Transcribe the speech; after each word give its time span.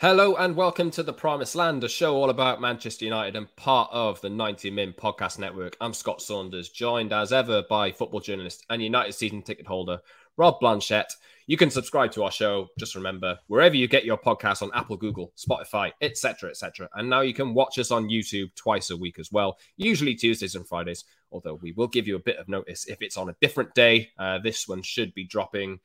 Hello 0.00 0.34
and 0.34 0.56
welcome 0.56 0.90
to 0.90 1.04
the 1.04 1.12
Promised 1.12 1.54
Land, 1.54 1.84
a 1.84 1.88
show 1.88 2.16
all 2.16 2.28
about 2.28 2.60
Manchester 2.60 3.04
United 3.04 3.36
and 3.36 3.54
part 3.54 3.88
of 3.92 4.20
the 4.20 4.28
90 4.28 4.72
Min 4.72 4.92
podcast 4.92 5.38
network. 5.38 5.76
I'm 5.80 5.94
Scott 5.94 6.20
Saunders, 6.20 6.68
joined 6.68 7.12
as 7.12 7.32
ever 7.32 7.62
by 7.70 7.92
football 7.92 8.18
journalist 8.18 8.66
and 8.68 8.82
United 8.82 9.12
season 9.12 9.40
ticket 9.40 9.68
holder 9.68 10.00
Rob 10.36 10.58
Blanchette. 10.58 11.14
You 11.46 11.56
can 11.56 11.70
subscribe 11.70 12.10
to 12.12 12.24
our 12.24 12.32
show. 12.32 12.70
Just 12.76 12.96
remember, 12.96 13.38
wherever 13.46 13.76
you 13.76 13.86
get 13.86 14.04
your 14.04 14.18
podcasts 14.18 14.62
on 14.62 14.70
Apple, 14.74 14.96
Google, 14.96 15.32
Spotify, 15.36 15.92
etc., 16.00 16.50
etc. 16.50 16.88
And 16.94 17.08
now 17.08 17.20
you 17.20 17.32
can 17.32 17.54
watch 17.54 17.78
us 17.78 17.92
on 17.92 18.08
YouTube 18.08 18.52
twice 18.56 18.90
a 18.90 18.96
week 18.96 19.20
as 19.20 19.30
well, 19.30 19.58
usually 19.76 20.16
Tuesdays 20.16 20.56
and 20.56 20.66
Fridays. 20.66 21.04
Although 21.30 21.54
we 21.54 21.70
will 21.70 21.88
give 21.88 22.08
you 22.08 22.16
a 22.16 22.20
bit 22.20 22.38
of 22.38 22.48
notice 22.48 22.86
if 22.86 23.00
it's 23.00 23.16
on 23.16 23.28
a 23.28 23.36
different 23.40 23.74
day. 23.74 24.10
Uh, 24.18 24.40
this 24.40 24.66
one 24.66 24.82
should 24.82 25.14
be 25.14 25.24
dropping 25.24 25.78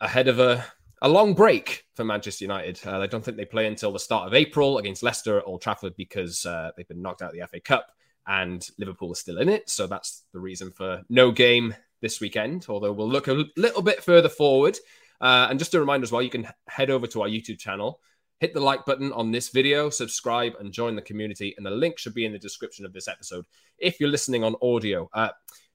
ahead 0.00 0.26
of 0.26 0.40
a 0.40 0.64
a 1.02 1.08
long 1.08 1.34
break 1.34 1.84
for 1.94 2.04
Manchester 2.04 2.44
United. 2.44 2.80
Uh, 2.84 3.00
I 3.00 3.06
don't 3.06 3.24
think 3.24 3.36
they 3.36 3.44
play 3.44 3.66
until 3.66 3.92
the 3.92 3.98
start 3.98 4.26
of 4.26 4.34
April 4.34 4.78
against 4.78 5.02
Leicester 5.02 5.38
at 5.38 5.46
Old 5.46 5.62
Trafford 5.62 5.96
because 5.96 6.44
uh, 6.44 6.70
they've 6.76 6.88
been 6.88 7.02
knocked 7.02 7.22
out 7.22 7.34
of 7.34 7.38
the 7.38 7.46
FA 7.46 7.60
Cup 7.60 7.92
and 8.26 8.68
Liverpool 8.78 9.12
is 9.12 9.18
still 9.18 9.38
in 9.38 9.48
it. 9.48 9.70
So 9.70 9.86
that's 9.86 10.24
the 10.32 10.40
reason 10.40 10.70
for 10.70 11.02
no 11.08 11.30
game 11.30 11.74
this 12.00 12.20
weekend, 12.20 12.66
although 12.68 12.92
we'll 12.92 13.08
look 13.08 13.28
a 13.28 13.44
little 13.56 13.82
bit 13.82 14.02
further 14.02 14.28
forward. 14.28 14.78
Uh, 15.20 15.48
and 15.50 15.58
just 15.58 15.74
a 15.74 15.80
reminder 15.80 16.04
as 16.04 16.12
well, 16.12 16.22
you 16.22 16.30
can 16.30 16.48
head 16.68 16.90
over 16.90 17.06
to 17.08 17.22
our 17.22 17.28
YouTube 17.28 17.58
channel, 17.58 18.00
hit 18.38 18.54
the 18.54 18.60
like 18.60 18.84
button 18.84 19.12
on 19.12 19.32
this 19.32 19.48
video, 19.48 19.90
subscribe, 19.90 20.52
and 20.60 20.72
join 20.72 20.94
the 20.94 21.02
community. 21.02 21.54
And 21.56 21.66
the 21.66 21.70
link 21.70 21.98
should 21.98 22.14
be 22.14 22.24
in 22.24 22.32
the 22.32 22.38
description 22.38 22.84
of 22.84 22.92
this 22.92 23.08
episode 23.08 23.46
if 23.78 23.98
you're 23.98 24.10
listening 24.10 24.44
on 24.44 24.54
audio. 24.62 25.08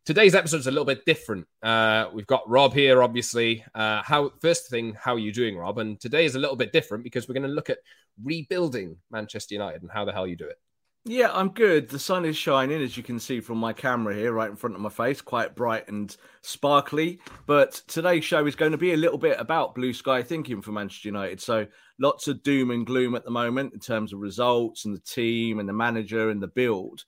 Today's 0.06 0.36
episode 0.36 0.58
is 0.58 0.68
a 0.68 0.72
little 0.72 0.84
bit 0.84 1.06
different. 1.06 1.48
Uh, 1.62 2.10
we've 2.12 2.28
got 2.28 2.50
Rob 2.50 2.74
here, 2.74 3.02
obviously. 3.02 3.64
Uh, 3.74 4.02
how 4.04 4.34
first 4.42 4.70
thing, 4.70 4.98
how 5.00 5.16
are 5.16 5.20
you 5.20 5.32
doing, 5.32 5.56
Rob? 5.56 5.78
And 5.78 5.98
today 5.98 6.26
is 6.26 6.36
a 6.36 6.40
little 6.40 6.58
bit 6.58 6.74
different 6.74 7.06
because 7.06 7.26
we're 7.26 7.36
going 7.36 7.48
to 7.48 7.50
look 7.50 7.70
at 7.70 7.78
rebuilding 8.22 8.98
Manchester 9.12 9.56
United 9.56 9.82
and 9.82 9.90
how 9.90 10.04
the 10.04 10.12
hell 10.12 10.28
you 10.28 10.36
do 10.36 10.46
it. 10.46 10.60
Yeah, 11.06 11.32
I'm 11.32 11.52
good. 11.52 11.88
The 11.88 12.00
sun 12.00 12.26
is 12.26 12.36
shining, 12.36 12.82
as 12.82 12.98
you 12.98 13.04
can 13.04 13.18
see 13.18 13.40
from 13.40 13.60
my 13.60 13.72
camera 13.72 14.14
here, 14.14 14.34
right 14.34 14.50
in 14.50 14.58
front 14.58 14.76
of 14.76 14.82
my 14.82 14.90
face, 14.90 15.22
quite 15.22 15.56
bright 15.56 15.88
and 15.88 16.14
sparkly. 16.42 17.22
But 17.46 17.82
today's 17.88 18.26
show 18.26 18.46
is 18.46 18.58
going 18.58 18.74
to 18.74 18.78
be 18.78 18.92
a 18.92 18.98
little 18.98 19.18
bit 19.18 19.40
about 19.40 19.74
blue 19.74 19.94
sky 19.94 20.22
thinking 20.22 20.62
for 20.62 20.74
Manchester 20.74 21.08
United. 21.08 21.40
So 21.40 21.66
lots 21.98 22.28
of 22.28 22.44
doom 22.44 22.72
and 22.72 22.86
gloom 22.86 23.16
at 23.16 23.24
the 23.24 23.32
moment 23.32 23.74
in 23.74 23.80
terms 23.80 24.12
of 24.12 24.20
results 24.20 24.84
and 24.84 24.94
the 24.94 25.00
team 25.00 25.60
and 25.60 25.70
the 25.70 25.74
manager 25.74 26.30
and 26.30 26.44
the 26.44 26.48
build. 26.48 27.06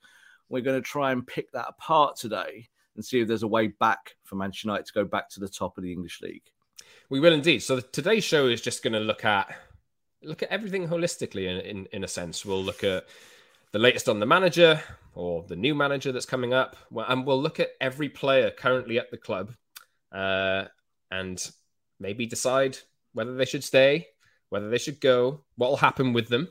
We're 0.47 0.61
going 0.61 0.81
to 0.81 0.87
try 0.87 1.11
and 1.11 1.27
pick 1.27 1.51
that 1.51 1.67
apart 1.67 2.15
today 2.15 2.69
and 2.95 3.03
see 3.03 3.21
if 3.21 3.27
there's 3.27 3.43
a 3.43 3.47
way 3.47 3.67
back 3.67 4.15
for 4.23 4.35
Manchester 4.35 4.67
United 4.67 4.85
to 4.87 4.93
go 4.93 5.05
back 5.05 5.29
to 5.29 5.39
the 5.39 5.49
top 5.49 5.77
of 5.77 5.83
the 5.83 5.91
English 5.91 6.21
league. 6.21 6.43
We 7.09 7.19
will 7.19 7.33
indeed. 7.33 7.59
So 7.59 7.79
today's 7.79 8.23
show 8.23 8.47
is 8.47 8.61
just 8.61 8.83
going 8.83 8.93
to 8.93 8.99
look 8.99 9.25
at 9.25 9.55
look 10.23 10.41
at 10.41 10.49
everything 10.49 10.87
holistically 10.87 11.47
in, 11.47 11.59
in, 11.59 11.87
in 11.91 12.03
a 12.03 12.07
sense. 12.07 12.45
We'll 12.45 12.63
look 12.63 12.83
at 12.83 13.05
the 13.71 13.79
latest 13.79 14.09
on 14.09 14.19
the 14.19 14.25
manager 14.25 14.81
or 15.13 15.43
the 15.47 15.55
new 15.55 15.75
manager 15.75 16.11
that's 16.11 16.25
coming 16.25 16.53
up, 16.53 16.75
and 17.07 17.25
we'll 17.25 17.41
look 17.41 17.59
at 17.59 17.69
every 17.79 18.09
player 18.09 18.49
currently 18.49 18.97
at 18.97 19.11
the 19.11 19.17
club 19.17 19.51
uh, 20.11 20.65
and 21.11 21.51
maybe 21.99 22.25
decide 22.25 22.77
whether 23.13 23.35
they 23.35 23.45
should 23.45 23.63
stay, 23.63 24.07
whether 24.49 24.69
they 24.69 24.77
should 24.77 24.99
go, 24.99 25.43
what 25.57 25.69
will 25.69 25.77
happen 25.77 26.11
with 26.11 26.27
them. 26.27 26.47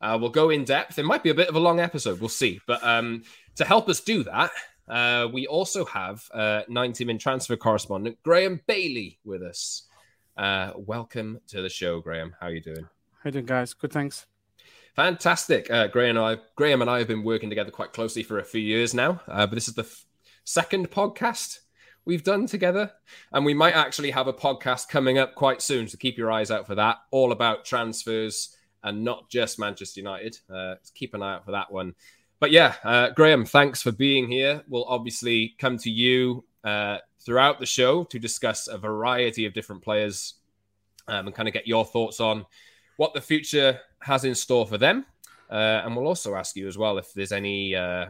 Uh, 0.00 0.18
we'll 0.20 0.30
go 0.30 0.50
in 0.50 0.64
depth. 0.64 0.98
It 0.98 1.04
might 1.04 1.22
be 1.22 1.30
a 1.30 1.34
bit 1.34 1.48
of 1.48 1.56
a 1.56 1.60
long 1.60 1.80
episode. 1.80 2.20
We'll 2.20 2.28
see. 2.28 2.60
But 2.66 2.84
um, 2.84 3.22
to 3.56 3.64
help 3.64 3.88
us 3.88 4.00
do 4.00 4.22
that, 4.24 4.50
uh, 4.88 5.28
we 5.32 5.46
also 5.46 5.84
have 5.84 6.28
uh, 6.32 6.62
90 6.68 7.04
min 7.04 7.18
transfer 7.18 7.56
correspondent 7.56 8.18
Graeme 8.22 8.60
Bailey 8.66 9.18
with 9.24 9.42
us. 9.42 9.88
Uh, 10.36 10.72
welcome 10.76 11.40
to 11.48 11.62
the 11.62 11.68
show, 11.68 12.00
Graeme. 12.00 12.34
How 12.40 12.48
are 12.48 12.52
you 12.52 12.60
doing? 12.60 12.86
How 13.22 13.28
you 13.28 13.32
doing, 13.32 13.46
guys? 13.46 13.72
Good, 13.72 13.92
thanks. 13.92 14.26
Fantastic. 14.96 15.70
Uh, 15.70 15.88
Graeme, 15.88 16.16
and 16.16 16.18
I, 16.18 16.36
Graeme 16.56 16.80
and 16.80 16.90
I 16.90 16.98
have 16.98 17.08
been 17.08 17.24
working 17.24 17.48
together 17.48 17.70
quite 17.70 17.92
closely 17.92 18.22
for 18.22 18.38
a 18.38 18.44
few 18.44 18.60
years 18.60 18.94
now, 18.94 19.20
uh, 19.26 19.46
but 19.46 19.54
this 19.54 19.68
is 19.68 19.74
the 19.74 19.82
f- 19.82 20.04
second 20.44 20.90
podcast 20.90 21.60
we've 22.04 22.22
done 22.22 22.46
together. 22.46 22.92
And 23.32 23.44
we 23.44 23.54
might 23.54 23.74
actually 23.74 24.10
have 24.10 24.26
a 24.26 24.32
podcast 24.32 24.88
coming 24.88 25.18
up 25.18 25.34
quite 25.34 25.62
soon, 25.62 25.88
so 25.88 25.96
keep 25.98 26.18
your 26.18 26.30
eyes 26.30 26.50
out 26.50 26.66
for 26.66 26.74
that, 26.76 26.98
all 27.10 27.32
about 27.32 27.64
transfers 27.64 28.56
and 28.84 29.02
not 29.02 29.30
just 29.30 29.58
Manchester 29.58 30.00
United. 30.00 30.38
Uh, 30.52 30.74
keep 30.94 31.14
an 31.14 31.22
eye 31.22 31.36
out 31.36 31.44
for 31.44 31.52
that 31.52 31.72
one. 31.72 31.94
But 32.40 32.50
yeah, 32.50 32.74
uh, 32.84 33.10
Graeme, 33.10 33.44
thanks 33.44 33.80
for 33.80 33.92
being 33.92 34.30
here. 34.30 34.62
We'll 34.68 34.84
obviously 34.84 35.54
come 35.58 35.78
to 35.78 35.90
you 35.90 36.44
uh, 36.62 36.98
throughout 37.20 37.60
the 37.60 37.66
show 37.66 38.04
to 38.04 38.18
discuss 38.18 38.68
a 38.68 38.76
variety 38.76 39.46
of 39.46 39.54
different 39.54 39.82
players 39.82 40.34
um, 41.08 41.26
and 41.26 41.34
kind 41.34 41.48
of 41.48 41.54
get 41.54 41.66
your 41.66 41.84
thoughts 41.84 42.20
on 42.20 42.44
what 42.96 43.14
the 43.14 43.20
future 43.20 43.80
has 44.00 44.24
in 44.24 44.34
store 44.34 44.66
for 44.66 44.78
them. 44.78 45.06
Uh, 45.50 45.82
and 45.84 45.96
we'll 45.96 46.06
also 46.06 46.34
ask 46.34 46.56
you 46.56 46.66
as 46.66 46.76
well 46.76 46.98
if 46.98 47.12
there's 47.12 47.32
any 47.32 47.74
uh, 47.74 48.06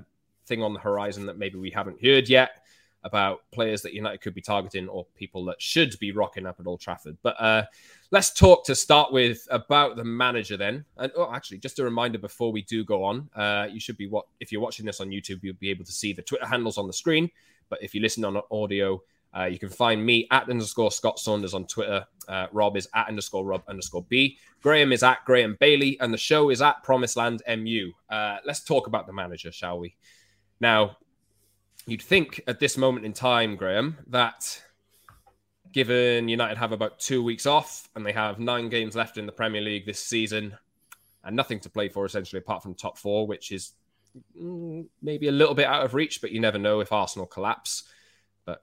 thing 0.47 0.63
on 0.63 0.73
the 0.73 0.81
horizon 0.81 1.27
that 1.27 1.39
maybe 1.39 1.59
we 1.59 1.71
haven't 1.71 2.03
heard 2.03 2.29
yet 2.29 2.64
about 3.05 3.43
players 3.53 3.83
that 3.83 3.93
United 3.93 4.21
could 4.21 4.35
be 4.35 4.41
targeting 4.41 4.89
or 4.89 5.07
people 5.15 5.45
that 5.45 5.61
should 5.61 5.97
be 6.01 6.11
rocking 6.11 6.47
up 6.47 6.59
at 6.59 6.67
Old 6.67 6.81
Trafford. 6.81 7.17
But 7.23 7.41
uh, 7.41 7.65
let's 8.11 8.33
talk 8.33 8.65
to 8.65 8.75
start 8.75 9.13
with 9.13 9.47
about 9.51 9.97
the 9.97 10.05
manager 10.05 10.57
then. 10.57 10.85
And 10.97 11.13
oh, 11.15 11.31
actually, 11.33 11.59
just 11.59 11.79
a 11.79 11.85
reminder 11.85 12.19
before 12.19 12.51
we 12.51 12.63
do 12.63 12.85
go 12.85 13.05
on, 13.05 13.29
uh, 13.37 13.69
you 13.71 13.79
should 13.79 13.99
be 13.99 14.09
what 14.09 14.27
if 14.41 14.51
you're 14.51 14.63
watching 14.63 14.87
this 14.87 15.01
on 15.01 15.11
YouTube, 15.11 15.41
you'll 15.43 15.55
be 15.55 15.71
able 15.71 15.85
to 15.85 15.93
see 15.93 16.13
the 16.13 16.23
Twitter 16.23 16.47
handles 16.47 16.79
on 16.79 16.87
the 16.87 16.93
screen. 16.93 17.31
But 17.69 17.83
if 17.83 17.95
you 17.95 18.01
listen 18.01 18.25
on 18.25 18.41
audio, 18.51 19.03
uh, 19.37 19.45
you 19.45 19.59
can 19.59 19.69
find 19.69 20.05
me 20.05 20.27
at 20.31 20.49
underscore 20.49 20.93
Scott 20.93 21.19
Saunders 21.19 21.55
on 21.55 21.67
Twitter. 21.67 22.07
Uh, 22.29 22.47
Rob 22.53 22.77
is 22.77 22.89
at 22.95 23.09
underscore 23.09 23.45
Rob 23.45 23.65
underscore 23.69 24.05
B. 24.09 24.39
Graeme 24.63 24.93
is 24.93 25.03
at 25.03 25.25
Graeme 25.27 25.57
Bailey, 25.59 25.99
and 26.01 26.13
the 26.13 26.19
show 26.19 26.51
is 26.51 26.63
at 26.63 26.83
Promised 26.85 27.17
Land 27.17 27.43
MU. 27.49 27.91
Uh, 28.09 28.39
let's 28.47 28.63
talk 28.63 28.87
about 28.87 29.07
the 29.07 29.13
manager, 29.13 29.51
shall 29.51 29.79
we? 29.79 29.97
Now, 30.61 30.97
you'd 31.87 32.03
think 32.03 32.41
at 32.47 32.61
this 32.61 32.77
moment 32.77 33.05
in 33.07 33.13
time, 33.13 33.57
Graeme, 33.57 33.99
that 34.09 34.63
given 35.73 36.29
United 36.29 36.57
have 36.57 36.73
about 36.73 37.01
two 37.01 37.23
weeks 37.23 37.47
off 37.47 37.89
and 37.95 38.07
they 38.07 38.13
have 38.13 38.39
nine 38.39 38.69
games 38.69 38.95
left 38.95 39.19
in 39.19 39.27
the 39.27 39.33
Premier 39.33 39.61
League 39.61 39.85
this 39.85 39.99
season 39.99 40.57
and 41.25 41.35
nothing 41.35 41.59
to 41.61 41.69
play 41.69 41.89
for 41.89 42.05
essentially 42.07 42.39
apart 42.39 42.63
from 42.63 42.75
top 42.75 42.97
four, 42.97 43.27
which 43.27 43.51
is 43.51 43.73
mm, 44.41 44.87
maybe 45.03 45.29
a 45.29 45.33
little 45.33 45.55
bit 45.55 45.67
out 45.67 45.85
of 45.85 45.95
reach, 45.95 46.21
but 46.21 46.31
you 46.31 46.41
never 46.41 46.59
know 46.59 46.81
if 46.81 46.93
Arsenal 46.93 47.27
collapse. 47.27 47.85
But 48.45 48.63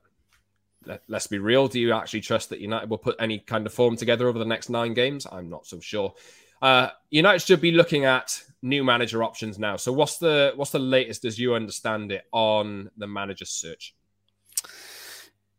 let, 0.86 1.02
us 1.12 1.26
be 1.26 1.38
real. 1.38 1.68
Do 1.68 1.78
you 1.78 1.92
actually 1.92 2.22
trust 2.22 2.48
that 2.48 2.60
United 2.60 2.88
will 2.88 2.98
put 2.98 3.16
any 3.18 3.38
kind 3.40 3.66
of 3.66 3.74
form 3.74 3.96
together 3.96 4.26
over 4.26 4.38
the 4.38 4.46
next 4.46 4.70
nine 4.70 4.94
games? 4.94 5.26
I'm 5.30 5.50
not 5.50 5.66
so 5.66 5.80
sure. 5.80 6.14
Uh, 6.62 6.90
United 7.10 7.40
should 7.40 7.60
be 7.60 7.72
looking 7.72 8.04
at 8.04 8.42
new 8.62 8.84
manager 8.84 9.22
options 9.22 9.58
now. 9.58 9.76
So 9.76 9.92
what's 9.92 10.18
the 10.18 10.52
what's 10.56 10.70
the 10.70 10.78
latest 10.78 11.24
as 11.24 11.38
you 11.38 11.54
understand 11.54 12.12
it 12.12 12.24
on 12.32 12.90
the 12.96 13.06
manager 13.06 13.44
search? 13.44 13.94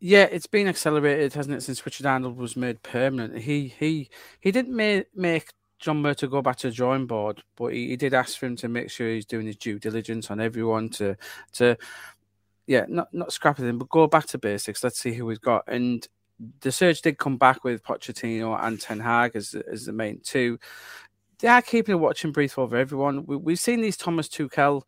Yeah, 0.00 0.24
it's 0.24 0.46
been 0.46 0.68
accelerated, 0.68 1.32
hasn't 1.32 1.56
it, 1.56 1.62
since 1.62 1.84
Richard 1.86 2.06
Arnold 2.06 2.36
was 2.36 2.56
made 2.56 2.82
permanent. 2.82 3.38
He 3.38 3.68
he 3.78 4.10
he 4.40 4.50
didn't 4.50 4.74
make 4.74 5.06
make 5.14 5.50
John 5.78 6.02
Murtough 6.02 6.30
go 6.30 6.42
back 6.42 6.56
to 6.56 6.68
the 6.68 6.74
drawing 6.74 7.06
board, 7.06 7.42
but 7.56 7.68
he, 7.68 7.88
he, 7.88 7.96
did 7.96 8.14
ask 8.14 8.38
for 8.38 8.46
him 8.46 8.56
to 8.56 8.68
make 8.68 8.90
sure 8.90 9.10
he's 9.10 9.26
doing 9.26 9.46
his 9.46 9.56
due 9.56 9.78
diligence 9.78 10.30
on 10.30 10.40
everyone 10.40 10.88
to 10.90 11.16
to 11.52 11.76
yeah, 12.66 12.86
not 12.88 13.12
not 13.12 13.32
scrap 13.32 13.58
them, 13.58 13.78
but 13.78 13.90
go 13.90 14.06
back 14.06 14.26
to 14.26 14.38
basics. 14.38 14.82
Let's 14.82 14.98
see 14.98 15.12
who 15.12 15.26
we've 15.26 15.40
got. 15.40 15.64
And 15.68 16.06
the 16.60 16.72
search 16.72 17.02
did 17.02 17.18
come 17.18 17.36
back 17.36 17.64
with 17.64 17.82
Pochettino 17.82 18.58
and 18.62 18.80
Ten 18.80 19.00
Hag 19.00 19.36
as 19.36 19.54
as 19.54 19.86
the 19.86 19.92
main 19.92 20.20
two. 20.22 20.58
They 21.44 21.50
are 21.50 21.60
keeping 21.60 21.92
a 21.92 21.98
watching 21.98 22.32
brief 22.32 22.58
over 22.58 22.74
everyone. 22.74 23.26
We, 23.26 23.36
we've 23.36 23.58
seen 23.58 23.82
these 23.82 23.98
Thomas 23.98 24.28
Tuchel 24.28 24.80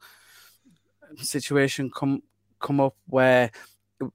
situation 1.19 1.91
come 1.95 2.23
come 2.61 2.81
up 2.81 2.97
where 3.09 3.51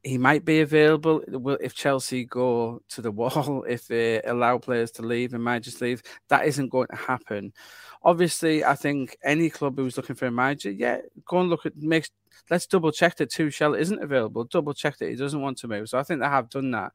he 0.02 0.18
might 0.18 0.44
be 0.44 0.62
available. 0.62 1.22
If 1.62 1.76
Chelsea 1.76 2.26
go 2.26 2.82
to 2.90 3.02
the 3.04 3.12
wall, 3.20 3.64
if 3.70 3.86
they 3.86 4.24
allow 4.24 4.58
players 4.58 4.90
to 4.94 5.04
leave 5.04 5.36
and 5.36 5.44
might 5.44 5.62
just 5.62 5.82
leave, 5.82 6.02
that 6.30 6.48
isn't 6.48 6.70
going 6.70 6.88
to 6.88 6.96
happen. 6.96 7.54
Obviously, 8.02 8.66
I 8.66 8.74
think 8.74 9.16
any 9.24 9.52
club 9.52 9.78
who's 9.78 9.98
looking 9.98 10.16
for 10.16 10.26
a 10.26 10.32
manager, 10.32 10.72
yeah, 10.72 10.98
go 11.28 11.42
and 11.42 11.50
look 11.52 11.68
at 11.68 11.78
makes. 11.78 12.10
Let's 12.50 12.66
double 12.66 12.92
check 12.92 13.18
that 13.18 13.30
Tuchel 13.30 13.80
isn't 13.80 14.02
available. 14.02 14.46
Double 14.46 14.74
check 14.74 14.98
that 14.98 15.12
he 15.12 15.16
doesn't 15.16 15.42
want 15.42 15.60
to 15.60 15.68
move. 15.68 15.90
So 15.90 16.00
I 16.00 16.04
think 16.04 16.22
they 16.22 16.26
have 16.26 16.50
done 16.50 16.72
that. 16.72 16.92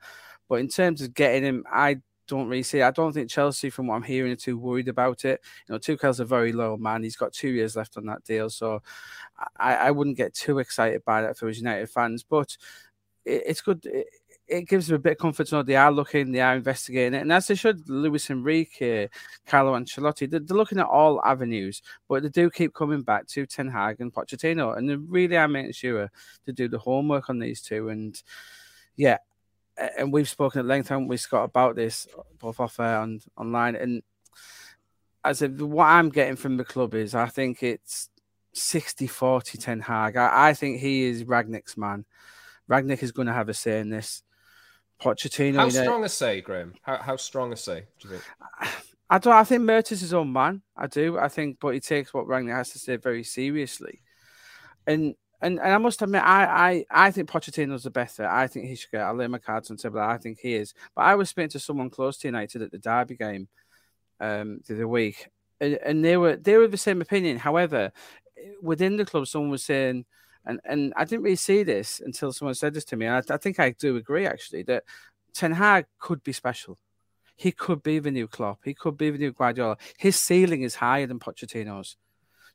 But 0.48 0.56
in 0.56 0.66
terms 0.66 1.02
of 1.02 1.14
getting 1.14 1.44
him, 1.44 1.64
I 1.70 2.00
don't 2.26 2.48
really 2.48 2.62
see. 2.62 2.82
I 2.82 2.90
don't 2.90 3.12
think 3.12 3.30
Chelsea, 3.30 3.70
from 3.70 3.86
what 3.86 3.96
I'm 3.96 4.02
hearing, 4.02 4.32
are 4.32 4.36
too 4.36 4.58
worried 4.58 4.88
about 4.88 5.24
it. 5.24 5.40
You 5.68 5.74
know, 5.74 5.78
Tuchel's 5.78 6.20
a 6.20 6.24
very 6.24 6.52
low 6.52 6.76
man. 6.76 7.02
He's 7.02 7.16
got 7.16 7.32
two 7.32 7.48
years 7.48 7.76
left 7.76 7.96
on 7.96 8.06
that 8.06 8.24
deal, 8.24 8.50
so 8.50 8.82
I, 9.56 9.76
I 9.76 9.90
wouldn't 9.90 10.16
get 10.16 10.34
too 10.34 10.58
excited 10.58 11.04
by 11.04 11.22
that 11.22 11.38
for 11.38 11.48
his 11.48 11.58
United 11.58 11.90
fans. 11.90 12.22
But 12.22 12.56
it, 13.24 13.42
it's 13.46 13.60
good. 13.60 13.84
It, 13.86 14.06
it 14.48 14.68
gives 14.68 14.86
them 14.86 14.96
a 14.96 15.00
bit 15.00 15.12
of 15.12 15.18
comfort 15.18 15.48
to 15.48 15.56
know 15.56 15.62
they 15.62 15.76
are 15.76 15.90
looking, 15.90 16.30
they 16.30 16.40
are 16.40 16.54
investigating 16.54 17.14
it, 17.14 17.22
and 17.22 17.32
as 17.32 17.48
they 17.48 17.54
should. 17.54 17.88
Luis 17.88 18.30
Enrique, 18.30 19.08
Carlo 19.44 19.74
Ancelotti, 19.74 20.30
they're, 20.30 20.40
they're 20.40 20.56
looking 20.56 20.78
at 20.78 20.86
all 20.86 21.20
avenues, 21.24 21.82
but 22.08 22.22
they 22.22 22.28
do 22.28 22.48
keep 22.48 22.72
coming 22.72 23.02
back 23.02 23.26
to 23.28 23.46
Ten 23.46 23.68
Hag 23.68 24.00
and 24.00 24.12
Pochettino, 24.12 24.76
and 24.76 24.88
they 24.88 24.94
really 24.96 25.36
are 25.36 25.48
making 25.48 25.72
sure 25.72 26.10
to 26.44 26.52
do 26.52 26.68
the 26.68 26.78
homework 26.78 27.28
on 27.28 27.38
these 27.38 27.60
two. 27.60 27.88
And 27.88 28.20
yeah, 28.94 29.18
and 29.76 30.12
we've 30.12 30.28
spoken 30.28 30.60
at 30.60 30.66
length, 30.66 30.88
haven't 30.88 31.08
we, 31.08 31.16
Scott, 31.16 31.44
about 31.44 31.76
this 31.76 32.06
uh, 32.16 32.22
both 32.38 32.60
off 32.60 32.80
air 32.80 33.02
and 33.02 33.22
online. 33.36 33.76
And 33.76 34.02
as 35.24 35.42
if 35.42 35.52
what 35.52 35.86
I'm 35.86 36.08
getting 36.08 36.36
from 36.36 36.56
the 36.56 36.64
club 36.64 36.94
is 36.94 37.14
I 37.14 37.26
think 37.26 37.62
it's 37.62 38.08
60 38.54 39.06
40 39.06 39.58
Ten 39.58 39.80
Hag. 39.80 40.16
I, 40.16 40.48
I 40.48 40.54
think 40.54 40.80
he 40.80 41.04
is 41.04 41.24
Rangnick's 41.24 41.76
man. 41.76 42.04
Rangnick 42.70 43.02
is 43.02 43.12
going 43.12 43.26
to 43.26 43.34
have 43.34 43.48
a 43.48 43.54
say 43.54 43.80
in 43.80 43.90
this. 43.90 44.22
Pochettino. 45.00 45.56
How 45.56 45.68
strong 45.68 46.00
know, 46.00 46.06
a 46.06 46.08
say, 46.08 46.40
Graeme? 46.40 46.74
How, 46.80 46.96
how 46.96 47.16
strong 47.16 47.52
a 47.52 47.56
say 47.56 47.86
do 48.00 48.08
you 48.08 48.14
think? 48.14 48.24
I 49.10 49.18
don't. 49.18 49.34
I 49.34 49.44
think 49.44 49.62
Mert 49.62 49.92
is 49.92 50.00
his 50.00 50.14
own 50.14 50.32
man. 50.32 50.62
I 50.76 50.86
do. 50.88 51.18
I 51.18 51.28
think, 51.28 51.58
but 51.60 51.74
he 51.74 51.80
takes 51.80 52.12
what 52.12 52.26
Rangnick 52.26 52.56
has 52.56 52.70
to 52.70 52.78
say 52.78 52.96
very 52.96 53.22
seriously. 53.22 54.00
And 54.86 55.14
and, 55.46 55.60
and 55.60 55.72
I 55.72 55.78
must 55.78 56.02
admit, 56.02 56.22
I, 56.24 56.44
I, 56.90 57.06
I 57.06 57.10
think 57.12 57.30
Pochettino's 57.30 57.84
the 57.84 57.90
better. 57.90 58.26
I 58.26 58.48
think 58.48 58.66
he 58.66 58.74
should 58.74 58.90
get. 58.90 59.02
I'll 59.02 59.14
lay 59.14 59.28
my 59.28 59.38
cards 59.38 59.70
on 59.70 59.76
the 59.76 59.82
table. 59.82 60.00
I 60.00 60.18
think 60.18 60.40
he 60.40 60.54
is. 60.54 60.74
But 60.96 61.02
I 61.02 61.14
was 61.14 61.30
speaking 61.30 61.50
to 61.50 61.60
someone 61.60 61.88
close 61.88 62.18
to 62.18 62.28
United 62.28 62.62
at 62.62 62.72
the 62.72 62.78
Derby 62.78 63.16
game 63.16 63.48
um, 64.18 64.60
the 64.66 64.74
other 64.74 64.88
week, 64.88 65.28
and, 65.60 65.74
and 65.84 66.04
they 66.04 66.16
were 66.16 66.34
they 66.34 66.56
were 66.56 66.66
the 66.66 66.76
same 66.76 67.00
opinion. 67.00 67.38
However, 67.38 67.92
within 68.60 68.96
the 68.96 69.04
club, 69.04 69.28
someone 69.28 69.50
was 69.50 69.62
saying, 69.62 70.04
and 70.44 70.58
and 70.64 70.92
I 70.96 71.04
didn't 71.04 71.22
really 71.22 71.36
see 71.36 71.62
this 71.62 72.00
until 72.04 72.32
someone 72.32 72.56
said 72.56 72.74
this 72.74 72.84
to 72.86 72.96
me. 72.96 73.06
I, 73.06 73.18
I 73.30 73.36
think 73.36 73.60
I 73.60 73.70
do 73.70 73.96
agree 73.96 74.26
actually 74.26 74.64
that 74.64 74.82
Ten 75.32 75.52
Hag 75.52 75.86
could 76.00 76.24
be 76.24 76.32
special. 76.32 76.76
He 77.36 77.52
could 77.52 77.84
be 77.84 78.00
the 78.00 78.10
new 78.10 78.26
Klopp. 78.26 78.60
He 78.64 78.74
could 78.74 78.96
be 78.96 79.10
the 79.10 79.18
new 79.18 79.32
Guardiola. 79.32 79.76
His 79.96 80.16
ceiling 80.16 80.62
is 80.62 80.74
higher 80.74 81.06
than 81.06 81.20
Pochettino's. 81.20 81.96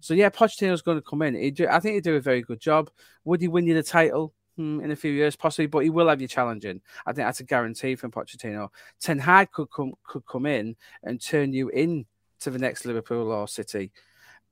So 0.01 0.13
yeah, 0.13 0.29
Pochettino's 0.29 0.81
going 0.81 0.97
to 0.97 1.01
come 1.01 1.21
in. 1.21 1.53
Do, 1.53 1.67
I 1.67 1.79
think 1.79 1.95
he'd 1.95 2.03
do 2.03 2.15
a 2.15 2.21
very 2.21 2.41
good 2.41 2.59
job. 2.59 2.89
Would 3.23 3.41
he 3.41 3.47
win 3.47 3.67
you 3.67 3.73
the 3.73 3.83
title 3.83 4.33
hmm, 4.57 4.81
in 4.81 4.91
a 4.91 4.95
few 4.95 5.11
years? 5.11 5.35
Possibly, 5.35 5.67
but 5.67 5.79
he 5.79 5.89
will 5.89 6.09
have 6.09 6.21
you 6.21 6.27
challenging. 6.27 6.81
I 7.05 7.13
think 7.13 7.27
that's 7.27 7.39
a 7.39 7.45
guarantee 7.45 7.95
from 7.95 8.11
Pochettino. 8.11 8.69
Ten 8.99 9.19
Hag 9.19 9.51
could 9.51 9.71
come 9.71 9.93
could 10.03 10.25
come 10.25 10.45
in 10.45 10.75
and 11.03 11.21
turn 11.21 11.53
you 11.53 11.69
in 11.69 12.05
to 12.41 12.49
the 12.49 12.59
next 12.59 12.85
Liverpool 12.85 13.31
or 13.31 13.47
City. 13.47 13.91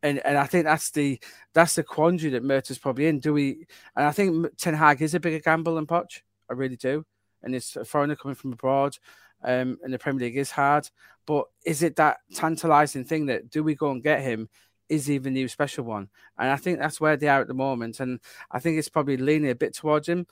And, 0.02 0.20
and 0.26 0.38
I 0.38 0.46
think 0.46 0.64
that's 0.64 0.92
the 0.92 1.20
that's 1.54 1.76
the 1.76 1.84
quandary 1.84 2.32
that 2.32 2.44
Mertens 2.44 2.78
probably 2.78 3.08
in. 3.08 3.20
Do 3.20 3.34
we? 3.34 3.66
And 3.96 4.06
I 4.06 4.12
think 4.12 4.58
Ten 4.58 4.74
Hag 4.74 5.02
is 5.02 5.14
a 5.14 5.20
bigger 5.20 5.40
gamble 5.40 5.76
than 5.76 5.88
Poch. 5.88 6.22
I 6.50 6.54
really 6.54 6.78
do. 6.78 7.06
And 7.44 7.54
it's 7.56 7.76
a 7.76 7.86
foreigner 7.86 8.16
coming 8.16 8.36
from 8.36 8.54
abroad, 8.54 8.98
um, 9.44 9.78
and 9.84 9.94
the 9.94 10.00
Premier 10.00 10.28
League 10.28 10.38
is 10.38 10.52
hard. 10.52 10.90
But 11.26 11.46
is 11.66 11.84
it 11.84 11.96
that 11.98 12.18
tantalising 12.34 13.06
thing 13.06 13.28
that 13.28 13.50
do 13.50 13.64
we 13.64 13.76
go 13.76 13.92
and 13.92 14.04
get 14.04 14.22
him? 14.22 14.50
Is 14.90 15.06
he 15.06 15.18
the 15.20 15.30
new 15.30 15.48
special 15.48 15.86
one? 15.86 16.10
And 16.38 16.50
I 16.50 16.56
think 16.56 16.80
that's 16.80 17.00
where 17.00 17.16
they 17.16 17.28
are 17.28 17.42
at 17.42 17.48
the 17.48 17.54
moment. 17.54 18.00
And 18.00 18.20
I 18.52 18.60
think 18.60 18.78
it's 18.78 18.90
probably 18.90 19.18
leaning 19.18 19.52
a 19.52 19.56
bit 19.56 19.76
towards 19.76 20.10
him. 20.10 20.28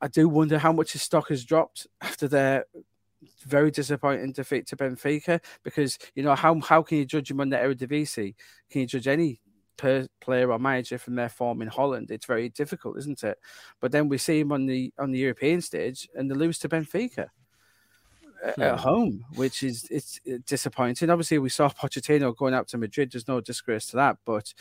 I 0.00 0.08
do 0.08 0.28
wonder 0.28 0.58
how 0.58 0.72
much 0.72 0.92
his 0.92 1.02
stock 1.02 1.28
has 1.28 1.44
dropped 1.44 1.86
after 2.00 2.26
their 2.26 2.64
very 3.44 3.70
disappointing 3.70 4.32
defeat 4.32 4.66
to 4.66 4.76
Benfica 4.76 5.40
because 5.62 5.98
you 6.14 6.22
know 6.22 6.34
how 6.34 6.58
how 6.60 6.82
can 6.82 6.96
you 6.96 7.04
judge 7.04 7.30
him 7.30 7.40
on 7.40 7.50
the 7.50 7.56
Eredivisie? 7.56 8.34
Can 8.70 8.82
you 8.82 8.86
judge 8.86 9.06
any 9.06 9.40
per 9.76 10.06
player 10.20 10.50
or 10.50 10.58
manager 10.58 10.96
from 10.98 11.16
their 11.16 11.28
form 11.28 11.60
in 11.60 11.68
Holland? 11.68 12.10
It's 12.10 12.24
very 12.24 12.48
difficult, 12.48 12.96
isn't 12.98 13.22
it? 13.22 13.38
But 13.80 13.92
then 13.92 14.08
we 14.08 14.16
see 14.16 14.40
him 14.40 14.52
on 14.52 14.64
the 14.64 14.92
on 14.98 15.10
the 15.10 15.18
European 15.18 15.60
stage 15.60 16.08
and 16.14 16.30
they 16.30 16.34
lose 16.34 16.58
to 16.60 16.68
Benfica 16.68 17.28
at 18.42 18.78
home, 18.78 19.24
which 19.34 19.62
is 19.62 19.86
it's 19.90 20.20
disappointing. 20.46 21.10
Obviously, 21.10 21.38
we 21.38 21.48
saw 21.48 21.68
Pochettino 21.68 22.36
going 22.36 22.54
out 22.54 22.68
to 22.68 22.78
Madrid. 22.78 23.12
There's 23.12 23.28
no 23.28 23.40
disgrace 23.40 23.86
to 23.86 23.96
that, 23.96 24.18
but 24.24 24.52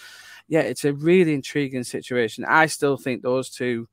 yeah, 0.47 0.61
it's 0.61 0.85
a 0.85 0.93
really 0.93 1.33
intriguing 1.33 1.83
situation. 1.83 2.45
I 2.45 2.65
still 2.67 2.97
think 2.97 3.21
those 3.21 3.49
two 3.49 3.87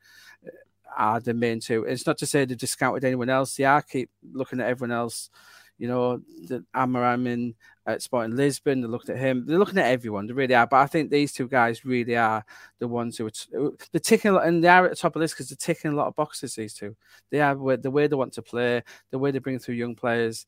uh, 0.47 0.51
are 0.97 1.21
the 1.21 1.35
main 1.35 1.61
two. 1.61 1.85
It's 1.85 2.07
not 2.07 2.19
to 2.19 2.27
say 2.27 2.45
they've 2.45 2.57
discounted 2.57 3.05
anyone 3.05 3.31
else. 3.31 3.57
They 3.57 3.65
are 3.65 3.83
keep 3.83 4.11
looking 4.33 4.61
at 4.61 4.69
everyone 4.69 4.97
else. 4.97 5.31
You 5.79 5.89
know, 5.89 6.23
the 6.49 6.65
Amorim 6.75 7.55
at 7.87 8.03
Sporting 8.03 8.37
Lisbon. 8.37 8.81
They're 8.81 8.91
looking 8.91 9.15
at 9.15 9.21
him. 9.21 9.47
They're 9.47 9.59
looking 9.59 9.79
at 9.79 9.87
everyone. 9.87 10.27
They 10.27 10.33
really 10.33 10.55
are. 10.55 10.67
But 10.67 10.79
I 10.79 10.87
think 10.87 11.11
these 11.11 11.33
two 11.33 11.49
guys 11.49 11.85
really 11.85 12.17
are 12.17 12.45
the 12.79 12.89
ones 12.89 13.17
who 13.17 13.27
are 13.27 13.71
they're 13.93 14.01
ticking, 14.01 14.37
and 14.37 14.63
they 14.63 14.69
are 14.69 14.85
at 14.85 14.91
the 14.91 14.97
top 14.97 15.17
of 15.17 15.21
this 15.21 15.33
because 15.33 15.49
they're 15.49 15.57
ticking 15.57 15.93
a 15.93 15.95
lot 15.95 16.09
of 16.09 16.17
boxes. 16.17 16.55
These 16.55 16.75
two, 16.75 16.97
they 17.31 17.41
are 17.41 17.55
the 17.77 17.91
way 17.91 18.07
they 18.07 18.17
want 18.17 18.33
to 18.35 18.43
play, 18.43 18.83
the 19.11 19.19
way 19.19 19.31
they 19.31 19.39
bring 19.39 19.59
through 19.59 19.77
young 19.77 19.95
players, 19.95 20.47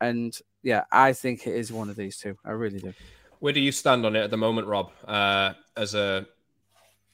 and 0.00 0.36
yeah, 0.62 0.84
I 0.92 1.12
think 1.12 1.46
it 1.46 1.54
is 1.54 1.72
one 1.72 1.90
of 1.90 1.96
these 1.96 2.18
two. 2.18 2.36
I 2.44 2.52
really 2.52 2.80
do. 2.80 2.92
Where 3.40 3.52
do 3.52 3.60
you 3.60 3.72
stand 3.72 4.06
on 4.06 4.16
it 4.16 4.22
at 4.22 4.30
the 4.30 4.36
moment, 4.36 4.66
Rob? 4.66 4.92
Uh, 5.06 5.54
as 5.76 5.94
a 5.94 6.26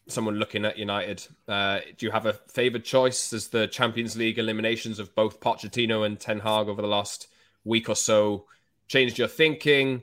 someone 0.09 0.37
looking 0.37 0.65
at 0.65 0.77
United, 0.77 1.25
uh, 1.47 1.81
do 1.97 2.07
you 2.07 2.13
have 2.13 2.27
a 2.27 2.33
favoured 2.33 2.85
choice 2.85 3.33
as 3.33 3.49
the 3.49 3.69
Champions 3.69 4.17
League 4.17 4.39
eliminations 4.39 4.99
of 4.99 5.15
both 5.15 5.41
Pochettino 5.41 6.05
and 6.05 6.19
Ten 6.19 6.41
Hag 6.41 6.69
over 6.69 6.83
the 6.83 6.89
last 6.89 7.29
week 7.65 7.89
or 7.89 7.95
so? 7.95 8.47
Changed 8.91 9.19
your 9.19 9.29
thinking? 9.29 10.03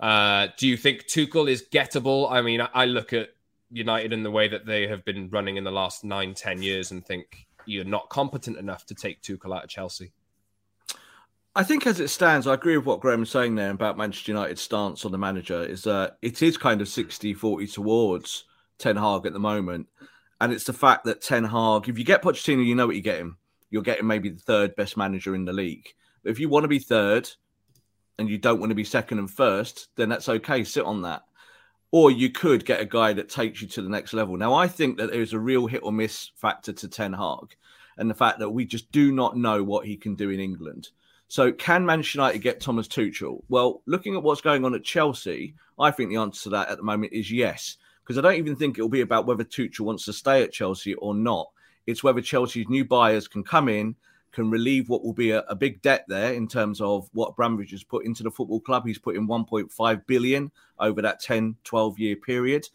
Uh, 0.00 0.48
do 0.56 0.66
you 0.66 0.78
think 0.78 1.04
Tuchel 1.04 1.50
is 1.50 1.66
gettable? 1.70 2.32
I 2.32 2.40
mean, 2.40 2.66
I 2.72 2.86
look 2.86 3.12
at 3.12 3.28
United 3.70 4.14
in 4.14 4.22
the 4.22 4.30
way 4.30 4.48
that 4.48 4.64
they 4.64 4.86
have 4.88 5.04
been 5.04 5.28
running 5.28 5.58
in 5.58 5.64
the 5.64 5.70
last 5.70 6.02
nine, 6.02 6.32
ten 6.32 6.62
years 6.62 6.92
and 6.92 7.04
think 7.04 7.46
you're 7.66 7.84
not 7.84 8.08
competent 8.08 8.56
enough 8.56 8.86
to 8.86 8.94
take 8.94 9.20
Tuchel 9.20 9.54
out 9.54 9.64
of 9.64 9.68
Chelsea. 9.68 10.12
I 11.54 11.62
think 11.62 11.86
as 11.86 12.00
it 12.00 12.08
stands, 12.08 12.46
I 12.46 12.54
agree 12.54 12.74
with 12.78 12.86
what 12.86 13.00
Graeme 13.00 13.20
was 13.20 13.30
saying 13.30 13.54
there 13.54 13.70
about 13.70 13.98
Manchester 13.98 14.32
United's 14.32 14.62
stance 14.62 15.04
on 15.04 15.12
the 15.12 15.18
manager 15.18 15.62
is 15.62 15.82
that 15.82 16.16
it 16.22 16.40
is 16.40 16.56
kind 16.56 16.80
of 16.80 16.88
60-40 16.88 17.70
towards 17.70 18.44
Ten 18.78 18.96
Hag 18.96 19.26
at 19.26 19.34
the 19.34 19.38
moment. 19.38 19.88
And 20.40 20.54
it's 20.54 20.64
the 20.64 20.72
fact 20.72 21.04
that 21.04 21.20
Ten 21.20 21.44
Hag, 21.44 21.86
if 21.86 21.98
you 21.98 22.04
get 22.06 22.22
Pochettino, 22.22 22.64
you 22.64 22.74
know 22.74 22.86
what 22.86 22.96
you're 22.96 23.02
getting. 23.02 23.36
You're 23.68 23.82
getting 23.82 24.06
maybe 24.06 24.30
the 24.30 24.40
third 24.40 24.74
best 24.74 24.96
manager 24.96 25.34
in 25.34 25.44
the 25.44 25.52
league. 25.52 25.88
But 26.22 26.30
if 26.30 26.40
you 26.40 26.48
want 26.48 26.64
to 26.64 26.68
be 26.68 26.78
third, 26.78 27.28
and 28.18 28.28
you 28.28 28.38
don't 28.38 28.60
want 28.60 28.70
to 28.70 28.76
be 28.76 28.84
second 28.84 29.18
and 29.18 29.30
first, 29.30 29.88
then 29.96 30.08
that's 30.08 30.28
okay. 30.28 30.64
Sit 30.64 30.84
on 30.84 31.02
that. 31.02 31.22
Or 31.90 32.10
you 32.10 32.30
could 32.30 32.64
get 32.64 32.80
a 32.80 32.86
guy 32.86 33.12
that 33.12 33.28
takes 33.28 33.60
you 33.60 33.68
to 33.68 33.82
the 33.82 33.88
next 33.88 34.12
level. 34.14 34.36
Now, 34.36 34.54
I 34.54 34.66
think 34.66 34.96
that 34.96 35.10
there's 35.10 35.34
a 35.34 35.38
real 35.38 35.66
hit 35.66 35.82
or 35.82 35.92
miss 35.92 36.30
factor 36.36 36.72
to 36.72 36.88
Ten 36.88 37.12
Hag 37.12 37.56
and 37.98 38.08
the 38.08 38.14
fact 38.14 38.38
that 38.38 38.50
we 38.50 38.64
just 38.64 38.90
do 38.92 39.12
not 39.12 39.36
know 39.36 39.62
what 39.62 39.86
he 39.86 39.96
can 39.96 40.14
do 40.14 40.30
in 40.30 40.40
England. 40.40 40.88
So, 41.28 41.52
can 41.52 41.86
Manchester 41.86 42.18
United 42.18 42.38
get 42.40 42.60
Thomas 42.60 42.88
Tuchel? 42.88 43.42
Well, 43.48 43.82
looking 43.86 44.16
at 44.16 44.22
what's 44.22 44.40
going 44.40 44.64
on 44.64 44.74
at 44.74 44.84
Chelsea, 44.84 45.54
I 45.78 45.90
think 45.90 46.10
the 46.10 46.16
answer 46.16 46.44
to 46.44 46.48
that 46.50 46.68
at 46.68 46.76
the 46.76 46.82
moment 46.82 47.12
is 47.12 47.30
yes. 47.30 47.78
Because 48.02 48.18
I 48.18 48.20
don't 48.20 48.38
even 48.38 48.56
think 48.56 48.76
it'll 48.76 48.88
be 48.88 49.00
about 49.00 49.26
whether 49.26 49.44
Tuchel 49.44 49.80
wants 49.80 50.04
to 50.06 50.12
stay 50.12 50.42
at 50.42 50.52
Chelsea 50.52 50.94
or 50.94 51.14
not. 51.14 51.48
It's 51.86 52.02
whether 52.02 52.20
Chelsea's 52.20 52.68
new 52.68 52.84
buyers 52.84 53.28
can 53.28 53.44
come 53.44 53.68
in 53.68 53.96
can 54.32 54.50
relieve 54.50 54.88
what 54.88 55.04
will 55.04 55.12
be 55.12 55.30
a, 55.30 55.40
a, 55.42 55.54
big 55.54 55.80
debt 55.82 56.04
there 56.08 56.32
in 56.32 56.48
terms 56.48 56.80
of 56.80 57.08
what 57.12 57.30
Abramovich 57.30 57.70
has 57.70 57.84
put 57.84 58.06
into 58.06 58.22
the 58.22 58.30
football 58.30 58.60
club. 58.60 58.86
He's 58.86 58.98
put 58.98 59.16
in 59.16 59.28
1.5 59.28 60.06
billion 60.06 60.50
over 60.78 61.02
that 61.02 61.20
10, 61.20 61.56
12 61.64 61.98
year 61.98 62.16
period. 62.16 62.66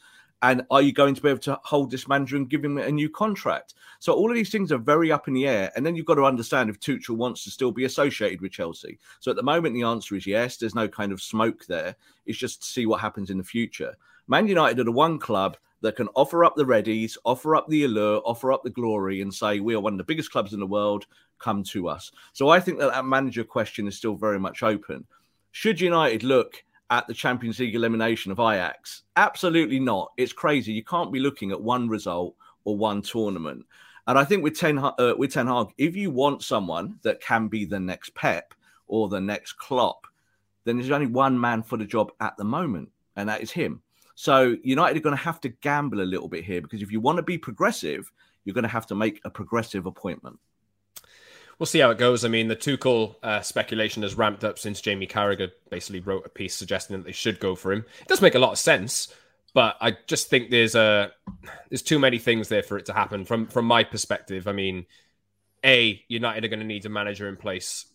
And 0.44 0.62
are 0.70 0.84
you 0.84 0.94
going 0.94 1.16
to 1.16 1.22
be 1.22 1.30
able 1.30 1.40
to 1.40 1.60
hold 1.64 1.90
this 1.90 2.08
manager 2.08 2.38
and 2.38 2.48
give 2.48 2.64
him 2.64 2.78
a 2.78 2.92
new 2.92 3.10
contract? 3.10 3.74
So 4.00 4.14
all 4.14 4.30
of 4.30 4.36
these 4.36 4.52
things 4.52 4.72
are 4.72 4.78
very 4.78 5.12
up 5.12 5.28
in 5.28 5.34
the 5.34 5.48
air. 5.48 5.72
And 5.76 5.84
then 5.84 5.96
you've 5.96 6.06
got 6.06 6.16
to 6.16 6.26
understand 6.26 6.70
if 6.70 6.80
Tuchel 6.80 7.18
wants 7.18 7.44
to 7.44 7.52
still 7.52 7.72
be 7.72 7.86
associated 7.86 8.42
with 8.42 8.52
Chelsea. 8.52 9.00
So 9.20 9.32
at 9.32 9.38
the 9.38 9.44
moment, 9.44 9.74
the 9.74 9.82
answer 9.82 10.16
is 10.16 10.28
yes. 10.28 10.58
There's 10.58 10.76
no 10.76 10.88
kind 10.88 11.12
of 11.12 11.24
smoke 11.24 11.66
there. 11.66 11.96
It's 12.28 12.38
just 12.38 12.62
to 12.62 12.68
see 12.68 12.86
what 12.86 13.02
happens 13.02 13.32
in 13.32 13.40
the 13.40 13.44
future. 13.44 13.96
Man 14.28 14.48
United 14.48 14.80
are 14.80 14.84
the 14.84 14.92
one 14.92 15.18
club 15.18 15.58
that 15.82 15.96
can 15.96 16.08
offer 16.16 16.44
up 16.44 16.56
the 16.56 16.66
readies, 16.66 17.18
offer 17.24 17.56
up 17.56 17.68
the 17.68 17.84
allure, 17.84 18.22
offer 18.26 18.52
up 18.52 18.64
the 18.64 18.70
glory, 18.70 19.22
and 19.22 19.34
say 19.34 19.60
we 19.60 19.76
are 19.76 19.80
one 19.80 19.94
of 19.94 19.98
the 19.98 20.04
biggest 20.04 20.32
clubs 20.32 20.54
in 20.54 20.60
the 20.60 20.66
world. 20.66 21.06
Come 21.40 21.64
to 21.66 21.88
us. 21.88 22.12
So 22.34 22.50
I 22.50 22.60
think 22.60 22.80
that 22.80 22.92
that 22.92 23.06
manager 23.06 23.44
question 23.44 23.88
is 23.88 23.96
still 23.96 24.16
very 24.16 24.40
much 24.40 24.64
open. 24.64 25.06
Should 25.52 25.80
United 25.80 26.24
look 26.24 26.64
at 26.90 27.08
the 27.08 27.14
Champions 27.14 27.60
League 27.60 27.76
elimination 27.76 28.32
of 28.32 28.40
Ajax? 28.40 29.04
Absolutely 29.16 29.80
not. 29.80 30.12
It's 30.18 30.34
crazy. 30.34 30.74
You 30.74 30.84
can't 30.84 31.12
be 31.12 31.20
looking 31.20 31.52
at 31.52 31.62
one 31.62 31.88
result 31.90 32.36
or 32.64 32.78
one 32.78 33.02
tournament. 33.02 33.66
And 34.08 34.18
I 34.18 34.24
think 34.24 34.42
with 34.44 34.58
Ten, 34.58 34.78
uh, 34.80 35.14
with 35.18 35.34
Ten 35.34 35.48
Hag, 35.48 35.68
if 35.78 35.96
you 35.96 36.12
want 36.12 36.42
someone 36.42 36.98
that 37.04 37.22
can 37.22 37.50
be 37.50 37.66
the 37.66 37.80
next 37.80 38.16
Pep 38.16 38.54
or 38.88 39.10
the 39.10 39.20
next 39.20 39.54
Klopp, 39.54 40.08
then 40.64 40.78
there's 40.78 40.92
only 40.92 41.08
one 41.08 41.40
man 41.40 41.62
for 41.62 41.78
the 41.78 41.86
job 41.86 42.12
at 42.20 42.36
the 42.38 42.44
moment, 42.44 42.90
and 43.16 43.28
that 43.30 43.42
is 43.42 43.52
him. 43.52 43.82
So 44.20 44.58
United 44.64 44.98
are 44.98 45.02
going 45.02 45.16
to 45.16 45.24
have 45.24 45.40
to 45.42 45.50
gamble 45.50 46.02
a 46.02 46.02
little 46.02 46.28
bit 46.28 46.44
here 46.44 46.60
because 46.60 46.82
if 46.82 46.92
you 46.92 47.00
want 47.00 47.18
to 47.18 47.22
be 47.22 47.38
progressive, 47.38 48.12
you're 48.44 48.56
going 48.56 48.64
to 48.64 48.68
have 48.68 48.88
to 48.88 48.96
make 48.96 49.22
a 49.24 49.30
progressive 49.30 49.86
appointment. 49.86 50.40
We'll 51.60 51.68
see 51.68 51.78
how 51.78 51.92
it 51.92 52.00
goes. 52.00 52.26
I 52.26 52.28
mean, 52.28 52.48
the 52.48 52.56
Tuchel 52.56 53.16
uh, 53.22 53.42
speculation 53.42 54.02
has 54.02 54.16
ramped 54.16 54.44
up 54.44 54.58
since 54.58 54.82
Jamie 54.82 55.06
Carragher 55.06 55.52
basically 55.70 56.00
wrote 56.00 56.26
a 56.26 56.30
piece 56.30 56.56
suggesting 56.56 56.98
that 56.98 57.06
they 57.06 57.12
should 57.12 57.40
go 57.40 57.54
for 57.54 57.72
him. 57.72 57.86
It 58.02 58.08
does 58.08 58.20
make 58.20 58.34
a 58.34 58.40
lot 58.40 58.54
of 58.54 58.58
sense, 58.58 59.14
but 59.54 59.78
I 59.82 59.96
just 60.08 60.32
think 60.32 60.50
there's 60.50 60.74
a 60.74 61.12
there's 61.70 61.84
too 61.84 62.00
many 62.00 62.18
things 62.18 62.48
there 62.50 62.64
for 62.64 62.80
it 62.80 62.88
to 62.88 62.94
happen. 62.94 63.24
From 63.24 63.46
from 63.46 63.66
my 63.66 63.84
perspective, 63.84 64.48
I 64.48 64.52
mean, 64.52 64.88
a 65.64 66.04
United 66.08 66.44
are 66.44 66.48
going 66.48 66.60
to 66.60 66.66
need 66.66 66.88
a 66.88 66.90
manager 66.90 67.30
in 67.30 67.38
place 67.38 67.86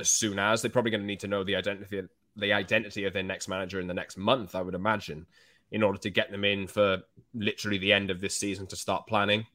as 0.00 0.10
soon 0.10 0.40
as 0.40 0.62
they're 0.62 0.70
probably 0.70 0.90
going 0.90 1.02
to 1.02 1.06
need 1.06 1.20
to 1.20 1.28
know 1.28 1.44
the 1.44 1.54
identity 1.54 2.08
the 2.36 2.52
identity 2.52 3.04
of 3.04 3.12
their 3.12 3.22
next 3.22 3.48
manager 3.48 3.80
in 3.80 3.86
the 3.86 3.94
next 3.94 4.16
month, 4.16 4.54
I 4.54 4.62
would 4.62 4.74
imagine, 4.74 5.26
in 5.70 5.82
order 5.82 5.98
to 5.98 6.10
get 6.10 6.30
them 6.30 6.44
in 6.44 6.66
for 6.66 7.02
literally 7.34 7.78
the 7.78 7.92
end 7.92 8.10
of 8.10 8.20
this 8.20 8.36
season 8.36 8.66
to 8.68 8.76
start 8.76 9.06
planning, 9.06 9.46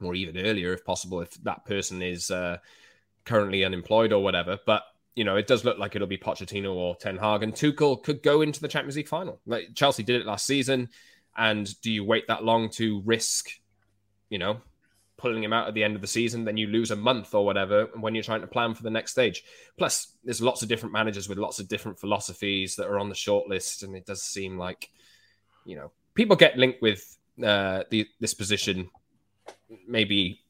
or 0.00 0.14
even 0.14 0.38
earlier 0.38 0.72
if 0.72 0.84
possible, 0.84 1.20
if 1.20 1.32
that 1.44 1.64
person 1.64 2.02
is 2.02 2.30
uh, 2.30 2.58
currently 3.24 3.64
unemployed 3.64 4.12
or 4.12 4.22
whatever. 4.22 4.58
But 4.64 4.82
you 5.14 5.24
know, 5.24 5.36
it 5.36 5.46
does 5.46 5.64
look 5.64 5.78
like 5.78 5.96
it'll 5.96 6.06
be 6.06 6.18
Pochettino 6.18 6.74
or 6.74 6.94
Ten 6.96 7.16
Hag, 7.16 7.42
and 7.42 7.54
Tuchel 7.54 8.02
could 8.02 8.22
go 8.22 8.42
into 8.42 8.60
the 8.60 8.68
Champions 8.68 8.96
League 8.96 9.08
final. 9.08 9.40
Like 9.46 9.74
Chelsea 9.74 10.02
did 10.02 10.20
it 10.20 10.26
last 10.26 10.46
season, 10.46 10.90
and 11.36 11.80
do 11.80 11.90
you 11.90 12.04
wait 12.04 12.28
that 12.28 12.44
long 12.44 12.68
to 12.70 13.02
risk, 13.04 13.48
you 14.28 14.38
know, 14.38 14.60
pulling 15.16 15.42
him 15.42 15.52
out 15.52 15.68
at 15.68 15.74
the 15.74 15.84
end 15.84 15.94
of 15.94 16.00
the 16.00 16.06
season? 16.06 16.44
Then 16.44 16.56
you 16.56 16.66
lose 16.66 16.90
a 16.90 16.96
month 16.96 17.34
or 17.34 17.44
whatever 17.44 17.88
when 17.98 18.14
you're 18.14 18.24
trying 18.24 18.40
to 18.42 18.46
plan 18.46 18.74
for 18.74 18.82
the 18.82 18.90
next 18.90 19.12
stage. 19.12 19.44
Plus, 19.76 20.12
there's 20.24 20.40
lots 20.42 20.62
of 20.62 20.68
different 20.68 20.92
managers 20.92 21.28
with 21.28 21.38
lots 21.38 21.58
of 21.58 21.68
different 21.68 21.98
philosophies 21.98 22.76
that 22.76 22.86
are 22.86 22.98
on 22.98 23.08
the 23.08 23.14
short 23.14 23.48
list, 23.48 23.82
and 23.82 23.96
it 23.96 24.06
does 24.06 24.22
seem 24.22 24.58
like, 24.58 24.90
you 25.64 25.76
know, 25.76 25.90
people 26.14 26.36
get 26.36 26.58
linked 26.58 26.82
with 26.82 27.16
uh, 27.44 27.82
the 27.90 28.06
this 28.20 28.34
position. 28.34 28.90
Maybe 29.86 30.40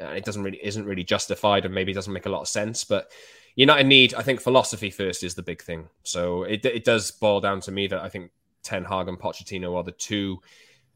uh, 0.00 0.08
it 0.08 0.24
doesn't 0.24 0.42
really 0.42 0.60
isn't 0.62 0.84
really 0.84 1.04
justified, 1.04 1.64
and 1.64 1.74
maybe 1.74 1.92
it 1.92 1.94
doesn't 1.94 2.12
make 2.12 2.26
a 2.26 2.30
lot 2.30 2.42
of 2.42 2.48
sense, 2.48 2.84
but 2.84 3.10
United 3.56 3.86
need, 3.86 4.14
I 4.14 4.22
think, 4.22 4.40
philosophy 4.40 4.90
first 4.90 5.24
is 5.24 5.34
the 5.34 5.42
big 5.42 5.62
thing. 5.62 5.88
So 6.02 6.42
it, 6.44 6.64
it 6.66 6.84
does 6.84 7.10
boil 7.10 7.40
down 7.40 7.60
to 7.62 7.72
me 7.72 7.86
that 7.86 8.00
I 8.00 8.10
think 8.10 8.30
Ten 8.62 8.84
Hag 8.84 9.08
and 9.08 9.18
Pochettino 9.18 9.74
are 9.76 9.82
the 9.82 9.92
two 9.92 10.42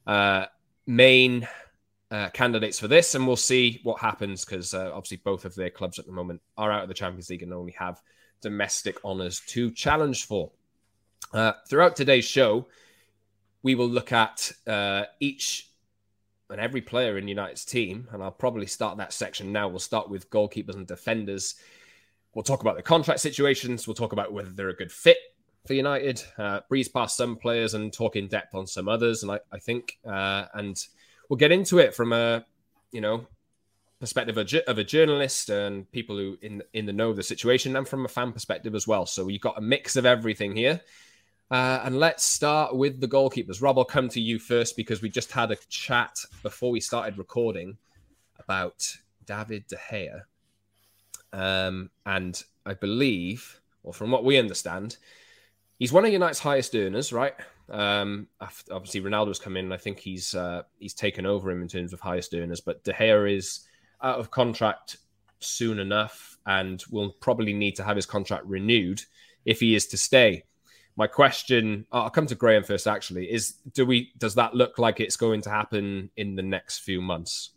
uh, 0.06 0.44
main 0.86 1.48
uh, 2.10 2.28
candidates 2.30 2.78
for 2.78 2.88
this, 2.88 3.14
and 3.14 3.26
we'll 3.26 3.36
see 3.36 3.80
what 3.82 4.00
happens 4.00 4.44
because 4.44 4.74
uh, 4.74 4.90
obviously 4.92 5.18
both 5.18 5.44
of 5.44 5.54
their 5.54 5.70
clubs 5.70 5.98
at 5.98 6.06
the 6.06 6.12
moment 6.12 6.40
are 6.56 6.72
out 6.72 6.82
of 6.82 6.88
the 6.88 6.94
Champions 6.94 7.30
League 7.30 7.42
and 7.42 7.52
only 7.52 7.72
have 7.72 8.00
domestic 8.40 9.04
honours 9.04 9.40
to 9.48 9.70
challenge 9.70 10.26
for. 10.26 10.50
Uh, 11.32 11.52
throughout 11.68 11.94
today's 11.94 12.24
show, 12.24 12.66
we 13.62 13.74
will 13.74 13.88
look 13.88 14.12
at 14.12 14.50
uh, 14.66 15.04
each 15.20 15.68
and 16.48 16.60
every 16.60 16.80
player 16.80 17.16
in 17.16 17.28
United's 17.28 17.64
team, 17.64 18.08
and 18.10 18.22
I'll 18.22 18.32
probably 18.32 18.66
start 18.66 18.98
that 18.98 19.12
section 19.12 19.52
now. 19.52 19.68
We'll 19.68 19.78
start 19.78 20.10
with 20.10 20.30
goalkeepers 20.30 20.74
and 20.74 20.86
defenders 20.86 21.54
We'll 22.34 22.44
talk 22.44 22.60
about 22.60 22.76
the 22.76 22.82
contract 22.82 23.20
situations. 23.20 23.86
We'll 23.86 23.94
talk 23.94 24.12
about 24.12 24.32
whether 24.32 24.50
they're 24.50 24.68
a 24.68 24.74
good 24.74 24.92
fit 24.92 25.18
for 25.66 25.74
United. 25.74 26.22
Uh, 26.38 26.60
breeze 26.68 26.88
past 26.88 27.16
some 27.16 27.36
players 27.36 27.74
and 27.74 27.92
talk 27.92 28.14
in 28.14 28.28
depth 28.28 28.54
on 28.54 28.66
some 28.66 28.88
others. 28.88 29.22
And 29.22 29.32
I, 29.32 29.40
I 29.52 29.58
think, 29.58 29.98
uh, 30.06 30.46
and 30.54 30.76
we'll 31.30 31.38
get 31.38 31.52
into 31.52 31.78
it 31.78 31.94
from 31.94 32.12
a, 32.12 32.44
you 32.92 33.00
know, 33.00 33.26
perspective 34.00 34.36
of, 34.36 34.52
of 34.66 34.78
a 34.78 34.84
journalist 34.84 35.48
and 35.48 35.90
people 35.92 36.18
who 36.18 36.36
in 36.42 36.62
in 36.74 36.84
the 36.84 36.92
know 36.92 37.08
of 37.08 37.16
the 37.16 37.22
situation, 37.22 37.76
and 37.76 37.88
from 37.88 38.04
a 38.04 38.08
fan 38.08 38.32
perspective 38.32 38.74
as 38.74 38.86
well. 38.86 39.06
So 39.06 39.28
you've 39.28 39.40
got 39.40 39.56
a 39.56 39.62
mix 39.62 39.96
of 39.96 40.04
everything 40.04 40.54
here. 40.54 40.82
Uh, 41.50 41.80
and 41.84 41.98
let's 41.98 42.22
start 42.22 42.76
with 42.76 43.00
the 43.00 43.08
goalkeepers. 43.08 43.60
Rob, 43.60 43.78
I'll 43.78 43.84
come 43.84 44.08
to 44.10 44.20
you 44.20 44.38
first 44.38 44.76
because 44.76 45.02
we 45.02 45.08
just 45.08 45.32
had 45.32 45.50
a 45.50 45.56
chat 45.68 46.24
before 46.42 46.70
we 46.70 46.80
started 46.80 47.18
recording 47.18 47.78
about 48.38 48.96
David 49.26 49.66
De 49.66 49.76
Gea 49.76 50.22
um, 51.32 51.90
and 52.04 52.42
I 52.66 52.74
believe, 52.74 53.60
or 53.82 53.92
from 53.92 54.10
what 54.10 54.24
we 54.24 54.38
understand, 54.38 54.96
he's 55.78 55.92
one 55.92 56.04
of 56.04 56.12
United's 56.12 56.40
highest 56.40 56.74
earners, 56.74 57.12
right? 57.12 57.34
Um, 57.70 58.26
obviously, 58.70 59.00
Ronaldo's 59.00 59.38
come 59.38 59.56
in. 59.56 59.66
and 59.66 59.74
I 59.74 59.78
think 59.78 59.98
he's 59.98 60.34
uh, 60.34 60.62
he's 60.78 60.94
taken 60.94 61.26
over 61.26 61.50
him 61.50 61.62
in 61.62 61.68
terms 61.68 61.92
of 61.92 62.00
highest 62.00 62.34
earners, 62.34 62.60
but 62.60 62.84
De 62.84 62.92
Gea 62.92 63.36
is 63.36 63.66
out 64.02 64.18
of 64.18 64.30
contract 64.30 64.96
soon 65.38 65.78
enough, 65.78 66.38
and 66.46 66.82
will 66.90 67.12
probably 67.20 67.52
need 67.52 67.76
to 67.76 67.84
have 67.84 67.96
his 67.96 68.06
contract 68.06 68.44
renewed 68.46 69.02
if 69.44 69.60
he 69.60 69.74
is 69.74 69.86
to 69.88 69.96
stay. 69.96 70.44
My 70.96 71.06
question, 71.06 71.86
I'll 71.92 72.10
come 72.10 72.26
to 72.26 72.34
Graham 72.34 72.64
first. 72.64 72.86
Actually, 72.86 73.30
is 73.30 73.54
do 73.72 73.86
we 73.86 74.12
does 74.18 74.34
that 74.34 74.54
look 74.54 74.78
like 74.78 75.00
it's 75.00 75.16
going 75.16 75.42
to 75.42 75.50
happen 75.50 76.10
in 76.16 76.34
the 76.34 76.42
next 76.42 76.80
few 76.80 77.00
months? 77.00 77.50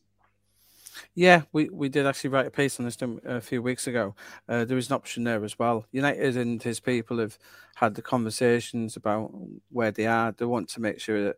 Yeah, 1.16 1.44
we, 1.52 1.70
we 1.70 1.90
did 1.90 2.06
actually 2.06 2.32
write 2.32 2.48
a 2.48 2.52
piece 2.52 2.80
on 2.80 2.86
this 2.86 2.98
a 3.26 3.42
few 3.42 3.62
weeks 3.62 3.88
ago. 3.88 4.16
Uh, 4.48 4.66
there 4.66 4.78
is 4.78 4.90
an 4.90 4.96
option 4.96 5.24
there 5.24 5.44
as 5.44 5.58
well. 5.60 5.86
United 5.92 6.38
and 6.38 6.62
his 6.62 6.80
people 6.80 7.20
have 7.20 7.38
had 7.76 7.96
the 7.96 8.02
conversations 8.02 8.96
about 8.96 9.32
where 9.70 9.92
they 9.92 10.08
are. 10.08 10.32
They 10.32 10.46
want 10.46 10.70
to 10.70 10.82
make 10.82 11.00
sure 11.00 11.24
that 11.26 11.36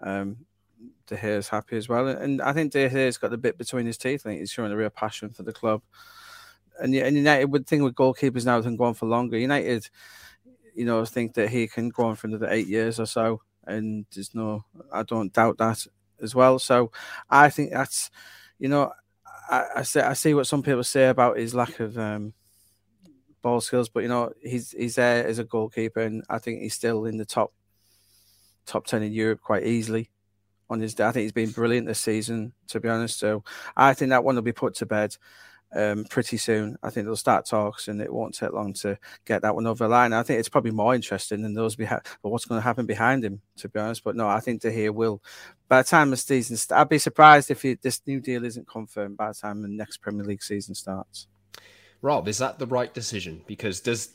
um, 0.00 0.38
De 1.06 1.26
is 1.26 1.48
happy 1.48 1.76
as 1.76 1.88
well. 1.88 2.08
And 2.08 2.42
I 2.42 2.52
think 2.52 2.72
De 2.72 2.88
Gea's 2.88 3.18
got 3.18 3.30
the 3.30 3.38
bit 3.38 3.58
between 3.58 3.86
his 3.86 3.98
teeth. 3.98 4.22
I 4.24 4.30
think 4.30 4.40
he's 4.40 4.50
showing 4.50 4.72
a 4.72 4.76
real 4.76 4.90
passion 4.90 5.30
for 5.30 5.42
the 5.42 5.52
club. 5.52 5.82
And, 6.78 6.94
and 6.94 7.16
United 7.16 7.46
would 7.46 7.66
think 7.66 7.82
with 7.82 7.94
goalkeepers 7.94 8.44
now 8.44 8.60
can 8.60 8.76
go 8.76 8.84
on 8.84 8.94
for 8.94 9.06
longer. 9.06 9.38
United, 9.38 9.88
you 10.74 10.84
know, 10.84 11.04
think 11.04 11.34
that 11.34 11.48
he 11.48 11.66
can 11.68 11.88
go 11.88 12.04
on 12.04 12.16
for 12.16 12.26
another 12.26 12.48
eight 12.50 12.66
years 12.66 13.00
or 13.00 13.06
so. 13.06 13.40
And 13.66 14.06
there's 14.14 14.34
no, 14.34 14.64
I 14.92 15.02
don't 15.02 15.32
doubt 15.32 15.58
that 15.58 15.86
as 16.20 16.34
well. 16.34 16.58
So 16.58 16.92
I 17.30 17.50
think 17.50 17.72
that's, 17.72 18.10
you 18.58 18.68
know, 18.68 18.92
I, 19.48 19.66
I 19.76 19.82
see 19.82 20.00
I 20.00 20.12
see 20.14 20.34
what 20.34 20.46
some 20.46 20.62
people 20.62 20.84
say 20.84 21.08
about 21.08 21.38
his 21.38 21.54
lack 21.54 21.80
of 21.80 21.96
um, 21.98 22.32
ball 23.42 23.60
skills, 23.60 23.88
but 23.88 24.02
you 24.02 24.08
know 24.08 24.32
he's 24.42 24.72
he's 24.72 24.96
there 24.96 25.26
as 25.26 25.38
a 25.38 25.44
goalkeeper, 25.44 26.00
and 26.00 26.24
I 26.28 26.38
think 26.38 26.60
he's 26.60 26.74
still 26.74 27.06
in 27.06 27.16
the 27.16 27.24
top 27.24 27.52
top 28.66 28.86
ten 28.86 29.02
in 29.02 29.12
Europe 29.12 29.40
quite 29.40 29.64
easily. 29.64 30.10
On 30.68 30.80
his 30.80 30.94
day, 30.94 31.06
I 31.06 31.12
think 31.12 31.22
he's 31.22 31.32
been 31.32 31.50
brilliant 31.50 31.86
this 31.86 32.00
season, 32.00 32.52
to 32.68 32.80
be 32.80 32.88
honest. 32.88 33.20
So 33.20 33.44
I 33.76 33.94
think 33.94 34.10
that 34.10 34.24
one 34.24 34.34
will 34.34 34.42
be 34.42 34.52
put 34.52 34.74
to 34.76 34.86
bed 34.86 35.16
um, 35.76 36.04
pretty 36.04 36.36
soon. 36.36 36.76
I 36.82 36.90
think 36.90 37.06
they'll 37.06 37.16
start 37.16 37.46
talks, 37.46 37.88
and 37.88 38.00
it 38.00 38.12
won't 38.12 38.34
take 38.34 38.52
long 38.52 38.72
to 38.74 38.98
get 39.24 39.42
that 39.42 39.54
one 39.54 39.66
over 39.66 39.84
the 39.84 39.88
line. 39.88 40.12
I 40.12 40.22
think 40.22 40.40
it's 40.40 40.48
probably 40.48 40.70
more 40.70 40.94
interesting 40.94 41.42
than 41.42 41.54
those 41.54 41.76
behind, 41.76 42.02
but 42.22 42.30
what's 42.30 42.46
going 42.46 42.58
to 42.58 42.64
happen 42.64 42.86
behind 42.86 43.24
him, 43.24 43.40
to 43.58 43.68
be 43.68 43.78
honest. 43.78 44.02
But 44.02 44.16
no, 44.16 44.26
I 44.26 44.40
think 44.40 44.62
De 44.62 44.70
Gea 44.70 44.92
will. 44.92 45.22
By 45.68 45.82
the 45.82 45.88
time 45.88 46.10
the 46.10 46.16
season, 46.16 46.56
st- 46.56 46.78
I'd 46.78 46.88
be 46.88 46.98
surprised 46.98 47.50
if 47.50 47.62
he, 47.62 47.74
this 47.74 48.00
new 48.06 48.20
deal 48.20 48.44
isn't 48.44 48.68
confirmed 48.68 49.16
by 49.16 49.28
the 49.28 49.34
time 49.34 49.62
the 49.62 49.68
next 49.68 49.98
Premier 49.98 50.24
League 50.24 50.42
season 50.42 50.74
starts. 50.74 51.26
Rob, 52.02 52.28
is 52.28 52.38
that 52.38 52.58
the 52.58 52.66
right 52.66 52.92
decision? 52.92 53.42
Because 53.46 53.80
does 53.80 54.10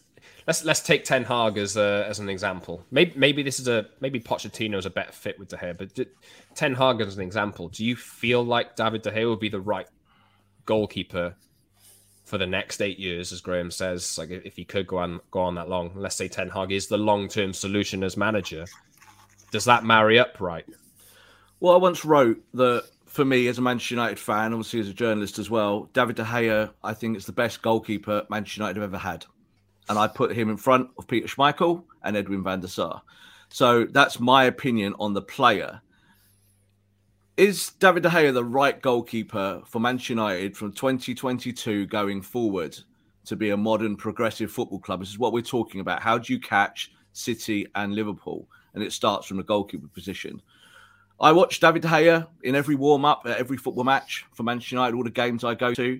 let's 0.47 0.63
let's 0.63 0.81
take 0.81 1.03
Ten 1.03 1.23
Hag 1.23 1.57
as 1.57 1.77
a, 1.77 2.05
as 2.07 2.19
an 2.19 2.29
example. 2.29 2.85
Maybe 2.91 3.13
maybe 3.15 3.43
this 3.43 3.59
is 3.59 3.67
a 3.67 3.87
maybe 3.99 4.19
Pochettino 4.19 4.77
is 4.77 4.85
a 4.85 4.89
better 4.89 5.11
fit 5.11 5.37
with 5.37 5.49
De 5.49 5.57
Gea, 5.57 5.77
but 5.77 6.07
Ten 6.55 6.73
Hag 6.73 7.01
as 7.01 7.17
an 7.17 7.23
example. 7.23 7.69
Do 7.69 7.85
you 7.85 7.95
feel 7.95 8.43
like 8.43 8.75
David 8.75 9.01
De 9.01 9.11
Gea 9.11 9.29
would 9.29 9.39
be 9.39 9.49
the 9.49 9.61
right 9.61 9.87
goalkeeper 10.65 11.35
for 12.31 12.37
the 12.37 12.47
next 12.47 12.81
eight 12.81 12.97
years, 12.97 13.33
as 13.33 13.41
Graeme 13.41 13.69
says. 13.69 14.17
Like 14.17 14.29
if 14.29 14.55
he 14.55 14.63
could 14.63 14.87
go 14.87 14.99
on 14.99 15.19
go 15.31 15.41
on 15.41 15.55
that 15.55 15.67
long, 15.67 15.91
let's 15.95 16.15
say 16.15 16.29
Ten 16.29 16.47
Hag 16.47 16.71
is 16.71 16.87
the 16.87 16.97
long 16.97 17.27
term 17.27 17.51
solution 17.51 18.05
as 18.05 18.15
manager. 18.15 18.65
Does 19.51 19.65
that 19.65 19.83
marry 19.83 20.17
up 20.17 20.39
right? 20.39 20.65
Well, 21.59 21.73
I 21.73 21.77
once 21.77 22.05
wrote 22.05 22.41
that 22.53 22.85
for 23.05 23.25
me 23.25 23.47
as 23.47 23.57
a 23.57 23.61
Manchester 23.61 23.95
United 23.95 24.17
fan, 24.17 24.53
obviously 24.53 24.79
as 24.79 24.87
a 24.87 24.93
journalist 24.93 25.39
as 25.39 25.49
well, 25.49 25.89
David 25.91 26.15
De 26.15 26.23
Gea, 26.23 26.71
I 26.81 26.93
think 26.93 27.17
is 27.17 27.25
the 27.25 27.33
best 27.33 27.61
goalkeeper 27.61 28.25
Manchester 28.29 28.61
United 28.61 28.79
have 28.79 28.93
ever 28.93 28.97
had. 28.97 29.25
And 29.89 29.99
I 29.99 30.07
put 30.07 30.31
him 30.31 30.49
in 30.49 30.55
front 30.55 30.89
of 30.97 31.09
Peter 31.09 31.27
Schmeichel 31.27 31.83
and 32.01 32.15
Edwin 32.15 32.45
van 32.45 32.61
der 32.61 32.67
Sar. 32.67 33.01
So 33.49 33.83
that's 33.83 34.21
my 34.21 34.45
opinion 34.45 34.95
on 35.01 35.13
the 35.13 35.21
player. 35.21 35.81
Is 37.41 37.71
David 37.79 38.03
De 38.03 38.09
Gea 38.09 38.31
the 38.31 38.45
right 38.45 38.79
goalkeeper 38.79 39.63
for 39.65 39.79
Manchester 39.79 40.13
United 40.13 40.55
from 40.55 40.71
2022 40.73 41.87
going 41.87 42.21
forward 42.21 42.77
to 43.25 43.35
be 43.35 43.49
a 43.49 43.57
modern 43.57 43.95
progressive 43.95 44.51
football 44.51 44.77
club? 44.77 44.99
This 44.99 45.09
is 45.09 45.17
what 45.17 45.33
we're 45.33 45.41
talking 45.41 45.81
about. 45.81 46.03
How 46.03 46.19
do 46.19 46.31
you 46.31 46.39
catch 46.39 46.91
City 47.13 47.65
and 47.73 47.95
Liverpool? 47.95 48.47
And 48.75 48.83
it 48.83 48.93
starts 48.93 49.25
from 49.25 49.37
the 49.37 49.43
goalkeeper 49.43 49.87
position. 49.87 50.39
I 51.19 51.31
watch 51.31 51.59
David 51.59 51.81
De 51.81 51.87
Gea 51.87 52.27
in 52.43 52.53
every 52.53 52.75
warm 52.75 53.05
up, 53.05 53.23
at 53.25 53.39
every 53.39 53.57
football 53.57 53.85
match 53.85 54.23
for 54.33 54.43
Manchester 54.43 54.75
United, 54.75 54.95
all 54.95 55.03
the 55.03 55.09
games 55.09 55.43
I 55.43 55.55
go 55.55 55.73
to, 55.73 55.99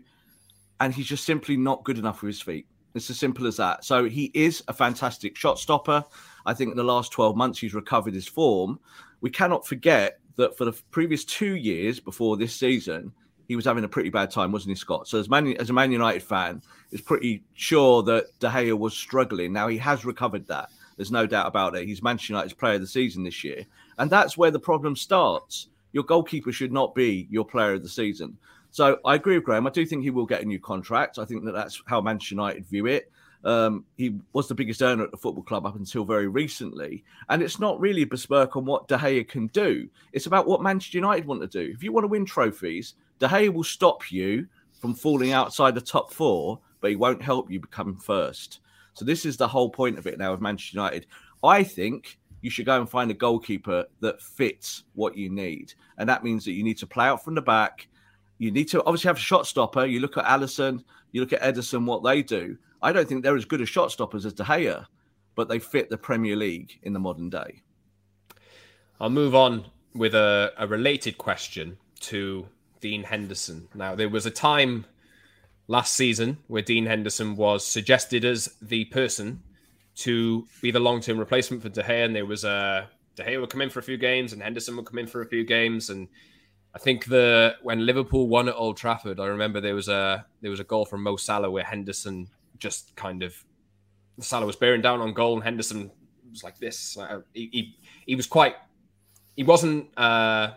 and 0.79 0.93
he's 0.93 1.07
just 1.07 1.25
simply 1.25 1.57
not 1.57 1.83
good 1.83 1.97
enough 1.97 2.21
with 2.21 2.35
his 2.35 2.41
feet. 2.43 2.67
It's 2.93 3.09
as 3.09 3.17
simple 3.17 3.47
as 3.47 3.57
that. 3.57 3.83
So 3.83 4.07
he 4.07 4.29
is 4.35 4.63
a 4.67 4.73
fantastic 4.73 5.35
shot 5.35 5.57
stopper. 5.57 6.05
I 6.45 6.53
think 6.53 6.69
in 6.69 6.77
the 6.77 6.83
last 6.83 7.11
12 7.11 7.35
months 7.35 7.57
he's 7.57 7.73
recovered 7.73 8.13
his 8.13 8.27
form. 8.27 8.79
We 9.21 9.31
cannot 9.31 9.65
forget 9.65 10.19
that 10.41 10.57
for 10.57 10.65
the 10.65 10.73
previous 10.91 11.25
two 11.25 11.55
years 11.55 11.99
before 11.99 12.37
this 12.37 12.55
season, 12.55 13.11
he 13.47 13.55
was 13.55 13.65
having 13.65 13.83
a 13.83 13.87
pretty 13.89 14.09
bad 14.09 14.31
time, 14.31 14.51
wasn't 14.51 14.71
he, 14.71 14.75
Scott? 14.75 15.07
So 15.07 15.19
as 15.19 15.29
Man 15.29 15.55
as 15.57 15.69
a 15.69 15.73
Man 15.73 15.91
United 15.91 16.23
fan, 16.23 16.61
it's 16.91 17.01
pretty 17.01 17.43
sure 17.53 18.03
that 18.03 18.27
De 18.39 18.47
Gea 18.47 18.77
was 18.77 18.93
struggling. 18.93 19.51
Now 19.51 19.67
he 19.67 19.77
has 19.77 20.05
recovered 20.05 20.47
that. 20.47 20.69
There's 20.97 21.11
no 21.11 21.25
doubt 21.25 21.47
about 21.47 21.75
it. 21.75 21.87
He's 21.87 22.03
Manchester 22.03 22.33
United's 22.33 22.53
player 22.53 22.75
of 22.75 22.81
the 22.81 22.87
season 22.87 23.23
this 23.23 23.43
year. 23.43 23.65
And 23.97 24.09
that's 24.09 24.37
where 24.37 24.51
the 24.51 24.59
problem 24.59 24.95
starts. 24.95 25.67
Your 25.93 26.03
goalkeeper 26.03 26.51
should 26.51 26.71
not 26.71 26.95
be 26.95 27.27
your 27.29 27.45
player 27.45 27.73
of 27.73 27.83
the 27.83 27.89
season. 27.89 28.37
So 28.69 28.99
I 29.03 29.15
agree 29.15 29.35
with 29.35 29.45
Graeme. 29.45 29.67
I 29.67 29.71
do 29.71 29.85
think 29.85 30.03
he 30.03 30.11
will 30.11 30.25
get 30.25 30.41
a 30.41 30.45
new 30.45 30.59
contract. 30.59 31.19
I 31.19 31.25
think 31.25 31.43
that 31.43 31.53
that's 31.53 31.81
how 31.87 31.99
Manchester 32.01 32.35
United 32.35 32.65
view 32.67 32.85
it. 32.85 33.11
Um, 33.43 33.85
he 33.97 34.19
was 34.33 34.47
the 34.47 34.55
biggest 34.55 34.81
earner 34.81 35.03
at 35.03 35.11
the 35.11 35.17
football 35.17 35.43
club 35.43 35.65
up 35.65 35.75
until 35.75 36.05
very 36.05 36.27
recently. 36.27 37.03
And 37.29 37.41
it's 37.41 37.59
not 37.59 37.79
really 37.79 38.03
a 38.03 38.07
bespoke 38.07 38.55
on 38.55 38.65
what 38.65 38.87
De 38.87 38.97
Gea 38.97 39.27
can 39.27 39.47
do. 39.47 39.89
It's 40.13 40.27
about 40.27 40.47
what 40.47 40.61
Manchester 40.61 40.97
United 40.97 41.25
want 41.25 41.41
to 41.41 41.47
do. 41.47 41.71
If 41.73 41.83
you 41.83 41.91
want 41.91 42.03
to 42.03 42.09
win 42.09 42.25
trophies, 42.25 42.95
De 43.19 43.27
Gea 43.27 43.51
will 43.51 43.63
stop 43.63 44.11
you 44.11 44.47
from 44.79 44.93
falling 44.93 45.31
outside 45.31 45.75
the 45.75 45.81
top 45.81 46.11
four, 46.11 46.59
but 46.81 46.89
he 46.89 46.95
won't 46.95 47.21
help 47.21 47.51
you 47.51 47.59
become 47.59 47.95
first. 47.95 48.59
So 48.93 49.05
this 49.05 49.25
is 49.25 49.37
the 49.37 49.47
whole 49.47 49.69
point 49.69 49.97
of 49.97 50.07
it 50.07 50.17
now 50.17 50.31
with 50.31 50.41
Manchester 50.41 50.77
United. 50.77 51.07
I 51.43 51.63
think 51.63 52.19
you 52.41 52.49
should 52.49 52.65
go 52.65 52.79
and 52.79 52.89
find 52.89 53.09
a 53.11 53.15
goalkeeper 53.15 53.85
that 53.99 54.21
fits 54.21 54.83
what 54.93 55.15
you 55.15 55.29
need. 55.29 55.73
And 55.97 56.09
that 56.09 56.23
means 56.23 56.43
that 56.45 56.53
you 56.53 56.63
need 56.63 56.77
to 56.79 56.87
play 56.87 57.05
out 57.05 57.23
from 57.23 57.35
the 57.35 57.41
back. 57.41 57.87
You 58.39 58.51
need 58.51 58.67
to 58.69 58.83
obviously 58.83 59.09
have 59.09 59.17
a 59.17 59.21
shot 59.21 59.45
stopper. 59.45 59.85
You 59.85 59.99
look 59.99 60.17
at 60.17 60.25
Alisson, 60.25 60.83
you 61.11 61.21
look 61.21 61.33
at 61.33 61.41
Ederson, 61.41 61.85
what 61.85 62.03
they 62.03 62.23
do. 62.23 62.57
I 62.81 62.91
don't 62.91 63.07
think 63.07 63.23
they're 63.23 63.35
as 63.35 63.45
good 63.45 63.61
as 63.61 63.69
shot 63.69 63.91
stoppers 63.91 64.25
as 64.25 64.33
De 64.33 64.43
Gea, 64.43 64.85
but 65.35 65.47
they 65.47 65.59
fit 65.59 65.89
the 65.89 65.97
Premier 65.97 66.35
League 66.35 66.79
in 66.83 66.93
the 66.93 66.99
modern 66.99 67.29
day. 67.29 67.61
I'll 68.99 69.09
move 69.09 69.35
on 69.35 69.65
with 69.93 70.15
a, 70.15 70.53
a 70.57 70.67
related 70.67 71.17
question 71.17 71.77
to 72.01 72.47
Dean 72.79 73.03
Henderson. 73.03 73.67
Now, 73.73 73.95
there 73.95 74.09
was 74.09 74.25
a 74.25 74.31
time 74.31 74.85
last 75.67 75.95
season 75.95 76.37
where 76.47 76.61
Dean 76.61 76.85
Henderson 76.85 77.35
was 77.35 77.65
suggested 77.65 78.25
as 78.25 78.55
the 78.61 78.85
person 78.85 79.41
to 79.93 80.47
be 80.61 80.71
the 80.71 80.79
long 80.79 81.01
term 81.01 81.17
replacement 81.17 81.61
for 81.61 81.69
De 81.69 81.83
Gea, 81.83 82.05
and 82.05 82.15
there 82.15 82.25
was 82.25 82.43
a 82.43 82.89
De 83.15 83.23
Gea 83.23 83.39
would 83.39 83.49
come 83.49 83.61
in 83.61 83.69
for 83.69 83.79
a 83.79 83.83
few 83.83 83.97
games, 83.97 84.33
and 84.33 84.41
Henderson 84.41 84.75
would 84.75 84.85
come 84.85 84.99
in 84.99 85.07
for 85.07 85.21
a 85.21 85.27
few 85.27 85.43
games, 85.43 85.89
and 85.89 86.07
I 86.73 86.79
think 86.79 87.05
the 87.05 87.55
when 87.61 87.85
Liverpool 87.85 88.27
won 88.27 88.47
at 88.47 88.55
Old 88.55 88.77
Trafford, 88.77 89.19
I 89.19 89.27
remember 89.27 89.59
there 89.59 89.75
was 89.75 89.89
a 89.89 90.25
there 90.41 90.51
was 90.51 90.59
a 90.59 90.65
goal 90.65 90.85
from 90.85 91.03
Mo 91.03 91.17
Salah 91.17 91.51
where 91.51 91.63
Henderson 91.63 92.29
just 92.61 92.95
kind 92.95 93.23
of 93.23 93.35
Salah 94.19 94.45
was 94.45 94.55
bearing 94.55 94.81
down 94.81 95.01
on 95.01 95.13
goal, 95.13 95.33
and 95.33 95.43
Henderson 95.43 95.91
was 96.29 96.43
like 96.43 96.57
this. 96.59 96.97
he, 97.33 97.49
he, 97.51 97.77
he 98.05 98.15
was 98.15 98.27
quite 98.27 98.55
he 99.35 99.43
wasn't 99.43 99.87
uh, 99.97 100.51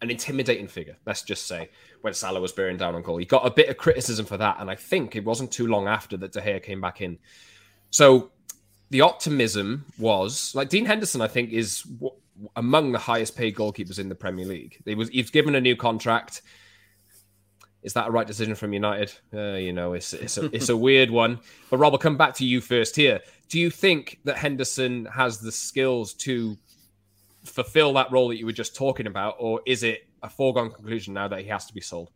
an 0.00 0.10
intimidating 0.10 0.66
figure. 0.66 0.96
Let's 1.06 1.22
just 1.22 1.46
say 1.46 1.70
when 2.00 2.14
Salah 2.14 2.40
was 2.40 2.52
bearing 2.52 2.78
down 2.78 2.94
on 2.94 3.02
goal, 3.02 3.18
he 3.18 3.26
got 3.26 3.46
a 3.46 3.50
bit 3.50 3.68
of 3.68 3.76
criticism 3.76 4.26
for 4.26 4.38
that, 4.38 4.56
and 4.58 4.70
I 4.70 4.74
think 4.74 5.14
it 5.14 5.24
wasn't 5.24 5.52
too 5.52 5.66
long 5.66 5.86
after 5.86 6.16
that 6.16 6.32
De 6.32 6.40
Gea 6.40 6.62
came 6.62 6.80
back 6.80 7.00
in. 7.00 7.18
So 7.90 8.30
the 8.90 9.02
optimism 9.02 9.84
was 9.98 10.54
like 10.54 10.68
Dean 10.68 10.86
Henderson. 10.86 11.20
I 11.20 11.28
think 11.28 11.52
is 11.52 11.84
among 12.56 12.92
the 12.92 12.98
highest 12.98 13.36
paid 13.36 13.54
goalkeepers 13.54 13.98
in 13.98 14.08
the 14.08 14.14
Premier 14.14 14.46
League. 14.46 14.80
He 14.84 14.94
was 14.94 15.08
he's 15.10 15.30
given 15.30 15.54
a 15.54 15.60
new 15.60 15.76
contract. 15.76 16.42
Is 17.82 17.94
that 17.94 18.08
a 18.08 18.10
right 18.10 18.26
decision 18.26 18.54
from 18.54 18.72
United? 18.72 19.12
Uh, 19.32 19.56
you 19.56 19.72
know, 19.72 19.94
it's 19.94 20.12
it's 20.12 20.36
a, 20.36 20.54
it's 20.54 20.68
a 20.68 20.76
weird 20.76 21.10
one. 21.10 21.40
But 21.70 21.78
Rob, 21.78 21.92
I'll 21.94 21.98
come 21.98 22.16
back 22.16 22.34
to 22.34 22.44
you 22.44 22.60
first 22.60 22.94
here. 22.94 23.20
Do 23.48 23.58
you 23.58 23.70
think 23.70 24.18
that 24.24 24.36
Henderson 24.36 25.06
has 25.06 25.38
the 25.38 25.52
skills 25.52 26.14
to 26.14 26.56
fulfill 27.44 27.94
that 27.94 28.12
role 28.12 28.28
that 28.28 28.38
you 28.38 28.46
were 28.46 28.52
just 28.52 28.76
talking 28.76 29.06
about, 29.06 29.36
or 29.38 29.60
is 29.66 29.82
it 29.82 30.06
a 30.22 30.28
foregone 30.28 30.70
conclusion 30.70 31.14
now 31.14 31.28
that 31.28 31.40
he 31.40 31.46
has 31.46 31.64
to 31.66 31.74
be 31.74 31.80
sold? 31.80 32.10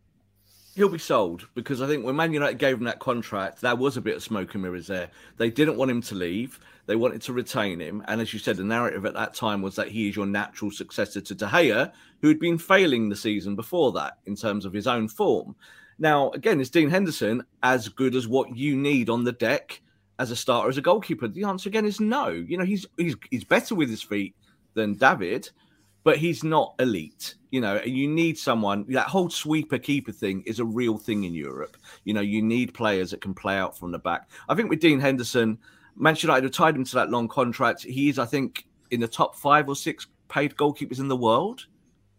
He'll 0.77 0.89
be 0.89 0.99
sold 0.99 1.47
because 1.55 1.81
I 1.81 1.87
think 1.87 2.05
when 2.05 2.17
Man 2.17 2.33
United 2.33 2.59
gave 2.59 2.77
him 2.77 2.85
that 2.85 2.99
contract, 2.99 3.61
there 3.61 3.77
was 3.77 3.97
a 3.97 4.01
bit 4.01 4.17
of 4.17 4.23
smoke 4.23 4.55
and 4.55 4.63
mirrors 4.63 4.89
there. 4.89 5.09
They 5.37 5.49
didn't 5.49 5.77
want 5.77 5.91
him 5.91 6.03
to 6.03 6.17
leave. 6.17 6.59
They 6.87 6.97
wanted 6.97 7.23
to 7.23 7.33
retain 7.33 7.81
him. 7.81 8.03
And 8.09 8.21
as 8.21 8.33
you 8.33 8.41
said, 8.41 8.57
the 8.57 8.65
narrative 8.65 9.07
at 9.07 9.15
that 9.15 9.35
time 9.35 9.63
was 9.63 9.77
that 9.77 9.89
he 9.89 10.09
is 10.09 10.17
your 10.17 10.27
natural 10.27 10.73
successor 10.73 11.21
to 11.21 11.35
De 11.35 11.47
Gea, 11.47 11.93
who 12.21 12.29
had 12.29 12.41
been 12.41 12.59
failing 12.59 13.09
the 13.09 13.17
season 13.17 13.55
before 13.55 13.93
that 13.93 14.19
in 14.27 14.35
terms 14.35 14.65
of 14.65 14.73
his 14.73 14.89
own 14.89 15.07
form. 15.07 15.55
Now, 15.99 16.31
again, 16.31 16.61
is 16.61 16.71
Dean 16.71 16.91
Henderson 16.91 17.45
as 17.63 17.89
good 17.89 18.17
as 18.17 18.27
what 18.27 18.57
you 18.57 18.77
need 18.77 19.09
on 19.09 19.23
the 19.23 19.33
deck 19.33 19.81
as 20.19 20.31
a 20.31 20.37
starter, 20.37 20.69
as 20.69 20.77
a 20.77 20.83
goalkeeper? 20.83 21.29
The 21.29 21.45
answer 21.45 21.69
again 21.69 21.87
is 21.87 22.01
no. 22.01 22.29
You 22.29 22.59
know, 22.59 22.65
he's 22.65 22.85
he's 22.97 23.15
he's 23.31 23.45
better 23.45 23.77
with 23.77 23.89
his 23.89 24.03
feet 24.03 24.35
than 24.75 24.95
David, 24.95 25.51
but 26.05 26.19
he's 26.19 26.45
not 26.45 26.75
elite. 26.79 27.35
You 27.51 27.61
know, 27.61 27.81
you 27.83 28.07
need 28.07 28.39
someone. 28.39 28.85
That 28.89 29.09
whole 29.09 29.31
sweeper 29.31 29.79
keeper 29.79 30.13
thing 30.13 30.43
is 30.47 30.61
a 30.61 30.65
real 30.65 30.99
thing 30.99 31.25
in 31.25 31.35
Europe. 31.35 31.77
You 32.05 32.15
know, 32.15 32.21
you 32.21 32.43
need 32.43 32.75
players 32.75 33.11
that 33.11 33.21
can 33.21 33.35
play 33.35 33.57
out 33.57 33.77
from 33.77 33.91
the 33.91 33.99
back. 33.99 34.29
I 34.49 34.55
think 34.55 34.71
with 34.71 34.81
Dean 34.81 35.01
Henderson, 35.01 35.59
Manchester 35.97 36.27
United 36.27 36.45
have 36.45 36.53
tied 36.53 36.77
him 36.77 36.85
to 36.85 36.95
that 36.97 37.11
long 37.11 37.27
contract. 37.29 37.83
He 37.83 38.09
is, 38.09 38.19
I 38.19 38.27
think, 38.27 38.67
in 38.91 39.01
the 39.01 39.09
top 39.09 39.35
five 39.35 39.69
or 39.69 39.77
six 39.77 40.07
paid 40.29 40.55
goalkeepers 40.57 41.01
in 41.01 41.09
the 41.09 41.17
world. 41.17 41.67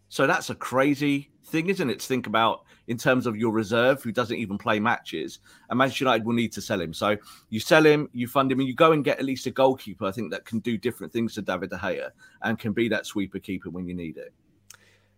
So 0.10 0.28
that's 0.28 0.50
a 0.50 0.56
crazy 0.56 1.30
thing, 1.46 1.68
isn't 1.70 1.90
it? 1.90 2.00
To 2.00 2.08
think 2.08 2.28
about 2.28 2.65
in 2.88 2.98
terms 2.98 3.26
of 3.26 3.36
your 3.36 3.52
reserve 3.52 4.02
who 4.04 4.12
doesn't 4.12 4.38
even 4.38 4.58
play 4.58 4.80
matches. 4.80 5.40
And 5.70 5.78
Manchester 5.78 6.06
United 6.06 6.26
will 6.26 6.34
need 6.34 6.52
to 6.54 6.62
sell 6.62 6.80
him. 6.80 6.94
So 6.94 7.18
you 7.50 7.60
sell 7.60 7.86
him, 7.86 8.10
you 8.14 8.28
fund 8.28 8.52
him, 8.52 8.60
and 8.60 8.68
you 8.68 8.76
go 8.76 8.92
and 8.92 9.04
get 9.04 9.20
at 9.20 9.26
least 9.26 9.46
a 9.48 9.52
goalkeeper, 9.52 10.06
I 10.06 10.12
think, 10.12 10.32
that 10.32 10.46
can 10.46 10.60
do 10.60 10.78
different 10.78 11.12
things 11.12 11.34
to 11.36 11.42
David 11.42 11.70
De 11.70 11.78
Gea 11.78 12.10
and 12.44 12.60
can 12.60 12.74
be 12.74 12.88
that 12.90 13.06
sweeper 13.06 13.40
keeper 13.40 13.70
when 13.70 13.88
you 13.88 13.94
need 13.94 14.18
it. 14.18 14.34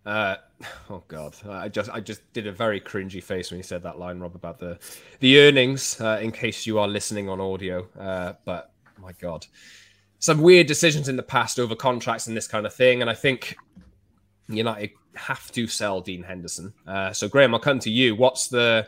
Uh, 0.06 0.38
oh 0.89 1.04
God, 1.08 1.36
I 1.48 1.68
just 1.68 1.89
I 1.89 2.00
just 2.00 2.22
did 2.34 2.48
a 2.48 2.52
very 2.52 2.80
cringy 2.80 3.22
face 3.22 3.52
when 3.52 3.58
you 3.58 3.63
said 3.63 3.84
that 3.84 4.00
line, 4.00 4.20
Rob, 4.20 4.36
about 4.36 4.58
the 4.58 4.80
the 5.20 5.39
earnings. 5.39 6.00
Uh, 6.00 6.20
in 6.22 6.32
case 6.32 6.65
you 6.65 6.80
are 6.80 6.88
listening 6.88 7.28
on 7.28 7.42
audio, 7.42 7.88
uh, 8.00 8.34
but 8.46 8.72
my 9.00 9.12
God, 9.20 9.46
some 10.20 10.42
weird 10.42 10.65
decisions 10.65 11.10
in 11.10 11.18
the 11.18 11.24
past 11.24 11.60
over 11.60 11.76
contracts 11.76 12.28
and 12.28 12.38
this 12.38 12.48
kind 12.48 12.65
of 12.65 12.74
thing, 12.74 13.02
and 13.02 13.10
I 13.10 13.13
think 13.13 13.58
United 14.50 14.92
have 15.16 15.52
to 15.52 15.68
sell 15.68 16.02
Dean 16.02 16.24
Henderson. 16.24 16.74
Uh, 16.86 17.12
so, 17.12 17.28
Graeme, 17.28 17.54
I'll 17.54 17.60
come 17.60 17.80
to 17.80 17.90
you. 17.90 18.16
What's 18.16 18.48
the? 18.48 18.88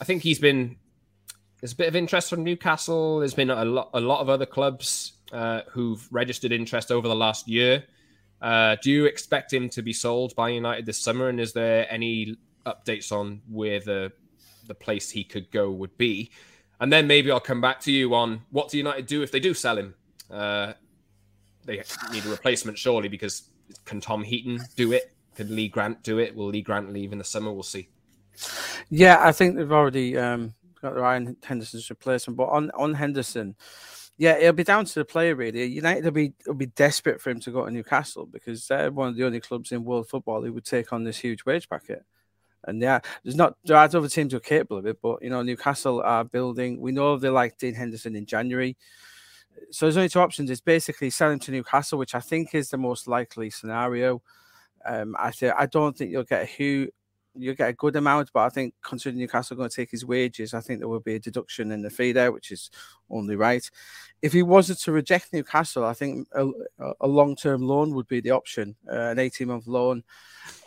I 0.00 0.04
think 0.04 0.22
he's 0.22 0.38
been. 0.38 0.76
There's 1.60 1.72
a 1.72 1.76
bit 1.76 1.88
of 1.88 1.96
interest 1.96 2.28
from 2.28 2.44
Newcastle. 2.44 3.20
There's 3.20 3.34
been 3.34 3.50
a 3.50 3.64
lot, 3.64 3.90
a 3.94 4.00
lot 4.00 4.20
of 4.20 4.28
other 4.28 4.46
clubs 4.46 5.12
uh, 5.32 5.62
who've 5.70 6.06
registered 6.10 6.52
interest 6.52 6.90
over 6.90 7.08
the 7.08 7.16
last 7.16 7.48
year. 7.48 7.84
Uh, 8.42 8.76
do 8.82 8.90
you 8.90 9.06
expect 9.06 9.52
him 9.52 9.68
to 9.70 9.82
be 9.82 9.92
sold 9.92 10.34
by 10.36 10.50
United 10.50 10.84
this 10.84 10.98
summer? 10.98 11.28
And 11.28 11.40
is 11.40 11.52
there 11.52 11.86
any 11.90 12.36
updates 12.66 13.12
on 13.12 13.40
where 13.50 13.80
the 13.80 14.12
the 14.66 14.74
place 14.74 15.10
he 15.10 15.24
could 15.24 15.50
go 15.50 15.70
would 15.70 15.96
be? 15.96 16.30
And 16.78 16.92
then 16.92 17.06
maybe 17.06 17.30
I'll 17.30 17.40
come 17.40 17.60
back 17.60 17.80
to 17.82 17.92
you 17.92 18.14
on 18.14 18.42
what 18.50 18.68
do 18.68 18.76
United 18.76 19.06
do 19.06 19.22
if 19.22 19.32
they 19.32 19.40
do 19.40 19.54
sell 19.54 19.78
him? 19.78 19.94
Uh, 20.30 20.74
they 21.64 21.82
need 22.12 22.24
a 22.24 22.28
replacement, 22.28 22.78
surely, 22.78 23.08
because 23.08 23.50
can 23.84 24.00
Tom 24.00 24.22
Heaton 24.22 24.60
do 24.76 24.92
it? 24.92 25.12
Could 25.34 25.50
Lee 25.50 25.68
Grant 25.68 26.02
do 26.02 26.18
it? 26.18 26.34
Will 26.34 26.46
Lee 26.46 26.62
Grant 26.62 26.92
leave 26.92 27.12
in 27.12 27.18
the 27.18 27.24
summer? 27.24 27.52
We'll 27.52 27.62
see. 27.62 27.88
Yeah, 28.90 29.18
I 29.20 29.32
think 29.32 29.56
they've 29.56 29.72
already 29.72 30.16
um, 30.16 30.54
got 30.80 30.96
Ryan 30.96 31.36
Henderson's 31.42 31.90
replacement. 31.90 32.36
But 32.36 32.48
on, 32.48 32.70
on 32.72 32.94
Henderson, 32.94 33.56
yeah, 34.18 34.36
it'll 34.38 34.52
be 34.52 34.64
down 34.64 34.84
to 34.86 34.94
the 34.94 35.04
player 35.04 35.34
really. 35.34 35.64
United 35.64 36.04
will 36.04 36.12
be 36.12 36.32
will 36.46 36.54
be 36.54 36.66
desperate 36.66 37.20
for 37.20 37.30
him 37.30 37.40
to 37.40 37.50
go 37.50 37.64
to 37.64 37.70
Newcastle 37.70 38.26
because 38.26 38.66
they're 38.66 38.90
one 38.90 39.08
of 39.08 39.16
the 39.16 39.24
only 39.24 39.40
clubs 39.40 39.72
in 39.72 39.84
world 39.84 40.08
football 40.08 40.42
who 40.42 40.52
would 40.52 40.64
take 40.64 40.92
on 40.92 41.04
this 41.04 41.18
huge 41.18 41.44
wage 41.44 41.68
bracket. 41.68 42.04
And 42.64 42.80
yeah, 42.80 43.00
there's 43.22 43.36
not 43.36 43.56
there 43.64 43.76
are 43.76 43.84
other 43.84 44.08
teams 44.08 44.32
who 44.32 44.38
are 44.38 44.40
capable 44.40 44.78
of 44.78 44.86
it, 44.86 45.00
but 45.02 45.22
you 45.22 45.30
know 45.30 45.42
Newcastle 45.42 46.00
are 46.02 46.24
building. 46.24 46.80
We 46.80 46.92
know 46.92 47.16
they 47.16 47.28
like 47.28 47.58
Dean 47.58 47.74
Henderson 47.74 48.16
in 48.16 48.26
January, 48.26 48.76
so 49.70 49.86
there's 49.86 49.96
only 49.96 50.08
two 50.08 50.20
options. 50.20 50.50
It's 50.50 50.60
basically 50.60 51.10
selling 51.10 51.38
to 51.40 51.50
Newcastle, 51.50 51.98
which 51.98 52.14
I 52.14 52.20
think 52.20 52.54
is 52.54 52.70
the 52.70 52.78
most 52.78 53.08
likely 53.08 53.50
scenario. 53.50 54.22
Um, 54.84 55.16
I 55.18 55.30
th- 55.30 55.54
I 55.56 55.66
don't 55.66 55.96
think 55.96 56.10
you'll 56.10 56.24
get 56.24 56.42
a 56.42 56.46
huge, 56.46 56.90
you'll 57.38 57.54
get 57.54 57.68
a 57.68 57.74
good 57.74 57.96
amount, 57.96 58.30
but 58.32 58.40
I 58.40 58.48
think 58.48 58.74
considering 58.82 59.18
Newcastle 59.18 59.54
are 59.54 59.58
going 59.58 59.70
to 59.70 59.76
take 59.76 59.90
his 59.90 60.04
wages, 60.04 60.54
I 60.54 60.60
think 60.60 60.80
there 60.80 60.88
will 60.88 61.00
be 61.00 61.16
a 61.16 61.20
deduction 61.20 61.72
in 61.72 61.82
the 61.82 61.90
fee 61.90 62.12
there, 62.12 62.32
which 62.32 62.50
is 62.50 62.70
only 63.10 63.36
right. 63.36 63.68
If 64.22 64.32
he 64.32 64.42
wasn't 64.42 64.80
to 64.80 64.92
reject 64.92 65.32
Newcastle, 65.32 65.84
I 65.84 65.92
think 65.92 66.28
a, 66.34 66.48
a 67.00 67.06
long 67.06 67.36
term 67.36 67.62
loan 67.62 67.94
would 67.94 68.08
be 68.08 68.20
the 68.20 68.30
option, 68.30 68.76
uh, 68.90 69.10
an 69.10 69.18
18 69.18 69.48
month 69.48 69.66
loan, 69.66 70.02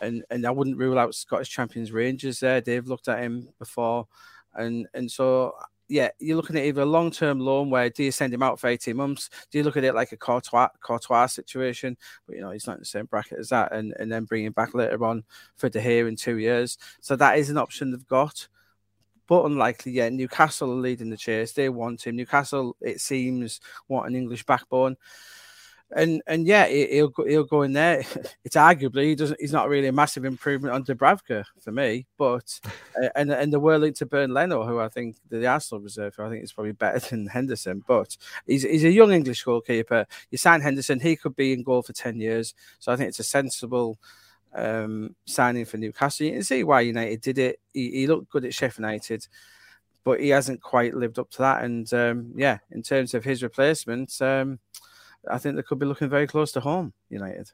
and 0.00 0.24
and 0.30 0.46
I 0.46 0.50
wouldn't 0.50 0.78
rule 0.78 0.98
out 0.98 1.14
Scottish 1.14 1.50
champions 1.50 1.92
Rangers 1.92 2.40
there. 2.40 2.60
They've 2.60 2.86
looked 2.86 3.08
at 3.08 3.20
him 3.20 3.48
before, 3.58 4.06
and 4.54 4.86
and 4.94 5.10
so 5.10 5.54
yeah, 5.90 6.10
you're 6.20 6.36
looking 6.36 6.56
at 6.56 6.64
either 6.64 6.82
a 6.82 6.86
long 6.86 7.10
term 7.10 7.40
loan 7.40 7.68
where 7.68 7.90
do 7.90 8.04
you 8.04 8.12
send 8.12 8.32
him 8.32 8.44
out 8.44 8.60
for 8.60 8.68
18 8.68 8.96
months? 8.96 9.28
Do 9.50 9.58
you 9.58 9.64
look 9.64 9.76
at 9.76 9.82
it 9.82 9.94
like 9.94 10.12
a 10.12 10.16
Courtois, 10.16 10.68
Courtois 10.80 11.26
situation? 11.26 11.96
But 12.26 12.36
you 12.36 12.42
know, 12.42 12.52
he's 12.52 12.66
not 12.66 12.76
in 12.76 12.80
the 12.80 12.86
same 12.86 13.06
bracket 13.06 13.40
as 13.40 13.48
that, 13.48 13.72
and, 13.72 13.92
and 13.98 14.10
then 14.10 14.24
bring 14.24 14.44
him 14.44 14.52
back 14.52 14.72
later 14.72 15.04
on 15.04 15.24
for 15.56 15.68
De 15.68 15.80
Gea 15.80 16.06
in 16.06 16.14
two 16.14 16.38
years. 16.38 16.78
So 17.00 17.16
that 17.16 17.38
is 17.38 17.50
an 17.50 17.58
option 17.58 17.90
they've 17.90 18.06
got. 18.06 18.46
But 19.26 19.46
unlikely, 19.46 19.92
yeah. 19.92 20.08
Newcastle 20.08 20.72
are 20.72 20.76
leading 20.76 21.10
the 21.10 21.16
chase. 21.16 21.52
They 21.52 21.68
want 21.68 22.06
him. 22.06 22.16
Newcastle, 22.16 22.76
it 22.80 23.00
seems, 23.00 23.60
want 23.88 24.08
an 24.08 24.16
English 24.16 24.44
backbone 24.46 24.96
and 25.94 26.22
and 26.26 26.46
yeah, 26.46 26.66
he'll 26.66 27.08
go, 27.08 27.24
he'll 27.24 27.44
go 27.44 27.62
in 27.62 27.72
there. 27.72 28.04
It's 28.44 28.56
arguably 28.56 29.04
he 29.04 29.14
doesn't. 29.14 29.40
He's 29.40 29.52
not 29.52 29.68
really 29.68 29.88
a 29.88 29.92
massive 29.92 30.24
improvement 30.24 30.74
on 30.74 30.84
Dubravka 30.84 31.44
for 31.60 31.72
me, 31.72 32.06
but 32.16 32.60
uh, 33.02 33.08
and 33.14 33.30
and 33.30 33.52
the 33.52 33.58
linked 33.58 33.98
to 33.98 34.06
Bernd 34.06 34.32
Leno, 34.32 34.66
who 34.66 34.80
I 34.80 34.88
think 34.88 35.16
the 35.28 35.46
Arsenal 35.46 35.82
reserve, 35.82 36.14
I 36.18 36.28
think 36.28 36.42
is 36.42 36.52
probably 36.52 36.72
better 36.72 36.98
than 37.10 37.26
Henderson. 37.26 37.84
But 37.86 38.16
he's 38.46 38.62
he's 38.62 38.84
a 38.84 38.90
young 38.90 39.12
English 39.12 39.42
goalkeeper. 39.42 40.06
You 40.30 40.38
sign 40.38 40.60
Henderson, 40.60 41.00
he 41.00 41.16
could 41.16 41.36
be 41.36 41.52
in 41.52 41.62
goal 41.62 41.82
for 41.82 41.92
ten 41.92 42.18
years. 42.20 42.54
So 42.78 42.92
I 42.92 42.96
think 42.96 43.08
it's 43.08 43.20
a 43.20 43.24
sensible 43.24 43.98
um, 44.54 45.14
signing 45.26 45.64
for 45.64 45.76
Newcastle. 45.76 46.26
You 46.26 46.32
can 46.32 46.42
see 46.42 46.64
why 46.64 46.80
United 46.80 47.20
did 47.20 47.38
it. 47.38 47.60
He, 47.72 47.90
he 47.90 48.06
looked 48.06 48.30
good 48.30 48.44
at 48.44 48.54
Sheffield 48.54 48.86
United 48.86 49.26
but 50.02 50.18
he 50.18 50.30
hasn't 50.30 50.62
quite 50.62 50.94
lived 50.94 51.18
up 51.18 51.30
to 51.30 51.38
that. 51.38 51.62
And 51.62 51.92
um, 51.92 52.32
yeah, 52.34 52.58
in 52.70 52.82
terms 52.82 53.12
of 53.12 53.22
his 53.22 53.42
replacement, 53.42 54.20
um, 54.22 54.58
I 55.28 55.38
think 55.38 55.56
they 55.56 55.62
could 55.62 55.78
be 55.78 55.86
looking 55.86 56.08
very 56.08 56.26
close 56.26 56.52
to 56.52 56.60
home, 56.60 56.92
United, 57.08 57.50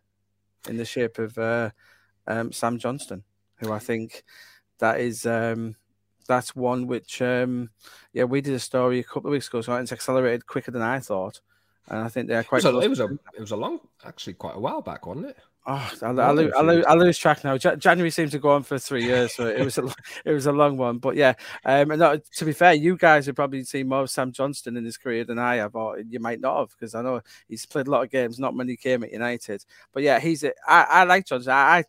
in 0.68 0.76
the 0.76 0.84
shape 0.84 1.18
of 1.18 1.36
uh, 1.38 1.70
um, 2.26 2.52
Sam 2.52 2.78
Johnstone, 2.78 3.24
who 3.56 3.72
I 3.72 3.78
think 3.78 4.24
that 4.78 5.00
is 5.00 5.26
um, 5.26 5.76
that's 6.28 6.54
one 6.54 6.86
which 6.86 7.22
um, 7.22 7.70
yeah 8.12 8.24
we 8.24 8.40
did 8.40 8.54
a 8.54 8.58
story 8.58 8.98
a 9.00 9.04
couple 9.04 9.28
of 9.28 9.32
weeks 9.32 9.48
ago, 9.48 9.60
so 9.60 9.74
it's 9.76 9.92
accelerated 9.92 10.46
quicker 10.46 10.70
than 10.70 10.82
I 10.82 11.00
thought, 11.00 11.40
and 11.88 12.00
I 12.00 12.08
think 12.08 12.28
they're 12.28 12.44
quite. 12.44 12.64
It 12.64 12.72
was, 12.72 12.84
a, 12.84 12.86
it 12.86 12.90
was 12.90 13.00
a, 13.00 13.18
it 13.34 13.40
was 13.40 13.52
a 13.52 13.56
long, 13.56 13.80
actually 14.04 14.34
quite 14.34 14.56
a 14.56 14.60
while 14.60 14.82
back, 14.82 15.06
wasn't 15.06 15.26
it? 15.26 15.38
Oh, 15.68 15.92
I, 16.00 16.06
I, 16.06 16.30
lose, 16.30 16.52
I, 16.56 16.60
lose, 16.62 16.84
I 16.86 16.94
lose 16.94 17.18
track 17.18 17.42
now. 17.42 17.58
January 17.58 18.10
seems 18.10 18.30
to 18.30 18.38
go 18.38 18.50
on 18.50 18.62
for 18.62 18.78
three 18.78 19.04
years, 19.04 19.34
so 19.34 19.48
it 19.48 19.64
was 19.64 19.76
a 19.78 19.92
it 20.24 20.30
was 20.30 20.46
a 20.46 20.52
long 20.52 20.76
one. 20.76 20.98
But 20.98 21.16
yeah, 21.16 21.34
um, 21.64 21.90
and 21.90 22.00
that, 22.00 22.24
to 22.34 22.44
be 22.44 22.52
fair, 22.52 22.72
you 22.72 22.96
guys 22.96 23.26
have 23.26 23.34
probably 23.34 23.64
seen 23.64 23.88
more 23.88 24.02
of 24.02 24.10
Sam 24.10 24.30
Johnstone 24.30 24.76
in 24.76 24.84
his 24.84 24.96
career 24.96 25.24
than 25.24 25.40
I 25.40 25.56
have, 25.56 25.74
or 25.74 25.98
you 25.98 26.20
might 26.20 26.40
not 26.40 26.60
have, 26.60 26.70
because 26.70 26.94
I 26.94 27.02
know 27.02 27.20
he's 27.48 27.66
played 27.66 27.88
a 27.88 27.90
lot 27.90 28.04
of 28.04 28.10
games. 28.10 28.38
Not 28.38 28.54
many 28.54 28.76
came 28.76 29.02
at 29.02 29.12
United, 29.12 29.64
but 29.92 30.04
yeah, 30.04 30.20
he's. 30.20 30.44
A, 30.44 30.52
I, 30.68 30.82
I 30.82 31.04
like 31.04 31.26
Johnstone. 31.26 31.54
I, 31.54 31.78
I 31.78 31.84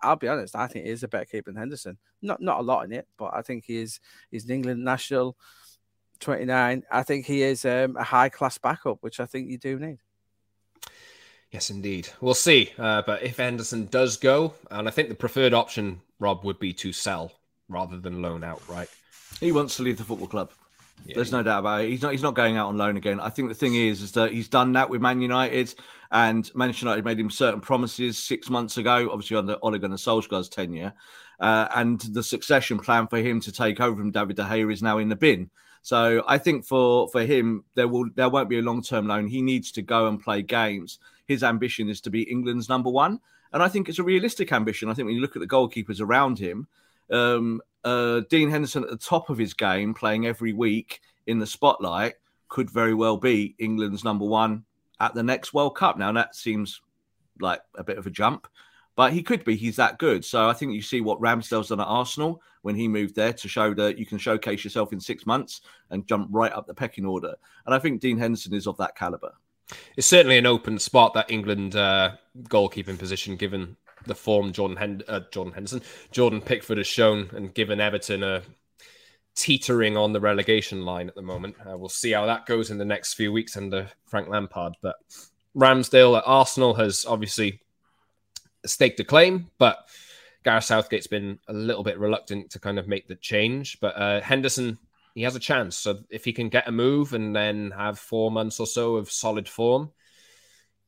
I'll 0.00 0.14
be 0.14 0.28
honest, 0.28 0.54
I 0.54 0.68
think 0.68 0.84
he 0.84 0.92
is 0.92 1.02
a 1.02 1.08
better 1.08 1.24
keeper 1.24 1.50
than 1.50 1.58
Henderson. 1.58 1.98
Not 2.22 2.40
not 2.40 2.60
a 2.60 2.62
lot 2.62 2.84
in 2.84 2.92
it, 2.92 3.08
but 3.16 3.34
I 3.34 3.42
think 3.42 3.64
he 3.64 3.78
is. 3.78 3.98
He's 4.30 4.44
an 4.44 4.52
England 4.52 4.84
national, 4.84 5.36
twenty 6.20 6.44
nine. 6.44 6.84
I 6.88 7.02
think 7.02 7.26
he 7.26 7.42
is 7.42 7.64
um, 7.64 7.96
a 7.96 8.04
high 8.04 8.28
class 8.28 8.58
backup, 8.58 8.98
which 9.00 9.18
I 9.18 9.26
think 9.26 9.50
you 9.50 9.58
do 9.58 9.76
need. 9.76 9.98
Yes, 11.50 11.70
indeed. 11.70 12.08
We'll 12.20 12.34
see. 12.34 12.70
Uh, 12.78 13.02
but 13.02 13.22
if 13.22 13.38
Henderson 13.38 13.86
does 13.86 14.16
go, 14.16 14.54
and 14.70 14.86
I 14.86 14.90
think 14.90 15.08
the 15.08 15.14
preferred 15.14 15.54
option, 15.54 16.02
Rob, 16.18 16.44
would 16.44 16.58
be 16.58 16.72
to 16.74 16.92
sell 16.92 17.32
rather 17.68 17.98
than 17.98 18.20
loan 18.20 18.44
out, 18.44 18.62
right? 18.68 18.88
He 19.40 19.52
wants 19.52 19.76
to 19.76 19.82
leave 19.82 19.96
the 19.98 20.04
football 20.04 20.28
club. 20.28 20.50
Yeah, 21.06 21.14
There's 21.14 21.32
no 21.32 21.42
doubt 21.42 21.60
about 21.60 21.84
it. 21.84 21.90
He's 21.90 22.02
not. 22.02 22.12
He's 22.12 22.22
not 22.22 22.34
going 22.34 22.56
out 22.56 22.68
on 22.68 22.76
loan 22.76 22.96
again. 22.96 23.20
I 23.20 23.30
think 23.30 23.48
the 23.48 23.54
thing 23.54 23.76
is, 23.76 24.02
is 24.02 24.12
that 24.12 24.32
he's 24.32 24.48
done 24.48 24.72
that 24.72 24.90
with 24.90 25.00
Man 25.00 25.20
United, 25.20 25.74
and 26.10 26.50
Manchester 26.54 26.86
United 26.86 27.04
made 27.04 27.20
him 27.20 27.30
certain 27.30 27.60
promises 27.60 28.18
six 28.18 28.50
months 28.50 28.78
ago, 28.78 29.08
obviously 29.10 29.36
under 29.36 29.56
Ole 29.62 29.78
Gunnar 29.78 29.96
Solskjaer's 29.96 30.48
tenure, 30.48 30.92
uh, 31.38 31.68
and 31.76 32.00
the 32.00 32.22
succession 32.22 32.78
plan 32.78 33.06
for 33.06 33.18
him 33.18 33.40
to 33.42 33.52
take 33.52 33.80
over 33.80 33.96
from 33.96 34.10
David 34.10 34.36
De 34.36 34.42
Gea 34.42 34.72
is 34.72 34.82
now 34.82 34.98
in 34.98 35.08
the 35.08 35.16
bin. 35.16 35.50
So 35.82 36.24
I 36.26 36.36
think 36.38 36.66
for 36.66 37.08
for 37.08 37.22
him, 37.22 37.64
there 37.74 37.88
will 37.88 38.10
there 38.16 38.28
won't 38.28 38.48
be 38.48 38.58
a 38.58 38.62
long 38.62 38.82
term 38.82 39.06
loan. 39.06 39.28
He 39.28 39.40
needs 39.40 39.70
to 39.72 39.82
go 39.82 40.08
and 40.08 40.20
play 40.20 40.42
games 40.42 40.98
his 41.28 41.44
ambition 41.44 41.88
is 41.88 42.00
to 42.00 42.10
be 42.10 42.22
England's 42.22 42.68
number 42.68 42.90
one. 42.90 43.20
And 43.52 43.62
I 43.62 43.68
think 43.68 43.88
it's 43.88 43.98
a 43.98 44.02
realistic 44.04 44.50
ambition. 44.52 44.88
I 44.88 44.94
think 44.94 45.06
when 45.06 45.14
you 45.14 45.20
look 45.20 45.36
at 45.36 45.40
the 45.40 45.46
goalkeepers 45.46 46.00
around 46.00 46.38
him, 46.38 46.66
um, 47.10 47.60
uh, 47.84 48.22
Dean 48.28 48.50
Henderson 48.50 48.82
at 48.82 48.90
the 48.90 48.96
top 48.96 49.30
of 49.30 49.38
his 49.38 49.54
game, 49.54 49.94
playing 49.94 50.26
every 50.26 50.52
week 50.52 51.00
in 51.26 51.38
the 51.38 51.46
spotlight, 51.46 52.14
could 52.48 52.70
very 52.70 52.94
well 52.94 53.16
be 53.16 53.54
England's 53.58 54.04
number 54.04 54.24
one 54.24 54.64
at 55.00 55.14
the 55.14 55.22
next 55.22 55.54
World 55.54 55.76
Cup. 55.76 55.98
Now, 55.98 56.10
that 56.12 56.34
seems 56.34 56.80
like 57.40 57.60
a 57.76 57.84
bit 57.84 57.98
of 57.98 58.06
a 58.06 58.10
jump, 58.10 58.48
but 58.96 59.12
he 59.12 59.22
could 59.22 59.44
be. 59.44 59.54
He's 59.54 59.76
that 59.76 59.98
good. 59.98 60.24
So 60.24 60.48
I 60.48 60.54
think 60.54 60.72
you 60.72 60.82
see 60.82 61.00
what 61.00 61.20
Ramsdale's 61.20 61.68
done 61.68 61.80
at 61.80 61.86
Arsenal 61.86 62.42
when 62.62 62.74
he 62.74 62.88
moved 62.88 63.14
there 63.14 63.32
to 63.32 63.48
show 63.48 63.74
that 63.74 63.98
you 63.98 64.06
can 64.06 64.18
showcase 64.18 64.64
yourself 64.64 64.92
in 64.92 65.00
six 65.00 65.24
months 65.24 65.60
and 65.90 66.06
jump 66.06 66.28
right 66.30 66.52
up 66.52 66.66
the 66.66 66.74
pecking 66.74 67.06
order. 67.06 67.34
And 67.66 67.74
I 67.74 67.78
think 67.78 68.00
Dean 68.00 68.18
Henderson 68.18 68.54
is 68.54 68.66
of 68.66 68.76
that 68.78 68.96
caliber. 68.96 69.32
It's 69.96 70.06
certainly 70.06 70.38
an 70.38 70.46
open 70.46 70.78
spot 70.78 71.14
that 71.14 71.30
England 71.30 71.76
uh, 71.76 72.12
goalkeeping 72.44 72.98
position, 72.98 73.36
given 73.36 73.76
the 74.06 74.14
form 74.14 74.52
Jordan 74.52 74.76
Hen- 74.76 75.02
uh, 75.08 75.20
Jordan 75.30 75.52
Henderson, 75.54 75.82
Jordan 76.10 76.40
Pickford 76.40 76.78
has 76.78 76.86
shown, 76.86 77.30
and 77.34 77.52
given 77.52 77.80
Everton 77.80 78.22
a 78.22 78.42
teetering 79.34 79.96
on 79.96 80.12
the 80.12 80.20
relegation 80.20 80.84
line 80.84 81.08
at 81.08 81.14
the 81.14 81.22
moment. 81.22 81.54
Uh, 81.60 81.76
we'll 81.76 81.88
see 81.88 82.12
how 82.12 82.26
that 82.26 82.46
goes 82.46 82.70
in 82.70 82.78
the 82.78 82.84
next 82.84 83.14
few 83.14 83.32
weeks 83.32 83.56
under 83.56 83.88
Frank 84.06 84.28
Lampard. 84.28 84.74
But 84.82 84.96
Ramsdale 85.56 86.18
at 86.18 86.24
Arsenal 86.26 86.74
has 86.74 87.06
obviously 87.06 87.60
staked 88.66 89.00
a 89.00 89.04
claim, 89.04 89.50
but 89.58 89.88
Gareth 90.44 90.64
Southgate's 90.64 91.06
been 91.06 91.38
a 91.46 91.52
little 91.52 91.84
bit 91.84 91.98
reluctant 91.98 92.50
to 92.50 92.58
kind 92.58 92.78
of 92.78 92.88
make 92.88 93.06
the 93.06 93.16
change. 93.16 93.78
But 93.80 93.96
uh, 93.96 94.20
Henderson 94.20 94.78
he 95.18 95.24
has 95.24 95.34
a 95.34 95.40
chance. 95.40 95.76
So 95.76 95.98
if 96.10 96.24
he 96.24 96.32
can 96.32 96.48
get 96.48 96.68
a 96.68 96.72
move 96.72 97.12
and 97.12 97.34
then 97.34 97.72
have 97.72 97.98
four 97.98 98.30
months 98.30 98.60
or 98.60 98.68
so 98.68 98.94
of 98.94 99.10
solid 99.10 99.48
form, 99.48 99.90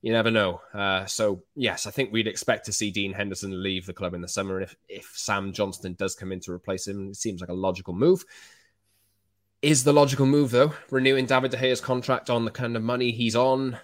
you 0.03 0.13
never 0.13 0.31
know. 0.31 0.61
Uh, 0.73 1.05
so 1.07 1.43
yes, 1.57 1.85
I 1.85 1.91
think 1.91 2.13
we'd 2.13 2.29
expect 2.29 2.67
to 2.67 2.73
see 2.73 2.93
Dean 2.93 3.13
Henderson 3.13 3.61
leave 3.61 3.87
the 3.87 3.93
club 3.93 4.15
in 4.15 4.21
the 4.21 4.29
summer. 4.29 4.59
And 4.59 4.65
if, 4.65 4.77
if 4.89 5.13
Sam 5.17 5.53
Johnstone 5.53 5.95
does 5.95 6.15
come 6.15 6.31
in 6.31 6.39
to 6.43 6.53
replace 6.53 6.87
him, 6.87 7.09
it 7.09 7.17
seems 7.17 7.41
like 7.41 7.51
a 7.51 7.55
logical 7.55 7.93
move. 7.93 8.25
Is 9.63 9.83
the 9.83 9.93
logical 9.93 10.27
move 10.27 10.53
though 10.53 10.75
renewing 10.93 11.27
David 11.27 11.51
De 11.51 11.57
Gea's 11.57 11.81
contract 11.81 12.31
on 12.31 12.45
the 12.45 12.53
kind 12.53 12.77
of 12.77 12.85
money 12.85 13.11
he's 13.11 13.35
on 13.35 13.79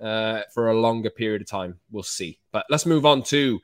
uh, 0.00 0.42
for 0.54 0.68
a 0.68 0.80
longer 0.80 1.10
period 1.10 1.42
of 1.42 1.48
time? 1.48 1.80
We'll 1.90 2.04
see. 2.04 2.38
But 2.52 2.66
let's 2.70 2.86
move 2.86 3.04
on 3.04 3.24
to 3.24 3.58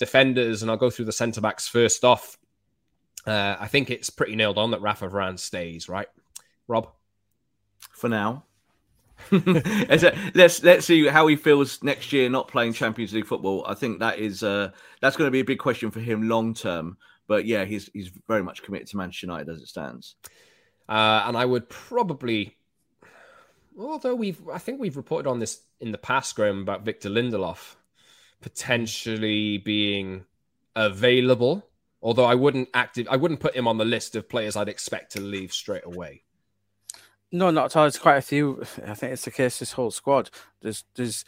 defenders, 0.00 0.62
and 0.62 0.70
I'll 0.70 0.76
go 0.76 0.90
through 0.90 1.04
the 1.04 1.12
centre 1.12 1.40
backs 1.40 1.68
first 1.68 2.04
off. 2.04 2.36
Uh, 3.26 3.56
I 3.58 3.66
think 3.66 3.90
it's 3.90 4.10
pretty 4.10 4.36
nailed 4.36 4.58
on 4.58 4.70
that 4.70 4.80
Rafa 4.80 5.08
Varane 5.08 5.38
stays, 5.38 5.88
right? 5.88 6.08
Rob? 6.68 6.90
For 7.90 8.08
now. 8.08 8.44
let's 9.30 10.62
let's 10.62 10.86
see 10.86 11.06
how 11.06 11.26
he 11.26 11.36
feels 11.36 11.82
next 11.82 12.12
year 12.12 12.28
not 12.28 12.48
playing 12.48 12.74
Champions 12.74 13.14
League 13.14 13.26
football. 13.26 13.64
I 13.66 13.74
think 13.74 14.00
that 14.00 14.18
is 14.18 14.42
uh, 14.42 14.70
that's 15.00 15.16
going 15.16 15.26
to 15.26 15.32
be 15.32 15.40
a 15.40 15.44
big 15.44 15.58
question 15.58 15.90
for 15.90 16.00
him 16.00 16.28
long 16.28 16.54
term. 16.54 16.98
But 17.26 17.46
yeah, 17.46 17.64
he's 17.64 17.90
he's 17.92 18.10
very 18.28 18.42
much 18.42 18.62
committed 18.62 18.88
to 18.88 18.98
Manchester 18.98 19.26
United 19.26 19.48
as 19.48 19.62
it 19.62 19.68
stands. 19.68 20.16
Uh, 20.88 21.24
and 21.26 21.36
I 21.36 21.44
would 21.44 21.68
probably, 21.68 22.56
although 23.78 24.14
we've 24.14 24.40
I 24.52 24.58
think 24.58 24.80
we've 24.80 24.96
reported 24.96 25.28
on 25.28 25.38
this 25.38 25.62
in 25.80 25.92
the 25.92 25.98
past, 25.98 26.36
Graeme, 26.36 26.60
about 26.60 26.84
Victor 26.84 27.08
Lindelof 27.08 27.76
potentially 28.42 29.58
being 29.58 30.24
available 30.76 31.65
Although 32.02 32.24
I 32.24 32.34
wouldn't 32.34 32.68
active, 32.74 33.08
I 33.10 33.16
wouldn't 33.16 33.40
put 33.40 33.56
him 33.56 33.66
on 33.66 33.78
the 33.78 33.84
list 33.84 34.14
of 34.16 34.28
players 34.28 34.56
I'd 34.56 34.68
expect 34.68 35.12
to 35.12 35.20
leave 35.20 35.52
straight 35.52 35.84
away. 35.84 36.22
No, 37.32 37.50
not 37.50 37.66
at 37.66 37.76
all. 37.76 37.86
It's 37.86 37.98
quite 37.98 38.16
a 38.16 38.22
few. 38.22 38.62
I 38.86 38.94
think 38.94 39.12
it's 39.12 39.24
the 39.24 39.30
case. 39.30 39.58
This 39.58 39.72
whole 39.72 39.90
squad. 39.90 40.30
There's, 40.62 40.84
there's 40.94 41.24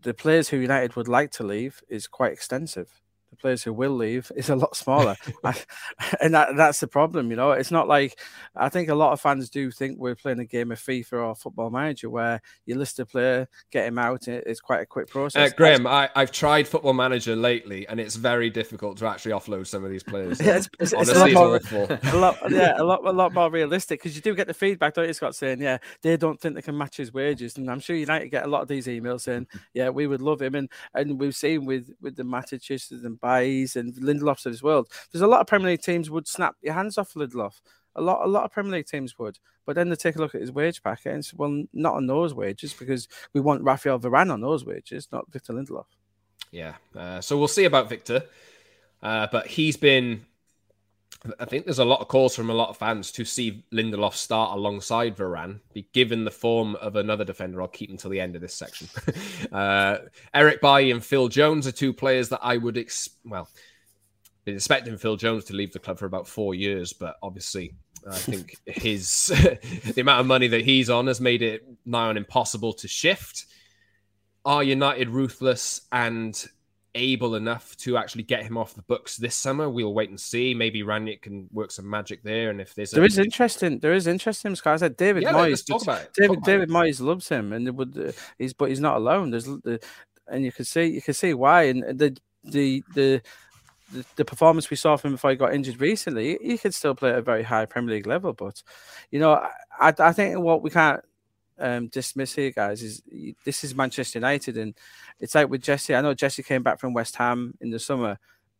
the 0.00 0.14
players 0.14 0.48
who 0.48 0.58
United 0.58 0.96
would 0.96 1.08
like 1.08 1.30
to 1.32 1.42
leave 1.42 1.82
is 1.88 2.06
quite 2.06 2.32
extensive 2.32 3.01
the 3.32 3.36
players 3.36 3.62
who 3.62 3.72
will 3.72 3.96
leave 3.96 4.30
is 4.36 4.50
a 4.50 4.56
lot 4.56 4.76
smaller, 4.76 5.16
and 6.20 6.34
that, 6.34 6.54
that's 6.54 6.80
the 6.80 6.86
problem. 6.86 7.30
You 7.30 7.36
know, 7.36 7.52
it's 7.52 7.70
not 7.70 7.88
like 7.88 8.20
I 8.54 8.68
think 8.68 8.90
a 8.90 8.94
lot 8.94 9.12
of 9.12 9.20
fans 9.20 9.48
do 9.48 9.70
think 9.70 9.98
we're 9.98 10.14
playing 10.14 10.38
a 10.38 10.44
game 10.44 10.70
of 10.70 10.78
FIFA 10.78 11.28
or 11.28 11.34
Football 11.34 11.70
Manager 11.70 12.10
where 12.10 12.42
you 12.66 12.76
list 12.76 13.00
a 13.00 13.06
player, 13.06 13.48
get 13.70 13.86
him 13.86 13.98
out, 13.98 14.28
it's 14.28 14.60
quite 14.60 14.82
a 14.82 14.86
quick 14.86 15.08
process. 15.08 15.50
Uh, 15.50 15.54
Graeme, 15.56 15.86
I, 15.86 16.10
have 16.14 16.30
tried 16.30 16.68
Football 16.68 16.92
Manager 16.92 17.34
lately, 17.34 17.88
and 17.88 17.98
it's 17.98 18.16
very 18.16 18.50
difficult 18.50 18.98
to 18.98 19.06
actually 19.06 19.32
offload 19.32 19.66
some 19.66 19.82
of 19.82 19.90
these 19.90 20.02
players. 20.02 20.38
yeah, 20.44 20.56
it's, 20.56 20.68
it's, 20.78 20.92
it's 20.92 21.10
a, 21.10 21.26
lot 21.26 21.32
more, 21.32 21.56
a 22.02 22.16
lot, 22.16 22.36
yeah, 22.50 22.74
a 22.76 22.84
lot, 22.84 23.00
a 23.06 23.12
lot 23.12 23.32
more 23.32 23.50
realistic 23.50 24.00
because 24.00 24.14
you 24.14 24.20
do 24.20 24.34
get 24.34 24.46
the 24.46 24.54
feedback, 24.54 24.92
don't 24.92 25.06
you, 25.06 25.14
Scott, 25.14 25.34
saying, 25.34 25.62
yeah, 25.62 25.78
they 26.02 26.18
don't 26.18 26.38
think 26.38 26.54
they 26.54 26.62
can 26.62 26.76
match 26.76 26.98
his 26.98 27.14
wages, 27.14 27.56
and 27.56 27.70
I'm 27.70 27.80
sure 27.80 27.96
United 27.96 28.28
get 28.28 28.44
a 28.44 28.48
lot 28.48 28.60
of 28.60 28.68
these 28.68 28.86
emails 28.88 29.22
saying, 29.22 29.46
yeah, 29.72 29.88
we 29.88 30.06
would 30.06 30.20
love 30.20 30.42
him, 30.42 30.54
and 30.54 30.68
and 30.92 31.18
we've 31.18 31.34
seen 31.34 31.64
with 31.64 31.90
with 32.02 32.16
the 32.16 32.24
Maticises 32.24 33.04
and 33.04 33.20
Bailly's 33.22 33.76
and 33.76 33.94
Lindelofs 33.94 34.44
of 34.46 34.52
this 34.52 34.62
world. 34.62 34.88
There's 35.10 35.22
a 35.22 35.26
lot 35.26 35.40
of 35.40 35.46
Premier 35.46 35.70
League 35.70 35.82
teams 35.82 36.10
would 36.10 36.28
snap 36.28 36.56
your 36.62 36.74
hands 36.74 36.98
off 36.98 37.14
Lindelof. 37.14 37.60
A 37.94 38.00
lot, 38.00 38.24
a 38.24 38.28
lot 38.28 38.44
of 38.44 38.52
Premier 38.52 38.72
League 38.72 38.86
teams 38.86 39.18
would, 39.18 39.38
but 39.66 39.76
then 39.76 39.88
they 39.88 39.96
take 39.96 40.16
a 40.16 40.18
look 40.18 40.34
at 40.34 40.40
his 40.40 40.52
wage 40.52 40.82
packet 40.82 41.12
and 41.12 41.24
say, 41.24 41.34
"Well, 41.36 41.64
not 41.72 41.94
on 41.94 42.06
those 42.06 42.32
wages 42.34 42.72
because 42.72 43.06
we 43.34 43.40
want 43.40 43.62
Rafael 43.62 44.00
Varane 44.00 44.32
on 44.32 44.40
those 44.40 44.64
wages, 44.64 45.08
not 45.12 45.30
Victor 45.30 45.52
Lindelof." 45.52 45.84
Yeah, 46.50 46.74
uh, 46.96 47.20
so 47.20 47.36
we'll 47.38 47.48
see 47.48 47.64
about 47.64 47.90
Victor, 47.90 48.24
uh, 49.02 49.26
but 49.30 49.46
he's 49.46 49.76
been 49.76 50.24
I 51.38 51.44
think 51.44 51.64
there's 51.64 51.78
a 51.78 51.84
lot 51.84 52.00
of 52.00 52.08
calls 52.08 52.34
from 52.34 52.50
a 52.50 52.54
lot 52.54 52.70
of 52.70 52.76
fans 52.76 53.12
to 53.12 53.24
see 53.24 53.64
Lindelof 53.72 54.14
start 54.14 54.56
alongside 54.56 55.16
Varane. 55.16 55.60
Be 55.72 55.86
given 55.92 56.24
the 56.24 56.30
form 56.30 56.74
of 56.76 56.96
another 56.96 57.24
defender, 57.24 57.62
I'll 57.62 57.68
keep 57.68 57.90
until 57.90 58.10
the 58.10 58.20
end 58.20 58.34
of 58.34 58.42
this 58.42 58.54
section. 58.54 58.88
uh, 59.52 59.98
Eric 60.34 60.60
Bailly 60.60 60.90
and 60.90 61.04
Phil 61.04 61.28
Jones 61.28 61.66
are 61.66 61.72
two 61.72 61.92
players 61.92 62.28
that 62.30 62.40
I 62.42 62.56
would 62.56 62.76
ex- 62.76 63.10
well 63.24 63.48
been 64.44 64.56
expecting 64.56 64.98
Phil 64.98 65.16
Jones 65.16 65.44
to 65.44 65.54
leave 65.54 65.72
the 65.72 65.78
club 65.78 65.98
for 65.98 66.06
about 66.06 66.26
four 66.26 66.54
years, 66.54 66.92
but 66.92 67.16
obviously 67.22 67.74
I 68.08 68.16
think 68.16 68.56
his 68.66 69.26
the 69.94 70.00
amount 70.00 70.20
of 70.20 70.26
money 70.26 70.48
that 70.48 70.62
he's 70.62 70.90
on 70.90 71.06
has 71.06 71.20
made 71.20 71.42
it 71.42 71.62
nigh 71.84 72.08
on 72.08 72.16
impossible 72.16 72.72
to 72.74 72.88
shift. 72.88 73.46
Are 74.44 74.64
United 74.64 75.08
ruthless 75.08 75.82
and 75.92 76.34
able 76.94 77.34
enough 77.34 77.76
to 77.78 77.96
actually 77.96 78.22
get 78.22 78.42
him 78.42 78.56
off 78.56 78.74
the 78.74 78.82
books 78.82 79.16
this 79.16 79.34
summer. 79.34 79.68
We'll 79.68 79.94
wait 79.94 80.10
and 80.10 80.20
see. 80.20 80.54
Maybe 80.54 80.82
Rangnick 80.82 81.22
can 81.22 81.48
work 81.52 81.70
some 81.70 81.88
magic 81.88 82.22
there. 82.22 82.50
And 82.50 82.60
if 82.60 82.74
there's 82.74 82.90
there 82.90 83.02
a... 83.02 83.06
is 83.06 83.18
interesting, 83.18 83.78
there 83.78 83.94
is 83.94 84.06
interesting. 84.06 84.52
Because 84.52 84.82
I 84.82 84.86
said 84.86 84.96
David 84.96 85.22
yeah, 85.22 85.32
Moyes. 85.32 85.66
Talk 85.66 85.82
about 85.82 86.02
it. 86.02 86.10
David 86.14 86.42
David 86.42 86.70
it. 86.70 86.72
Moyes 86.72 87.00
loves 87.00 87.28
him, 87.28 87.52
and 87.52 87.76
would 87.76 87.98
uh, 87.98 88.12
he's 88.38 88.52
but 88.52 88.68
he's 88.68 88.80
not 88.80 88.96
alone. 88.96 89.30
There's 89.30 89.44
the 89.44 89.80
and 90.28 90.44
you 90.44 90.52
can 90.52 90.64
see 90.64 90.86
you 90.86 91.02
can 91.02 91.14
see 91.14 91.34
why. 91.34 91.64
And 91.64 91.98
the 91.98 92.16
the 92.44 92.82
the 92.94 93.22
the, 94.16 94.24
performance 94.24 94.70
we 94.70 94.76
saw 94.76 94.96
from 94.96 95.10
him 95.10 95.14
before 95.16 95.30
he 95.30 95.36
got 95.36 95.54
injured 95.54 95.78
recently, 95.78 96.38
he 96.40 96.56
could 96.56 96.72
still 96.72 96.94
play 96.94 97.10
at 97.10 97.18
a 97.18 97.22
very 97.22 97.42
high 97.42 97.66
Premier 97.66 97.96
League 97.96 98.06
level. 98.06 98.32
But 98.32 98.62
you 99.10 99.18
know, 99.18 99.34
I, 99.78 99.92
I 99.98 100.12
think 100.12 100.38
what 100.38 100.62
we 100.62 100.70
can't 100.70 101.04
um, 101.62 101.88
dismiss 101.88 102.34
here, 102.34 102.50
guys, 102.50 102.82
is 102.82 103.02
this 103.44 103.64
is 103.64 103.74
Manchester 103.74 104.18
United, 104.18 104.58
and 104.58 104.74
it's 105.20 105.34
like 105.34 105.48
with 105.48 105.62
Jesse. 105.62 105.94
I 105.94 106.00
know 106.00 106.14
Jesse 106.14 106.42
came 106.42 106.62
back 106.62 106.80
from 106.80 106.92
West 106.92 107.16
Ham 107.16 107.54
in 107.60 107.70
the 107.70 107.78
summer, 107.78 108.18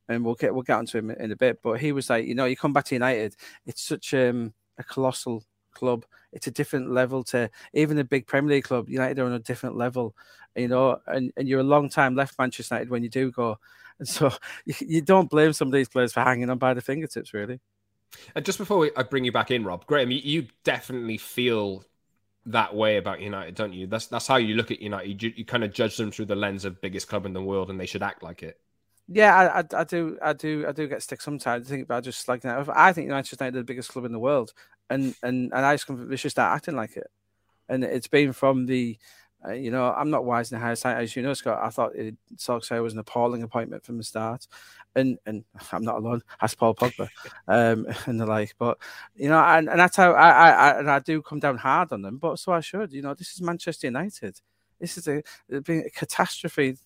and 0.08 0.24
we'll 0.24 0.34
get 0.34 0.54
we'll 0.54 0.62
get 0.62 0.78
onto 0.78 0.98
him 0.98 1.10
in 1.10 1.32
a 1.32 1.36
bit. 1.36 1.60
But 1.62 1.80
he 1.80 1.92
was 1.92 2.08
like, 2.08 2.26
you 2.26 2.34
know, 2.34 2.44
you 2.44 2.56
come 2.56 2.72
back 2.72 2.84
to 2.86 2.94
United, 2.94 3.36
it's 3.66 3.82
such 3.82 4.14
um, 4.14 4.54
a 4.78 4.84
colossal 4.84 5.44
club. 5.72 6.04
It's 6.32 6.46
a 6.46 6.52
different 6.52 6.90
level 6.90 7.24
to 7.24 7.50
even 7.72 7.98
a 7.98 8.04
big 8.04 8.26
Premier 8.26 8.56
League 8.56 8.64
club. 8.64 8.88
United 8.88 9.18
are 9.18 9.26
on 9.26 9.32
a 9.32 9.38
different 9.38 9.76
level, 9.76 10.14
you 10.54 10.68
know, 10.68 10.98
and, 11.06 11.32
and 11.36 11.48
you're 11.48 11.60
a 11.60 11.64
long 11.64 11.88
time 11.88 12.14
left 12.14 12.38
Manchester 12.38 12.74
United 12.74 12.90
when 12.90 13.02
you 13.02 13.08
do 13.08 13.30
go. 13.30 13.58
And 13.98 14.08
so 14.08 14.32
you, 14.64 15.00
don't 15.00 15.30
blame 15.30 15.52
some 15.52 15.68
of 15.68 15.72
these 15.72 15.88
players 15.88 16.12
for 16.12 16.22
hanging 16.22 16.50
on 16.50 16.58
by 16.58 16.74
the 16.74 16.80
fingertips, 16.80 17.32
really. 17.32 17.60
And 18.34 18.44
just 18.44 18.58
before 18.58 18.90
I 18.96 19.02
bring 19.04 19.24
you 19.24 19.30
back 19.30 19.52
in, 19.52 19.64
Rob, 19.64 19.86
Graeme, 19.86 20.10
you, 20.10 20.48
definitely 20.64 21.18
feel 21.18 21.84
that 22.46 22.74
way 22.74 22.96
about 22.96 23.20
United, 23.20 23.54
don't 23.54 23.72
you? 23.72 23.86
That's 23.86 24.06
that's 24.06 24.26
how 24.26 24.36
you 24.36 24.54
look 24.54 24.70
at 24.70 24.80
United. 24.80 25.22
You, 25.22 25.32
you 25.36 25.44
kind 25.44 25.64
of 25.64 25.72
judge 25.72 25.96
them 25.96 26.10
through 26.10 26.26
the 26.26 26.36
lens 26.36 26.64
of 26.64 26.80
biggest 26.80 27.08
club 27.08 27.26
in 27.26 27.32
the 27.32 27.42
world, 27.42 27.70
and 27.70 27.78
they 27.78 27.86
should 27.86 28.02
act 28.02 28.22
like 28.22 28.42
it. 28.42 28.58
Yeah, 29.08 29.36
I, 29.36 29.60
I, 29.60 29.80
I, 29.80 29.84
do, 29.84 30.16
I 30.22 30.32
do, 30.32 30.64
I 30.66 30.72
do 30.72 30.86
get 30.86 31.02
stick 31.02 31.20
sometimes. 31.20 31.66
I 31.66 31.70
think 31.70 31.84
about 31.84 32.04
just 32.04 32.28
like 32.28 32.42
that. 32.42 32.68
I 32.74 32.92
think 32.92 33.06
United 33.06 33.32
United 33.32 33.56
are 33.56 33.60
the 33.60 33.64
biggest 33.64 33.90
club 33.90 34.04
in 34.04 34.12
the 34.12 34.18
world, 34.18 34.52
and 34.90 35.14
and 35.22 35.52
and 35.52 35.66
I 35.66 35.74
just 35.74 35.88
we 35.88 36.16
just 36.16 36.34
start 36.34 36.54
acting 36.56 36.76
like 36.76 36.96
it. 36.96 37.08
And 37.68 37.84
it's 37.84 38.08
been 38.08 38.32
from 38.32 38.66
the, 38.66 38.98
uh, 39.46 39.52
you 39.52 39.70
know, 39.70 39.92
I'm 39.92 40.10
not 40.10 40.24
wise 40.24 40.52
in 40.52 40.60
hindsight, 40.60 40.98
as 40.98 41.16
you 41.16 41.22
know, 41.22 41.34
Scott. 41.34 41.60
I 41.62 41.70
thought 41.70 41.94
it, 41.94 42.16
Solskjaer 42.36 42.82
was 42.82 42.92
an 42.92 42.98
appalling 42.98 43.42
appointment 43.42 43.84
from 43.84 43.98
the 43.98 44.04
start, 44.04 44.46
and 44.94 45.18
and 45.26 45.44
I'm 45.72 45.84
not 45.84 45.96
alone. 45.96 46.22
Ask 46.40 46.58
Paul 46.58 46.74
Pogba, 46.74 47.08
um, 47.48 47.86
and 48.06 48.20
the 48.20 48.26
like. 48.26 48.54
But 48.58 48.78
you 49.14 49.28
know, 49.28 49.38
and, 49.38 49.68
and 49.68 49.78
that's 49.78 49.96
how 49.96 50.12
I, 50.12 50.30
I, 50.30 50.50
I 50.50 50.78
and 50.78 50.90
I 50.90 50.98
do 50.98 51.22
come 51.22 51.38
down 51.38 51.58
hard 51.58 51.92
on 51.92 52.02
them. 52.02 52.18
But 52.18 52.38
so 52.38 52.52
I 52.52 52.60
should. 52.60 52.92
You 52.92 53.02
know, 53.02 53.14
this 53.14 53.32
is 53.32 53.42
Manchester 53.42 53.86
United. 53.86 54.40
This 54.78 54.98
is 54.98 55.06
a, 55.06 55.22
a 55.50 55.90
catastrophe 55.90 56.76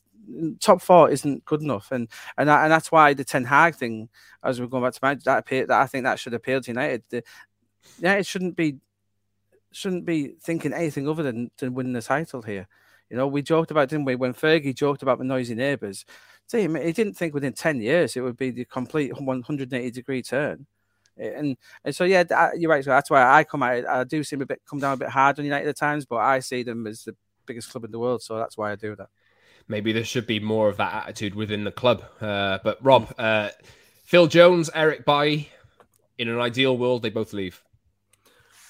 top 0.61 0.83
four 0.83 1.11
isn't 1.11 1.45
good 1.45 1.63
enough, 1.63 1.93
and 1.93 2.09
and 2.37 2.51
and 2.51 2.73
that's 2.73 2.91
why 2.91 3.15
the 3.15 3.25
Ten 3.25 3.45
Hag 3.45 3.75
thing, 3.77 4.09
as 4.43 4.61
we're 4.61 4.67
going 4.67 4.83
back 4.83 4.95
to 4.95 5.01
my, 5.03 5.15
that 5.15 5.39
appear, 5.39 5.67
that 5.67 5.81
I 5.81 5.87
think 5.87 6.05
that 6.05 6.19
should 6.19 6.35
appeal 6.35 6.61
to 6.61 6.71
United. 6.71 7.03
The, 7.09 7.23
United 7.99 8.27
shouldn't 8.27 8.57
be 8.57 8.79
shouldn't 9.73 10.05
be 10.05 10.35
thinking 10.41 10.73
anything 10.73 11.09
other 11.09 11.23
than 11.23 11.51
to 11.59 11.69
win 11.69 11.93
the 11.93 12.03
title 12.03 12.43
here. 12.43 12.67
You 13.11 13.17
know, 13.17 13.27
we 13.27 13.43
joked 13.43 13.71
about, 13.71 13.89
didn't 13.89 14.05
we, 14.05 14.15
when 14.15 14.35
Fergie 14.35 14.75
joked 14.75 15.03
about 15.03 15.19
the 15.19 15.25
noisy 15.25 15.55
neighbours. 15.55 16.05
See, 16.49 16.63
he 16.63 16.93
didn't 16.93 17.15
think 17.15 17.35
within 17.35 17.53
ten 17.53 17.81
years 17.81 18.17
it 18.17 18.21
would 18.21 18.37
be 18.37 18.51
the 18.51 18.65
complete 18.65 19.13
180 19.13 19.91
degree 19.91 20.23
turn. 20.23 20.67
And 21.17 21.57
and 21.85 21.97
so 21.97 22.05
yeah, 22.05 22.51
you're 22.57 22.71
right. 22.71 22.85
So 22.85 22.91
that's 22.91 23.11
why 23.11 23.23
I 23.23 23.45
come 23.45 23.63
out. 23.63 23.87
I 23.87 24.05
do 24.05 24.23
seem 24.23 24.43
a 24.43 24.47
bit 24.47 24.63
come 24.69 24.79
down 24.79 24.95
a 24.95 24.97
bit 24.99 25.09
hard 25.09 25.39
on 25.39 25.45
United 25.45 25.69
at 25.69 25.77
times, 25.77 26.05
but 26.05 26.17
I 26.17 26.41
see 26.41 26.63
them 26.63 26.87
as 26.87 27.05
the 27.05 27.17
biggest 27.47 27.71
club 27.71 27.85
in 27.85 27.91
the 27.91 27.99
world. 27.99 28.23
So 28.23 28.37
that's 28.37 28.57
why 28.57 28.73
I 28.73 28.77
do 28.77 28.95
that 28.97 29.09
maybe 29.69 29.93
there 29.93 30.05
should 30.05 30.27
be 30.27 30.41
more 30.41 30.69
of 30.69 30.77
that 30.77 30.95
attitude 30.95 31.35
within 31.35 31.65
the 31.65 31.73
club. 31.73 32.05
Uh, 32.21 32.59
but 32.63 32.79
Rob, 32.85 33.13
uh, 33.19 33.51
Phil 34.05 34.27
Jones, 34.27 34.71
Eric 34.75 35.05
Bailly, 35.05 35.51
in 36.19 36.29
an 36.29 36.41
ideal 36.41 36.77
world, 36.77 37.03
they 37.03 37.11
both 37.11 37.33
leave. 37.33 37.63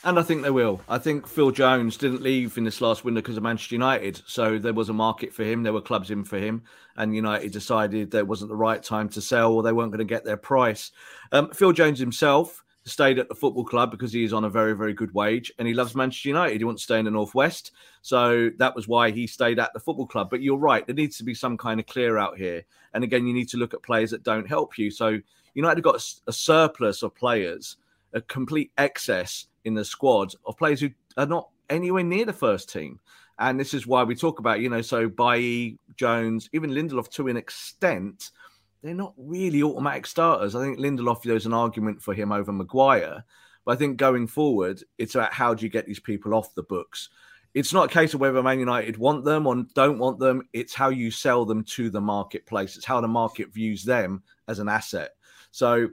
And 0.06 0.20
I 0.20 0.22
think 0.22 0.44
they 0.44 0.50
will. 0.50 0.80
I 0.88 0.98
think 0.98 1.26
Phil 1.26 1.50
Jones 1.50 1.96
didn't 1.96 2.22
leave 2.22 2.56
in 2.56 2.62
this 2.62 2.80
last 2.80 3.04
window 3.04 3.20
because 3.20 3.36
of 3.36 3.42
Manchester 3.42 3.74
United. 3.74 4.22
So 4.24 4.56
there 4.56 4.72
was 4.72 4.88
a 4.88 4.92
market 4.92 5.34
for 5.34 5.42
him. 5.42 5.64
There 5.64 5.72
were 5.72 5.80
clubs 5.80 6.12
in 6.12 6.22
for 6.22 6.38
him. 6.38 6.62
And 6.96 7.12
United 7.12 7.50
decided 7.50 8.12
that 8.12 8.18
it 8.18 8.28
wasn't 8.28 8.50
the 8.50 8.56
right 8.56 8.80
time 8.80 9.08
to 9.08 9.20
sell 9.20 9.52
or 9.52 9.64
they 9.64 9.72
weren't 9.72 9.90
going 9.90 9.98
to 9.98 10.04
get 10.04 10.24
their 10.24 10.36
price. 10.36 10.92
Um, 11.32 11.50
Phil 11.50 11.72
Jones 11.72 11.98
himself 11.98 12.62
stayed 12.84 13.18
at 13.18 13.28
the 13.28 13.34
football 13.34 13.64
club 13.64 13.90
because 13.90 14.12
he 14.12 14.22
is 14.22 14.32
on 14.32 14.44
a 14.44 14.48
very, 14.48 14.74
very 14.74 14.92
good 14.92 15.12
wage 15.12 15.50
and 15.58 15.66
he 15.66 15.74
loves 15.74 15.96
Manchester 15.96 16.28
United. 16.28 16.58
He 16.58 16.64
wants 16.64 16.82
to 16.82 16.84
stay 16.84 17.00
in 17.00 17.04
the 17.04 17.10
Northwest. 17.10 17.72
So 18.02 18.50
that 18.58 18.76
was 18.76 18.86
why 18.86 19.10
he 19.10 19.26
stayed 19.26 19.58
at 19.58 19.72
the 19.74 19.80
football 19.80 20.06
club. 20.06 20.30
But 20.30 20.40
you're 20.40 20.56
right, 20.56 20.86
there 20.86 20.94
needs 20.94 21.18
to 21.18 21.24
be 21.24 21.34
some 21.34 21.56
kind 21.56 21.80
of 21.80 21.86
clear 21.86 22.16
out 22.16 22.38
here. 22.38 22.62
And 22.94 23.02
again, 23.02 23.26
you 23.26 23.34
need 23.34 23.48
to 23.48 23.56
look 23.56 23.74
at 23.74 23.82
players 23.82 24.12
that 24.12 24.22
don't 24.22 24.46
help 24.46 24.78
you. 24.78 24.92
So 24.92 25.18
United 25.54 25.78
have 25.78 25.84
got 25.84 26.14
a, 26.28 26.32
surplus 26.32 27.02
of 27.02 27.12
players, 27.16 27.76
a 28.16 28.20
complete 28.22 28.72
excess 28.76 29.46
in 29.64 29.74
the 29.74 29.84
squad 29.84 30.34
of 30.44 30.58
players 30.58 30.80
who 30.80 30.90
are 31.16 31.26
not 31.26 31.48
anywhere 31.70 32.02
near 32.02 32.24
the 32.24 32.32
first 32.32 32.72
team. 32.72 32.98
And 33.38 33.60
this 33.60 33.74
is 33.74 33.86
why 33.86 34.02
we 34.02 34.16
talk 34.16 34.40
about, 34.40 34.60
you 34.60 34.68
know, 34.68 34.82
so 34.82 35.08
Bailly, 35.08 35.78
Jones, 35.94 36.48
even 36.52 36.70
Lindelof 36.70 37.08
to 37.10 37.28
an 37.28 37.36
extent– 37.36 38.32
they're 38.82 38.94
not 38.94 39.14
really 39.16 39.62
automatic 39.62 40.06
starters. 40.06 40.54
I 40.54 40.62
think 40.62 40.78
Lindelof, 40.78 41.22
there's 41.22 41.46
an 41.46 41.54
argument 41.54 42.00
for 42.00 42.14
him 42.14 42.30
over 42.30 42.52
Maguire. 42.52 43.24
But 43.64 43.72
I 43.72 43.76
think 43.76 43.96
going 43.96 44.28
forward, 44.28 44.82
it's 44.96 45.16
about 45.16 45.32
how 45.32 45.54
do 45.54 45.64
you 45.64 45.70
get 45.70 45.86
these 45.86 45.98
people 45.98 46.34
off 46.34 46.54
the 46.54 46.62
books. 46.62 47.08
It's 47.52 47.72
not 47.72 47.90
a 47.90 47.92
case 47.92 48.14
of 48.14 48.20
whether 48.20 48.42
Man 48.42 48.60
United 48.60 48.96
want 48.96 49.24
them 49.24 49.46
or 49.46 49.64
don't 49.74 49.98
want 49.98 50.20
them. 50.20 50.42
It's 50.52 50.74
how 50.74 50.90
you 50.90 51.10
sell 51.10 51.44
them 51.44 51.64
to 51.64 51.90
the 51.90 52.00
marketplace. 52.00 52.76
It's 52.76 52.84
how 52.84 53.00
the 53.00 53.08
market 53.08 53.52
views 53.52 53.82
them 53.82 54.22
as 54.46 54.60
an 54.60 54.68
asset. 54.68 55.10
So 55.50 55.88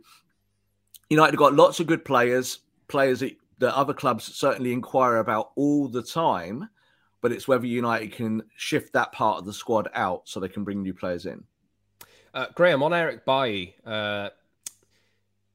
United 1.13 1.37
got 1.37 1.53
lots 1.53 1.79
of 1.79 1.87
good 1.87 2.03
players, 2.03 2.59
players 2.87 3.19
that, 3.21 3.37
that 3.59 3.75
other 3.75 3.93
clubs 3.93 4.23
certainly 4.23 4.73
inquire 4.73 5.17
about 5.17 5.51
all 5.55 5.87
the 5.87 6.03
time. 6.03 6.69
But 7.21 7.31
it's 7.31 7.47
whether 7.47 7.65
United 7.65 8.11
can 8.11 8.43
shift 8.57 8.91
that 8.93 9.13
part 9.13 9.39
of 9.39 9.45
the 9.45 9.53
squad 9.53 9.87
out 9.93 10.23
so 10.25 10.39
they 10.39 10.49
can 10.49 10.65
bring 10.65 10.81
new 10.81 10.93
players 10.93 11.25
in. 11.25 11.45
Uh, 12.33 12.47
Graeme, 12.53 12.83
on 12.83 12.93
Eric 12.93 13.25
Bailly, 13.25 13.75
uh, 13.85 14.29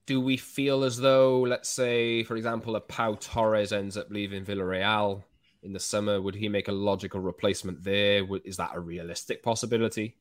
do 0.07 0.21
we 0.21 0.39
feel 0.39 0.85
as 0.85 0.97
though, 0.97 1.41
let's 1.41 1.69
say, 1.69 2.23
for 2.23 2.37
example, 2.37 2.77
a 2.77 2.81
Pau 2.81 3.15
Torres 3.21 3.73
ends 3.73 3.99
up 3.99 4.09
leaving 4.09 4.45
Villarreal 4.45 5.23
in 5.63 5.75
the 5.75 5.81
summer? 5.81 6.23
Would 6.23 6.37
he 6.37 6.49
make 6.49 6.69
a 6.69 6.73
logical 6.73 7.21
replacement 7.21 7.85
there? 7.85 8.25
Is 8.45 8.57
that 8.57 8.71
a 8.75 8.81
realistic 8.81 9.43
possibility? 9.43 10.17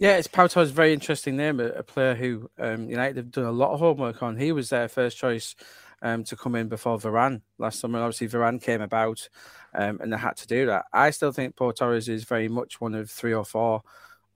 Yeah, 0.00 0.16
it's 0.16 0.28
Pau 0.28 0.46
Torres, 0.46 0.70
very 0.70 0.94
interesting 0.94 1.36
name, 1.36 1.60
a, 1.60 1.82
player 1.82 2.14
who 2.14 2.50
um, 2.58 2.88
United 2.88 3.16
have 3.18 3.30
done 3.30 3.44
a 3.44 3.52
lot 3.52 3.72
of 3.72 3.80
homework 3.80 4.22
on. 4.22 4.38
He 4.38 4.50
was 4.50 4.70
their 4.70 4.88
first 4.88 5.18
choice 5.18 5.54
um, 6.00 6.24
to 6.24 6.36
come 6.36 6.54
in 6.54 6.68
before 6.68 6.96
Varane 6.96 7.42
last 7.58 7.80
summer. 7.80 8.00
Obviously, 8.00 8.26
Varane 8.28 8.62
came 8.62 8.80
about 8.80 9.28
um, 9.74 10.00
and 10.00 10.10
they 10.10 10.16
had 10.16 10.38
to 10.38 10.46
do 10.46 10.64
that. 10.64 10.86
I 10.90 11.10
still 11.10 11.32
think 11.32 11.54
Pau 11.54 11.72
Torres 11.72 12.08
is 12.08 12.24
very 12.24 12.48
much 12.48 12.80
one 12.80 12.94
of 12.94 13.10
three 13.10 13.34
or 13.34 13.44
four 13.44 13.82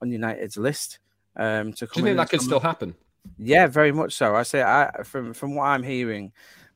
on 0.03 0.11
United's 0.11 0.55
list 0.55 0.99
um, 1.35 1.73
to 1.73 1.87
come. 1.87 2.03
Do 2.03 2.09
you 2.09 2.15
think 2.15 2.17
that 2.17 2.29
could 2.29 2.41
still 2.45 2.59
happen? 2.59 2.93
Yeah, 3.39 3.65
very 3.65 3.91
much 3.91 4.13
so. 4.13 4.35
I 4.35 4.43
say, 4.43 4.61
I 4.61 5.01
from 5.03 5.33
from 5.33 5.55
what 5.55 5.63
I'm 5.63 5.81
hearing, 5.81 6.31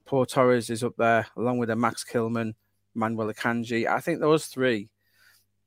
Pau 0.05 0.23
Torres 0.23 0.71
is 0.71 0.83
up 0.83 0.95
there 0.97 1.27
along 1.37 1.59
with 1.59 1.69
a 1.69 1.75
Max 1.75 2.03
Kilman, 2.03 2.55
Manuel 2.95 3.31
Akanji. 3.31 3.85
I 3.85 3.99
think 3.99 4.19
those 4.19 4.47
three, 4.47 4.89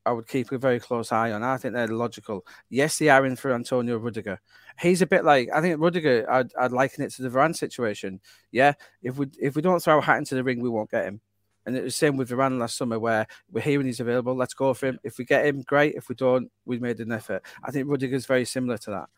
I 0.05 0.13
would 0.13 0.27
keep 0.27 0.51
a 0.53 0.59
very 0.59 0.81
close 0.81 1.13
eye 1.13 1.33
on. 1.33 1.43
I 1.43 1.57
think 1.57 1.75
they're 1.75 1.89
logical. 1.89 2.45
Yes, 2.69 2.99
they 2.99 3.09
are 3.09 3.25
in 3.25 3.37
for 3.37 3.53
Antonio 3.53 3.99
Rudiger. 3.99 4.41
He's 4.81 5.03
a 5.03 5.07
bit 5.07 5.25
like 5.25 5.49
I 5.55 5.61
think 5.61 5.81
Rudiger. 5.81 6.31
I'd, 6.31 6.53
I'd 6.59 6.73
liken 6.73 7.05
it 7.05 7.13
to 7.13 7.23
the 7.23 7.29
Varane 7.29 7.57
situation. 7.57 8.21
Yeah, 8.51 8.73
if 9.03 9.17
we 9.17 9.27
if 9.41 9.55
we 9.55 9.63
don't 9.63 9.81
throw 9.81 9.99
a 9.99 10.03
hat 10.03 10.19
into 10.19 10.35
the 10.35 10.45
ring, 10.45 10.61
we 10.61 10.69
won't 10.69 10.91
get 10.91 11.05
him. 11.05 11.21
And 11.65 11.77
it 11.77 11.85
was 11.85 11.95
the 11.95 11.99
same 11.99 12.17
with 12.17 12.31
Varane 12.31 12.59
last 12.59 12.77
summer, 12.77 12.99
where 12.99 13.27
we're 13.51 13.61
hearing 13.61 13.87
he's 13.87 14.01
available. 14.01 14.35
Let's 14.35 14.55
go 14.55 14.75
for 14.75 14.87
him. 14.87 14.99
If 15.05 15.19
we 15.19 15.25
get 15.25 15.47
him, 15.47 15.63
great. 15.63 15.95
If 15.95 16.09
we 16.09 16.17
don't, 16.17 16.51
we've 16.65 16.81
made 16.83 16.99
an 16.99 17.13
effort. 17.13 17.45
I 17.63 17.71
think 17.71 17.89
Rudiger's 17.89 18.27
very 18.27 18.45
similar 18.45 18.79
to 18.79 18.91
that. 18.91 19.09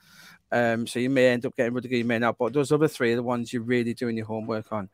Um, 0.52 0.86
so 0.86 0.98
you 0.98 1.08
may 1.08 1.28
end 1.28 1.46
up 1.46 1.56
getting 1.56 1.72
Rudiger, 1.72 1.96
you 1.96 2.04
may 2.04 2.18
not. 2.18 2.36
But 2.36 2.52
those 2.52 2.70
other 2.70 2.88
three 2.88 3.14
are 3.14 3.16
the 3.16 3.22
ones 3.22 3.52
you're 3.52 3.62
really 3.62 3.94
doing 3.94 4.16
your 4.16 4.26
homework 4.26 4.70
on. 4.72 4.90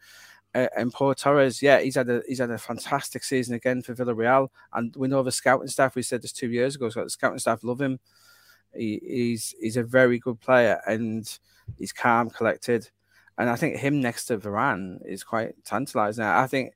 Uh, 0.55 0.67
and 0.77 0.93
Pau 0.93 1.13
Torres, 1.13 1.63
yeah, 1.63 1.81
he's 1.81 1.95
had 1.95 2.09
a 2.09 2.23
he's 2.27 2.41
had 2.41 2.51
a 2.51 2.59
fantastic 2.59 3.23
season 3.23 3.55
again 3.55 3.83
for 3.83 3.95
Villarreal, 3.95 4.49
and 4.73 4.95
we 4.97 5.07
know 5.07 5.23
the 5.23 5.31
scouting 5.31 5.69
staff. 5.69 5.95
We 5.95 6.03
said 6.03 6.23
this 6.23 6.33
two 6.33 6.51
years 6.51 6.75
ago. 6.75 6.89
So 6.89 7.05
the 7.05 7.11
scouting 7.11 7.39
staff 7.39 7.63
love 7.63 7.81
him. 7.81 8.01
He, 8.75 9.01
he's 9.03 9.55
he's 9.61 9.77
a 9.77 9.85
very 9.85 10.19
good 10.19 10.41
player, 10.41 10.81
and 10.87 11.39
he's 11.79 11.93
calm, 11.93 12.31
collected. 12.31 12.89
And 13.39 13.49
I 13.49 13.57
think 13.57 13.77
him 13.77 14.01
next 14.01 14.27
to 14.27 14.39
Varane 14.39 14.99
is 15.07 15.23
quite 15.23 15.55
tantalising. 15.65 16.25
I 16.25 16.47
think 16.47 16.75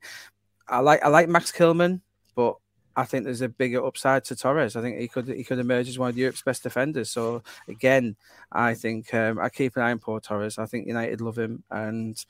I 0.67 0.79
like 0.79 1.03
I 1.03 1.09
like 1.09 1.27
Max 1.27 1.51
Kilman, 1.51 2.01
but 2.33 2.55
I 2.95 3.03
think 3.03 3.25
there's 3.25 3.41
a 3.41 3.49
bigger 3.49 3.85
upside 3.85 4.23
to 4.25 4.35
Torres. 4.35 4.75
I 4.75 4.81
think 4.81 4.99
he 4.99 5.07
could 5.07 5.27
he 5.27 5.43
could 5.43 5.59
emerge 5.59 5.89
as 5.89 5.99
one 5.99 6.09
of 6.09 6.17
Europe's 6.17 6.41
best 6.41 6.63
defenders. 6.63 7.09
So 7.09 7.43
again, 7.67 8.15
I 8.51 8.73
think 8.73 9.13
um, 9.13 9.37
I 9.37 9.49
keep 9.49 9.75
an 9.75 9.83
eye 9.83 9.91
on 9.91 9.99
Pau 9.99 10.19
Torres. 10.19 10.57
I 10.57 10.65
think 10.65 10.87
United 10.87 11.19
love 11.19 11.37
him, 11.37 11.63
and 11.69 12.23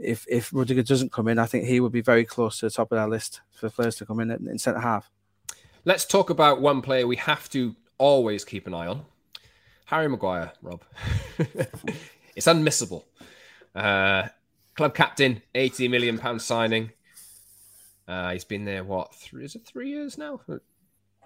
if 0.00 0.26
if 0.28 0.52
Rudiger 0.52 0.82
doesn't 0.82 1.12
come 1.12 1.28
in, 1.28 1.38
I 1.38 1.46
think 1.46 1.64
he 1.64 1.80
would 1.80 1.92
be 1.92 2.00
very 2.00 2.24
close 2.24 2.60
to 2.60 2.66
the 2.66 2.70
top 2.70 2.92
of 2.92 2.98
our 2.98 3.08
list 3.08 3.40
for 3.50 3.70
players 3.70 3.96
to 3.96 4.06
come 4.06 4.20
in 4.20 4.30
in 4.30 4.58
centre 4.58 4.80
half. 4.80 5.10
Let's 5.84 6.04
talk 6.04 6.30
about 6.30 6.60
one 6.60 6.82
player 6.82 7.06
we 7.06 7.16
have 7.16 7.48
to 7.50 7.74
always 7.98 8.44
keep 8.44 8.66
an 8.66 8.74
eye 8.74 8.86
on: 8.86 9.04
Harry 9.86 10.08
Maguire. 10.08 10.52
Rob, 10.62 10.82
it's 12.36 12.46
unmissable. 12.46 13.04
Uh, 13.74 14.28
club 14.74 14.94
captain, 14.94 15.42
eighty 15.54 15.88
million 15.88 16.18
pound 16.18 16.42
signing. 16.42 16.92
Uh, 18.08 18.32
he's 18.32 18.44
been 18.44 18.64
there, 18.64 18.82
what, 18.82 19.14
three, 19.14 19.44
is 19.44 19.54
it 19.54 19.66
three 19.66 19.90
years 19.90 20.16
now? 20.16 20.40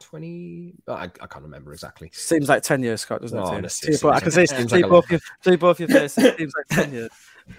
20 0.03 0.75
oh, 0.89 0.93
I, 0.93 1.05
I, 1.05 1.27
can't 1.27 1.43
remember 1.43 1.73
exactly. 1.73 2.11
Seems 2.13 2.49
like 2.49 2.63
10 2.63 2.83
years 2.83 3.01
scott 3.01 3.23
doesn't 3.23 3.39
oh, 3.39 3.43
it 3.43 3.55
honestly, 3.57 3.95
see, 3.95 4.09
i 4.09 4.21
can 4.21 4.31
say 4.31 4.47
see, 4.47 4.65
like 4.65 4.89
both, 4.89 5.11
your, 5.11 5.21
see 5.43 5.57
both 5.57 5.81
your 5.81 5.89
faces 5.89 6.37
seems 6.37 6.53
like 6.57 6.85
10 6.85 6.93
years. 6.93 7.11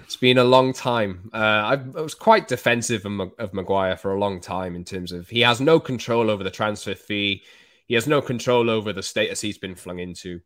It's 0.03 0.15
been 0.15 0.37
a 0.37 0.43
long 0.43 0.73
time. 0.73 1.29
Uh, 1.33 1.37
i 1.37 1.75
was 1.75 2.13
quite 2.13 2.47
defensive 2.47 3.05
of, 3.05 3.31
of 3.37 3.53
maguire 3.53 3.97
for 3.97 4.13
a 4.13 4.19
long 4.19 4.39
time 4.39 4.75
in 4.75 4.83
terms 4.83 5.11
of 5.11 5.27
he 5.29 5.41
has 5.41 5.59
no 5.59 5.79
control 5.79 6.29
over 6.29 6.43
the 6.43 6.51
transfer 6.51 6.95
fee. 6.95 7.43
He 7.87 7.95
has 7.95 8.07
no 8.07 8.21
control 8.21 8.69
over 8.69 8.93
the 8.93 9.03
status 9.03 9.41
he's 9.41 9.57
been 9.57 9.75
flung 9.75 9.99
into. 9.99 10.41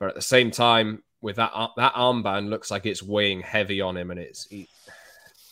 But 0.00 0.10
at 0.10 0.14
the 0.14 0.22
same 0.22 0.50
time 0.50 1.02
with 1.20 1.36
that 1.36 1.52
that 1.76 1.94
armband 1.94 2.48
looks 2.48 2.70
like 2.70 2.86
it's 2.86 3.02
weighing 3.02 3.40
heavy 3.40 3.80
on 3.80 3.96
him 3.96 4.10
and 4.10 4.20
it's 4.20 4.46
he, 4.46 4.68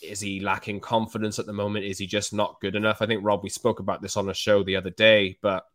is 0.03 0.19
he 0.19 0.39
lacking 0.39 0.79
confidence 0.79 1.39
at 1.39 1.45
the 1.45 1.53
moment? 1.53 1.85
Is 1.85 1.97
he 1.97 2.07
just 2.07 2.33
not 2.33 2.59
good 2.61 2.75
enough? 2.75 3.01
I 3.01 3.05
think 3.05 3.23
Rob, 3.23 3.43
we 3.43 3.49
spoke 3.49 3.79
about 3.79 4.01
this 4.01 4.17
on 4.17 4.29
a 4.29 4.33
show 4.33 4.63
the 4.63 4.75
other 4.75 4.89
day, 4.89 5.37
but 5.41 5.65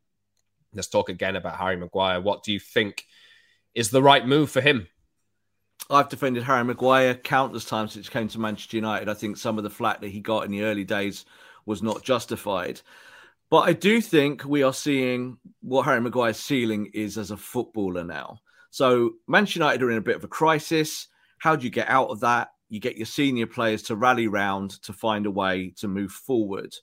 let's 0.72 0.88
talk 0.88 1.08
again 1.08 1.36
about 1.36 1.56
Harry 1.56 1.76
Maguire. 1.76 2.20
What 2.20 2.42
do 2.42 2.52
you 2.52 2.60
think 2.60 3.04
is 3.74 3.90
the 3.90 4.02
right 4.02 4.26
move 4.26 4.50
for 4.50 4.60
him? 4.60 4.88
I've 5.90 6.08
defended 6.08 6.42
Harry 6.42 6.64
Maguire 6.64 7.14
countless 7.14 7.64
times 7.64 7.92
since 7.92 8.06
he 8.06 8.12
came 8.12 8.28
to 8.28 8.40
Manchester 8.40 8.76
United. 8.76 9.08
I 9.08 9.14
think 9.14 9.36
some 9.36 9.56
of 9.56 9.64
the 9.64 9.70
flack 9.70 10.00
that 10.00 10.10
he 10.10 10.20
got 10.20 10.44
in 10.44 10.50
the 10.50 10.64
early 10.64 10.84
days 10.84 11.24
was 11.64 11.82
not 11.82 12.02
justified. 12.02 12.80
But 13.50 13.60
I 13.60 13.72
do 13.72 14.00
think 14.00 14.44
we 14.44 14.62
are 14.62 14.74
seeing 14.74 15.38
what 15.62 15.84
Harry 15.84 16.00
Maguire's 16.00 16.38
ceiling 16.38 16.90
is 16.92 17.16
as 17.16 17.30
a 17.30 17.36
footballer 17.36 18.04
now. 18.04 18.40
So 18.70 19.14
Manchester 19.26 19.60
United 19.60 19.82
are 19.82 19.90
in 19.90 19.96
a 19.96 20.02
bit 20.02 20.16
of 20.16 20.24
a 20.24 20.28
crisis. 20.28 21.08
How 21.38 21.56
do 21.56 21.64
you 21.64 21.70
get 21.70 21.88
out 21.88 22.10
of 22.10 22.20
that? 22.20 22.50
You 22.68 22.80
get 22.80 22.96
your 22.96 23.06
senior 23.06 23.46
players 23.46 23.82
to 23.84 23.96
rally 23.96 24.28
round 24.28 24.82
to 24.82 24.92
find 24.92 25.26
a 25.26 25.30
way 25.30 25.72
to 25.76 25.88
move 25.88 26.12
forward. 26.12 26.74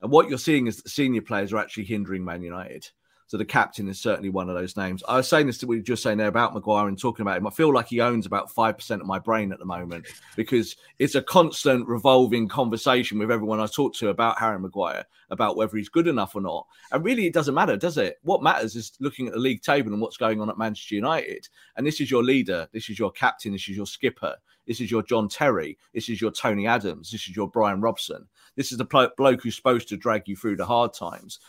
And 0.00 0.10
what 0.10 0.28
you're 0.28 0.38
seeing 0.38 0.66
is 0.66 0.82
that 0.82 0.88
senior 0.88 1.22
players 1.22 1.52
are 1.52 1.58
actually 1.58 1.84
hindering 1.84 2.24
Man 2.24 2.42
United. 2.42 2.88
So 3.28 3.36
the 3.36 3.44
captain 3.44 3.88
is 3.88 4.00
certainly 4.00 4.30
one 4.30 4.48
of 4.48 4.54
those 4.54 4.76
names. 4.76 5.02
I 5.08 5.16
was 5.16 5.28
saying 5.28 5.48
this 5.48 5.58
to 5.58 5.66
we 5.66 5.76
were 5.76 5.82
just 5.82 6.02
saying 6.02 6.18
there 6.18 6.28
about 6.28 6.54
Maguire 6.54 6.86
and 6.86 6.96
talking 6.96 7.22
about 7.22 7.38
him. 7.38 7.46
I 7.46 7.50
feel 7.50 7.74
like 7.74 7.88
he 7.88 8.00
owns 8.00 8.24
about 8.24 8.52
five 8.52 8.78
percent 8.78 9.00
of 9.00 9.08
my 9.08 9.18
brain 9.18 9.50
at 9.50 9.58
the 9.58 9.64
moment 9.64 10.06
because 10.36 10.76
it's 11.00 11.16
a 11.16 11.22
constant 11.22 11.88
revolving 11.88 12.46
conversation 12.46 13.18
with 13.18 13.32
everyone 13.32 13.58
I 13.58 13.66
talk 13.66 13.94
to 13.96 14.10
about 14.10 14.38
Harry 14.38 14.60
Maguire, 14.60 15.04
about 15.30 15.56
whether 15.56 15.76
he's 15.76 15.88
good 15.88 16.06
enough 16.06 16.36
or 16.36 16.40
not. 16.40 16.66
And 16.92 17.04
really, 17.04 17.26
it 17.26 17.34
doesn't 17.34 17.54
matter, 17.54 17.76
does 17.76 17.98
it? 17.98 18.20
What 18.22 18.44
matters 18.44 18.76
is 18.76 18.92
looking 19.00 19.26
at 19.26 19.32
the 19.32 19.40
league 19.40 19.62
table 19.62 19.92
and 19.92 20.00
what's 20.00 20.16
going 20.16 20.40
on 20.40 20.48
at 20.48 20.58
Manchester 20.58 20.94
United. 20.94 21.48
And 21.76 21.84
this 21.84 22.00
is 22.00 22.08
your 22.08 22.22
leader, 22.22 22.68
this 22.72 22.88
is 22.88 22.96
your 22.96 23.10
captain, 23.10 23.50
this 23.50 23.68
is 23.68 23.76
your 23.76 23.86
skipper, 23.86 24.36
this 24.66 24.80
is 24.80 24.90
your 24.90 25.02
John 25.02 25.28
Terry, 25.28 25.78
this 25.94 26.08
is 26.08 26.20
your 26.20 26.30
Tony 26.30 26.66
Adams, 26.66 27.10
this 27.10 27.28
is 27.28 27.36
your 27.36 27.48
Brian 27.48 27.80
Robson. 27.80 28.26
This 28.56 28.72
is 28.72 28.78
the 28.78 29.12
bloke 29.16 29.42
who's 29.42 29.56
supposed 29.56 29.88
to 29.88 29.96
drag 29.96 30.26
you 30.26 30.36
through 30.36 30.56
the 30.56 30.64
hard 30.64 30.94
times. 30.94 31.40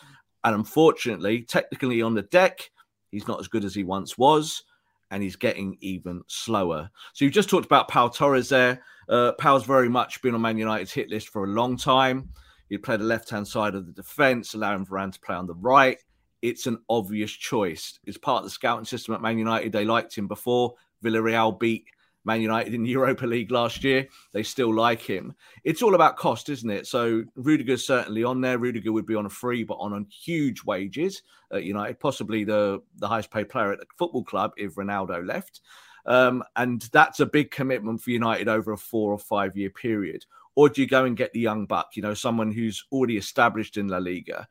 And 0.44 0.54
unfortunately, 0.54 1.42
technically 1.42 2.02
on 2.02 2.14
the 2.14 2.22
deck, 2.22 2.70
he's 3.10 3.26
not 3.26 3.40
as 3.40 3.48
good 3.48 3.64
as 3.64 3.74
he 3.74 3.82
once 3.82 4.18
was, 4.18 4.64
and 5.10 5.22
he's 5.22 5.36
getting 5.36 5.76
even 5.80 6.22
slower. 6.26 6.90
So 7.14 7.24
you 7.24 7.30
just 7.30 7.48
talked 7.48 7.66
about 7.66 7.88
Pau 7.88 8.08
Torres 8.08 8.50
there. 8.50 8.82
Uh, 9.08 9.32
Pau's 9.32 9.64
very 9.64 9.88
much 9.88 10.20
been 10.20 10.34
on 10.34 10.42
Man 10.42 10.58
United's 10.58 10.92
hit 10.92 11.08
list 11.08 11.30
for 11.30 11.44
a 11.44 11.48
long 11.48 11.76
time. 11.76 12.28
He 12.68 12.76
played 12.76 13.00
the 13.00 13.04
left 13.04 13.30
hand 13.30 13.48
side 13.48 13.74
of 13.74 13.86
the 13.86 13.92
defence, 13.92 14.52
allowing 14.52 14.84
Varane 14.84 15.12
to 15.12 15.20
play 15.20 15.34
on 15.34 15.46
the 15.46 15.54
right. 15.54 15.98
It's 16.42 16.66
an 16.66 16.78
obvious 16.90 17.32
choice. 17.32 17.98
It's 18.04 18.18
part 18.18 18.40
of 18.40 18.44
the 18.44 18.50
scouting 18.50 18.84
system 18.84 19.14
at 19.14 19.22
Man 19.22 19.38
United. 19.38 19.72
They 19.72 19.86
liked 19.86 20.16
him 20.16 20.28
before. 20.28 20.74
Villarreal 21.02 21.58
beat 21.58 21.86
Man 22.24 22.42
United 22.42 22.74
in 22.74 22.82
the 22.82 22.90
Europa 22.90 23.26
League 23.26 23.50
last 23.50 23.84
year. 23.84 24.06
They 24.32 24.42
still 24.42 24.74
like 24.74 25.00
him. 25.00 25.34
It's 25.64 25.82
all 25.82 25.94
about 25.94 26.16
cost, 26.16 26.48
isn't 26.48 26.70
it? 26.70 26.86
So 26.86 27.24
Rudiger's 27.36 27.86
certainly 27.86 28.24
on 28.24 28.40
there. 28.40 28.58
Rudiger 28.58 28.92
would 28.92 29.06
be 29.06 29.14
on 29.14 29.26
a 29.26 29.30
free, 29.30 29.64
but 29.64 29.74
on, 29.74 29.92
on 29.92 30.06
huge 30.06 30.64
wages 30.64 31.22
at 31.52 31.64
United, 31.64 32.00
possibly 32.00 32.44
the, 32.44 32.82
the 32.96 33.08
highest 33.08 33.30
paid 33.30 33.48
player 33.48 33.72
at 33.72 33.80
the 33.80 33.86
football 33.96 34.24
club 34.24 34.52
if 34.56 34.74
Ronaldo 34.74 35.26
left. 35.26 35.60
Um, 36.06 36.42
and 36.56 36.82
that's 36.92 37.20
a 37.20 37.26
big 37.26 37.50
commitment 37.50 38.00
for 38.00 38.10
United 38.10 38.48
over 38.48 38.72
a 38.72 38.78
four 38.78 39.12
or 39.12 39.18
five 39.18 39.56
year 39.56 39.70
period. 39.70 40.24
Or 40.54 40.68
do 40.68 40.80
you 40.80 40.88
go 40.88 41.04
and 41.04 41.16
get 41.16 41.32
the 41.32 41.40
young 41.40 41.66
buck, 41.66 41.90
you 41.94 42.02
know, 42.02 42.14
someone 42.14 42.50
who's 42.50 42.84
already 42.90 43.16
established 43.16 43.76
in 43.76 43.88
La 43.88 43.98
Liga? 43.98 44.48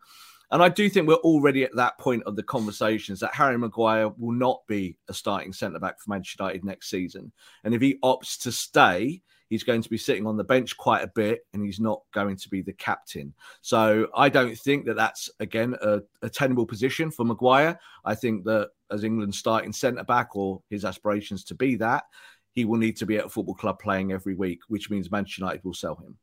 And 0.52 0.64
I 0.64 0.70
do 0.70 0.90
think 0.90 1.08
we're 1.08 1.16
already 1.16 1.64
at 1.64 1.76
that 1.76 1.98
point 1.98 2.24
of 2.24 2.36
the 2.36 2.44
conversations 2.44 3.20
that 3.20 3.34
Harry 3.34 3.58
Maguire 3.58 4.10
will 4.18 4.32
not 4.32 4.62
be 4.68 4.98
a 5.10 5.14
starting 5.14 5.52
centre 5.52 5.80
back 5.80 6.00
for 6.00 6.10
Manchester 6.10 6.44
United 6.44 6.64
next 6.64 6.90
season. 6.90 7.32
And 7.64 7.74
if 7.74 7.82
he 7.82 8.00
opts 8.04 8.42
to 8.44 8.52
stay, 8.52 9.22
he's 9.50 9.64
going 9.64 9.82
to 9.82 9.90
be 9.90 9.98
sitting 9.98 10.26
on 10.26 10.38
the 10.38 10.44
bench 10.44 10.78
quite 10.78 11.04
a 11.04 11.12
bit 11.16 11.46
and 11.54 11.66
he's 11.66 11.80
not 11.80 12.02
going 12.14 12.38
to 12.38 12.50
be 12.50 12.62
the 12.62 12.74
captain. 12.74 13.34
So 13.62 14.08
I 14.16 14.30
don't 14.30 14.58
think 14.58 14.86
that 14.86 14.96
that's, 14.96 15.30
again, 15.40 15.76
a, 15.82 16.02
a 16.22 16.30
tenable 16.30 16.66
position 16.66 17.12
for 17.12 17.26
Maguire. 17.26 17.78
I 18.06 18.16
think 18.16 18.46
that 18.46 18.70
as 18.90 19.04
England's 19.04 19.38
starting 19.38 19.74
centre 19.74 20.04
back 20.04 20.36
or 20.36 20.62
his 20.70 20.86
aspirations 20.86 21.44
to 21.46 21.56
be 21.56 21.76
that, 21.76 22.06
he 22.54 22.66
will 22.66 22.80
need 22.80 22.98
to 22.98 23.06
be 23.06 23.18
at 23.18 23.26
a 23.26 23.30
football 23.30 23.56
club 23.56 23.80
playing 23.80 24.12
every 24.12 24.34
week, 24.34 24.62
which 24.68 24.90
means 24.90 25.12
Manchester 25.12 25.42
United 25.42 25.64
will 25.64 25.74
sell 25.74 25.96
him. 25.96 26.18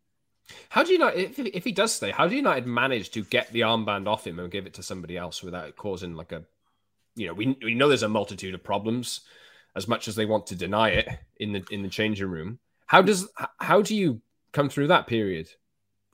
How 0.69 0.83
do 0.83 0.93
you 0.93 0.99
know 0.99 1.09
if, 1.09 1.39
if 1.39 1.65
he 1.65 1.73
does 1.73 1.95
stay? 1.95 2.11
How 2.11 2.27
do 2.27 2.37
United 2.37 2.67
manage 2.67 3.11
to 3.13 3.25
get 3.25 3.53
the 3.53 3.61
armband 3.61 4.07
off 4.07 4.27
him 4.27 4.39
and 4.39 4.51
give 4.51 4.67
it 4.67 4.75
to 4.75 4.83
somebody 4.83 5.17
else 5.17 5.43
without 5.43 5.77
causing 5.77 6.15
like 6.15 6.33
a, 6.33 6.45
you 7.15 7.27
know, 7.27 7.35
we 7.35 7.57
we 7.63 7.75
know 7.75 7.89
there's 7.89 8.03
a 8.03 8.09
multitude 8.09 8.55
of 8.55 8.63
problems, 8.63 9.23
as 9.77 9.89
much 9.89 10.09
as 10.09 10.17
they 10.17 10.27
want 10.27 10.47
to 10.49 10.57
deny 10.57 10.91
it 10.91 11.09
in 11.39 11.53
the 11.53 11.65
in 11.71 11.83
the 11.83 11.89
changing 11.89 12.29
room. 12.29 12.59
How 12.87 13.03
does 13.03 13.29
how 13.59 13.83
do 13.83 13.95
you 13.95 14.21
come 14.53 14.69
through 14.69 14.89
that 14.89 15.07
period? 15.07 15.49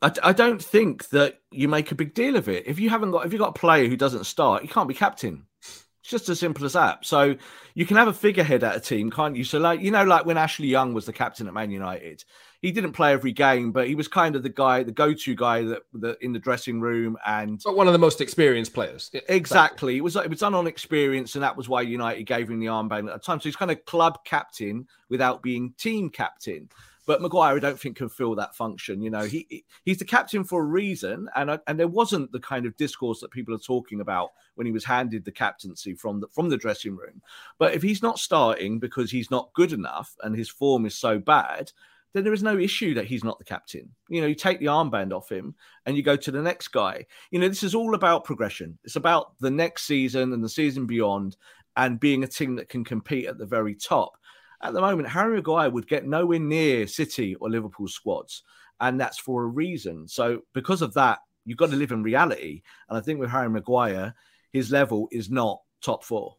I, 0.03 0.13
I 0.23 0.33
don't 0.33 0.63
think 0.63 1.09
that 1.11 1.41
you 1.51 1.69
make 1.69 1.93
a 1.93 1.97
big 1.97 2.15
deal 2.15 2.37
of 2.37 2.49
it. 2.49 2.67
If 2.67 2.79
you 2.79 2.91
haven't 2.91 3.11
got 3.11 3.27
if 3.27 3.33
you've 3.33 3.41
got 3.41 3.57
a 3.57 3.61
player 3.61 3.89
who 3.89 3.97
doesn't 3.97 4.25
start, 4.25 4.63
you 4.63 4.69
can't 4.69 4.89
be 4.89 4.95
captain. 4.95 5.47
It's 5.61 6.11
just 6.11 6.29
as 6.29 6.41
simple 6.41 6.65
as 6.65 6.73
that. 6.73 7.05
So 7.05 7.37
you 7.75 7.85
can 7.85 7.97
have 7.97 8.09
a 8.09 8.13
figurehead 8.13 8.65
at 8.65 8.77
a 8.77 8.81
team, 8.81 9.11
can't 9.11 9.37
you? 9.37 9.45
So 9.45 9.59
like 9.59 9.81
you 9.81 9.91
know, 9.91 10.05
like 10.05 10.25
when 10.25 10.39
Ashley 10.39 10.69
Young 10.69 10.95
was 10.95 11.07
the 11.07 11.13
captain 11.13 11.47
at 11.47 11.55
Man 11.55 11.71
United, 11.71 12.25
he 12.61 12.73
didn't 12.73 12.93
play 12.93 13.13
every 13.13 13.33
game, 13.33 13.73
but 13.73 13.89
he 13.89 13.95
was 13.95 14.07
kind 14.07 14.37
of 14.37 14.43
the 14.43 14.51
guy, 14.51 14.83
the 14.83 14.93
go-to 14.93 15.35
guy 15.35 15.63
that, 15.65 15.83
that 15.95 16.19
in 16.21 16.33
the 16.33 16.39
dressing 16.39 16.81
room 16.81 17.17
and 17.27 17.61
but 17.65 17.77
one 17.77 17.87
of 17.87 17.95
the 17.95 17.99
most 17.99 18.21
experienced 18.21 18.75
players. 18.75 19.11
exactly. 19.13 19.37
exactly. 19.37 19.97
It 19.97 20.05
was 20.05 20.17
it 20.17 20.29
was 20.29 20.41
done 20.41 20.55
on 20.55 20.67
experience, 20.67 21.35
and 21.35 21.43
that 21.43 21.57
was 21.57 21.69
why 21.69 21.83
United 21.83 22.25
gave 22.25 22.51
him 22.51 22.61
the 22.61 22.67
armband 22.67 23.09
at 23.09 23.15
the 23.15 23.19
time. 23.19 23.41
So 23.41 23.45
he's 23.45 23.57
kind 23.57 23.71
of 23.71 23.85
club 23.87 24.25
captain 24.25 24.87
without 25.09 25.43
being 25.43 25.73
team 25.79 26.11
captain. 26.11 26.69
But 27.07 27.23
Maguire, 27.23 27.57
I 27.57 27.59
don't 27.59 27.81
think 27.81 27.97
can 27.97 28.09
fill 28.09 28.35
that 28.37 28.55
function. 28.55 29.03
You 29.03 29.11
know, 29.11 29.23
he 29.23 29.65
he's 29.85 29.99
the 29.99 30.05
captain 30.05 30.45
for 30.45 30.61
a 30.61 30.67
reason, 30.67 31.29
and 31.35 31.59
and 31.67 31.81
there 31.81 31.89
wasn't 31.89 32.31
the 32.31 32.41
kind 32.41 32.67
of 32.67 32.77
discourse 32.77 33.21
that 33.21 33.31
people 33.31 33.55
are 33.55 33.59
talking 33.59 34.01
about 34.01 34.31
when 34.55 34.67
he 34.67 34.73
was 34.73 34.85
handed 34.85 35.25
the 35.25 35.33
captaincy 35.33 35.95
from 35.95 36.21
the 36.21 36.29
from 36.29 36.51
the 36.51 36.59
dressing 36.59 36.95
room. 36.95 37.23
But 37.59 37.75
if 37.75 37.83
he's 37.83 38.03
not 38.03 38.19
starting 38.19 38.79
because 38.79 39.11
he's 39.11 39.31
not 39.31 39.53
good 39.55 39.73
enough 39.73 40.15
and 40.23 40.37
his 40.37 40.51
form 40.51 40.85
is 40.85 40.95
so 40.95 41.19
bad, 41.19 41.73
then 42.13 42.25
there 42.25 42.33
is 42.33 42.43
no 42.43 42.59
issue 42.59 42.95
that 42.95 43.07
he's 43.07 43.25
not 43.25 43.39
the 43.39 43.45
captain. 43.45 43.89
You 44.09 44.21
know, 44.21 44.27
you 44.27 44.35
take 44.35 44.59
the 44.59 44.67
armband 44.67 45.13
off 45.13 45.31
him 45.31 45.55
and 45.87 45.97
you 45.97 46.03
go 46.03 46.17
to 46.17 46.31
the 46.31 46.43
next 46.43 46.69
guy. 46.69 47.07
You 47.31 47.39
know, 47.39 47.49
this 47.49 47.63
is 47.63 47.75
all 47.75 47.95
about 47.95 48.25
progression. 48.25 48.79
It's 48.85 48.97
about 48.97 49.39
the 49.39 49.51
next 49.51 49.85
season 49.85 50.33
and 50.33 50.43
the 50.43 50.49
season 50.49 50.87
beyond 50.87 51.37
and 51.77 52.01
being 52.01 52.25
a 52.25 52.29
team 52.29 52.57
that 52.57 52.69
can 52.69 52.85
compete 52.85 53.27
at 53.27 53.39
the 53.39 53.47
very 53.47 53.75
top 53.75 54.17
at 54.63 54.75
the 54.75 54.81
moment, 54.81 55.09
Harry 55.09 55.37
Maguire 55.37 55.71
would 55.71 55.89
get 55.89 56.07
nowhere 56.07 56.39
near 56.39 56.87
City 56.87 57.35
or 57.37 57.49
Liverpool 57.49 57.89
squads, 57.89 58.43
and 58.81 59.01
that's 59.01 59.19
for 59.19 59.45
a 59.45 59.47
reason. 59.47 60.07
So, 60.07 60.43
because 60.53 60.83
of 60.83 60.95
that, 60.95 61.21
you've 61.45 61.59
got 61.59 61.71
to 61.71 61.77
live 61.77 61.93
in 61.93 62.03
reality. 62.03 62.63
And 62.89 62.99
I 62.99 63.01
think 63.01 63.21
with 63.21 63.31
Harry 63.31 63.49
Maguire, 63.49 64.15
his 64.53 64.71
level 64.71 65.09
is 65.11 65.31
not 65.31 65.63
top 65.81 66.05
four. 66.05 66.37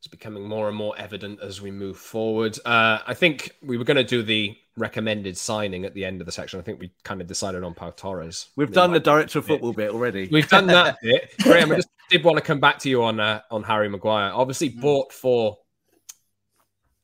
It's 0.00 0.08
becoming 0.08 0.44
more 0.44 0.66
and 0.66 0.76
more 0.76 0.94
evident 0.96 1.40
as 1.42 1.60
we 1.60 1.70
move 1.70 1.98
forward. 1.98 2.58
Uh, 2.64 3.00
I 3.06 3.12
think 3.12 3.54
we 3.62 3.76
were 3.76 3.84
going 3.84 3.98
to 3.98 4.04
do 4.04 4.22
the 4.22 4.56
recommended 4.78 5.36
signing 5.36 5.84
at 5.84 5.92
the 5.92 6.06
end 6.06 6.22
of 6.22 6.26
the 6.26 6.32
section. 6.32 6.58
I 6.58 6.62
think 6.62 6.80
we 6.80 6.90
kind 7.04 7.20
of 7.20 7.26
decided 7.26 7.62
on 7.62 7.74
Pau 7.74 7.90
Torres. 7.90 8.48
We've 8.56 8.72
done 8.72 8.92
the 8.92 9.00
director 9.00 9.40
of 9.40 9.46
football 9.46 9.74
bit 9.74 9.90
already. 9.90 10.26
We've 10.32 10.48
done 10.48 10.68
that 10.68 10.96
bit. 11.02 11.30
Graeme, 11.42 11.72
I 11.72 11.76
just 11.76 11.90
did 12.08 12.24
want 12.24 12.38
to 12.38 12.42
come 12.42 12.60
back 12.60 12.78
to 12.78 12.88
you 12.88 13.02
on 13.02 13.20
uh, 13.20 13.42
on 13.50 13.62
Harry 13.62 13.90
Maguire. 13.90 14.32
Obviously, 14.32 14.70
mm. 14.70 14.80
bought 14.80 15.12
for 15.12 15.58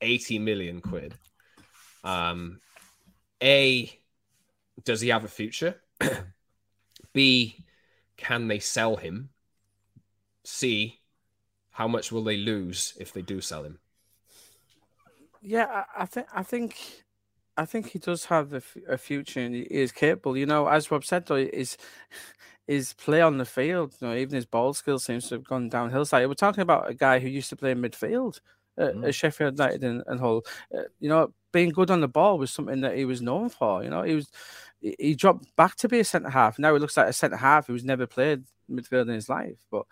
80 0.01 0.39
million 0.39 0.81
quid. 0.81 1.13
Um, 2.03 2.61
A, 3.43 3.91
does 4.85 5.01
he 5.01 5.09
have 5.09 5.23
a 5.23 5.27
future? 5.27 5.75
B, 7.13 7.63
can 8.17 8.47
they 8.47 8.57
sell 8.57 8.95
him? 8.95 9.29
C, 10.43 10.99
how 11.77 11.87
much 11.87 12.11
will 12.11 12.23
they 12.23 12.37
lose 12.37 12.95
if 12.99 13.13
they 13.13 13.21
do 13.21 13.39
sell 13.39 13.63
him? 13.63 13.77
Yeah, 15.43 15.83
I, 15.95 16.01
I 16.01 16.05
think 16.07 16.27
I 16.33 16.41
think 16.41 16.75
I 17.55 17.65
think 17.65 17.89
he 17.89 17.99
does 17.99 18.25
have 18.25 18.51
a, 18.51 18.57
f- 18.57 18.77
a 18.89 18.97
future 18.97 19.41
and 19.41 19.53
he 19.53 19.61
is 19.61 19.91
capable. 19.91 20.35
You 20.35 20.47
know, 20.47 20.67
as 20.67 20.89
Rob 20.89 21.05
said, 21.05 21.27
though, 21.27 21.35
is 21.35 21.77
his 22.65 22.93
play 22.93 23.21
on 23.21 23.37
the 23.37 23.45
field. 23.45 23.93
You 24.01 24.07
know, 24.07 24.15
even 24.15 24.33
his 24.33 24.47
ball 24.47 24.73
skill 24.73 24.97
seems 24.97 25.29
to 25.29 25.35
have 25.35 25.43
gone 25.43 25.69
downhill. 25.69 26.03
So 26.05 26.27
we're 26.27 26.33
talking 26.33 26.63
about 26.63 26.89
a 26.89 26.95
guy 26.95 27.19
who 27.19 27.27
used 27.27 27.49
to 27.49 27.55
play 27.55 27.69
in 27.69 27.81
midfield 27.83 28.39
at, 28.79 28.95
mm. 28.95 29.07
at 29.07 29.13
Sheffield 29.13 29.59
United 29.59 29.83
and, 29.83 30.03
and 30.07 30.19
Hull. 30.19 30.45
Uh, 30.75 30.89
you 30.99 31.09
know, 31.09 31.31
being 31.51 31.69
good 31.69 31.91
on 31.91 32.01
the 32.01 32.07
ball 32.07 32.39
was 32.39 32.49
something 32.49 32.81
that 32.81 32.97
he 32.97 33.05
was 33.05 33.21
known 33.21 33.49
for. 33.49 33.83
You 33.83 33.91
know, 33.91 34.01
he 34.01 34.15
was 34.15 34.31
he 34.81 35.15
dropped 35.15 35.55
back 35.55 35.75
to 35.77 35.87
be 35.89 35.99
a 35.99 36.03
centre 36.03 36.29
half. 36.29 36.59
Now 36.59 36.73
he 36.73 36.79
looks 36.79 36.97
like 36.97 37.07
a 37.07 37.13
centre 37.13 37.37
half 37.37 37.67
who's 37.67 37.83
never 37.83 38.05
played 38.05 38.43
midfield 38.69 39.03
in 39.03 39.15
his 39.15 39.29
life. 39.29 39.57
But 39.71 39.85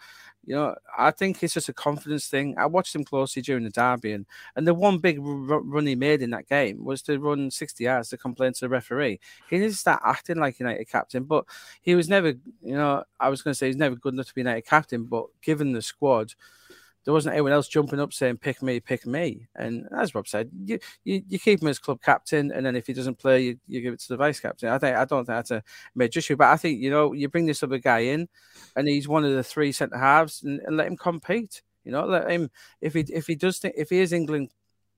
you 0.45 0.55
know, 0.55 0.75
I 0.97 1.11
think 1.11 1.41
it's 1.41 1.53
just 1.55 1.69
a 1.69 1.73
confidence 1.73 2.27
thing. 2.27 2.55
I 2.57 2.67
watched 2.67 2.93
him 2.93 3.03
closely 3.03 3.41
during 3.41 3.63
the 3.63 3.71
derby, 3.71 4.11
and, 4.11 4.25
and 4.55 4.67
the 4.67 4.73
one 4.73 4.99
big 4.99 5.17
r- 5.19 5.25
run 5.25 5.87
he 5.87 5.95
made 5.95 6.21
in 6.21 6.29
that 6.31 6.47
game 6.47 6.83
was 6.85 7.01
to 7.03 7.17
run 7.17 7.49
60 7.49 7.83
yards 7.83 8.09
to 8.09 8.17
complain 8.17 8.53
to 8.53 8.59
the 8.61 8.69
referee. 8.69 9.19
He 9.49 9.57
needs 9.57 9.73
to 9.75 9.79
start 9.79 10.01
acting 10.05 10.37
like 10.37 10.59
United 10.59 10.85
captain, 10.85 11.23
but 11.23 11.45
he 11.81 11.95
was 11.95 12.07
never, 12.09 12.29
you 12.61 12.75
know, 12.75 13.03
I 13.19 13.29
was 13.29 13.41
going 13.41 13.53
to 13.53 13.57
say 13.57 13.67
he's 13.67 13.75
never 13.75 13.95
good 13.95 14.13
enough 14.13 14.27
to 14.27 14.35
be 14.35 14.41
United 14.41 14.65
captain, 14.65 15.05
but 15.05 15.25
given 15.41 15.71
the 15.71 15.81
squad, 15.81 16.33
there 17.05 17.13
wasn't 17.13 17.33
anyone 17.33 17.51
else 17.51 17.67
jumping 17.67 17.99
up 17.99 18.11
saying 18.11 18.37
"pick 18.37 18.61
me, 18.61 18.79
pick 18.79 19.05
me." 19.05 19.47
And 19.55 19.87
as 19.95 20.13
Rob 20.13 20.27
said, 20.27 20.49
you 20.65 20.79
you, 21.03 21.23
you 21.29 21.39
keep 21.39 21.61
him 21.61 21.67
as 21.67 21.79
club 21.79 22.01
captain, 22.01 22.51
and 22.51 22.65
then 22.65 22.75
if 22.75 22.87
he 22.87 22.93
doesn't 22.93 23.19
play, 23.19 23.41
you, 23.41 23.59
you 23.67 23.81
give 23.81 23.93
it 23.93 23.99
to 24.01 24.07
the 24.09 24.17
vice 24.17 24.39
captain. 24.39 24.69
I 24.69 24.79
think 24.79 24.97
I 24.97 25.05
don't 25.05 25.25
think 25.25 25.27
that's 25.27 25.51
a 25.51 25.63
major 25.93 26.17
issue, 26.17 26.35
but 26.35 26.47
I 26.47 26.57
think 26.57 26.81
you 26.81 26.89
know 26.89 27.13
you 27.13 27.29
bring 27.29 27.45
this 27.45 27.63
other 27.63 27.77
guy 27.77 27.99
in, 27.99 28.27
and 28.75 28.87
he's 28.87 29.07
one 29.07 29.23
of 29.23 29.31
the 29.31 29.43
three 29.43 29.71
centre 29.71 29.97
halves, 29.97 30.43
and, 30.43 30.59
and 30.61 30.77
let 30.77 30.87
him 30.87 30.97
compete. 30.97 31.61
You 31.83 31.91
know, 31.91 32.05
let 32.05 32.29
him 32.29 32.49
if 32.81 32.93
he 32.95 33.01
if 33.01 33.27
he 33.27 33.35
does 33.35 33.59
think 33.59 33.75
if 33.77 33.91
he 33.91 33.99
is 33.99 34.11
England 34.11 34.49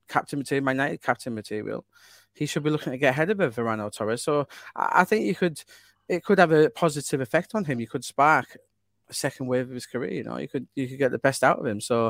captain 0.07 0.39
material, 0.39 0.63
my 0.63 0.71
United 0.71 1.01
captain 1.01 1.35
material, 1.35 1.85
he 2.33 2.45
should 2.45 2.63
be 2.63 2.69
looking 2.69 2.91
to 2.91 2.97
get 2.97 3.09
ahead 3.09 3.29
of 3.29 3.37
Varane 3.37 3.83
or 3.83 3.91
Torres. 3.91 4.23
So 4.23 4.47
I, 4.75 5.01
I 5.01 5.03
think 5.03 5.25
you 5.25 5.35
could 5.35 5.61
it 6.07 6.23
could 6.23 6.39
have 6.39 6.53
a 6.53 6.69
positive 6.69 7.19
effect 7.19 7.53
on 7.53 7.65
him. 7.65 7.79
You 7.79 7.87
could 7.87 8.05
spark 8.05 8.55
second 9.13 9.47
wave 9.47 9.67
of 9.67 9.73
his 9.73 9.85
career. 9.85 10.11
You 10.11 10.23
know, 10.23 10.37
you 10.37 10.47
could 10.47 10.67
you 10.75 10.87
could 10.87 10.97
get 10.97 11.11
the 11.11 11.19
best 11.19 11.43
out 11.43 11.59
of 11.59 11.65
him. 11.65 11.81
So, 11.81 12.07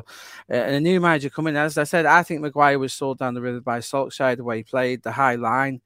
uh, 0.49 0.53
and 0.53 0.75
a 0.75 0.79
new 0.79 0.99
manager 0.99 1.29
coming, 1.29 1.55
as 1.55 1.77
I 1.77 1.83
said, 1.83 2.05
I 2.05 2.23
think 2.23 2.41
Maguire 2.41 2.79
was 2.79 2.93
sold 2.93 3.19
down 3.19 3.33
the 3.33 3.41
river 3.41 3.61
by 3.61 3.79
Solskjaer 3.79 4.37
the 4.37 4.43
way 4.43 4.57
he 4.57 4.63
played 4.63 5.03
the 5.03 5.11
high 5.11 5.35
line. 5.35 5.81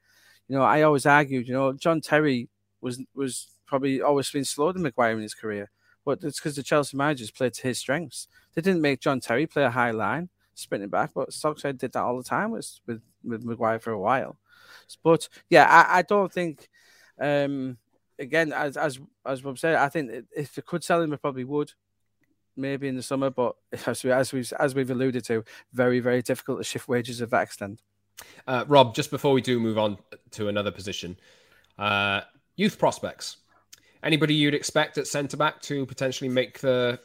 You 0.47 0.57
know, 0.57 0.64
I 0.64 0.82
always 0.84 1.05
argued, 1.05 1.47
you 1.47 1.53
know, 1.53 1.74
John 1.74 2.01
Terry 2.01 2.49
was 2.82 3.01
was 3.14 3.47
probably 3.66 4.01
always 4.01 4.30
been 4.30 4.45
slower 4.45 4.74
than 4.74 4.84
Maguire 4.84 5.14
in 5.14 5.22
his 5.22 5.34
career, 5.34 5.70
but 6.05 6.24
it's 6.24 6.39
because 6.39 6.55
the 6.55 6.64
Chelsea 6.64 6.97
managers 6.97 7.32
played 7.32 7.53
to 7.53 7.68
his 7.68 7.80
strengths. 7.80 8.28
They 8.53 8.62
didn't 8.62 8.82
make 8.82 8.99
John 8.99 9.20
Terry 9.20 9.47
play 9.47 9.64
a 9.64 9.70
high 9.70 9.91
line, 9.91 10.30
sprinting 10.55 10.89
back, 10.89 11.12
but 11.14 11.30
Solskjaer 11.30 11.78
did 11.78 11.93
that 11.93 12.03
all 12.03 12.18
the 12.18 12.24
time 12.24 12.51
with 12.51 12.80
with, 12.88 13.01
with 13.24 13.43
Maguire 13.43 13.80
for 13.80 13.91
a 13.91 13.99
while. 13.99 14.38
But 15.03 15.30
yeah, 15.49 15.66
I, 15.70 15.99
I 15.99 16.01
don't 16.01 16.32
think. 16.32 16.70
Um, 17.20 17.78
again, 18.22 18.54
as 18.54 18.78
as 18.78 19.00
as 19.26 19.44
Rob 19.44 19.58
said, 19.58 19.76
I 19.76 19.90
think 19.90 20.26
if 20.36 20.56
they 20.56 20.62
could 20.62 20.84
sell 20.84 21.02
him, 21.02 21.10
they 21.10 21.18
probably 21.18 21.44
would, 21.44 21.74
maybe 22.56 22.88
in 22.88 22.96
the 22.96 23.04
summer. 23.04 23.30
But 23.30 23.56
as 23.88 24.04
we 24.04 24.12
as 24.12 24.32
we've 24.32 24.54
as 24.60 24.76
we've 24.76 24.90
alluded 24.90 25.26
to, 25.26 25.44
very 25.74 26.00
very 26.00 26.22
difficult 26.22 26.60
to 26.60 26.64
shift 26.64 26.88
wages 26.88 27.22
of 27.22 27.32
that 27.32 27.44
extent. 27.44 27.82
Uh, 28.48 28.66
Rob, 28.68 28.94
just 28.94 29.10
before 29.10 29.34
we 29.34 29.42
do 29.42 29.60
move 29.60 29.78
on 29.78 29.98
to 30.32 30.48
another 30.48 30.72
position, 30.72 31.18
uh, 31.80 32.22
youth 32.56 32.78
prospects. 32.78 33.38
Anybody 34.04 34.34
you'd 34.34 34.56
expect 34.56 34.98
at 34.98 35.08
centre 35.08 35.38
back 35.38 35.62
to 35.64 35.86
potentially 35.86 36.30
make 36.30 36.60
the 36.60 37.00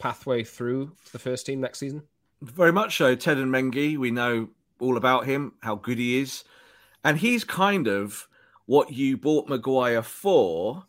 pathway 0.00 0.42
through 0.42 0.92
to 1.04 1.12
the 1.12 1.18
first 1.18 1.46
team 1.46 1.60
next 1.60 1.78
season? 1.78 2.02
Very 2.42 2.72
much 2.72 2.96
so. 2.96 3.14
Teden 3.14 3.50
Mengi, 3.50 3.96
we 3.96 4.10
know 4.10 4.48
all 4.80 4.96
about 4.96 5.26
him, 5.26 5.52
how 5.60 5.76
good 5.76 5.98
he 5.98 6.20
is, 6.20 6.42
and 7.04 7.18
he's 7.18 7.44
kind 7.44 7.86
of 7.86 8.26
what 8.70 8.92
you 8.92 9.16
bought 9.16 9.48
Maguire 9.48 10.00
for, 10.00 10.84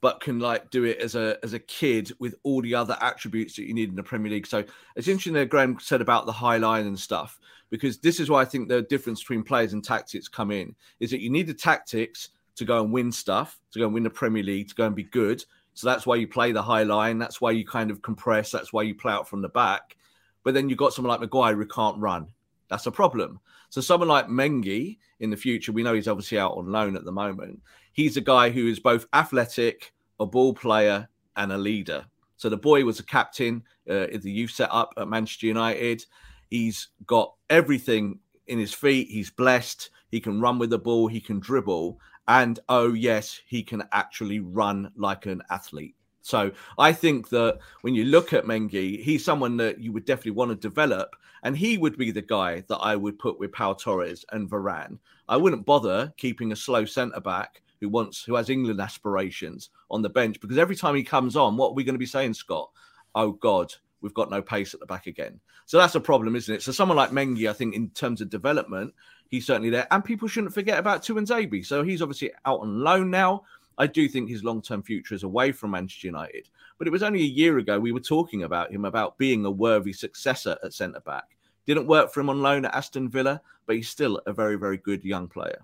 but 0.00 0.20
can 0.20 0.40
like 0.40 0.70
do 0.70 0.82
it 0.82 0.98
as 0.98 1.14
a 1.14 1.38
as 1.44 1.52
a 1.52 1.58
kid 1.60 2.10
with 2.18 2.34
all 2.42 2.60
the 2.60 2.74
other 2.74 2.98
attributes 3.00 3.54
that 3.54 3.68
you 3.68 3.72
need 3.72 3.88
in 3.90 3.94
the 3.94 4.02
Premier 4.02 4.32
League. 4.32 4.44
So 4.44 4.64
it's 4.96 5.06
interesting 5.06 5.34
that 5.34 5.48
Graeme 5.48 5.78
said 5.78 6.00
about 6.00 6.26
the 6.26 6.32
high 6.32 6.56
line 6.56 6.84
and 6.84 6.98
stuff, 6.98 7.38
because 7.70 7.98
this 7.98 8.18
is 8.18 8.28
why 8.28 8.40
I 8.40 8.44
think 8.44 8.68
the 8.68 8.82
difference 8.82 9.20
between 9.20 9.44
players 9.44 9.72
and 9.72 9.84
tactics 9.84 10.26
come 10.26 10.50
in, 10.50 10.74
is 10.98 11.12
that 11.12 11.20
you 11.20 11.30
need 11.30 11.46
the 11.46 11.54
tactics 11.54 12.30
to 12.56 12.64
go 12.64 12.82
and 12.82 12.92
win 12.92 13.12
stuff, 13.12 13.56
to 13.70 13.78
go 13.78 13.84
and 13.84 13.94
win 13.94 14.02
the 14.02 14.10
Premier 14.10 14.42
League, 14.42 14.70
to 14.70 14.74
go 14.74 14.86
and 14.86 14.96
be 14.96 15.04
good. 15.04 15.44
So 15.74 15.86
that's 15.86 16.04
why 16.04 16.16
you 16.16 16.26
play 16.26 16.50
the 16.50 16.60
high 16.60 16.82
line. 16.82 17.20
That's 17.20 17.40
why 17.40 17.52
you 17.52 17.64
kind 17.64 17.92
of 17.92 18.02
compress. 18.02 18.50
That's 18.50 18.72
why 18.72 18.82
you 18.82 18.96
play 18.96 19.12
out 19.12 19.28
from 19.28 19.42
the 19.42 19.48
back. 19.48 19.96
But 20.42 20.54
then 20.54 20.68
you've 20.68 20.76
got 20.76 20.92
someone 20.92 21.10
like 21.10 21.20
Maguire 21.20 21.54
who 21.54 21.66
can't 21.66 21.98
run. 21.98 22.32
That's 22.68 22.86
a 22.86 22.90
problem. 22.90 23.38
So 23.72 23.80
someone 23.80 24.10
like 24.10 24.28
Mengi 24.28 24.98
in 25.20 25.30
the 25.30 25.36
future, 25.38 25.72
we 25.72 25.82
know 25.82 25.94
he's 25.94 26.06
obviously 26.06 26.38
out 26.38 26.58
on 26.58 26.70
loan 26.70 26.94
at 26.94 27.06
the 27.06 27.10
moment. 27.10 27.62
He's 27.94 28.18
a 28.18 28.20
guy 28.20 28.50
who 28.50 28.68
is 28.68 28.78
both 28.78 29.06
athletic, 29.14 29.94
a 30.20 30.26
ball 30.26 30.52
player, 30.52 31.08
and 31.36 31.50
a 31.50 31.56
leader. 31.56 32.04
So 32.36 32.50
the 32.50 32.58
boy 32.58 32.84
was 32.84 33.00
a 33.00 33.02
captain 33.02 33.62
uh, 33.88 34.08
in 34.08 34.20
the 34.20 34.30
youth 34.30 34.50
setup 34.50 34.92
at 34.98 35.08
Manchester 35.08 35.46
United. 35.46 36.04
He's 36.50 36.88
got 37.06 37.32
everything 37.48 38.18
in 38.46 38.58
his 38.58 38.74
feet. 38.74 39.08
He's 39.08 39.30
blessed. 39.30 39.88
He 40.10 40.20
can 40.20 40.38
run 40.38 40.58
with 40.58 40.68
the 40.68 40.78
ball. 40.78 41.08
He 41.08 41.22
can 41.22 41.40
dribble. 41.40 41.98
And 42.28 42.60
oh, 42.68 42.92
yes, 42.92 43.40
he 43.46 43.62
can 43.62 43.84
actually 43.90 44.40
run 44.40 44.92
like 44.96 45.24
an 45.24 45.40
athlete. 45.48 45.96
So 46.22 46.52
I 46.78 46.92
think 46.92 47.28
that 47.30 47.58
when 47.82 47.94
you 47.94 48.04
look 48.04 48.32
at 48.32 48.44
Mengi, 48.44 49.02
he's 49.02 49.24
someone 49.24 49.56
that 49.58 49.80
you 49.80 49.92
would 49.92 50.04
definitely 50.04 50.32
want 50.32 50.50
to 50.50 50.56
develop. 50.56 51.16
And 51.44 51.56
he 51.56 51.76
would 51.76 51.98
be 51.98 52.12
the 52.12 52.22
guy 52.22 52.62
that 52.68 52.76
I 52.76 52.94
would 52.94 53.18
put 53.18 53.40
with 53.40 53.52
Pau 53.52 53.72
Torres 53.72 54.24
and 54.30 54.48
Varane. 54.48 54.98
I 55.28 55.36
wouldn't 55.36 55.66
bother 55.66 56.14
keeping 56.16 56.52
a 56.52 56.56
slow 56.56 56.84
centre 56.84 57.20
back 57.20 57.62
who 57.80 57.88
wants 57.88 58.22
who 58.22 58.36
has 58.36 58.48
England 58.48 58.80
aspirations 58.80 59.70
on 59.90 60.02
the 60.02 60.08
bench 60.08 60.40
because 60.40 60.56
every 60.56 60.76
time 60.76 60.94
he 60.94 61.02
comes 61.02 61.34
on, 61.34 61.56
what 61.56 61.70
are 61.70 61.74
we 61.74 61.82
going 61.82 61.96
to 61.96 61.98
be 61.98 62.06
saying, 62.06 62.34
Scott? 62.34 62.70
Oh 63.16 63.32
God, 63.32 63.74
we've 64.00 64.14
got 64.14 64.30
no 64.30 64.40
pace 64.40 64.72
at 64.72 64.78
the 64.78 64.86
back 64.86 65.08
again. 65.08 65.40
So 65.66 65.78
that's 65.78 65.96
a 65.96 66.00
problem, 66.00 66.36
isn't 66.36 66.54
it? 66.54 66.62
So 66.62 66.70
someone 66.70 66.96
like 66.96 67.10
Mengi, 67.10 67.50
I 67.50 67.52
think, 67.52 67.74
in 67.74 67.90
terms 67.90 68.20
of 68.20 68.30
development, 68.30 68.94
he's 69.28 69.46
certainly 69.46 69.70
there. 69.70 69.86
And 69.90 70.04
people 70.04 70.28
shouldn't 70.28 70.54
forget 70.54 70.78
about 70.78 71.02
Tuanzebe. 71.02 71.64
So 71.64 71.82
he's 71.82 72.02
obviously 72.02 72.30
out 72.44 72.60
on 72.60 72.80
loan 72.80 73.10
now. 73.10 73.42
I 73.78 73.86
do 73.86 74.08
think 74.08 74.28
his 74.28 74.44
long 74.44 74.62
term 74.62 74.82
future 74.82 75.14
is 75.14 75.22
away 75.22 75.52
from 75.52 75.70
Manchester 75.70 76.06
United. 76.08 76.48
But 76.78 76.86
it 76.86 76.90
was 76.90 77.02
only 77.02 77.20
a 77.20 77.24
year 77.24 77.58
ago 77.58 77.78
we 77.78 77.92
were 77.92 78.00
talking 78.00 78.42
about 78.42 78.72
him 78.72 78.84
about 78.84 79.18
being 79.18 79.44
a 79.44 79.50
worthy 79.50 79.92
successor 79.92 80.56
at 80.62 80.74
centre 80.74 81.00
back. 81.00 81.36
Didn't 81.66 81.86
work 81.86 82.12
for 82.12 82.20
him 82.20 82.30
on 82.30 82.42
loan 82.42 82.64
at 82.64 82.74
Aston 82.74 83.08
Villa, 83.08 83.40
but 83.66 83.76
he's 83.76 83.88
still 83.88 84.20
a 84.26 84.32
very, 84.32 84.56
very 84.56 84.76
good 84.76 85.04
young 85.04 85.28
player. 85.28 85.62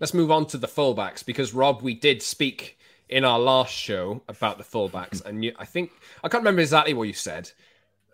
Let's 0.00 0.14
move 0.14 0.30
on 0.30 0.46
to 0.46 0.58
the 0.58 0.68
fullbacks 0.68 1.24
because 1.24 1.54
Rob, 1.54 1.82
we 1.82 1.94
did 1.94 2.22
speak 2.22 2.78
in 3.08 3.24
our 3.24 3.38
last 3.38 3.72
show 3.72 4.22
about 4.28 4.58
the 4.58 4.64
fullbacks, 4.64 5.24
and 5.24 5.44
you, 5.44 5.54
I 5.58 5.64
think 5.64 5.90
I 6.22 6.28
can't 6.28 6.42
remember 6.42 6.60
exactly 6.60 6.94
what 6.94 7.08
you 7.08 7.14
said, 7.14 7.50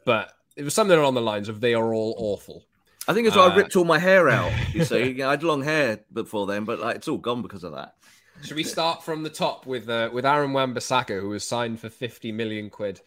but 0.05 0.33
it 0.57 0.63
was 0.63 0.73
something 0.73 0.97
along 0.97 1.15
the 1.15 1.21
lines 1.21 1.49
of 1.49 1.61
"they 1.61 1.75
are 1.75 1.93
all 1.93 2.15
awful." 2.17 2.65
I 3.07 3.13
think 3.13 3.27
it's 3.27 3.37
why 3.37 3.43
uh, 3.43 3.51
I 3.51 3.57
ripped 3.57 3.77
all 3.77 3.85
my 3.85 3.99
hair 3.99 4.29
out. 4.29 4.53
You 4.73 4.85
see, 4.85 5.23
I 5.23 5.33
had 5.33 5.43
long 5.43 5.63
hair 5.63 6.01
before 6.13 6.47
then, 6.47 6.65
but 6.65 6.79
like 6.79 6.97
it's 6.97 7.09
all 7.09 7.19
gone 7.19 7.43
because 7.43 7.65
of 7.65 7.73
that. 7.73 7.97
Should 8.43 8.57
we 8.57 8.65
start 8.65 9.03
from 9.03 9.23
the 9.23 9.31
top 9.31 9.67
with 9.67 9.89
uh, 9.89 10.11
with 10.13 10.27
Aaron 10.27 10.53
Wan-Bissaka, 10.53 11.21
who 11.21 11.31
was 11.31 11.47
signed 11.47 11.81
for 11.81 11.89
50 11.89 12.33
million 12.33 12.69
quid 12.69 13.01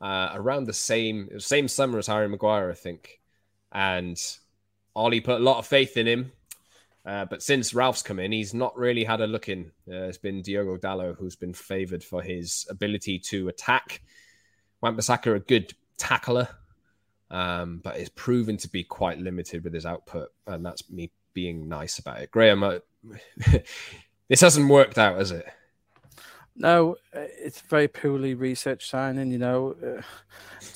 uh, 0.00 0.30
around 0.34 0.64
the 0.64 0.72
same 0.72 1.38
same 1.38 1.68
summer 1.68 1.98
as 1.98 2.06
Harry 2.06 2.28
Maguire, 2.28 2.70
I 2.70 2.74
think. 2.74 3.20
And 3.72 4.20
Ollie 4.94 5.20
put 5.20 5.40
a 5.40 5.44
lot 5.44 5.58
of 5.58 5.66
faith 5.66 5.96
in 5.96 6.06
him. 6.06 6.32
Uh, 7.06 7.26
but 7.26 7.42
since 7.42 7.74
Ralph's 7.74 8.02
come 8.02 8.18
in, 8.18 8.32
he's 8.32 8.54
not 8.54 8.76
really 8.78 9.04
had 9.04 9.20
a 9.20 9.26
look 9.26 9.48
in. 9.48 9.70
Uh, 9.88 10.04
it's 10.04 10.18
been 10.18 10.40
Diogo 10.40 10.76
Dalot 10.78 11.16
who's 11.18 11.36
been 11.36 11.52
favoured 11.52 12.02
for 12.02 12.22
his 12.22 12.66
ability 12.70 13.18
to 13.18 13.48
attack. 13.48 14.00
Wan-Bissaka, 14.80 15.36
a 15.36 15.40
good 15.40 15.74
tackler, 15.98 16.48
um, 17.30 17.80
but 17.84 17.98
is 17.98 18.08
proven 18.08 18.56
to 18.58 18.68
be 18.68 18.84
quite 18.84 19.18
limited 19.18 19.64
with 19.64 19.74
his 19.74 19.84
output. 19.84 20.30
And 20.46 20.64
that's 20.64 20.90
me 20.90 21.10
being 21.34 21.68
nice 21.68 21.98
about 21.98 22.20
it. 22.20 22.30
Graeme, 22.30 22.62
uh, 22.62 22.78
This 24.28 24.40
hasn't 24.40 24.68
worked 24.68 24.98
out, 24.98 25.18
has 25.18 25.30
it? 25.30 25.46
No, 26.56 26.96
uh, 27.14 27.26
it's 27.38 27.60
very 27.62 27.88
poorly 27.88 28.34
researched 28.34 28.88
signing. 28.88 29.32
You 29.32 29.38
know, 29.38 29.76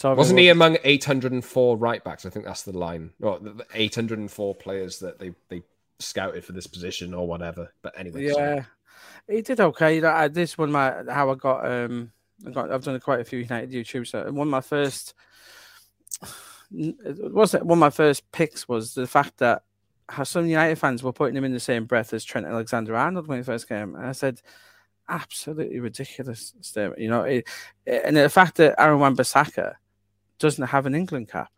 uh, 0.03 0.15
wasn't 0.17 0.41
he 0.41 0.49
among 0.49 0.79
804 0.83 1.77
right 1.77 2.03
backs? 2.03 2.27
I 2.27 2.31
think 2.31 2.45
that's 2.45 2.63
the 2.63 2.77
line. 2.77 3.13
Well, 3.21 3.41
804 3.75 4.55
players 4.57 4.99
that 4.99 5.19
they 5.19 5.33
they 5.49 5.63
scouted 6.01 6.45
for 6.45 6.53
this 6.53 6.67
position 6.67 7.15
or 7.15 7.29
whatever. 7.29 7.73
But 7.83 7.99
anyway, 7.99 8.27
yeah, 8.27 8.33
sorry. 8.33 8.67
he 9.29 9.43
did 9.43 9.61
okay. 9.61 9.97
You 9.97 10.03
know, 10.03 10.29
this 10.29 10.59
one 10.59 10.73
my 10.73 11.05
how 11.09 11.31
I 11.31 11.35
got 11.37 11.65
um 11.65 12.11
I 12.45 12.51
got 12.51 12.73
I've 12.73 12.85
done 12.85 12.99
quite 13.01 13.21
a 13.21 13.25
few 13.25 13.39
United 13.39 13.71
YouTubes. 13.71 14.09
So 14.09 14.25
one 14.33 14.49
of 14.49 14.51
my 14.51 14.61
first 14.61 15.15
was 16.73 17.55
it 17.55 17.65
one 17.65 17.79
of 17.79 17.81
my 17.81 17.91
first 17.91 18.31
picks 18.33 18.69
was 18.69 18.95
the 18.95 19.07
fact 19.07 19.39
that 19.39 19.63
how 20.09 20.25
some 20.25 20.47
United 20.47 20.79
fans 20.79 21.03
were 21.03 21.13
putting 21.13 21.37
him 21.37 21.45
in 21.45 21.53
the 21.53 21.61
same 21.61 21.85
breath 21.85 22.13
as 22.13 22.25
Trent 22.25 22.47
Alexander 22.47 22.97
Arnold 22.97 23.27
when 23.27 23.39
he 23.39 23.45
first 23.45 23.69
came. 23.69 23.95
And 23.95 24.07
I 24.07 24.13
said, 24.13 24.41
absolutely 25.09 25.81
ridiculous 25.81 26.55
statement. 26.61 27.01
You 27.01 27.09
know, 27.09 27.23
it, 27.23 27.49
and 27.87 28.17
the 28.17 28.29
fact 28.29 28.57
that 28.57 28.81
Aaron 28.81 29.01
Wan-Bissaka 29.01 29.75
doesn't 30.39 30.69
have 30.69 30.87
an 30.87 30.95
England 30.95 31.29
cap, 31.29 31.51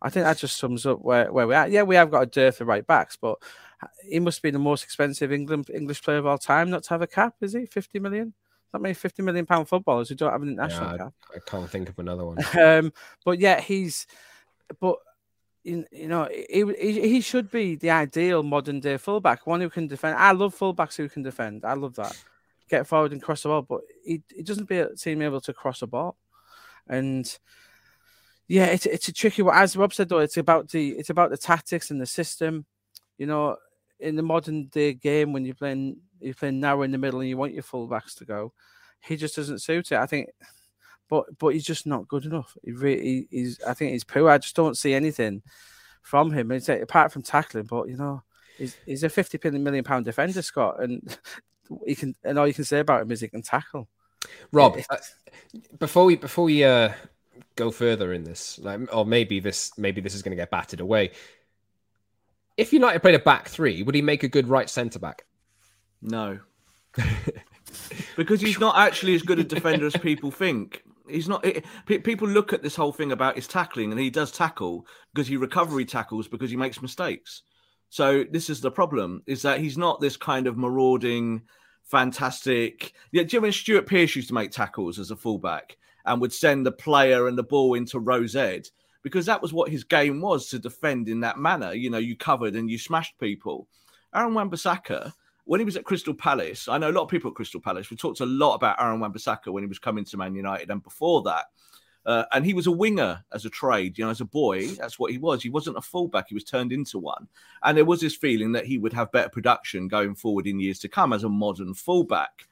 I 0.00 0.10
think 0.10 0.24
that 0.24 0.38
just 0.38 0.56
sums 0.56 0.86
up 0.86 1.00
where, 1.00 1.32
where 1.32 1.46
we're. 1.46 1.66
Yeah, 1.66 1.82
we 1.82 1.96
have 1.96 2.10
got 2.10 2.22
a 2.22 2.26
dearth 2.26 2.60
of 2.60 2.68
right 2.68 2.86
backs, 2.86 3.16
but 3.16 3.38
he 4.08 4.20
must 4.20 4.42
be 4.42 4.50
the 4.50 4.58
most 4.58 4.84
expensive 4.84 5.32
England 5.32 5.70
English 5.72 6.02
player 6.02 6.18
of 6.18 6.26
all 6.26 6.38
time 6.38 6.70
not 6.70 6.84
to 6.84 6.90
have 6.90 7.02
a 7.02 7.06
cap, 7.06 7.34
is 7.40 7.52
he? 7.52 7.66
50 7.66 7.98
million? 7.98 8.32
Not 8.72 8.82
many 8.82 8.94
50 8.94 9.22
million 9.22 9.46
pound 9.46 9.68
footballers 9.68 10.08
who 10.08 10.14
don't 10.14 10.30
have 10.30 10.42
an 10.42 10.50
international 10.50 10.92
yeah, 10.92 10.96
cap. 10.98 11.14
I 11.34 11.38
can't 11.50 11.70
think 11.70 11.88
of 11.88 11.98
another 11.98 12.24
one. 12.24 12.38
um, 12.60 12.92
but 13.24 13.38
yeah, 13.40 13.60
he's, 13.60 14.06
but 14.78 14.98
you, 15.68 16.08
know, 16.08 16.28
he, 16.30 16.64
he 17.00 17.20
should 17.20 17.50
be 17.50 17.76
the 17.76 17.90
ideal 17.90 18.42
modern 18.42 18.80
day 18.80 18.96
fullback, 18.96 19.46
one 19.46 19.60
who 19.60 19.70
can 19.70 19.86
defend. 19.86 20.16
I 20.16 20.32
love 20.32 20.56
fullbacks 20.56 20.96
who 20.96 21.08
can 21.08 21.22
defend. 21.22 21.64
I 21.64 21.74
love 21.74 21.94
that. 21.96 22.16
Get 22.68 22.86
forward 22.86 23.12
and 23.12 23.22
cross 23.22 23.42
the 23.42 23.48
ball, 23.48 23.62
but 23.62 23.80
he, 24.04 24.22
he 24.34 24.42
doesn't 24.42 24.68
be, 24.68 24.84
seem 24.96 25.22
able 25.22 25.40
to 25.42 25.52
cross 25.52 25.82
a 25.82 25.86
ball. 25.86 26.16
And 26.86 27.38
yeah, 28.46 28.66
it's 28.66 28.86
it's 28.86 29.08
a 29.08 29.12
tricky 29.12 29.42
one. 29.42 29.56
As 29.56 29.76
Rob 29.76 29.92
said 29.92 30.08
though, 30.08 30.18
it's 30.18 30.38
about 30.38 30.70
the 30.70 30.90
it's 30.90 31.10
about 31.10 31.30
the 31.30 31.36
tactics 31.36 31.90
and 31.90 32.00
the 32.00 32.06
system. 32.06 32.64
You 33.18 33.26
know, 33.26 33.56
in 34.00 34.16
the 34.16 34.22
modern 34.22 34.66
day 34.66 34.94
game 34.94 35.32
when 35.32 35.44
you're 35.44 35.54
playing 35.54 35.98
you're 36.20 36.34
playing 36.34 36.60
narrow 36.60 36.82
in 36.82 36.90
the 36.90 36.98
middle 36.98 37.20
and 37.20 37.28
you 37.28 37.36
want 37.36 37.54
your 37.54 37.62
fullbacks 37.62 38.14
to 38.16 38.24
go, 38.24 38.52
he 39.00 39.16
just 39.16 39.36
doesn't 39.36 39.60
suit 39.60 39.92
it. 39.92 39.98
I 39.98 40.06
think 40.06 40.28
but 41.08 41.38
but 41.38 41.48
he's 41.48 41.64
just 41.64 41.86
not 41.86 42.08
good 42.08 42.24
enough. 42.24 42.56
He 42.62 42.72
really, 42.72 43.28
he's. 43.30 43.60
I 43.62 43.74
think 43.74 43.92
he's 43.92 44.04
poor. 44.04 44.28
I 44.28 44.38
just 44.38 44.56
don't 44.56 44.76
see 44.76 44.94
anything 44.94 45.42
from 46.02 46.32
him. 46.32 46.52
It's, 46.52 46.68
apart 46.68 47.12
from 47.12 47.22
tackling, 47.22 47.64
but 47.64 47.88
you 47.88 47.96
know, 47.96 48.22
he's, 48.56 48.76
he's 48.86 49.02
a 49.02 49.08
fifty 49.08 49.38
million 49.50 49.84
pound 49.84 50.04
defender, 50.04 50.42
Scott, 50.42 50.82
and 50.82 51.18
he 51.86 51.94
can. 51.94 52.14
And 52.24 52.38
all 52.38 52.46
you 52.46 52.54
can 52.54 52.64
say 52.64 52.80
about 52.80 53.02
him 53.02 53.10
is 53.10 53.20
he 53.20 53.28
can 53.28 53.42
tackle. 53.42 53.88
Rob, 54.52 54.78
uh, 54.90 54.96
before 55.78 56.04
we 56.04 56.16
before 56.16 56.44
we 56.44 56.64
uh, 56.64 56.92
go 57.56 57.70
further 57.70 58.12
in 58.12 58.24
this, 58.24 58.58
like, 58.58 58.80
or 58.94 59.06
maybe 59.06 59.40
this 59.40 59.76
maybe 59.78 60.00
this 60.00 60.14
is 60.14 60.22
going 60.22 60.30
to 60.30 60.36
get 60.36 60.50
batted 60.50 60.80
away. 60.80 61.12
If 62.56 62.72
United 62.72 63.00
played 63.00 63.14
a 63.14 63.20
back 63.20 63.48
three, 63.48 63.82
would 63.82 63.94
he 63.94 64.02
make 64.02 64.24
a 64.24 64.28
good 64.28 64.48
right 64.48 64.68
centre 64.68 64.98
back? 64.98 65.24
No, 66.02 66.40
because 68.16 68.40
he's 68.40 68.58
not 68.58 68.76
actually 68.76 69.14
as 69.14 69.22
good 69.22 69.38
a 69.38 69.44
defender 69.44 69.86
as 69.86 69.96
people 69.96 70.30
think. 70.30 70.82
He's 71.10 71.28
not. 71.28 71.44
It, 71.44 71.64
people 71.86 72.28
look 72.28 72.52
at 72.52 72.62
this 72.62 72.76
whole 72.76 72.92
thing 72.92 73.12
about 73.12 73.36
his 73.36 73.46
tackling, 73.46 73.90
and 73.90 74.00
he 74.00 74.10
does 74.10 74.30
tackle 74.30 74.86
because 75.12 75.28
he 75.28 75.36
recovery 75.36 75.84
tackles 75.84 76.28
because 76.28 76.50
he 76.50 76.56
makes 76.56 76.82
mistakes. 76.82 77.42
So 77.90 78.24
this 78.30 78.50
is 78.50 78.60
the 78.60 78.70
problem: 78.70 79.22
is 79.26 79.42
that 79.42 79.60
he's 79.60 79.78
not 79.78 80.00
this 80.00 80.16
kind 80.16 80.46
of 80.46 80.56
marauding, 80.56 81.42
fantastic. 81.84 82.92
Yeah, 83.12 83.22
do 83.22 83.36
you 83.36 83.40
remember 83.40 83.52
Stuart 83.52 83.86
Pearce 83.86 84.16
used 84.16 84.28
to 84.28 84.34
make 84.34 84.50
tackles 84.50 84.98
as 84.98 85.10
a 85.10 85.16
fullback 85.16 85.76
and 86.04 86.20
would 86.20 86.32
send 86.32 86.64
the 86.64 86.72
player 86.72 87.28
and 87.28 87.36
the 87.36 87.42
ball 87.42 87.74
into 87.74 87.98
Rose 87.98 88.36
Ed 88.36 88.68
because 89.02 89.26
that 89.26 89.42
was 89.42 89.52
what 89.52 89.70
his 89.70 89.84
game 89.84 90.20
was 90.20 90.48
to 90.48 90.58
defend 90.58 91.08
in 91.08 91.20
that 91.20 91.38
manner. 91.38 91.72
You 91.72 91.90
know, 91.90 91.98
you 91.98 92.16
covered 92.16 92.54
and 92.54 92.70
you 92.70 92.78
smashed 92.78 93.18
people. 93.18 93.68
Aaron 94.14 94.34
Wan-Bissaka 94.34 95.12
when 95.48 95.60
he 95.60 95.64
was 95.64 95.78
at 95.78 95.84
Crystal 95.84 96.12
Palace, 96.12 96.68
I 96.68 96.76
know 96.76 96.90
a 96.90 96.92
lot 96.92 97.04
of 97.04 97.08
people 97.08 97.30
at 97.30 97.34
Crystal 97.34 97.58
Palace. 97.58 97.88
We 97.88 97.96
talked 97.96 98.20
a 98.20 98.26
lot 98.26 98.54
about 98.54 98.78
Aaron 98.78 99.00
Wan-Bissaka 99.00 99.50
when 99.50 99.62
he 99.62 99.66
was 99.66 99.78
coming 99.78 100.04
to 100.04 100.18
Man 100.18 100.34
United, 100.34 100.68
and 100.68 100.82
before 100.82 101.22
that, 101.22 101.46
uh, 102.04 102.24
and 102.32 102.44
he 102.44 102.52
was 102.52 102.66
a 102.66 102.70
winger 102.70 103.24
as 103.32 103.46
a 103.46 103.50
trade. 103.50 103.96
You 103.96 104.04
know, 104.04 104.10
as 104.10 104.20
a 104.20 104.26
boy, 104.26 104.66
that's 104.66 104.98
what 104.98 105.10
he 105.10 105.16
was. 105.16 105.42
He 105.42 105.48
wasn't 105.48 105.78
a 105.78 105.80
fullback; 105.80 106.28
he 106.28 106.34
was 106.34 106.44
turned 106.44 106.70
into 106.70 106.98
one. 106.98 107.26
And 107.62 107.78
there 107.78 107.86
was 107.86 108.02
this 108.02 108.14
feeling 108.14 108.52
that 108.52 108.66
he 108.66 108.76
would 108.76 108.92
have 108.92 109.10
better 109.10 109.30
production 109.30 109.88
going 109.88 110.14
forward 110.14 110.46
in 110.46 110.60
years 110.60 110.80
to 110.80 110.88
come 110.88 111.14
as 111.14 111.24
a 111.24 111.30
modern 111.30 111.72
fullback. 111.72 112.46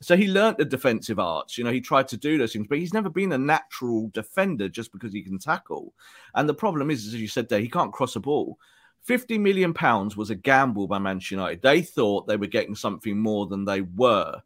So 0.00 0.16
he 0.16 0.26
learnt 0.26 0.56
the 0.56 0.64
defensive 0.64 1.18
arts. 1.18 1.58
You 1.58 1.64
know, 1.64 1.72
he 1.72 1.82
tried 1.82 2.08
to 2.08 2.16
do 2.16 2.38
those 2.38 2.54
things, 2.54 2.68
but 2.68 2.78
he's 2.78 2.94
never 2.94 3.10
been 3.10 3.32
a 3.32 3.38
natural 3.38 4.08
defender 4.14 4.66
just 4.70 4.92
because 4.92 5.12
he 5.12 5.20
can 5.20 5.38
tackle. 5.38 5.92
And 6.34 6.48
the 6.48 6.54
problem 6.54 6.90
is, 6.90 7.06
as 7.06 7.16
you 7.16 7.28
said 7.28 7.50
there, 7.50 7.60
he 7.60 7.68
can't 7.68 7.92
cross 7.92 8.16
a 8.16 8.20
ball. 8.20 8.58
50 9.04 9.38
million 9.38 9.74
pounds 9.74 10.16
was 10.16 10.30
a 10.30 10.34
gamble 10.34 10.86
by 10.86 10.98
Manchester 10.98 11.34
United. 11.34 11.62
They 11.62 11.82
thought 11.82 12.26
they 12.26 12.36
were 12.36 12.46
getting 12.46 12.74
something 12.74 13.18
more 13.18 13.46
than 13.46 13.64
they 13.64 13.80
were. 13.80 14.40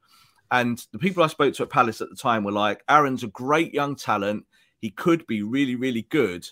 And 0.50 0.84
the 0.92 0.98
people 0.98 1.22
I 1.22 1.28
spoke 1.28 1.54
to 1.54 1.64
at 1.64 1.70
Palace 1.70 2.00
at 2.00 2.10
the 2.10 2.16
time 2.16 2.44
were 2.44 2.52
like, 2.52 2.84
Aaron's 2.88 3.24
a 3.24 3.28
great 3.28 3.74
young 3.74 3.96
talent. 3.96 4.46
He 4.78 4.90
could 4.90 5.26
be 5.26 5.42
really, 5.42 5.74
really 5.74 6.02
good. 6.02 6.48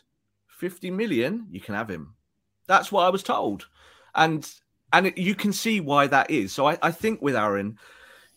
50 0.49 0.91
million, 0.91 1.47
you 1.51 1.61
can 1.61 1.75
have 1.75 1.89
him. 1.89 2.15
That's 2.67 2.91
what 2.91 3.05
I 3.05 3.11
was 3.11 3.23
told. 3.23 3.67
And 4.15 4.49
and 4.93 5.13
you 5.17 5.35
can 5.35 5.53
see 5.53 5.81
why 5.81 6.07
that 6.07 6.31
is. 6.31 6.53
So 6.53 6.69
I, 6.69 6.79
I 6.83 6.91
think 6.91 7.23
with 7.23 7.35
Aaron, 7.35 7.79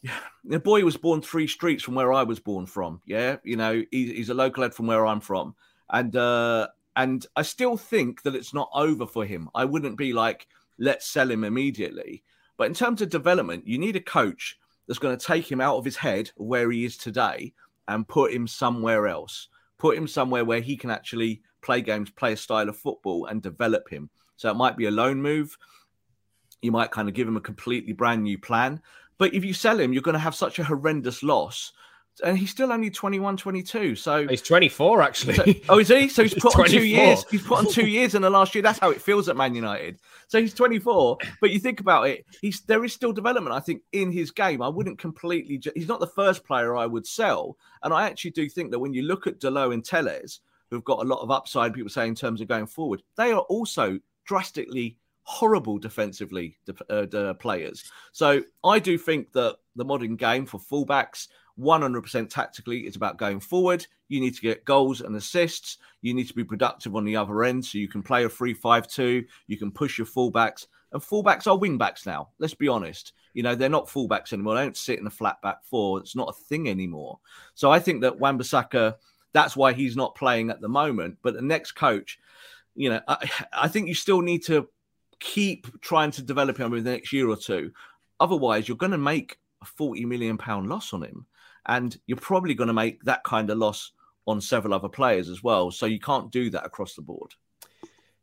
the 0.44 0.60
boy 0.60 0.84
was 0.84 0.98
born 0.98 1.22
three 1.22 1.48
streets 1.48 1.84
from 1.84 1.96
where 1.96 2.14
I 2.14 2.24
was 2.24 2.40
born 2.40 2.66
from. 2.66 3.02
Yeah, 3.06 3.38
you 3.44 3.58
know, 3.58 3.84
he, 3.92 4.14
he's 4.14 4.30
a 4.30 4.34
local 4.34 4.62
lad 4.64 4.74
from 4.74 4.88
where 4.88 5.06
I'm 5.06 5.20
from, 5.20 5.56
and 5.90 6.16
uh, 6.16 6.68
and 6.96 7.26
I 7.36 7.42
still 7.42 7.78
think 7.78 8.22
that 8.24 8.36
it's 8.36 8.54
not 8.54 8.70
over 8.74 9.06
for 9.06 9.26
him. 9.26 9.50
I 9.54 9.66
wouldn't 9.66 9.98
be 9.98 10.14
like, 10.14 10.48
let's 10.80 11.08
sell 11.08 11.30
him 11.30 11.44
immediately. 11.44 12.24
But 12.58 12.68
in 12.68 12.74
terms 12.74 13.02
of 13.02 13.10
development, 13.10 13.68
you 13.68 13.78
need 13.78 13.96
a 13.96 14.02
coach 14.02 14.58
that's 14.88 15.00
going 15.00 15.18
to 15.18 15.26
take 15.26 15.52
him 15.52 15.60
out 15.60 15.78
of 15.78 15.86
his 15.86 15.98
head 15.98 16.32
where 16.36 16.72
he 16.72 16.86
is 16.86 16.98
today 16.98 17.54
and 17.88 18.08
put 18.08 18.34
him 18.34 18.48
somewhere 18.48 19.08
else. 19.08 19.50
Put 19.78 19.98
him 19.98 20.08
somewhere 20.08 20.46
where 20.46 20.62
he 20.62 20.78
can 20.78 20.90
actually 20.90 21.42
play 21.62 21.82
games, 21.82 22.10
play 22.10 22.34
a 22.34 22.38
style 22.38 22.70
of 22.70 22.78
football, 22.78 23.26
and 23.26 23.42
develop 23.42 23.90
him. 23.90 24.10
So 24.38 24.50
it 24.50 24.56
might 24.56 24.78
be 24.78 24.86
a 24.86 24.92
loan 24.92 25.22
move. 25.22 25.58
You 26.62 26.72
might 26.72 26.92
kind 26.92 27.10
of 27.10 27.14
give 27.14 27.28
him 27.28 27.38
a 27.38 27.42
completely 27.42 27.94
brand 27.94 28.24
new 28.24 28.38
plan. 28.38 28.82
But 29.18 29.34
if 29.34 29.44
you 29.44 29.54
sell 29.54 29.80
him, 29.80 29.92
you're 29.92 30.02
going 30.02 30.14
to 30.14 30.20
have 30.20 30.36
such 30.36 30.60
a 30.60 30.64
horrendous 30.64 31.24
loss 31.24 31.74
and 32.24 32.38
he's 32.38 32.50
still 32.50 32.72
only 32.72 32.90
21, 32.90 33.38
22. 33.38 33.96
So 33.96 34.28
he's 34.28 34.42
24 34.42 35.02
actually. 35.02 35.34
So, 35.36 35.46
oh, 35.70 35.80
is 35.80 35.90
he? 35.90 36.08
So 36.08 36.24
he's 36.24 36.34
put 36.40 36.58
on 36.58 36.68
two 36.68 36.86
years. 36.86 37.26
He's 37.30 37.44
put 37.44 37.60
on 37.60 37.72
two 37.72 37.88
years 37.88 38.16
in 38.16 38.22
the 38.22 38.30
last 38.30 38.56
year. 38.56 38.62
That's 38.62 38.80
how 38.80 38.92
it 38.92 39.02
feels 39.02 39.28
at 39.28 39.36
Man 39.36 39.56
United. 39.56 40.00
So 40.28 40.40
he's 40.40 40.54
24. 40.54 41.18
But 41.42 41.52
you 41.52 41.60
think 41.60 41.80
about 41.80 42.08
it, 42.08 42.26
he's 42.42 42.62
there 42.62 42.84
is 42.84 42.94
still 42.94 43.12
development. 43.12 43.56
I 43.56 43.60
think 43.60 43.82
in 43.92 44.12
his 44.12 44.32
game, 44.32 44.62
I 44.62 44.68
wouldn't 44.68 45.00
completely. 45.00 45.62
He's 45.76 45.88
not 45.88 46.00
the 46.00 46.08
first 46.08 46.46
player 46.46 46.76
I 46.76 46.86
would 46.86 47.06
sell, 47.06 47.58
and 47.84 47.94
I 47.94 48.08
actually 48.08 48.32
do 48.32 48.50
think 48.50 48.72
that 48.72 48.80
when 48.80 48.94
you 48.94 49.04
look 49.04 49.28
at 49.28 49.40
Dalot 49.40 49.74
and 49.74 49.84
Telles, 49.84 50.40
who've 50.70 50.84
got 50.84 51.00
a 51.00 51.08
lot 51.08 51.22
of 51.22 51.32
upside, 51.32 51.74
people 51.74 51.90
say 51.90 52.08
in 52.08 52.16
terms 52.16 52.42
of 52.42 52.48
going 52.48 52.68
forward, 52.68 53.04
they 53.18 53.32
are 53.32 53.42
also 53.42 54.00
drastically 54.26 54.98
horrible 55.26 55.80
defensively 55.80 56.56
uh, 56.90 57.34
players. 57.34 57.92
So 58.12 58.42
I 58.64 58.80
do 58.80 58.98
think 58.98 59.32
that 59.34 59.58
the 59.76 59.84
modern 59.84 60.16
game 60.16 60.46
for 60.46 60.60
fullbacks 60.60 61.28
100% 61.60 62.30
tactically. 62.30 62.82
It's 62.82 62.98
about 62.98 63.18
going 63.18 63.40
forward. 63.40 63.86
You 64.08 64.20
need 64.20 64.36
to 64.36 64.42
get 64.42 64.66
goals 64.66 65.02
and 65.02 65.16
assists. 65.16 65.78
You 66.02 66.14
need 66.14 66.28
to 66.28 66.34
be 66.34 66.44
productive 66.44 66.96
on 66.96 67.06
the 67.06 67.16
other 67.16 67.44
end 67.44 67.66
so 67.66 67.78
you 67.78 67.88
can 67.88 68.04
play 68.04 68.26
a 68.26 68.30
3 68.30 68.54
5 68.54 68.88
2. 68.88 69.24
You 69.48 69.58
can 69.58 69.72
push 69.72 69.98
your 69.98 70.08
fullbacks. 70.08 70.68
And 70.92 71.02
fullbacks 71.02 71.48
are 71.48 71.58
wingbacks 71.58 72.06
now. 72.06 72.30
Let's 72.40 72.54
be 72.54 72.68
honest. 72.68 73.14
You 73.34 73.44
know, 73.44 73.56
they're 73.56 73.70
not 73.70 73.88
fullbacks 73.88 74.32
anymore. 74.32 74.56
They 74.56 74.62
don't 74.62 74.78
sit 74.78 75.00
in 75.00 75.08
a 75.08 75.12
flat 75.12 75.42
back 75.42 75.64
four. 75.66 76.00
It's 76.00 76.16
not 76.16 76.30
a 76.30 76.44
thing 76.48 76.70
anymore. 76.70 77.20
So 77.54 77.70
I 77.70 77.80
think 77.80 78.02
that 78.02 78.20
Wan-Bissaka, 78.20 78.96
that's 79.34 79.58
why 79.58 79.74
he's 79.74 79.98
not 79.98 80.16
playing 80.16 80.50
at 80.50 80.62
the 80.62 80.70
moment. 80.70 81.18
But 81.22 81.34
the 81.34 81.42
next 81.42 81.74
coach, 81.74 82.20
you 82.76 82.90
know, 82.90 83.02
I, 83.08 83.30
I 83.54 83.68
think 83.68 83.88
you 83.88 83.94
still 83.94 84.22
need 84.22 84.46
to 84.46 84.70
keep 85.20 85.82
trying 85.82 86.12
to 86.12 86.22
develop 86.22 86.58
him 86.58 86.68
over 86.68 86.80
the 86.80 86.92
next 86.92 87.12
year 87.12 87.28
or 87.28 87.36
two. 87.36 87.72
Otherwise, 88.20 88.68
you're 88.68 88.78
going 88.78 88.92
to 88.92 88.98
make 88.98 89.38
a 89.62 89.66
40 89.66 90.06
million 90.06 90.38
pound 90.38 90.70
loss 90.70 90.94
on 90.94 91.04
him 91.04 91.26
and 91.68 91.98
you're 92.08 92.18
probably 92.18 92.54
going 92.54 92.68
to 92.68 92.74
make 92.74 93.04
that 93.04 93.24
kind 93.24 93.50
of 93.50 93.58
loss 93.58 93.92
on 94.28 94.42
several 94.42 94.74
other 94.74 94.90
players 94.90 95.30
as 95.30 95.44
well. 95.44 95.72
So 95.72 95.86
you 95.86 96.00
can't 96.00 96.32
do 96.32 96.50
that 96.52 96.66
across 96.66 96.96
the 96.96 97.02
board. 97.02 97.34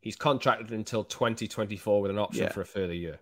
He's 0.00 0.16
contracted 0.16 0.72
until 0.72 1.04
2024 1.04 2.02
with 2.02 2.10
an 2.10 2.18
option 2.18 2.44
yeah. 2.44 2.50
for 2.50 2.60
a 2.60 2.66
further 2.66 2.94
year. 2.94 3.20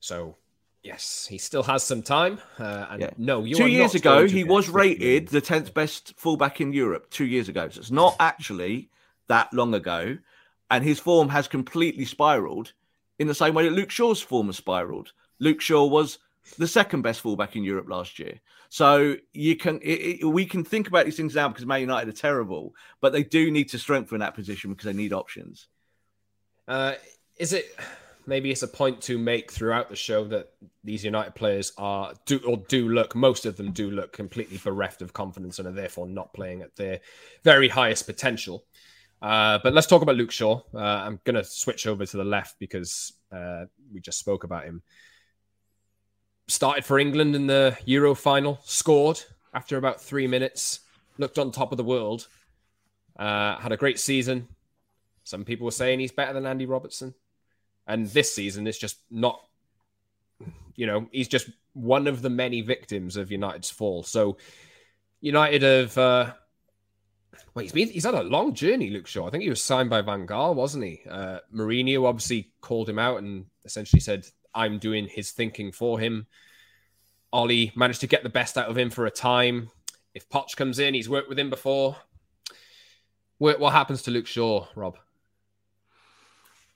So 0.00 0.36
yes, 0.82 1.26
he 1.28 1.38
still 1.38 1.62
has 1.62 1.84
some 1.84 2.02
time. 2.02 2.40
Uh, 2.58 2.86
and 2.90 3.00
yeah. 3.02 3.10
no, 3.16 3.46
two 3.46 3.68
years 3.68 3.94
ago 3.94 4.26
he 4.26 4.44
was 4.44 4.68
rated 4.68 5.28
the 5.28 5.42
10th 5.42 5.72
best 5.72 6.14
fullback 6.16 6.60
in 6.60 6.72
Europe. 6.72 7.10
Two 7.10 7.26
years 7.26 7.48
ago, 7.48 7.68
so 7.68 7.80
it's 7.80 7.90
not 7.90 8.16
actually 8.18 8.90
that 9.28 9.52
long 9.52 9.74
ago, 9.74 10.18
and 10.70 10.84
his 10.84 10.98
form 10.98 11.28
has 11.28 11.48
completely 11.48 12.04
spiraled 12.04 12.72
in 13.18 13.26
the 13.26 13.34
same 13.34 13.54
way 13.54 13.64
that 13.64 13.74
Luke 13.74 13.90
Shaw's 13.90 14.20
form 14.20 14.46
has 14.46 14.56
spiraled. 14.56 15.12
Luke 15.38 15.60
Shaw 15.60 15.84
was 15.86 16.18
the 16.58 16.68
second 16.68 17.02
best 17.02 17.20
fullback 17.20 17.56
in 17.56 17.64
Europe 17.64 17.88
last 17.88 18.18
year. 18.18 18.40
So 18.68 19.16
you 19.32 19.56
can 19.56 19.78
it, 19.82 20.20
it, 20.20 20.24
we 20.24 20.46
can 20.46 20.64
think 20.64 20.88
about 20.88 21.04
these 21.04 21.16
things 21.16 21.34
now 21.34 21.48
because 21.48 21.66
Man 21.66 21.80
United 21.80 22.08
are 22.08 22.16
terrible, 22.16 22.74
but 23.00 23.12
they 23.12 23.22
do 23.22 23.50
need 23.50 23.68
to 23.70 23.78
strengthen 23.78 24.20
that 24.20 24.34
position 24.34 24.70
because 24.70 24.86
they 24.86 24.92
need 24.92 25.12
options. 25.12 25.68
Uh, 26.68 26.94
is 27.36 27.52
it 27.52 27.78
maybe 28.26 28.50
it's 28.50 28.62
a 28.62 28.68
point 28.68 29.00
to 29.02 29.18
make 29.18 29.52
throughout 29.52 29.88
the 29.88 29.96
show 29.96 30.24
that 30.24 30.52
these 30.82 31.04
United 31.04 31.34
players 31.34 31.72
are 31.78 32.12
do 32.26 32.40
or 32.46 32.56
do 32.68 32.88
look 32.88 33.14
most 33.14 33.46
of 33.46 33.56
them 33.56 33.72
do 33.72 33.90
look 33.90 34.12
completely 34.12 34.58
bereft 34.58 35.00
of 35.00 35.12
confidence 35.12 35.58
and 35.58 35.68
are 35.68 35.72
therefore 35.72 36.08
not 36.08 36.32
playing 36.34 36.62
at 36.62 36.74
their 36.76 37.00
very 37.44 37.68
highest 37.68 38.06
potential. 38.06 38.64
Uh, 39.22 39.58
but 39.62 39.72
let's 39.72 39.86
talk 39.86 40.02
about 40.02 40.16
Luke 40.16 40.30
Shaw. 40.30 40.60
Uh, 40.74 40.78
I'm 40.78 41.20
going 41.24 41.36
to 41.36 41.44
switch 41.44 41.86
over 41.86 42.04
to 42.04 42.16
the 42.16 42.24
left 42.24 42.56
because 42.58 43.14
uh, 43.32 43.64
we 43.92 44.00
just 44.00 44.18
spoke 44.18 44.44
about 44.44 44.64
him 44.64 44.82
started 46.48 46.84
for 46.84 46.98
England 46.98 47.34
in 47.34 47.46
the 47.46 47.76
Euro 47.86 48.14
final, 48.14 48.60
scored 48.64 49.20
after 49.52 49.76
about 49.76 50.00
three 50.00 50.26
minutes, 50.26 50.80
looked 51.18 51.38
on 51.38 51.50
top 51.50 51.72
of 51.72 51.78
the 51.78 51.84
world, 51.84 52.28
uh, 53.18 53.56
had 53.56 53.72
a 53.72 53.76
great 53.76 53.98
season. 53.98 54.48
Some 55.24 55.44
people 55.44 55.64
were 55.64 55.70
saying 55.70 55.98
he's 55.98 56.12
better 56.12 56.32
than 56.32 56.46
Andy 56.46 56.66
Robertson. 56.66 57.14
And 57.86 58.06
this 58.08 58.34
season 58.34 58.66
is 58.66 58.78
just 58.78 58.98
not, 59.10 59.40
you 60.74 60.86
know, 60.86 61.08
he's 61.10 61.28
just 61.28 61.48
one 61.72 62.06
of 62.06 62.20
the 62.20 62.30
many 62.30 62.60
victims 62.60 63.16
of 63.16 63.30
United's 63.30 63.70
fall. 63.70 64.02
So 64.02 64.36
United 65.20 65.62
have, 65.62 65.96
uh, 65.96 66.32
well, 67.54 67.62
he's 67.62 67.72
been, 67.72 67.88
he's 67.88 68.04
had 68.04 68.14
a 68.14 68.22
long 68.22 68.54
journey, 68.54 68.90
Luke 68.90 69.06
Shaw. 69.06 69.26
I 69.26 69.30
think 69.30 69.42
he 69.42 69.50
was 69.50 69.62
signed 69.62 69.88
by 69.88 70.02
Van 70.02 70.26
Gaal, 70.26 70.54
wasn't 70.54 70.84
he? 70.84 71.00
Uh, 71.08 71.38
Mourinho 71.54 72.06
obviously 72.06 72.52
called 72.60 72.88
him 72.88 72.98
out 72.98 73.18
and 73.18 73.46
essentially 73.64 74.00
said, 74.00 74.26
I'm 74.56 74.78
doing 74.78 75.06
his 75.06 75.30
thinking 75.30 75.70
for 75.70 76.00
him. 76.00 76.26
Ollie 77.32 77.72
managed 77.76 78.00
to 78.00 78.06
get 78.06 78.22
the 78.22 78.28
best 78.28 78.56
out 78.56 78.68
of 78.68 78.78
him 78.78 78.90
for 78.90 79.06
a 79.06 79.10
time. 79.10 79.70
If 80.14 80.28
Poch 80.28 80.56
comes 80.56 80.78
in, 80.78 80.94
he's 80.94 81.08
worked 81.08 81.28
with 81.28 81.38
him 81.38 81.50
before. 81.50 81.96
What, 83.38 83.60
what 83.60 83.72
happens 83.72 84.02
to 84.02 84.10
Luke 84.10 84.26
Shaw, 84.26 84.66
Rob? 84.74 84.96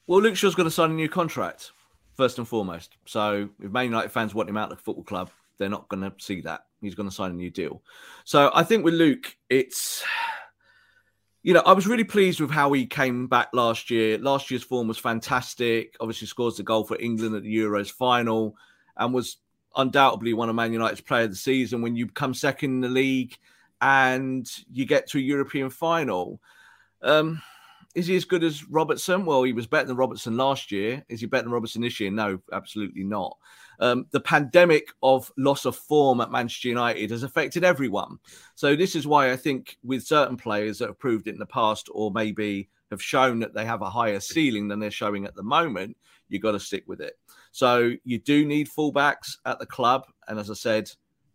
Well, 0.06 0.20
Luke 0.20 0.36
Shaw's 0.36 0.54
got 0.54 0.64
to 0.64 0.70
sign 0.70 0.90
a 0.90 0.94
new 0.94 1.08
contract, 1.08 1.72
first 2.14 2.36
and 2.38 2.46
foremost. 2.46 2.96
So 3.06 3.48
if 3.62 3.70
Man 3.70 3.86
United 3.86 4.10
fans 4.10 4.34
want 4.34 4.48
him 4.48 4.58
out 4.58 4.70
of 4.70 4.76
the 4.76 4.82
football 4.82 5.04
club, 5.04 5.30
they're 5.56 5.68
not 5.70 5.88
going 5.88 6.02
to 6.02 6.12
see 6.18 6.42
that. 6.42 6.66
He's 6.82 6.94
going 6.94 7.08
to 7.08 7.14
sign 7.14 7.30
a 7.30 7.34
new 7.34 7.50
deal. 7.50 7.82
So 8.24 8.50
I 8.54 8.62
think 8.62 8.84
with 8.84 8.94
Luke, 8.94 9.36
it's 9.48 10.02
you 11.42 11.54
know, 11.54 11.62
I 11.64 11.72
was 11.72 11.86
really 11.86 12.04
pleased 12.04 12.40
with 12.40 12.50
how 12.50 12.72
he 12.72 12.86
came 12.86 13.26
back 13.26 13.48
last 13.52 13.90
year. 13.90 14.18
Last 14.18 14.50
year's 14.50 14.62
form 14.62 14.88
was 14.88 14.98
fantastic. 14.98 15.96
Obviously, 16.00 16.26
scores 16.26 16.56
the 16.56 16.62
goal 16.62 16.84
for 16.84 17.00
England 17.00 17.34
at 17.34 17.42
the 17.42 17.56
Euros 17.56 17.90
final 17.90 18.56
and 18.96 19.14
was 19.14 19.38
undoubtedly 19.76 20.34
one 20.34 20.50
of 20.50 20.54
Man 20.54 20.72
United's 20.72 21.00
player 21.00 21.24
of 21.24 21.30
the 21.30 21.36
season. 21.36 21.80
When 21.80 21.96
you 21.96 22.08
come 22.08 22.34
second 22.34 22.70
in 22.72 22.80
the 22.80 22.88
league 22.88 23.36
and 23.80 24.46
you 24.70 24.84
get 24.84 25.08
to 25.08 25.18
a 25.18 25.22
European 25.22 25.70
final, 25.70 26.40
um, 27.02 27.40
is 27.94 28.06
he 28.06 28.16
as 28.16 28.26
good 28.26 28.44
as 28.44 28.68
Robertson? 28.68 29.24
Well, 29.24 29.42
he 29.42 29.54
was 29.54 29.66
better 29.66 29.86
than 29.86 29.96
Robertson 29.96 30.36
last 30.36 30.70
year. 30.70 31.04
Is 31.08 31.20
he 31.20 31.26
better 31.26 31.44
than 31.44 31.52
Robertson 31.52 31.82
this 31.82 31.98
year? 31.98 32.10
No, 32.10 32.38
absolutely 32.52 33.04
not. 33.04 33.36
Um, 33.80 34.06
the 34.10 34.20
pandemic 34.20 34.88
of 35.02 35.32
loss 35.38 35.64
of 35.64 35.74
form 35.74 36.20
at 36.20 36.30
Manchester 36.30 36.68
United 36.68 37.10
has 37.10 37.22
affected 37.22 37.64
everyone. 37.64 38.18
So 38.54 38.76
this 38.76 38.94
is 38.94 39.06
why 39.06 39.32
I 39.32 39.36
think 39.36 39.78
with 39.82 40.02
certain 40.02 40.36
players 40.36 40.78
that 40.78 40.88
have 40.88 40.98
proved 40.98 41.26
it 41.26 41.32
in 41.32 41.38
the 41.38 41.46
past, 41.46 41.88
or 41.92 42.10
maybe 42.10 42.68
have 42.90 43.02
shown 43.02 43.38
that 43.40 43.54
they 43.54 43.64
have 43.64 43.82
a 43.82 43.90
higher 43.90 44.20
ceiling 44.20 44.68
than 44.68 44.80
they're 44.80 44.90
showing 44.90 45.24
at 45.24 45.34
the 45.34 45.42
moment, 45.42 45.96
you've 46.28 46.42
got 46.42 46.52
to 46.52 46.60
stick 46.60 46.84
with 46.86 47.00
it. 47.00 47.18
So 47.52 47.92
you 48.04 48.18
do 48.18 48.44
need 48.44 48.68
fullbacks 48.68 49.36
at 49.46 49.58
the 49.58 49.66
club, 49.66 50.04
and 50.28 50.38
as 50.38 50.50
I 50.50 50.54
said, 50.54 50.90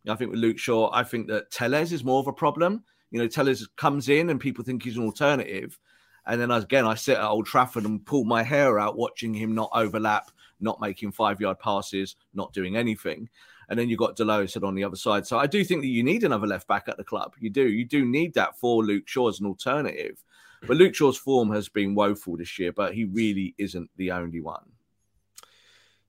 I 0.08 0.16
think 0.16 0.32
with 0.32 0.40
Luke 0.40 0.60
Shaw, 0.60 0.92
I 0.94 1.04
think 1.04 1.28
that 1.28 1.50
Telles 1.50 1.92
is 1.92 2.04
more 2.04 2.20
of 2.20 2.28
a 2.28 2.34
problem. 2.34 2.84
You 3.12 3.20
know, 3.20 3.28
Telles 3.28 3.68
comes 3.76 4.10
in 4.10 4.30
and 4.30 4.40
people 4.40 4.64
think 4.64 4.84
he's 4.84 4.98
an 4.98 5.04
alternative. 5.04 5.80
And 6.28 6.40
then 6.40 6.52
again, 6.52 6.86
I 6.86 6.96
sit 6.96 7.18
at 7.18 7.28
Old 7.28 7.46
Trafford 7.46 7.86
and 7.86 8.06
pull 8.06 8.24
my 8.24 8.44
hair 8.44 8.80
out 8.80 8.98
watching 8.98 9.34
him 9.34 9.56
not 9.56 9.70
overlap 9.74 10.32
not 10.60 10.82
making 10.82 11.12
five 11.12 11.40
yard 11.42 11.60
passes, 11.60 12.16
not 12.34 12.54
doing 12.54 12.76
anything. 12.76 13.30
And 13.70 13.80
then 13.80 13.90
you've 13.90 14.00
got 14.00 14.16
Dalot 14.16 14.64
on 14.64 14.76
the 14.76 14.84
other 14.84 14.96
side. 14.96 15.26
So 15.26 15.40
I 15.40 15.48
do 15.48 15.64
think 15.64 15.82
that 15.82 15.88
you 15.88 16.04
need 16.04 16.24
another 16.24 16.48
left 16.48 16.68
back 16.68 16.88
at 16.88 16.98
the 16.98 17.04
club. 17.04 17.34
You 17.40 17.50
do. 17.50 17.68
You 17.68 17.86
do 17.86 18.06
need 18.06 18.34
that 18.36 18.58
for 18.60 18.84
Luke 18.84 19.08
Shaw 19.08 19.30
as 19.30 19.40
an 19.40 19.48
alternative. 19.48 20.24
But 20.68 20.78
Luke 20.78 20.96
Shaw's 20.96 21.18
form 21.18 21.52
has 21.52 21.70
been 21.70 21.96
woeful 21.96 22.38
this 22.38 22.58
year, 22.58 22.72
but 22.72 22.94
he 22.94 23.06
really 23.06 23.56
isn't 23.58 23.90
the 23.98 24.12
only 24.12 24.42
one. 24.42 24.64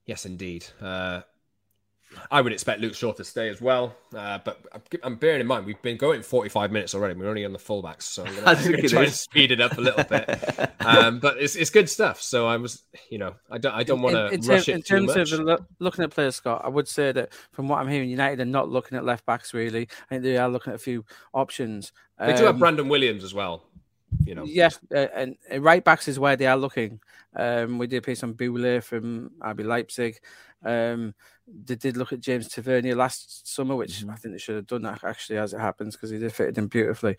Yes, 0.07 0.25
indeed. 0.25 0.67
Uh, 0.81 1.23
I 2.31 2.41
would 2.41 2.53
expect 2.53 2.81
Luke 2.81 2.95
Shaw 2.95 3.13
to 3.13 3.25
stay 3.25 3.49
as 3.49 3.61
well. 3.61 3.95
Uh, 4.15 4.39
but 4.45 4.65
I'm 5.03 5.17
bearing 5.17 5.41
in 5.41 5.47
mind 5.47 5.67
we've 5.67 5.81
been 5.83 5.97
going 5.97 6.23
45 6.23 6.73
minutes 6.73 6.95
already. 6.95 7.19
We're 7.19 7.29
only 7.29 7.45
on 7.45 7.53
the 7.53 7.59
fullbacks, 7.59 8.03
so 8.03 8.25
I'm 8.25 8.63
going 8.63 8.83
to 8.83 8.89
try 8.89 9.05
and 9.05 9.13
speed 9.13 9.53
it 9.53 9.61
up 9.61 9.77
a 9.79 9.81
little 9.81 10.05
bit. 10.05 10.71
um, 10.81 11.21
but 11.21 11.39
it's, 11.39 11.57
it's 11.57 11.71
good 11.71 11.89
stuff. 11.89 12.21
So 12.23 12.47
I 12.47 12.57
was, 12.57 12.83
you 13.11 13.19
know, 13.19 13.35
I 13.51 13.59
don't 13.59 13.75
I 13.75 13.83
don't 13.83 14.03
want 14.03 14.15
to 14.15 14.51
rush 14.51 14.69
it 14.69 14.75
in 14.75 14.83
terms 14.83 15.15
much. 15.15 15.33
of 15.33 15.41
lo- 15.41 15.67
looking 15.79 16.05
at 16.05 16.11
players, 16.11 16.37
Scott. 16.37 16.63
I 16.65 16.69
would 16.69 16.89
say 16.89 17.13
that 17.13 17.33
from 17.53 17.69
what 17.69 17.79
I'm 17.79 17.89
hearing, 17.89 18.09
United 18.09 18.41
are 18.41 18.45
not 18.45 18.69
looking 18.69 18.97
at 18.97 19.05
left 19.05 19.27
backs 19.27 19.55
really. 19.55 19.89
I 20.07 20.09
think 20.09 20.23
they 20.23 20.37
are 20.37 20.49
looking 20.49 20.73
at 20.73 20.77
a 20.77 20.83
few 20.83 21.05
options. 21.33 21.93
They 22.19 22.33
um, 22.33 22.37
do 22.37 22.45
have 22.45 22.55
um, 22.55 22.61
Brandon 22.61 22.89
Williams 22.89 23.25
as 23.25 23.35
well. 23.35 23.63
You 24.25 24.35
know, 24.35 24.45
yeah, 24.45 24.71
uh, 24.95 25.09
and 25.15 25.37
right 25.59 25.83
backs 25.83 26.09
is 26.09 26.19
where 26.19 26.37
they 26.37 26.47
are 26.47 26.57
looking. 26.57 27.01
Um, 27.35 27.79
we 27.79 27.87
did 27.87 27.99
a 27.99 28.03
piece 28.03 28.23
on 28.23 28.33
Boulay 28.33 28.81
from 28.81 29.31
RB 29.41 29.65
Leipzig. 29.65 30.19
Um, 30.65 31.15
they 31.47 31.77
did 31.77 31.97
look 31.97 32.13
at 32.13 32.21
James 32.21 32.49
Tavernier 32.49 32.97
last 32.97 33.47
summer, 33.47 33.77
which 33.77 34.01
mm-hmm. 34.01 34.11
I 34.11 34.17
think 34.17 34.35
they 34.35 34.39
should 34.39 34.57
have 34.57 34.67
done 34.67 34.83
that 34.83 35.05
actually 35.05 35.39
as 35.39 35.53
it 35.53 35.61
happens 35.61 35.95
because 35.95 36.11
he 36.11 36.19
did 36.19 36.33
fit 36.33 36.59
in 36.59 36.67
beautifully. 36.67 37.17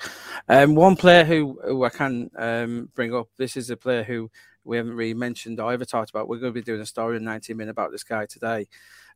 Um, 0.50 0.76
one 0.76 0.96
player 0.96 1.24
who, 1.24 1.60
who 1.64 1.84
I 1.84 1.90
can 1.90 2.30
um, 2.38 2.90
bring 2.94 3.16
up, 3.16 3.30
this 3.38 3.56
is 3.56 3.70
a 3.70 3.78
player 3.78 4.04
who 4.04 4.30
we 4.66 4.78
haven't 4.78 4.96
really 4.96 5.14
mentioned 5.14 5.60
or 5.60 5.72
ever 5.72 5.86
talked 5.86 6.10
about. 6.10 6.28
We're 6.28 6.40
going 6.40 6.54
to 6.54 6.60
be 6.60 6.64
doing 6.64 6.82
a 6.82 6.86
story 6.86 7.18
in 7.18 7.24
90 7.24 7.54
minutes 7.54 7.72
about 7.72 7.92
this 7.92 8.04
guy 8.04 8.26
today. 8.26 8.68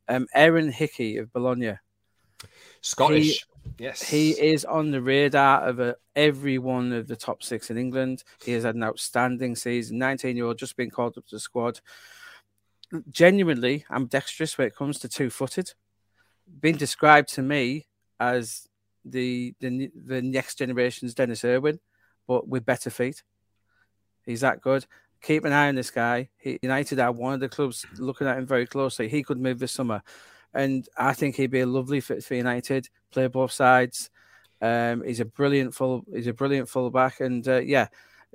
Um, 0.08 0.28
Aaron 0.34 0.72
Hickey 0.72 1.18
of 1.18 1.34
Bologna. 1.34 1.76
Scottish. 2.80 3.46
He, 3.64 3.84
yes. 3.84 4.02
He 4.02 4.32
is 4.32 4.66
on 4.66 4.92
the 4.92 5.02
radar 5.02 5.68
of 5.68 5.80
uh, 5.80 5.94
every 6.16 6.58
one 6.58 6.94
of 6.94 7.08
the 7.08 7.18
top 7.18 7.44
six 7.44 7.70
in 7.70 7.78
England. 7.78 8.24
He 8.44 8.54
has 8.54 8.64
had 8.64 8.76
an 8.76 8.84
outstanding 8.84 9.56
season. 9.56 9.98
19 10.00 10.38
year 10.38 10.46
old, 10.46 10.58
just 10.58 10.78
been 10.78 10.90
called 10.90 11.18
up 11.18 11.28
to 11.28 11.36
the 11.36 11.40
squad 11.40 11.82
genuinely 13.10 13.86
ambidextrous 13.92 14.58
when 14.58 14.68
it 14.68 14.76
comes 14.76 15.00
to 15.00 15.10
two 15.10 15.30
footed. 15.30 15.74
Been 16.60 16.78
described 16.78 17.34
to 17.36 17.42
me 17.42 17.88
as 18.20 18.68
the, 19.06 19.56
the 19.60 19.90
the 19.96 20.22
next 20.22 20.58
generation's 20.58 21.14
Dennis 21.14 21.44
Irwin, 21.44 21.80
but 22.28 22.48
with 22.48 22.66
better 22.66 22.90
feet. 22.90 23.24
He's 24.26 24.42
that 24.42 24.62
good. 24.62 24.86
Keep 25.22 25.46
an 25.46 25.54
eye 25.54 25.70
on 25.70 25.76
this 25.76 25.92
guy. 25.92 26.30
He, 26.38 26.60
United 26.62 27.00
are 27.00 27.12
one 27.12 27.34
of 27.34 27.40
the 27.40 27.50
clubs 27.50 27.86
looking 27.98 28.28
at 28.28 28.38
him 28.38 28.46
very 28.46 28.66
closely. 28.66 29.08
He 29.08 29.24
could 29.24 29.40
move 29.40 29.60
this 29.60 29.72
summer, 29.72 30.02
and 30.54 30.88
I 30.98 31.14
think 31.14 31.36
he'd 31.36 31.52
be 31.52 31.62
a 31.62 31.66
lovely 31.66 32.02
fit 32.02 32.24
for 32.24 32.36
United. 32.36 32.90
Play 33.12 33.28
both 33.28 33.52
sides. 33.52 34.10
Um, 34.62 35.04
he's 35.04 35.20
a 35.20 35.26
brilliant 35.26 35.74
full. 35.74 36.04
He's 36.14 36.28
a 36.28 36.34
brilliant 36.34 36.70
fullback, 36.70 37.20
and 37.20 37.48
uh, 37.48 37.62
yeah, 37.62 37.88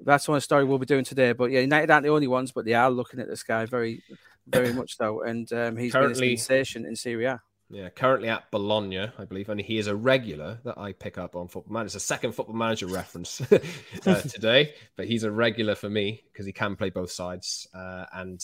that's 0.03 0.29
one 0.29 0.41
story 0.41 0.65
we'll 0.65 0.79
be 0.79 0.87
doing 0.87 1.05
today. 1.05 1.33
But 1.33 1.51
yeah, 1.51 1.61
United 1.61 1.91
aren't 1.91 2.05
the 2.05 2.11
only 2.11 2.27
ones, 2.27 2.53
but 2.53 2.65
they 2.65 2.75
are 2.75 2.91
looking 2.91 3.21
at 3.21 3.29
this 3.29 3.43
guy 3.43 3.67
very, 3.67 4.03
very 4.47 4.73
much 4.73 4.97
so, 4.97 5.23
and 5.23 5.51
um, 5.53 5.77
he's 5.77 5.93
currently, 5.93 6.29
been 6.29 6.35
a 6.35 6.39
sensation 6.39 6.87
in 6.87 6.97
Serie 6.97 7.27
A. 7.27 7.41
Yeah, 7.69 7.89
currently 7.89 8.29
at 8.29 8.49
Bologna, 8.53 9.11
I 9.19 9.25
believe, 9.25 9.49
and 9.49 9.61
he 9.61 9.79
is 9.79 9.89
a 9.89 9.97
regular 9.97 10.61
that 10.65 10.79
I 10.79 10.93
pick 10.93 11.19
up 11.19 11.35
on 11.35 11.49
Football 11.49 11.75
Manager. 11.75 11.87
It's 11.87 11.95
a 11.97 12.01
second 12.01 12.33
Football 12.33 12.55
Manager 12.55 12.87
reference 12.87 13.41
uh, 14.07 14.21
today, 14.29 14.75
but 14.97 15.07
he's 15.07 15.25
a 15.25 15.31
regular 15.31 15.75
for 15.75 15.91
me 15.91 16.23
because 16.33 16.47
he 16.47 16.53
can 16.53 16.77
play 16.77 16.91
both 16.91 17.11
sides, 17.11 17.67
uh, 17.75 18.05
and 18.13 18.41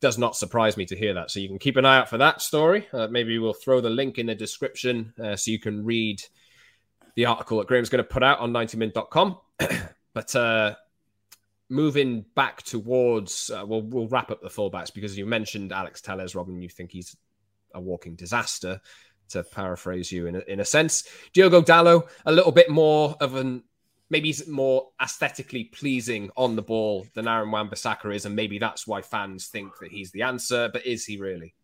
does 0.00 0.16
not 0.16 0.36
surprise 0.36 0.76
me 0.76 0.86
to 0.86 0.96
hear 0.96 1.14
that. 1.14 1.30
So 1.30 1.40
you 1.40 1.48
can 1.48 1.58
keep 1.58 1.76
an 1.76 1.84
eye 1.84 1.98
out 1.98 2.08
for 2.08 2.18
that 2.18 2.40
story. 2.40 2.86
Uh, 2.92 3.08
maybe 3.08 3.38
we'll 3.38 3.52
throw 3.52 3.80
the 3.80 3.90
link 3.90 4.18
in 4.18 4.26
the 4.26 4.34
description 4.34 5.12
uh, 5.22 5.36
so 5.36 5.50
you 5.50 5.58
can 5.58 5.84
read 5.84 6.22
the 7.16 7.26
article 7.26 7.58
that 7.58 7.66
Graeme's 7.66 7.88
going 7.88 8.04
to 8.04 8.08
put 8.08 8.22
out 8.22 8.38
on 8.38 8.52
90min.com. 8.52 9.38
but 10.14 10.36
uh, 10.36 10.74
moving 11.68 12.24
back 12.34 12.62
towards, 12.62 13.50
uh, 13.50 13.64
well, 13.66 13.82
we'll 13.82 14.08
wrap 14.08 14.30
up 14.30 14.42
the 14.42 14.48
fullbacks 14.48 14.92
because 14.92 15.16
you 15.16 15.26
mentioned 15.26 15.72
Alex 15.72 16.00
Telles, 16.00 16.34
Robin. 16.34 16.60
You 16.60 16.68
think 16.68 16.92
he's 16.92 17.16
a 17.74 17.80
walking 17.80 18.16
disaster, 18.16 18.80
to 19.30 19.42
paraphrase 19.42 20.10
you 20.10 20.26
in 20.26 20.36
a, 20.36 20.40
in 20.48 20.60
a 20.60 20.64
sense. 20.64 21.08
Diogo 21.32 21.62
Dalot, 21.62 22.08
a 22.26 22.32
little 22.32 22.52
bit 22.52 22.70
more 22.70 23.16
of 23.20 23.34
an 23.34 23.62
maybe 24.10 24.28
he's 24.28 24.46
more 24.48 24.88
aesthetically 25.02 25.64
pleasing 25.64 26.30
on 26.36 26.56
the 26.56 26.62
ball 26.62 27.06
than 27.14 27.28
Aaron 27.28 27.50
Wan-Bissaka 27.50 28.14
is, 28.14 28.24
and 28.24 28.34
maybe 28.34 28.58
that's 28.58 28.86
why 28.86 29.02
fans 29.02 29.48
think 29.48 29.78
that 29.80 29.90
he's 29.90 30.10
the 30.12 30.22
answer. 30.22 30.70
But 30.72 30.86
is 30.86 31.04
he 31.04 31.18
really? 31.18 31.54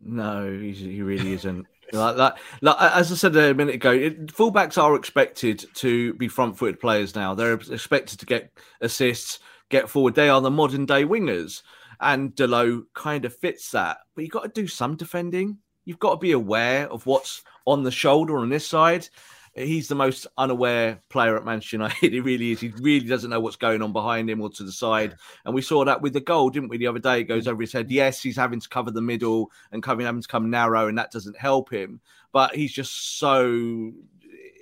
No, 0.00 0.50
he 0.50 1.02
really 1.02 1.32
isn't. 1.32 1.66
Like 1.92 2.16
that, 2.16 2.38
like, 2.60 2.76
as 2.80 3.12
I 3.12 3.14
said 3.14 3.36
a 3.36 3.54
minute 3.54 3.76
ago, 3.76 3.92
it, 3.92 4.26
fullbacks 4.26 4.82
are 4.82 4.96
expected 4.96 5.64
to 5.74 6.14
be 6.14 6.28
front-footed 6.28 6.80
players 6.80 7.14
now. 7.14 7.34
They're 7.34 7.54
expected 7.54 8.20
to 8.20 8.26
get 8.26 8.52
assists, 8.80 9.38
get 9.68 9.88
forward. 9.88 10.14
They 10.14 10.28
are 10.28 10.40
the 10.40 10.50
modern 10.50 10.86
day 10.86 11.04
wingers, 11.04 11.62
and 12.00 12.34
Dalot 12.34 12.84
kind 12.94 13.24
of 13.24 13.36
fits 13.36 13.70
that. 13.72 13.98
But 14.14 14.22
you've 14.22 14.32
got 14.32 14.42
to 14.42 14.60
do 14.60 14.66
some 14.66 14.96
defending. 14.96 15.58
You've 15.84 15.98
got 15.98 16.12
to 16.12 16.18
be 16.18 16.32
aware 16.32 16.88
of 16.90 17.06
what's 17.06 17.42
on 17.66 17.82
the 17.82 17.90
shoulder 17.90 18.38
on 18.38 18.48
this 18.48 18.66
side. 18.66 19.08
He's 19.56 19.86
the 19.86 19.94
most 19.94 20.26
unaware 20.36 21.00
player 21.10 21.36
at 21.36 21.44
Manchester 21.44 21.76
United. 21.76 22.12
He 22.12 22.20
really 22.20 22.52
is. 22.52 22.60
He 22.60 22.72
really 22.80 23.06
doesn't 23.06 23.30
know 23.30 23.38
what's 23.38 23.56
going 23.56 23.82
on 23.82 23.92
behind 23.92 24.28
him 24.28 24.40
or 24.40 24.50
to 24.50 24.64
the 24.64 24.72
side. 24.72 25.14
And 25.44 25.54
we 25.54 25.62
saw 25.62 25.84
that 25.84 26.02
with 26.02 26.12
the 26.12 26.20
goal, 26.20 26.50
didn't 26.50 26.70
we? 26.70 26.78
The 26.78 26.88
other 26.88 26.98
day, 26.98 27.20
it 27.20 27.24
goes 27.24 27.46
over 27.46 27.60
his 27.60 27.72
head. 27.72 27.90
Yes, 27.90 28.20
he's 28.20 28.36
having 28.36 28.58
to 28.58 28.68
cover 28.68 28.90
the 28.90 29.00
middle 29.00 29.52
and 29.70 29.82
coming 29.82 30.06
having 30.06 30.22
to 30.22 30.28
come 30.28 30.50
narrow, 30.50 30.88
and 30.88 30.98
that 30.98 31.12
doesn't 31.12 31.38
help 31.38 31.72
him. 31.72 32.00
But 32.32 32.54
he's 32.54 32.72
just 32.72 33.18
so 33.18 33.92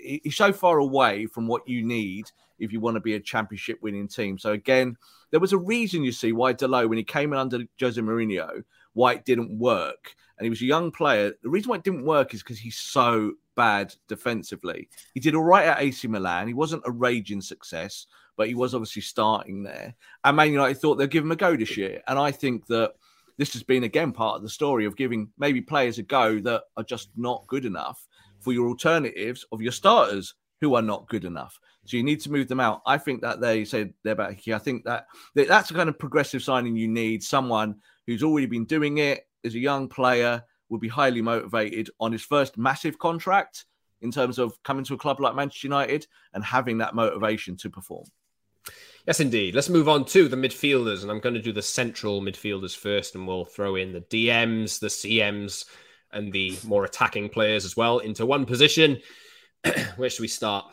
he's 0.02 0.36
so 0.36 0.52
far 0.52 0.78
away 0.78 1.26
from 1.26 1.46
what 1.46 1.66
you 1.66 1.82
need 1.82 2.30
if 2.58 2.72
you 2.72 2.80
want 2.80 2.96
to 2.96 3.00
be 3.00 3.14
a 3.14 3.20
championship 3.20 3.78
winning 3.82 4.08
team. 4.08 4.38
So 4.38 4.52
again, 4.52 4.96
there 5.30 5.40
was 5.40 5.52
a 5.52 5.58
reason 5.58 6.04
you 6.04 6.12
see 6.12 6.32
why 6.32 6.52
Dalot, 6.52 6.88
when 6.88 6.98
he 6.98 7.04
came 7.04 7.32
in 7.32 7.38
under 7.38 7.60
Jose 7.80 8.00
Mourinho, 8.00 8.62
why 8.92 9.14
it 9.14 9.24
didn't 9.24 9.58
work. 9.58 10.14
And 10.38 10.44
he 10.44 10.50
was 10.50 10.60
a 10.60 10.66
young 10.66 10.90
player. 10.90 11.32
The 11.42 11.48
reason 11.48 11.70
why 11.70 11.76
it 11.76 11.84
didn't 11.84 12.04
work 12.04 12.34
is 12.34 12.42
because 12.42 12.58
he's 12.58 12.76
so 12.76 13.32
bad 13.56 13.94
defensively. 14.08 14.88
He 15.14 15.20
did 15.20 15.34
all 15.34 15.42
right 15.42 15.66
at 15.66 15.80
AC 15.80 16.08
Milan. 16.08 16.48
He 16.48 16.54
wasn't 16.54 16.82
a 16.86 16.90
raging 16.90 17.40
success, 17.40 18.06
but 18.36 18.48
he 18.48 18.54
was 18.54 18.74
obviously 18.74 19.02
starting 19.02 19.62
there. 19.62 19.94
And 20.24 20.36
Man 20.36 20.52
United 20.52 20.78
thought 20.78 20.96
they'd 20.96 21.10
give 21.10 21.24
him 21.24 21.32
a 21.32 21.36
go 21.36 21.56
this 21.56 21.76
year. 21.76 22.02
And 22.08 22.18
I 22.18 22.30
think 22.30 22.66
that 22.66 22.94
this 23.38 23.52
has 23.54 23.62
been 23.62 23.84
again 23.84 24.12
part 24.12 24.36
of 24.36 24.42
the 24.42 24.48
story 24.48 24.84
of 24.84 24.96
giving 24.96 25.28
maybe 25.38 25.60
players 25.60 25.98
a 25.98 26.02
go 26.02 26.38
that 26.40 26.64
are 26.76 26.84
just 26.84 27.10
not 27.16 27.46
good 27.46 27.64
enough 27.64 28.06
for 28.40 28.52
your 28.52 28.68
alternatives 28.68 29.44
of 29.52 29.62
your 29.62 29.72
starters 29.72 30.34
who 30.60 30.74
are 30.74 30.82
not 30.82 31.08
good 31.08 31.24
enough. 31.24 31.58
So 31.86 31.96
you 31.96 32.02
need 32.02 32.20
to 32.20 32.30
move 32.30 32.46
them 32.48 32.60
out. 32.60 32.82
I 32.86 32.98
think 32.98 33.22
that 33.22 33.40
they 33.40 33.64
said 33.64 33.94
they're 34.04 34.14
back 34.14 34.38
here. 34.38 34.54
I 34.54 34.58
think 34.58 34.84
that 34.84 35.06
that's 35.34 35.68
the 35.68 35.74
kind 35.74 35.88
of 35.88 35.98
progressive 35.98 36.42
signing 36.42 36.76
you 36.76 36.88
need. 36.88 37.22
Someone 37.22 37.76
who's 38.06 38.22
already 38.22 38.46
been 38.46 38.64
doing 38.64 38.98
it, 38.98 39.26
is 39.42 39.56
a 39.56 39.58
young 39.58 39.88
player, 39.88 40.44
would 40.72 40.80
be 40.80 40.88
highly 40.88 41.20
motivated 41.20 41.90
on 42.00 42.10
his 42.10 42.22
first 42.22 42.56
massive 42.56 42.98
contract 42.98 43.66
in 44.00 44.10
terms 44.10 44.38
of 44.38 44.60
coming 44.62 44.84
to 44.86 44.94
a 44.94 44.98
club 44.98 45.20
like 45.20 45.36
Manchester 45.36 45.66
United 45.66 46.06
and 46.32 46.42
having 46.42 46.78
that 46.78 46.94
motivation 46.94 47.56
to 47.58 47.68
perform. 47.68 48.06
Yes, 49.06 49.20
indeed. 49.20 49.54
Let's 49.54 49.68
move 49.68 49.88
on 49.88 50.06
to 50.06 50.28
the 50.28 50.36
midfielders, 50.36 51.02
and 51.02 51.10
I'm 51.10 51.20
going 51.20 51.34
to 51.34 51.42
do 51.42 51.52
the 51.52 51.62
central 51.62 52.22
midfielders 52.22 52.74
first, 52.76 53.14
and 53.14 53.28
we'll 53.28 53.44
throw 53.44 53.76
in 53.76 53.92
the 53.92 54.00
DMs, 54.00 54.80
the 54.80 54.86
CMs, 54.86 55.66
and 56.10 56.32
the 56.32 56.56
more 56.64 56.84
attacking 56.84 57.28
players 57.28 57.64
as 57.66 57.76
well 57.76 57.98
into 57.98 58.24
one 58.24 58.46
position. 58.46 58.98
Where 59.96 60.08
should 60.08 60.22
we 60.22 60.28
start? 60.28 60.66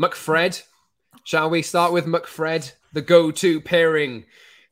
McFred. 0.00 0.62
Shall 1.24 1.48
we 1.48 1.62
start 1.62 1.92
with 1.92 2.06
McFred, 2.06 2.72
the 2.92 3.02
go-to 3.02 3.60
pairing, 3.60 4.24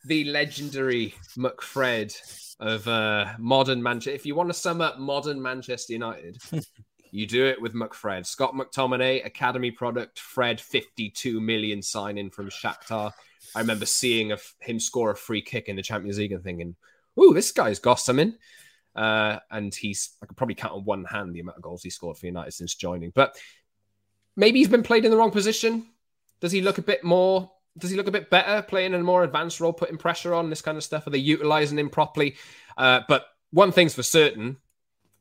the 0.04 0.24
legendary 0.24 1.14
McFred 1.36 2.14
of 2.60 2.86
uh, 2.88 3.32
modern 3.38 3.82
Manchester. 3.82 4.14
If 4.14 4.26
you 4.26 4.34
want 4.34 4.48
to 4.48 4.54
sum 4.54 4.80
up 4.80 4.98
modern 4.98 5.40
Manchester 5.40 5.92
United, 5.92 6.38
you 7.10 7.26
do 7.26 7.46
it 7.46 7.60
with 7.60 7.74
McFred. 7.74 8.26
Scott 8.26 8.54
McTominay, 8.54 9.24
academy 9.24 9.70
product. 9.70 10.18
Fred, 10.18 10.60
52 10.60 11.40
million 11.40 11.82
sign 11.82 12.18
in 12.18 12.30
from 12.30 12.48
Shakhtar. 12.50 13.12
I 13.54 13.60
remember 13.60 13.86
seeing 13.86 14.32
a, 14.32 14.38
him 14.60 14.80
score 14.80 15.10
a 15.10 15.16
free 15.16 15.42
kick 15.42 15.68
in 15.68 15.76
the 15.76 15.82
Champions 15.82 16.18
League 16.18 16.32
and 16.32 16.42
thinking, 16.42 16.76
"Ooh, 17.20 17.32
this 17.34 17.52
guy's 17.52 17.78
got 17.78 18.00
something." 18.00 18.34
Uh, 18.94 19.38
and 19.50 19.74
he's 19.74 20.16
I 20.22 20.26
could 20.26 20.36
probably 20.36 20.54
count 20.54 20.74
on 20.74 20.84
one 20.84 21.04
hand 21.04 21.34
the 21.34 21.40
amount 21.40 21.56
of 21.56 21.62
goals 21.62 21.82
he 21.82 21.90
scored 21.90 22.16
for 22.16 22.26
United 22.26 22.52
since 22.52 22.74
joining. 22.74 23.10
But 23.14 23.36
maybe 24.36 24.58
he's 24.58 24.68
been 24.68 24.82
played 24.82 25.04
in 25.04 25.10
the 25.10 25.16
wrong 25.16 25.30
position. 25.30 25.86
Does 26.40 26.52
he 26.52 26.62
look 26.62 26.78
a 26.78 26.82
bit 26.82 27.04
more? 27.04 27.50
Does 27.76 27.90
he 27.90 27.96
look 27.96 28.06
a 28.06 28.12
bit 28.12 28.30
better 28.30 28.62
playing 28.62 28.94
in 28.94 29.00
a 29.00 29.04
more 29.04 29.24
advanced 29.24 29.60
role, 29.60 29.72
putting 29.72 29.96
pressure 29.96 30.32
on 30.34 30.48
this 30.48 30.62
kind 30.62 30.76
of 30.76 30.84
stuff? 30.84 31.06
Are 31.06 31.10
they 31.10 31.18
utilizing 31.18 31.78
him 31.78 31.90
properly? 31.90 32.36
Uh, 32.76 33.00
but 33.08 33.26
one 33.50 33.72
thing's 33.72 33.94
for 33.94 34.02
certain, 34.02 34.58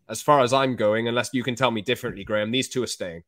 as 0.09 0.21
far 0.21 0.41
as 0.41 0.53
I'm 0.53 0.75
going, 0.75 1.07
unless 1.07 1.33
you 1.33 1.43
can 1.43 1.55
tell 1.55 1.71
me 1.71 1.81
differently, 1.81 2.23
Graeme, 2.23 2.51
these 2.51 2.69
two 2.69 2.83
are 2.83 2.87
staying. 2.87 3.23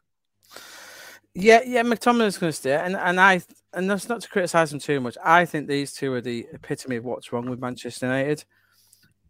Yeah, 1.34 1.62
yeah, 1.66 1.84
McTominay's 1.84 2.38
going 2.38 2.52
to 2.52 2.58
stay, 2.58 2.76
and 2.76 2.96
and 2.96 3.20
I 3.20 3.42
and 3.74 3.90
that's 3.90 4.08
not 4.08 4.22
to 4.22 4.30
criticize 4.30 4.72
him 4.72 4.80
too 4.80 5.02
much. 5.02 5.18
I 5.24 5.44
think 5.46 5.68
these 5.68 5.94
two 5.94 6.14
are 6.14 6.22
the 6.22 6.48
epitome 6.54 6.96
of 6.96 7.04
what's 7.04 7.34
wrong 7.34 7.50
with 7.50 7.60
Manchester 7.60 8.06
United. 8.06 8.46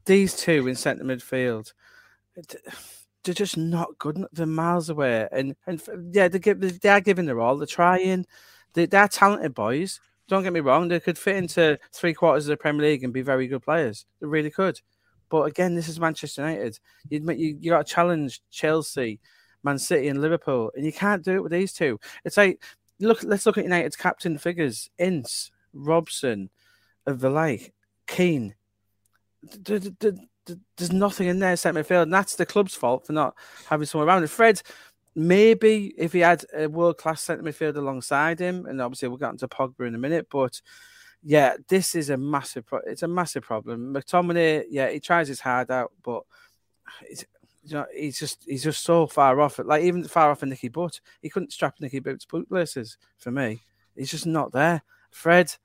These 0.05 0.37
two 0.37 0.67
in 0.67 0.75
centre 0.75 1.03
midfield, 1.03 1.73
they're 3.23 3.33
just 3.33 3.57
not 3.57 3.97
good. 3.97 4.23
They're 4.31 4.45
miles 4.45 4.89
away, 4.89 5.27
and 5.31 5.55
and 5.65 5.81
yeah, 6.11 6.27
they 6.27 6.37
give 6.37 6.59
they 6.59 6.89
are 6.89 7.01
giving 7.01 7.25
their 7.25 7.41
all. 7.41 7.57
They're 7.57 7.65
trying. 7.65 8.27
They 8.75 8.85
they're 8.85 9.07
talented 9.07 9.55
boys. 9.55 9.99
Don't 10.27 10.43
get 10.43 10.53
me 10.53 10.59
wrong; 10.59 10.87
they 10.87 10.99
could 10.99 11.17
fit 11.17 11.37
into 11.37 11.79
three 11.91 12.13
quarters 12.13 12.45
of 12.45 12.49
the 12.49 12.57
Premier 12.57 12.85
League 12.85 13.03
and 13.03 13.13
be 13.13 13.21
very 13.21 13.47
good 13.47 13.63
players. 13.63 14.05
They 14.19 14.27
really 14.27 14.51
could. 14.51 14.79
But 15.29 15.43
again, 15.43 15.75
this 15.75 15.87
is 15.87 15.99
Manchester 15.99 16.41
United. 16.41 16.79
You 17.09 17.21
you, 17.31 17.57
you 17.59 17.71
got 17.71 17.87
to 17.87 17.93
challenge 17.93 18.41
Chelsea, 18.51 19.19
Man 19.63 19.79
City, 19.79 20.07
and 20.07 20.21
Liverpool, 20.21 20.71
and 20.75 20.85
you 20.85 20.93
can't 20.93 21.23
do 21.23 21.35
it 21.35 21.43
with 21.43 21.51
these 21.51 21.73
two. 21.73 21.99
It's 22.23 22.37
like 22.37 22.61
look. 22.99 23.23
Let's 23.23 23.45
look 23.45 23.57
at 23.57 23.63
United's 23.63 23.95
captain 23.95 24.37
figures: 24.37 24.89
Ince, 24.97 25.51
Robson, 25.73 26.49
of 27.05 27.19
the 27.19 27.29
like, 27.29 27.73
Keane. 28.07 28.55
There's 30.77 30.91
nothing 30.91 31.27
in 31.27 31.39
there 31.39 31.55
centre 31.57 31.83
midfield, 31.83 32.03
and 32.03 32.13
that's 32.13 32.35
the 32.35 32.45
club's 32.45 32.75
fault 32.75 33.05
for 33.05 33.13
not 33.13 33.35
having 33.67 33.85
someone 33.85 34.07
around. 34.07 34.29
Fred, 34.29 34.61
maybe 35.15 35.93
if 35.97 36.13
he 36.13 36.19
had 36.19 36.43
a 36.53 36.67
world 36.67 36.97
class 36.97 37.21
centre 37.21 37.43
midfield 37.43 37.77
alongside 37.77 38.39
him, 38.39 38.65
and 38.65 38.81
obviously 38.81 39.07
we'll 39.07 39.17
get 39.17 39.31
into 39.31 39.47
Pogba 39.47 39.87
in 39.87 39.95
a 39.95 39.99
minute, 39.99 40.27
but 40.29 40.61
yeah, 41.23 41.55
this 41.69 41.95
is 41.95 42.09
a 42.09 42.17
massive. 42.17 42.65
Pro- 42.65 42.81
it's 42.85 43.03
a 43.03 43.07
massive 43.07 43.43
problem. 43.43 43.93
McTominay, 43.93 44.65
yeah, 44.69 44.89
he 44.89 44.99
tries 44.99 45.27
his 45.27 45.39
hard 45.39 45.71
out, 45.71 45.91
but 46.03 46.23
it's, 47.01 47.25
you 47.63 47.73
know, 47.73 47.85
he's 47.95 48.19
just 48.19 48.43
he's 48.45 48.63
just 48.63 48.83
so 48.83 49.07
far 49.07 49.41
off. 49.41 49.57
Like 49.57 49.83
even 49.83 50.03
far 50.03 50.29
off 50.29 50.43
of 50.43 50.49
Nicky 50.49 50.69
Butt, 50.69 50.99
he 51.21 51.29
couldn't 51.29 51.51
strap 51.51 51.75
Nicky 51.79 51.99
Butt's 51.99 52.25
bootlaces 52.25 52.97
for 53.17 53.31
me. 53.31 53.63
He's 53.95 54.11
just 54.11 54.27
not 54.27 54.51
there. 54.51 54.83
Fred, 55.09 55.55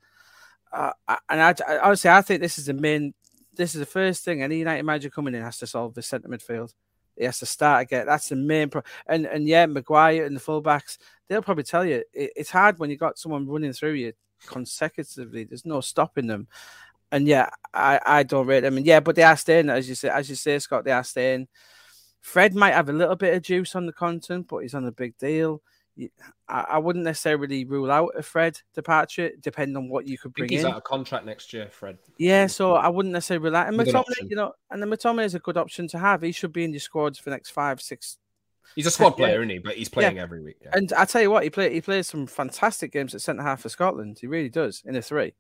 uh, 0.73 0.93
and 1.29 1.43
I, 1.43 1.55
I 1.69 1.79
honestly, 1.81 2.09
I 2.11 2.23
think 2.23 2.41
this 2.41 2.59
is 2.59 2.67
the 2.67 2.75
main. 2.75 3.13
This 3.53 3.75
is 3.75 3.81
the 3.81 3.87
first 3.87 4.25
thing 4.25 4.43
any 4.43 4.61
United 4.61 4.85
manager 4.85 5.11
coming 5.11 5.35
in 5.35 5.43
has 5.43 5.59
to 5.59 5.67
solve 5.67 5.93
the 5.93 6.03
centre 6.03 6.29
midfield. 6.29 6.73
He 7.21 7.27
has 7.27 7.39
to 7.41 7.47
start 7.47 7.83
again. 7.83 8.07
That's 8.07 8.31
the 8.31 8.37
main 8.37 8.71
pro- 8.71 8.83
and 9.07 9.27
and 9.27 9.47
yeah, 9.47 9.67
Maguire 9.67 10.25
and 10.25 10.35
the 10.35 10.41
fullbacks. 10.41 10.97
They'll 11.29 11.43
probably 11.43 11.65
tell 11.65 11.85
you 11.85 12.03
it, 12.15 12.33
it's 12.35 12.51
hard 12.51 12.79
when 12.79 12.89
you 12.89 12.97
got 12.97 13.19
someone 13.19 13.47
running 13.47 13.75
through 13.75 13.93
you 13.93 14.15
consecutively. 14.47 15.45
There's 15.45 15.67
no 15.67 15.83
stopping 15.83 16.27
them. 16.27 16.49
And 17.13 17.29
yeah, 17.29 17.51
I, 17.75 18.01
I 18.07 18.23
don't 18.23 18.47
rate 18.47 18.61
them. 18.61 18.79
And 18.79 18.87
yeah, 18.87 19.01
but 19.01 19.17
they 19.17 19.23
are 19.23 19.37
staying, 19.37 19.69
as 19.69 19.87
you 19.87 19.95
say, 19.95 20.09
as 20.09 20.31
you 20.31 20.35
say, 20.35 20.59
Scott, 20.61 20.85
they 20.85 20.93
are 20.93 21.05
staying. 21.05 21.49
Fred 22.23 22.55
might 22.55 22.75
have 22.75 22.89
a 22.89 22.95
little 22.95 23.17
bit 23.17 23.35
of 23.35 23.43
juice 23.43 23.75
on 23.75 23.85
the 23.85 23.93
content, 23.93 24.47
but 24.49 24.59
he's 24.59 24.75
on 24.75 24.87
a 24.87 24.93
big 24.93 25.19
deal. 25.19 25.63
I, 26.49 26.61
I 26.71 26.79
wouldn't 26.79 27.05
necessarily 27.05 27.65
rule 27.65 27.91
out 27.91 28.13
a 28.17 28.23
Fred 28.23 28.61
departure, 28.75 29.31
depending 29.41 29.77
on 29.77 29.89
what 29.89 30.07
you 30.07 30.19
could 30.19 30.33
bring 30.33 30.49
he's 30.49 30.61
in. 30.61 30.67
He's 30.67 30.73
out 30.73 30.79
of 30.79 30.85
contract 30.85 31.27
next 31.27 31.53
year, 31.53 31.69
Fred. 31.71 31.99
Yeah, 32.19 32.47
so 32.47 32.75
I 32.75 32.89
wouldn't 32.89 33.13
necessarily 33.13 33.45
rule 33.45 33.57
out. 33.57 33.69
And 33.69 33.79
McTominay, 33.79 34.31
you 34.31 34.37
know, 34.37 34.53
and 34.71 34.83
the 34.83 34.87
McTominay 34.87 35.25
is 35.25 35.35
a 35.35 35.41
good 35.41 35.57
option 35.57 35.89
to 35.89 35.99
have. 35.99 36.23
He 36.23 36.33
should 36.33 36.53
be 36.53 36.65
in 36.65 36.73
your 36.73 36.81
squads 36.81 37.19
for 37.19 37.31
the 37.31 37.37
next 37.37 37.51
five, 37.51 37.81
six, 37.81 38.19
He's 38.75 38.87
a 38.87 38.91
squad 38.91 39.13
player, 39.13 39.41
isn't 39.41 39.51
he? 39.51 39.59
But 39.59 39.75
he's 39.75 39.89
playing 39.89 40.17
yeah. 40.17 40.23
every 40.23 40.43
week. 40.43 40.59
Yeah. 40.63 40.71
And 40.73 40.93
I 40.93 41.05
tell 41.05 41.23
you 41.23 41.31
what, 41.31 41.43
he 41.43 41.51
play 41.51 41.73
he 41.73 41.81
plays 41.81 42.07
some 42.07 42.27
fantastic 42.27 42.93
games 42.93 43.15
at 43.15 43.21
centre 43.21 43.43
half 43.43 43.63
for 43.63 43.69
Scotland. 43.69 44.19
He 44.21 44.27
really 44.27 44.49
does 44.49 44.83
in 44.85 44.97
a 44.97 45.03
three. 45.03 45.35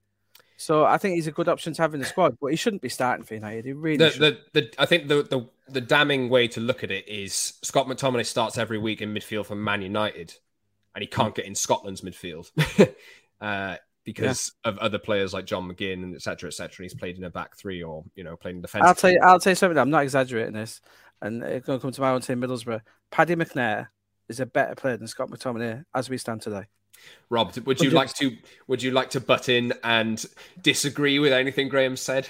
So 0.57 0.85
I 0.85 0.99
think 0.99 1.15
he's 1.15 1.27
a 1.27 1.33
good 1.33 1.49
option 1.49 1.73
to 1.73 1.83
have 1.83 1.95
in 1.95 2.01
the 2.01 2.07
squad, 2.07 2.37
but 2.39 2.49
he 2.49 2.57
shouldn't 2.57 2.83
be 2.83 2.91
starting 2.91 3.25
for 3.25 3.35
United. 3.35 3.65
He 3.65 3.73
really 3.73 3.97
the, 3.97 4.11
the, 4.53 4.61
the, 4.61 4.71
I 4.79 4.85
think 4.85 5.09
the, 5.09 5.23
the 5.23 5.49
the 5.73 5.81
damning 5.81 6.29
way 6.29 6.49
to 6.49 6.61
look 6.61 6.85
at 6.85 6.91
it 6.91 7.09
is 7.09 7.55
Scott 7.63 7.87
McTominay 7.87 8.27
starts 8.27 8.59
every 8.59 8.79
week 8.79 9.03
in 9.03 9.15
midfield 9.15 9.47
for 9.47 9.55
Man 9.55 9.83
United, 9.83 10.35
and 10.95 11.03
he 11.03 11.07
can't 11.07 11.35
get 11.35 11.47
in 11.47 11.55
Scotland's 11.55 12.01
midfield 12.01 12.51
uh, 13.41 13.77
because 14.05 14.53
yeah. 14.65 14.71
of 14.71 14.79
other 14.79 14.99
players 14.99 15.33
like 15.33 15.47
John 15.47 15.71
McGinn 15.71 16.03
and 16.03 16.15
etc. 16.15 16.49
etc. 16.49 16.85
He's 16.85 16.95
played 16.95 17.17
in 17.17 17.25
a 17.25 17.31
back 17.31 17.57
three 17.57 17.83
or 17.83 18.05
you 18.15 18.25
know 18.25 18.37
playing 18.37 18.63
defense. 18.63 18.85
I'll 18.85 18.95
tell 18.95 19.11
you, 19.11 19.21
I'll 19.23 19.41
tell 19.41 19.53
you 19.53 19.57
something. 19.57 19.79
I'm 19.79 19.91
not 19.91 20.03
exaggerating 20.03 20.55
this 20.55 20.81
and 21.23 21.43
it's 21.43 21.67
going 21.67 21.79
to 21.79 21.83
come 21.83 21.93
to 21.93 22.01
my 22.01 22.11
own 22.11 22.21
team, 22.21 22.41
Middlesbrough. 22.41 22.81
Paddy 23.11 23.37
McNair 23.37 23.89
is 24.29 24.41
a 24.41 24.47
better 24.47 24.75
player 24.75 24.97
than 24.97 25.07
Scott 25.07 25.31
McTominay 25.31 25.85
as 25.95 26.09
we 26.09 26.19
stand 26.19 26.43
today. 26.43 26.65
Rob, 27.29 27.57
would 27.65 27.81
you 27.81 27.91
like 27.91 28.13
to 28.15 28.37
would 28.67 28.83
you 28.83 28.91
like 28.91 29.11
to 29.11 29.21
butt 29.21 29.49
in 29.49 29.73
and 29.85 30.25
disagree 30.61 31.19
with 31.19 31.33
anything 31.33 31.69
Graeme 31.69 31.97
said? 31.97 32.29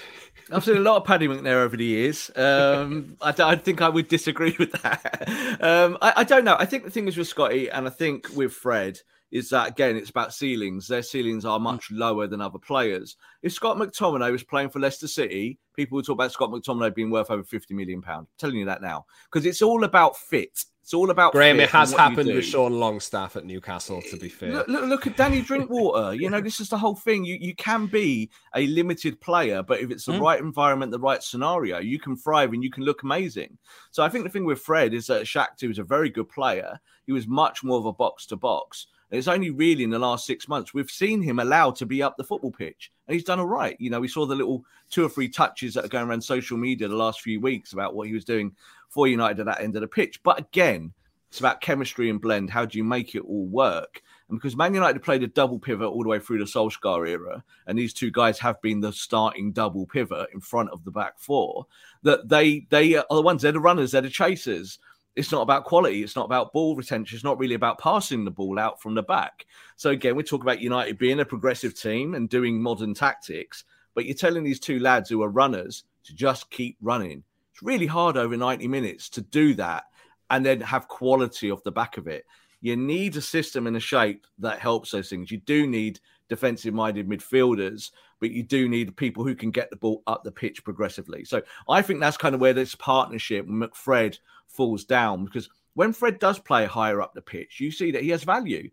I've 0.51 0.65
seen 0.65 0.77
a 0.77 0.81
lot 0.81 0.97
of 0.97 1.05
Paddy 1.05 1.27
McNair 1.27 1.63
over 1.63 1.77
the 1.77 1.85
years. 1.85 2.29
Um, 2.35 3.15
I, 3.21 3.33
I, 3.39 3.55
think 3.55 3.81
I 3.81 3.87
would 3.87 4.09
disagree 4.09 4.55
with 4.59 4.73
that. 4.83 5.57
Um, 5.61 5.97
I, 6.01 6.13
I, 6.17 6.23
don't 6.25 6.43
know. 6.43 6.57
I 6.59 6.65
think 6.65 6.83
the 6.83 6.91
thing 6.91 7.07
is 7.07 7.15
with 7.15 7.27
Scotty, 7.27 7.69
and 7.69 7.87
I 7.87 7.89
think 7.89 8.27
with 8.35 8.51
Fred, 8.51 8.99
is 9.31 9.49
that 9.49 9.69
again, 9.69 9.95
it's 9.95 10.09
about 10.09 10.33
ceilings. 10.33 10.87
Their 10.87 11.03
ceilings 11.03 11.45
are 11.45 11.59
much 11.59 11.89
lower 11.89 12.27
than 12.27 12.41
other 12.41 12.59
players. 12.59 13.15
If 13.41 13.53
Scott 13.53 13.77
McTominay 13.77 14.31
was 14.31 14.43
playing 14.43 14.69
for 14.69 14.79
Leicester 14.79 15.07
City, 15.07 15.57
people 15.75 15.95
would 15.95 16.05
talk 16.05 16.15
about 16.15 16.33
Scott 16.33 16.51
McTominay 16.51 16.93
being 16.93 17.11
worth 17.11 17.31
over 17.31 17.43
50 17.43 17.73
million 17.73 18.01
pounds. 18.01 18.27
telling 18.37 18.57
you 18.57 18.65
that 18.65 18.81
now 18.81 19.05
because 19.31 19.45
it's 19.45 19.61
all 19.61 19.83
about 19.83 20.17
fit. 20.17 20.65
It's 20.91 20.95
all 20.97 21.09
about 21.09 21.31
Graeme. 21.31 21.61
it 21.61 21.69
has 21.69 21.93
happened 21.93 22.27
with 22.27 22.43
Sean 22.43 22.77
Longstaff 22.77 23.37
at 23.37 23.45
Newcastle. 23.45 24.01
To 24.09 24.17
be 24.17 24.27
fair, 24.27 24.51
look, 24.51 24.67
look, 24.67 24.83
look, 24.89 25.07
at 25.07 25.15
Danny 25.15 25.41
Drinkwater. 25.41 26.13
you 26.13 26.29
know, 26.29 26.41
this 26.41 26.59
is 26.59 26.67
the 26.67 26.77
whole 26.77 26.97
thing. 26.97 27.23
You 27.23 27.37
you 27.39 27.55
can 27.55 27.85
be 27.85 28.29
a 28.55 28.67
limited 28.67 29.21
player, 29.21 29.63
but 29.63 29.79
if 29.79 29.89
it's 29.89 30.03
the 30.03 30.11
mm. 30.11 30.19
right 30.19 30.37
environment, 30.37 30.91
the 30.91 30.99
right 30.99 31.23
scenario, 31.23 31.79
you 31.79 31.97
can 31.97 32.17
thrive 32.17 32.51
and 32.51 32.61
you 32.61 32.69
can 32.69 32.83
look 32.83 33.03
amazing. 33.03 33.57
So 33.91 34.03
I 34.03 34.09
think 34.09 34.25
the 34.25 34.29
thing 34.29 34.43
with 34.43 34.59
Fred 34.59 34.93
is 34.93 35.07
that 35.07 35.23
Shakhtar 35.23 35.71
is 35.71 35.79
a 35.79 35.83
very 35.85 36.09
good 36.09 36.27
player. 36.27 36.77
He 37.05 37.13
was 37.13 37.25
much 37.25 37.63
more 37.63 37.77
of 37.77 37.85
a 37.85 37.93
box 37.93 38.25
to 38.25 38.35
box. 38.35 38.87
It's 39.11 39.29
only 39.29 39.49
really 39.49 39.85
in 39.85 39.89
the 39.91 39.99
last 39.99 40.25
six 40.25 40.49
months 40.49 40.73
we've 40.73 40.91
seen 40.91 41.21
him 41.21 41.39
allowed 41.39 41.77
to 41.77 41.85
be 41.85 42.03
up 42.03 42.15
the 42.17 42.23
football 42.25 42.51
pitch, 42.51 42.91
and 43.07 43.13
he's 43.13 43.23
done 43.23 43.39
all 43.39 43.45
right. 43.45 43.77
You 43.79 43.91
know, 43.91 44.01
we 44.01 44.09
saw 44.09 44.25
the 44.25 44.35
little 44.35 44.65
two 44.89 45.05
or 45.05 45.09
three 45.09 45.29
touches 45.29 45.73
that 45.73 45.85
are 45.85 45.89
going 45.89 46.07
around 46.09 46.21
social 46.21 46.57
media 46.57 46.89
the 46.89 46.95
last 46.95 47.21
few 47.21 47.39
weeks 47.39 47.71
about 47.71 47.95
what 47.95 48.07
he 48.07 48.13
was 48.13 48.25
doing 48.25 48.53
for 48.91 49.07
United 49.07 49.39
at 49.39 49.45
that 49.47 49.61
end 49.61 49.75
of 49.75 49.81
the 49.81 49.87
pitch. 49.87 50.21
But 50.21 50.39
again, 50.39 50.93
it's 51.29 51.39
about 51.39 51.61
chemistry 51.61 52.09
and 52.09 52.21
blend. 52.21 52.49
How 52.49 52.65
do 52.65 52.77
you 52.77 52.83
make 52.83 53.15
it 53.15 53.23
all 53.23 53.47
work? 53.47 54.01
And 54.29 54.37
because 54.37 54.55
Man 54.55 54.73
United 54.73 55.01
played 55.01 55.23
a 55.23 55.27
double 55.27 55.59
pivot 55.59 55.87
all 55.87 56.03
the 56.03 56.09
way 56.09 56.19
through 56.19 56.39
the 56.39 56.45
Solskjaer 56.45 57.09
era, 57.09 57.43
and 57.67 57.77
these 57.77 57.93
two 57.93 58.11
guys 58.11 58.37
have 58.39 58.61
been 58.61 58.79
the 58.79 58.93
starting 58.93 59.51
double 59.51 59.87
pivot 59.87 60.27
in 60.33 60.39
front 60.39 60.69
of 60.69 60.83
the 60.83 60.91
back 60.91 61.17
four, 61.17 61.65
that 62.03 62.29
they 62.29 62.67
they 62.69 62.95
are 62.95 63.05
the 63.09 63.21
ones, 63.21 63.41
they're 63.41 63.51
the 63.51 63.59
runners, 63.59 63.91
they're 63.91 64.01
the 64.01 64.09
chasers 64.09 64.77
it's 65.15 65.31
not 65.31 65.41
about 65.41 65.65
quality. 65.65 66.03
It's 66.03 66.15
not 66.15 66.25
about 66.25 66.53
ball 66.53 66.75
retention. 66.75 67.15
It's 67.15 67.23
not 67.23 67.37
really 67.37 67.55
about 67.55 67.79
passing 67.79 68.23
the 68.23 68.31
ball 68.31 68.57
out 68.57 68.81
from 68.81 68.95
the 68.95 69.03
back. 69.03 69.45
So 69.75 69.89
again, 69.89 70.15
we 70.15 70.23
talk 70.23 70.41
about 70.41 70.61
United 70.61 70.97
being 70.97 71.19
a 71.19 71.25
progressive 71.25 71.79
team 71.79 72.13
and 72.13 72.29
doing 72.29 72.61
modern 72.61 72.93
tactics, 72.93 73.65
but 73.93 74.05
you're 74.05 74.15
telling 74.15 74.43
these 74.43 74.59
two 74.59 74.79
lads 74.79 75.09
who 75.09 75.21
are 75.21 75.29
runners 75.29 75.83
to 76.05 76.15
just 76.15 76.49
keep 76.49 76.77
running. 76.81 77.23
Really 77.61 77.87
hard 77.87 78.17
over 78.17 78.35
90 78.35 78.67
minutes 78.67 79.09
to 79.09 79.21
do 79.21 79.53
that 79.55 79.85
and 80.29 80.45
then 80.45 80.61
have 80.61 80.87
quality 80.87 81.51
off 81.51 81.63
the 81.63 81.71
back 81.71 81.97
of 81.97 82.07
it. 82.07 82.25
You 82.61 82.75
need 82.75 83.15
a 83.15 83.21
system 83.21 83.67
and 83.67 83.75
a 83.75 83.79
shape 83.79 84.25
that 84.39 84.59
helps 84.59 84.91
those 84.91 85.09
things. 85.09 85.31
You 85.31 85.39
do 85.39 85.67
need 85.67 85.99
defensive 86.29 86.73
minded 86.73 87.09
midfielders, 87.09 87.91
but 88.19 88.31
you 88.31 88.43
do 88.43 88.69
need 88.69 88.95
people 88.95 89.23
who 89.23 89.35
can 89.35 89.51
get 89.51 89.69
the 89.69 89.75
ball 89.75 90.03
up 90.07 90.23
the 90.23 90.31
pitch 90.31 90.63
progressively. 90.63 91.25
So 91.25 91.41
I 91.67 91.81
think 91.81 91.99
that's 91.99 92.17
kind 92.17 92.35
of 92.35 92.41
where 92.41 92.53
this 92.53 92.75
partnership, 92.75 93.45
with 93.45 93.55
McFred 93.55 94.17
falls 94.47 94.85
down 94.85 95.25
because 95.25 95.49
when 95.73 95.91
Fred 95.93 96.19
does 96.19 96.39
play 96.39 96.65
higher 96.65 97.01
up 97.01 97.13
the 97.13 97.21
pitch, 97.21 97.59
you 97.59 97.71
see 97.71 97.91
that 97.91 98.03
he 98.03 98.09
has 98.09 98.23
value. 98.23 98.69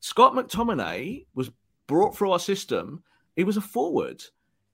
Scott 0.00 0.34
McTominay 0.34 1.26
was 1.34 1.50
brought 1.86 2.16
through 2.16 2.32
our 2.32 2.38
system. 2.38 3.02
He 3.34 3.44
was 3.44 3.56
a 3.56 3.60
forward. 3.60 4.22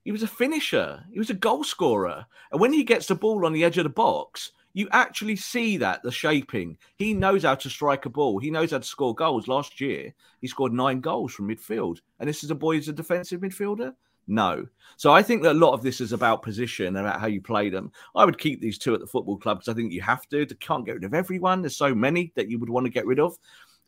He 0.03 0.11
was 0.11 0.23
a 0.23 0.27
finisher. 0.27 1.03
He 1.11 1.19
was 1.19 1.29
a 1.29 1.35
goal 1.35 1.63
scorer. 1.63 2.25
And 2.51 2.59
when 2.59 2.73
he 2.73 2.83
gets 2.83 3.07
the 3.07 3.15
ball 3.15 3.45
on 3.45 3.53
the 3.53 3.63
edge 3.63 3.77
of 3.77 3.83
the 3.83 3.89
box, 3.89 4.51
you 4.73 4.87
actually 4.91 5.35
see 5.35 5.77
that 5.77 6.03
the 6.03 6.11
shaping. 6.11 6.77
He 6.97 7.13
knows 7.13 7.43
how 7.43 7.55
to 7.55 7.69
strike 7.69 8.05
a 8.05 8.09
ball. 8.09 8.39
He 8.39 8.51
knows 8.51 8.71
how 8.71 8.79
to 8.79 8.83
score 8.83 9.15
goals. 9.15 9.47
Last 9.47 9.79
year, 9.79 10.13
he 10.41 10.47
scored 10.47 10.73
nine 10.73 10.99
goals 10.99 11.33
from 11.33 11.47
midfield. 11.47 11.99
And 12.19 12.27
this 12.27 12.43
is 12.43 12.51
a 12.51 12.55
boy 12.55 12.75
who's 12.75 12.89
a 12.89 12.93
defensive 12.93 13.41
midfielder. 13.41 13.93
No. 14.27 14.65
So 14.97 15.11
I 15.11 15.21
think 15.21 15.43
that 15.43 15.51
a 15.51 15.59
lot 15.59 15.73
of 15.73 15.83
this 15.83 15.99
is 15.99 16.13
about 16.13 16.43
position, 16.43 16.87
and 16.87 16.97
about 16.97 17.19
how 17.19 17.27
you 17.27 17.41
play 17.41 17.69
them. 17.69 17.91
I 18.15 18.25
would 18.25 18.39
keep 18.39 18.61
these 18.61 18.77
two 18.77 18.93
at 18.93 19.01
the 19.01 19.07
football 19.07 19.37
club 19.37 19.59
because 19.59 19.71
I 19.71 19.75
think 19.75 19.91
you 19.91 20.01
have 20.01 20.27
to. 20.29 20.45
They 20.45 20.55
can't 20.55 20.85
get 20.85 20.95
rid 20.95 21.03
of 21.03 21.13
everyone. 21.13 21.61
There's 21.61 21.75
so 21.75 21.93
many 21.93 22.31
that 22.35 22.49
you 22.49 22.57
would 22.59 22.69
want 22.69 22.85
to 22.85 22.91
get 22.91 23.05
rid 23.05 23.19
of. 23.19 23.37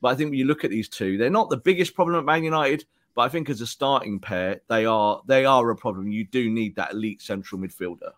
But 0.02 0.10
I 0.10 0.16
think 0.16 0.30
when 0.30 0.40
you 0.40 0.46
look 0.46 0.66
at 0.66 0.72
these 0.72 0.90
two, 0.90 1.18
they're 1.18 1.30
not 1.30 1.50
the 1.50 1.58
biggest 1.58 1.96
problem 1.96 2.18
at 2.18 2.26
Man 2.26 2.44
United. 2.44 2.86
But 3.16 3.22
I 3.22 3.30
think 3.30 3.50
as 3.50 3.62
a 3.62 3.68
starting 3.68 4.20
pair, 4.20 4.62
they 4.68 4.86
are 4.86 5.22
they 5.26 5.46
are 5.46 5.70
a 5.70 5.76
problem. 5.76 6.12
You 6.12 6.26
do 6.26 6.50
need 6.50 6.76
that 6.76 6.92
elite 6.92 7.22
central 7.22 7.62
midfielder. 7.62 8.12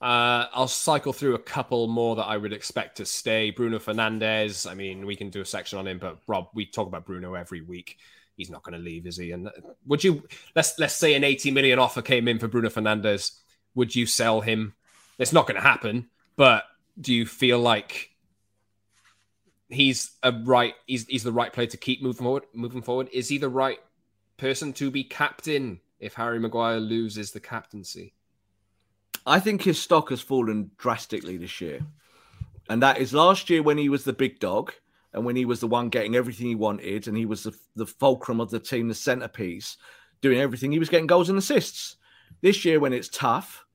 Uh, 0.00 0.46
I'll 0.52 0.66
cycle 0.66 1.12
through 1.12 1.34
a 1.34 1.38
couple 1.38 1.86
more 1.86 2.16
that 2.16 2.24
I 2.24 2.36
would 2.36 2.52
expect 2.52 2.96
to 2.96 3.06
stay. 3.06 3.50
Bruno 3.50 3.78
Fernandes. 3.78 4.68
I 4.68 4.74
mean, 4.74 5.04
we 5.06 5.14
can 5.14 5.28
do 5.28 5.42
a 5.42 5.44
section 5.44 5.78
on 5.78 5.86
him, 5.86 5.98
but 5.98 6.18
Rob, 6.26 6.48
we 6.54 6.64
talk 6.64 6.88
about 6.88 7.04
Bruno 7.04 7.34
every 7.34 7.60
week. 7.60 7.98
He's 8.36 8.50
not 8.50 8.62
going 8.62 8.72
to 8.72 8.82
leave, 8.82 9.06
is 9.06 9.18
he? 9.18 9.32
And 9.32 9.48
uh, 9.48 9.52
would 9.86 10.02
you 10.02 10.26
let's 10.56 10.78
let's 10.78 10.94
say 10.94 11.14
an 11.14 11.22
80 11.22 11.52
million 11.52 11.78
offer 11.78 12.02
came 12.02 12.26
in 12.26 12.38
for 12.38 12.48
Bruno 12.48 12.70
Fernandes? 12.70 13.38
Would 13.74 13.94
you 13.94 14.06
sell 14.06 14.40
him? 14.40 14.74
It's 15.18 15.32
not 15.32 15.46
going 15.46 15.60
to 15.60 15.66
happen. 15.66 16.08
But 16.34 16.64
do 17.00 17.14
you 17.14 17.26
feel 17.26 17.60
like 17.60 18.10
he's 19.68 20.12
a 20.22 20.32
right? 20.32 20.74
He's 20.86 21.06
he's 21.06 21.22
the 21.22 21.32
right 21.32 21.52
player 21.52 21.68
to 21.68 21.76
keep 21.76 22.02
moving 22.02 22.24
forward. 22.24 22.44
Moving 22.54 22.82
forward, 22.82 23.10
is 23.12 23.28
he 23.28 23.38
the 23.38 23.50
right 23.50 23.78
person 24.40 24.72
to 24.72 24.90
be 24.90 25.04
captain 25.04 25.80
if 25.98 26.14
Harry 26.14 26.40
Maguire 26.40 26.80
loses 26.80 27.32
the 27.32 27.40
captaincy? 27.40 28.14
I 29.26 29.38
think 29.38 29.62
his 29.62 29.80
stock 29.80 30.08
has 30.08 30.22
fallen 30.22 30.70
drastically 30.78 31.36
this 31.36 31.60
year. 31.60 31.80
And 32.70 32.82
that 32.82 32.98
is 32.98 33.12
last 33.12 33.50
year 33.50 33.62
when 33.62 33.76
he 33.76 33.90
was 33.90 34.04
the 34.04 34.14
big 34.14 34.40
dog 34.40 34.72
and 35.12 35.26
when 35.26 35.36
he 35.36 35.44
was 35.44 35.60
the 35.60 35.66
one 35.66 35.90
getting 35.90 36.16
everything 36.16 36.46
he 36.46 36.54
wanted 36.54 37.06
and 37.06 37.16
he 37.16 37.26
was 37.26 37.42
the, 37.42 37.54
the 37.76 37.86
fulcrum 37.86 38.40
of 38.40 38.50
the 38.50 38.60
team, 38.60 38.88
the 38.88 38.94
centerpiece, 38.94 39.76
doing 40.22 40.40
everything, 40.40 40.72
he 40.72 40.78
was 40.78 40.88
getting 40.88 41.06
goals 41.06 41.28
and 41.28 41.38
assists. 41.38 41.96
This 42.40 42.64
year, 42.64 42.80
when 42.80 42.94
it's 42.94 43.08
tough, 43.08 43.66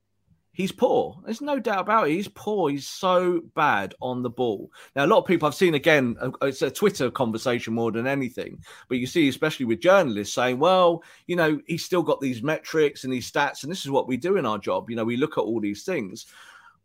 he's 0.55 0.71
poor. 0.71 1.19
There's 1.25 1.41
no 1.41 1.59
doubt 1.59 1.81
about 1.81 2.07
it. 2.07 2.13
He's 2.13 2.27
poor. 2.29 2.71
He's 2.71 2.87
so 2.87 3.41
bad 3.55 3.93
on 4.01 4.23
the 4.23 4.29
ball. 4.29 4.71
Now, 4.95 5.05
a 5.05 5.07
lot 5.07 5.19
of 5.19 5.27
people 5.27 5.47
I've 5.47 5.53
seen 5.53 5.75
again, 5.75 6.15
uh, 6.19 6.31
it's 6.41 6.61
a 6.63 6.71
Twitter 6.71 7.11
conversation 7.11 7.73
more 7.73 7.91
than 7.91 8.07
anything, 8.07 8.63
but 8.87 8.97
you 8.97 9.05
see, 9.05 9.27
especially 9.27 9.65
with 9.65 9.81
journalists 9.81 10.33
saying, 10.33 10.57
well, 10.57 11.03
you 11.27 11.35
know, 11.35 11.59
he's 11.67 11.85
still 11.85 12.01
got 12.01 12.21
these 12.21 12.41
metrics 12.41 13.03
and 13.03 13.13
these 13.13 13.29
stats, 13.31 13.63
and 13.63 13.71
this 13.71 13.85
is 13.85 13.91
what 13.91 14.07
we 14.07 14.17
do 14.17 14.37
in 14.37 14.45
our 14.45 14.57
job. 14.57 14.89
You 14.89 14.95
know, 14.95 15.05
we 15.05 15.17
look 15.17 15.37
at 15.37 15.41
all 15.41 15.59
these 15.59 15.83
things. 15.83 16.25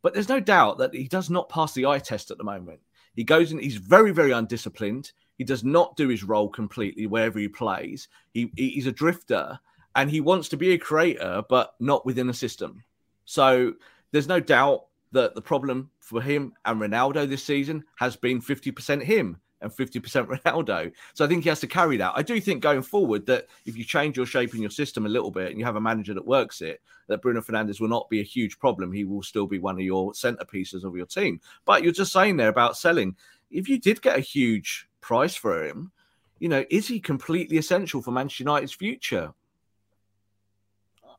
But 0.02 0.14
there's 0.14 0.28
no 0.28 0.40
doubt 0.40 0.78
that 0.78 0.94
he 0.94 1.08
does 1.08 1.30
not 1.30 1.48
pass 1.48 1.72
the 1.72 1.86
eye 1.86 1.98
test 1.98 2.30
at 2.30 2.38
the 2.38 2.44
moment. 2.44 2.80
He 3.14 3.24
goes 3.24 3.52
in, 3.52 3.58
he's 3.58 3.76
very, 3.76 4.12
very 4.12 4.32
undisciplined. 4.32 5.12
He 5.36 5.44
does 5.44 5.64
not 5.64 5.96
do 5.96 6.08
his 6.08 6.24
role 6.24 6.48
completely 6.48 7.06
wherever 7.06 7.38
he 7.38 7.48
plays. 7.48 8.08
He, 8.32 8.50
he's 8.56 8.86
a 8.86 8.92
drifter 8.92 9.58
and 9.94 10.10
he 10.10 10.20
wants 10.20 10.48
to 10.50 10.56
be 10.56 10.72
a 10.72 10.78
creator, 10.78 11.42
but 11.48 11.74
not 11.80 12.06
within 12.06 12.30
a 12.30 12.34
system. 12.34 12.82
So 13.30 13.74
there's 14.10 14.26
no 14.26 14.40
doubt 14.40 14.86
that 15.12 15.36
the 15.36 15.40
problem 15.40 15.88
for 16.00 16.20
him 16.20 16.52
and 16.64 16.80
Ronaldo 16.80 17.28
this 17.28 17.44
season 17.44 17.84
has 17.94 18.16
been 18.16 18.40
50% 18.42 19.04
him 19.04 19.36
and 19.60 19.70
50% 19.70 20.26
Ronaldo. 20.42 20.90
So 21.14 21.24
I 21.24 21.28
think 21.28 21.44
he 21.44 21.48
has 21.48 21.60
to 21.60 21.68
carry 21.68 21.96
that. 21.98 22.14
I 22.16 22.22
do 22.22 22.40
think 22.40 22.60
going 22.60 22.82
forward 22.82 23.26
that 23.26 23.46
if 23.66 23.76
you 23.76 23.84
change 23.84 24.16
your 24.16 24.26
shape 24.26 24.50
and 24.52 24.60
your 24.60 24.70
system 24.70 25.06
a 25.06 25.08
little 25.08 25.30
bit 25.30 25.48
and 25.48 25.60
you 25.60 25.64
have 25.64 25.76
a 25.76 25.80
manager 25.80 26.12
that 26.12 26.26
works 26.26 26.60
it, 26.60 26.80
that 27.06 27.22
Bruno 27.22 27.40
Fernandes 27.40 27.80
will 27.80 27.86
not 27.86 28.10
be 28.10 28.18
a 28.18 28.24
huge 28.24 28.58
problem. 28.58 28.90
He 28.90 29.04
will 29.04 29.22
still 29.22 29.46
be 29.46 29.60
one 29.60 29.76
of 29.76 29.82
your 29.82 30.10
centerpieces 30.10 30.82
of 30.82 30.96
your 30.96 31.06
team. 31.06 31.40
But 31.64 31.84
you're 31.84 31.92
just 31.92 32.12
saying 32.12 32.36
there 32.36 32.48
about 32.48 32.76
selling. 32.76 33.14
If 33.48 33.68
you 33.68 33.78
did 33.78 34.02
get 34.02 34.18
a 34.18 34.22
huge 34.22 34.88
price 35.00 35.36
for 35.36 35.64
him, 35.64 35.92
you 36.40 36.48
know, 36.48 36.64
is 36.68 36.88
he 36.88 36.98
completely 36.98 37.58
essential 37.58 38.02
for 38.02 38.10
Manchester 38.10 38.42
United's 38.42 38.72
future? 38.72 39.32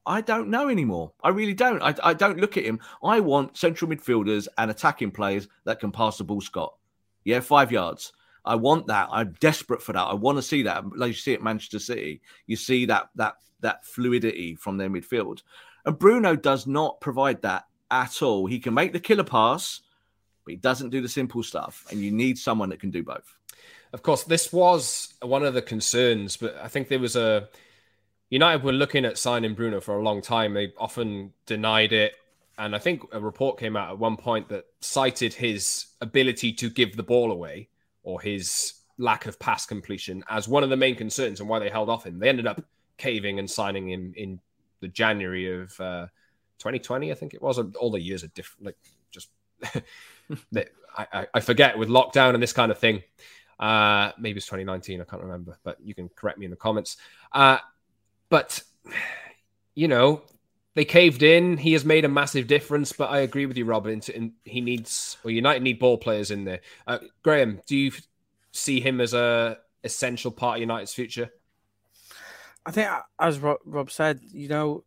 I 0.05 0.21
don't 0.21 0.49
know 0.49 0.69
anymore. 0.69 1.13
I 1.23 1.29
really 1.29 1.53
don't. 1.53 1.81
I, 1.81 1.93
I 2.03 2.13
don't 2.13 2.39
look 2.39 2.57
at 2.57 2.65
him. 2.65 2.79
I 3.03 3.19
want 3.19 3.57
central 3.57 3.89
midfielders 3.89 4.47
and 4.57 4.71
attacking 4.71 5.11
players 5.11 5.47
that 5.65 5.79
can 5.79 5.91
pass 5.91 6.17
the 6.17 6.23
ball, 6.23 6.41
Scott. 6.41 6.73
Yeah, 7.23 7.39
five 7.39 7.71
yards. 7.71 8.13
I 8.43 8.55
want 8.55 8.87
that. 8.87 9.09
I'm 9.11 9.35
desperate 9.39 9.83
for 9.83 9.93
that. 9.93 10.01
I 10.01 10.15
want 10.15 10.37
to 10.37 10.41
see 10.41 10.63
that. 10.63 10.83
Like 10.97 11.09
you 11.09 11.13
see 11.13 11.33
at 11.33 11.43
Manchester 11.43 11.79
City, 11.79 12.21
you 12.47 12.55
see 12.55 12.85
that 12.85 13.09
that 13.15 13.35
that 13.59 13.85
fluidity 13.85 14.55
from 14.55 14.77
their 14.77 14.89
midfield. 14.89 15.43
And 15.85 15.97
Bruno 15.97 16.35
does 16.35 16.65
not 16.65 16.99
provide 16.99 17.41
that 17.43 17.65
at 17.91 18.21
all. 18.21 18.47
He 18.47 18.59
can 18.59 18.73
make 18.73 18.93
the 18.93 18.99
killer 18.99 19.23
pass, 19.23 19.81
but 20.45 20.51
he 20.51 20.57
doesn't 20.57 20.89
do 20.89 21.01
the 21.01 21.09
simple 21.09 21.43
stuff. 21.43 21.85
And 21.91 21.99
you 21.99 22.11
need 22.11 22.39
someone 22.39 22.69
that 22.69 22.79
can 22.79 22.89
do 22.89 23.03
both. 23.03 23.35
Of 23.93 24.01
course, 24.01 24.23
this 24.23 24.51
was 24.53 25.13
one 25.21 25.43
of 25.43 25.53
the 25.53 25.61
concerns, 25.61 26.37
but 26.37 26.55
I 26.61 26.69
think 26.69 26.87
there 26.87 26.99
was 26.99 27.15
a 27.15 27.49
United 28.32 28.63
were 28.63 28.71
looking 28.71 29.03
at 29.03 29.17
signing 29.17 29.53
Bruno 29.53 29.82
for 29.82 29.97
a 29.97 30.01
long 30.01 30.21
time. 30.21 30.53
They 30.53 30.73
often 30.77 31.34
denied 31.45 31.91
it. 31.91 32.13
And 32.57 32.73
I 32.73 32.79
think 32.79 33.03
a 33.11 33.19
report 33.19 33.59
came 33.59 33.75
out 33.75 33.91
at 33.91 33.99
one 33.99 34.15
point 34.15 34.47
that 34.49 34.65
cited 34.79 35.34
his 35.34 35.88
ability 35.99 36.53
to 36.53 36.69
give 36.69 36.95
the 36.95 37.03
ball 37.03 37.32
away 37.32 37.67
or 38.03 38.21
his 38.21 38.73
lack 38.97 39.25
of 39.25 39.38
pass 39.38 39.65
completion 39.65 40.23
as 40.29 40.47
one 40.47 40.63
of 40.63 40.69
the 40.69 40.77
main 40.77 40.95
concerns 40.95 41.41
and 41.41 41.49
why 41.49 41.59
they 41.59 41.69
held 41.69 41.89
off 41.89 42.05
him. 42.05 42.19
They 42.19 42.29
ended 42.29 42.47
up 42.47 42.63
caving 42.97 43.38
and 43.38 43.49
signing 43.49 43.89
him 43.89 44.13
in 44.15 44.39
the 44.79 44.88
January 44.88 45.61
of 45.61 45.77
uh, 45.82 46.07
2020, 46.59 47.11
I 47.11 47.15
think 47.15 47.34
it 47.34 47.41
was. 47.41 47.59
All 47.59 47.91
the 47.91 47.99
years 47.99 48.23
are 48.23 48.27
different. 48.27 48.67
Like 48.67 48.77
just, 49.11 49.29
I, 50.97 51.27
I 51.34 51.39
forget 51.41 51.77
with 51.77 51.89
lockdown 51.89 52.34
and 52.34 52.41
this 52.41 52.53
kind 52.53 52.71
of 52.71 52.79
thing. 52.79 53.03
Uh, 53.59 54.11
maybe 54.17 54.38
it's 54.38 54.45
2019. 54.45 55.01
I 55.01 55.03
can't 55.03 55.21
remember, 55.21 55.57
but 55.63 55.77
you 55.84 55.93
can 55.93 56.09
correct 56.15 56.39
me 56.39 56.45
in 56.45 56.51
the 56.51 56.57
comments. 56.57 56.97
Uh, 57.34 57.57
but, 58.32 58.63
you 59.75 59.89
know, 59.89 60.23
they 60.73 60.86
caved 60.86 61.21
in. 61.21 61.57
He 61.57 61.73
has 61.73 61.84
made 61.84 62.05
a 62.05 62.09
massive 62.09 62.47
difference, 62.47 62.93
but 62.93 63.11
I 63.11 63.19
agree 63.19 63.45
with 63.45 63.57
you, 63.57 63.65
Robin. 63.65 64.01
He 64.45 64.61
needs, 64.61 65.17
or 65.23 65.32
United 65.32 65.61
need 65.61 65.79
ball 65.79 65.97
players 65.97 66.32
in 66.32 66.45
there. 66.45 66.61
Uh, 66.88 66.99
Graeme, 67.23 67.61
do 67.67 67.75
you 67.75 67.91
see 68.53 68.79
him 68.79 69.01
as 69.01 69.13
a 69.13 69.57
essential 69.84 70.32
part 70.32 70.57
of 70.57 70.61
United's 70.61 70.93
future? 70.93 71.29
I 72.65 72.71
think, 72.71 72.89
as 73.19 73.39
Rob 73.39 73.91
said, 73.91 74.21
you 74.32 74.47
know, 74.47 74.86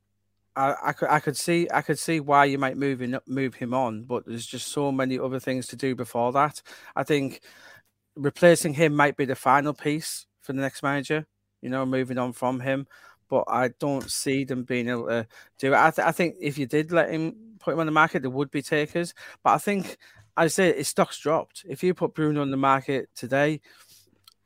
I, 0.56 0.74
I, 0.86 0.92
could 0.92 1.08
I 1.10 1.20
could 1.20 1.36
see 1.36 1.68
I 1.72 1.82
could 1.82 1.98
see 1.98 2.20
why 2.20 2.46
you 2.46 2.56
might 2.56 2.78
move 2.78 3.02
move 3.26 3.54
him 3.56 3.74
on, 3.74 4.04
but 4.04 4.24
there's 4.24 4.46
just 4.46 4.68
so 4.68 4.90
many 4.90 5.18
other 5.18 5.40
things 5.40 5.66
to 5.66 5.76
do 5.76 5.94
before 5.94 6.32
that. 6.32 6.62
I 6.96 7.02
think 7.02 7.40
replacing 8.16 8.74
him 8.74 8.94
might 8.94 9.16
be 9.16 9.26
the 9.26 9.34
final 9.34 9.74
piece 9.74 10.26
for 10.40 10.54
the 10.54 10.62
next 10.62 10.82
manager. 10.82 11.26
You 11.60 11.70
know, 11.70 11.84
moving 11.84 12.18
on 12.18 12.32
from 12.32 12.60
him 12.60 12.86
but 13.28 13.44
I 13.48 13.68
don't 13.78 14.10
see 14.10 14.44
them 14.44 14.64
being 14.64 14.88
able 14.88 15.06
to 15.08 15.26
do 15.58 15.72
it. 15.72 15.76
I, 15.76 15.90
th- 15.90 16.06
I 16.06 16.12
think 16.12 16.36
if 16.40 16.58
you 16.58 16.66
did 16.66 16.92
let 16.92 17.10
him 17.10 17.34
put 17.58 17.74
him 17.74 17.80
on 17.80 17.86
the 17.86 17.92
market, 17.92 18.22
there 18.22 18.30
would 18.30 18.50
be 18.50 18.62
takers. 18.62 19.14
But 19.42 19.50
I 19.50 19.58
think, 19.58 19.96
I 20.36 20.46
say, 20.48 20.76
his 20.76 20.88
stock's 20.88 21.18
dropped. 21.18 21.64
If 21.68 21.82
you 21.82 21.94
put 21.94 22.14
Bruno 22.14 22.42
on 22.42 22.50
the 22.50 22.56
market 22.56 23.08
today, 23.14 23.60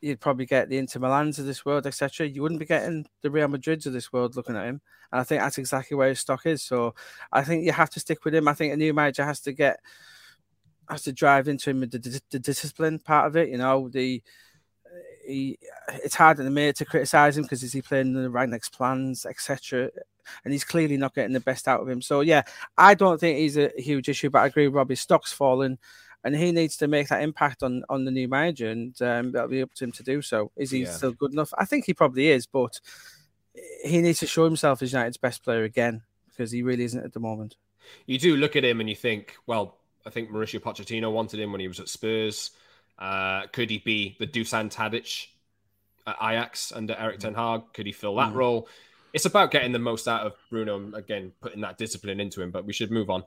you'd 0.01 0.21
probably 0.21 0.47
get 0.47 0.69
the 0.69 0.79
Inter 0.79 1.01
Milans 1.01 1.39
of 1.39 1.47
this 1.47 1.65
world, 1.65 1.87
etc. 1.87 2.29
You 2.29 2.43
wouldn't 2.43 2.61
be 2.61 2.67
getting 2.67 3.07
the 3.23 3.31
Real 3.31 3.49
Madrids 3.49 3.87
of 3.87 3.93
this 3.93 4.13
world 4.13 4.37
looking 4.37 4.57
at 4.57 4.67
him. 4.67 4.81
And 5.11 5.21
I 5.21 5.25
think 5.25 5.43
that's 5.43 5.59
exactly 5.59 5.97
where 5.97 6.09
his 6.09 6.21
stock 6.21 6.47
is. 6.47 6.63
So 6.63 6.95
I 7.33 7.43
think 7.43 7.65
you 7.65 7.73
have 7.73 7.91
to 7.91 8.01
stick 8.01 8.25
with 8.25 8.35
him. 8.35 8.47
I 8.47 8.55
think 8.55 8.73
a 8.73 8.77
new 8.77 8.95
manager 8.95 9.25
has 9.25 9.41
to 9.41 9.53
get 9.53 9.81
has 10.89 11.03
to 11.03 11.13
drive 11.13 11.49
into 11.49 11.69
him 11.69 11.81
the, 11.81 12.21
the 12.31 12.39
discipline 12.39 12.99
part 12.99 13.27
of 13.27 13.37
it. 13.37 13.49
You 13.49 13.59
know 13.59 13.89
the 13.89 14.23
he, 15.29 15.59
it's 16.03 16.15
hard 16.15 16.39
in 16.39 16.45
the 16.45 16.51
minute 16.51 16.77
to 16.77 16.85
criticize 16.85 17.37
him 17.37 17.45
because 17.45 17.63
is 17.63 17.73
he 17.73 17.83
playing 17.83 18.15
the 18.15 18.31
right 18.31 18.49
next 18.49 18.71
plans, 18.71 19.27
etc. 19.27 19.91
And 20.45 20.53
he's 20.53 20.65
clearly 20.65 20.97
not 20.97 21.15
getting 21.15 21.33
the 21.33 21.41
best 21.41 21.69
out 21.69 21.81
of 21.81 21.89
him. 21.89 22.03
So 22.03 22.21
yeah, 22.21 22.43
I 22.77 22.95
don't 22.95 23.21
think 23.21 23.39
he's 23.39 23.57
a 23.57 23.71
huge 23.77 24.09
issue, 24.09 24.31
but 24.31 24.41
I 24.41 24.47
agree 24.47 24.67
with 24.67 24.75
Robbie. 24.75 24.95
Stock's 24.95 25.33
falling, 25.33 25.79
and 26.25 26.35
he 26.35 26.53
needs 26.53 26.77
to 26.79 26.89
make 26.89 27.09
that 27.09 27.23
impact 27.23 27.63
on 27.63 27.85
on 27.89 28.05
the 28.05 28.11
new 28.11 28.29
manager, 28.29 28.71
and 28.71 29.01
um, 29.03 29.33
that'll 29.33 29.49
be 29.49 29.63
up 29.63 29.75
to 29.75 29.85
him 29.85 29.93
to 29.93 30.03
do 30.03 30.23
so. 30.23 30.51
Is 30.57 30.71
he 30.71 30.83
yeah. 30.83 30.93
still 30.93 31.13
good 31.13 31.33
enough? 31.33 31.53
I 31.57 31.65
think 31.65 31.85
he 31.85 31.95
probably 31.95 32.29
is, 32.29 32.47
but 32.47 32.81
he 33.85 34.01
needs 34.01 34.21
to 34.21 34.27
show 34.27 34.45
himself 34.45 34.83
as 34.83 34.93
United's 34.93 35.17
best 35.17 35.45
player 35.45 35.65
again 35.65 36.03
because 36.29 36.51
he 36.51 36.63
really 36.63 36.85
isn't 36.85 37.05
at 37.05 37.13
the 37.13 37.21
moment. 37.21 37.57
You 38.07 38.19
do 38.19 38.37
look 38.37 38.57
at 38.57 38.65
him 38.65 38.81
and 38.81 38.89
you 38.89 38.95
think, 38.97 39.35
well, 39.47 39.77
I 40.07 40.11
think 40.11 40.31
Mauricio 40.31 40.61
Pochettino 40.61 41.13
wanted 41.13 41.41
him 41.41 41.53
when 41.53 41.61
he 41.61 41.69
was 41.69 41.81
at 41.81 41.89
Spurs. 41.89 42.51
Uh, 42.99 43.47
could 43.53 43.71
he 43.71 43.79
be 43.79 44.17
the 44.19 44.27
Dusan 44.27 44.73
Tadic 44.73 45.27
at 46.07 46.17
Ajax 46.21 46.73
under 46.73 46.95
Erik 46.95 47.21
Ten 47.21 47.35
Hag? 47.35 47.63
Could 47.73 47.87
he 47.87 47.93
fill 47.93 48.17
that 48.17 48.33
mm. 48.33 48.37
role? 48.37 48.69
It's 49.13 49.25
about 49.25 49.51
getting 49.51 49.73
the 49.73 49.79
most 49.79 50.09
out 50.09 50.27
of 50.27 50.35
Bruno 50.51 50.93
again, 50.95 51.33
putting 51.41 51.61
that 51.63 51.79
discipline 51.79 52.21
into 52.21 52.43
him. 52.43 52.51
But 52.51 52.65
we 52.65 52.73
should 52.73 52.91
move 52.91 53.09
on. 53.09 53.25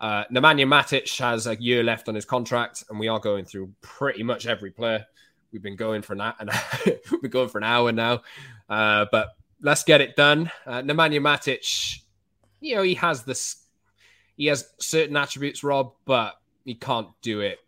Uh, 0.00 0.24
Nemanja 0.30 0.66
Matic 0.66 1.18
has 1.18 1.46
a 1.46 1.56
year 1.56 1.82
left 1.82 2.08
on 2.08 2.14
his 2.14 2.24
contract, 2.24 2.84
and 2.90 2.98
we 2.98 3.08
are 3.08 3.18
going 3.18 3.44
through 3.44 3.72
pretty 3.80 4.22
much 4.22 4.46
every 4.46 4.70
player. 4.70 5.06
We've 5.52 5.62
been 5.62 5.76
going 5.76 6.02
for 6.02 6.14
an 6.14 6.20
and 6.20 6.50
we're 7.22 7.28
going 7.28 7.48
for 7.48 7.58
an 7.58 7.64
hour 7.64 7.92
now, 7.92 8.22
uh, 8.68 9.06
but 9.10 9.28
let's 9.62 9.84
get 9.84 10.00
it 10.00 10.16
done. 10.16 10.50
Uh, 10.66 10.82
Nemanja 10.82 11.20
Matic, 11.20 12.00
you 12.60 12.74
know, 12.74 12.82
he 12.82 12.94
has 12.94 13.22
this, 13.22 13.64
he 14.36 14.46
has 14.46 14.68
certain 14.78 15.16
attributes, 15.16 15.62
Rob, 15.62 15.92
but 16.04 16.34
he 16.64 16.74
can't 16.74 17.08
do 17.22 17.40
it 17.40 17.60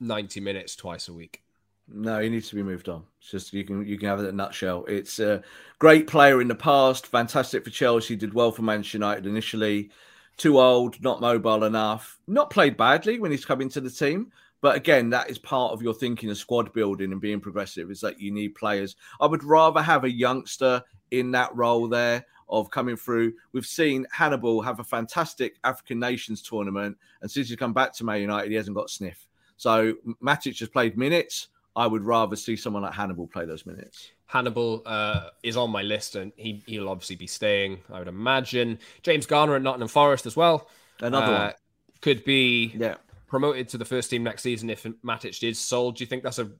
90 0.00 0.40
minutes 0.40 0.76
twice 0.76 1.08
a 1.08 1.12
week. 1.12 1.42
No, 1.90 2.20
he 2.20 2.28
needs 2.28 2.48
to 2.50 2.54
be 2.54 2.62
moved 2.62 2.88
on. 2.88 3.04
It's 3.20 3.30
just 3.30 3.52
you 3.52 3.64
can 3.64 3.86
you 3.86 3.96
can 3.98 4.08
have 4.08 4.20
it 4.20 4.24
in 4.24 4.28
a 4.28 4.32
nutshell. 4.32 4.84
It's 4.88 5.18
a 5.20 5.42
great 5.78 6.06
player 6.06 6.42
in 6.42 6.48
the 6.48 6.54
past, 6.54 7.06
fantastic 7.06 7.64
for 7.64 7.70
Chelsea, 7.70 8.14
did 8.14 8.34
well 8.34 8.52
for 8.52 8.62
Manchester 8.62 8.98
United 8.98 9.26
initially. 9.26 9.90
Too 10.36 10.60
old, 10.60 11.02
not 11.02 11.20
mobile 11.20 11.64
enough, 11.64 12.20
not 12.26 12.50
played 12.50 12.76
badly 12.76 13.18
when 13.18 13.30
he's 13.30 13.44
come 13.44 13.60
into 13.60 13.80
the 13.80 13.90
team. 13.90 14.30
But 14.60 14.76
again, 14.76 15.08
that 15.10 15.30
is 15.30 15.38
part 15.38 15.72
of 15.72 15.82
your 15.82 15.94
thinking 15.94 16.30
of 16.30 16.36
squad 16.36 16.72
building 16.72 17.12
and 17.12 17.20
being 17.20 17.40
progressive 17.40 17.90
is 17.90 18.00
that 18.00 18.20
you 18.20 18.32
need 18.32 18.54
players. 18.54 18.96
I 19.20 19.26
would 19.26 19.44
rather 19.44 19.80
have 19.80 20.04
a 20.04 20.10
youngster 20.10 20.82
in 21.10 21.30
that 21.32 21.54
role 21.56 21.88
there 21.88 22.24
of 22.48 22.70
coming 22.70 22.96
through. 22.96 23.34
We've 23.52 23.66
seen 23.66 24.06
Hannibal 24.10 24.60
have 24.62 24.80
a 24.80 24.84
fantastic 24.84 25.56
African 25.64 26.00
Nations 26.00 26.42
tournament, 26.42 26.96
and 27.22 27.30
since 27.30 27.48
he's 27.48 27.56
come 27.56 27.72
back 27.72 27.92
to 27.94 28.04
Man 28.04 28.20
United, 28.20 28.50
he 28.50 28.56
hasn't 28.56 28.76
got 28.76 28.90
sniff. 28.90 29.28
So 29.58 29.94
Matic 30.22 30.58
has 30.60 30.68
played 30.68 30.96
minutes. 30.96 31.48
I 31.76 31.86
would 31.86 32.04
rather 32.04 32.36
see 32.36 32.56
someone 32.56 32.82
like 32.82 32.94
Hannibal 32.94 33.26
play 33.26 33.44
those 33.44 33.66
minutes. 33.66 34.10
Hannibal 34.26 34.82
uh, 34.86 35.28
is 35.42 35.56
on 35.56 35.70
my 35.70 35.82
list, 35.82 36.16
and 36.16 36.32
he 36.36 36.62
he'll 36.66 36.88
obviously 36.88 37.16
be 37.16 37.26
staying. 37.26 37.80
I 37.92 37.98
would 37.98 38.08
imagine 38.08 38.78
James 39.02 39.26
Garner 39.26 39.56
at 39.56 39.62
Nottingham 39.62 39.88
Forest 39.88 40.26
as 40.26 40.36
well. 40.36 40.68
Another 41.00 41.26
uh, 41.26 41.44
one 41.44 41.52
could 42.00 42.24
be 42.24 42.72
yeah 42.76 42.96
promoted 43.26 43.68
to 43.68 43.78
the 43.78 43.84
first 43.84 44.10
team 44.10 44.22
next 44.22 44.42
season 44.42 44.70
if 44.70 44.84
Matic 45.04 45.46
is 45.46 45.58
sold. 45.58 45.96
Do 45.96 46.02
you 46.02 46.06
think 46.06 46.22
that's 46.22 46.38
a 46.38 46.50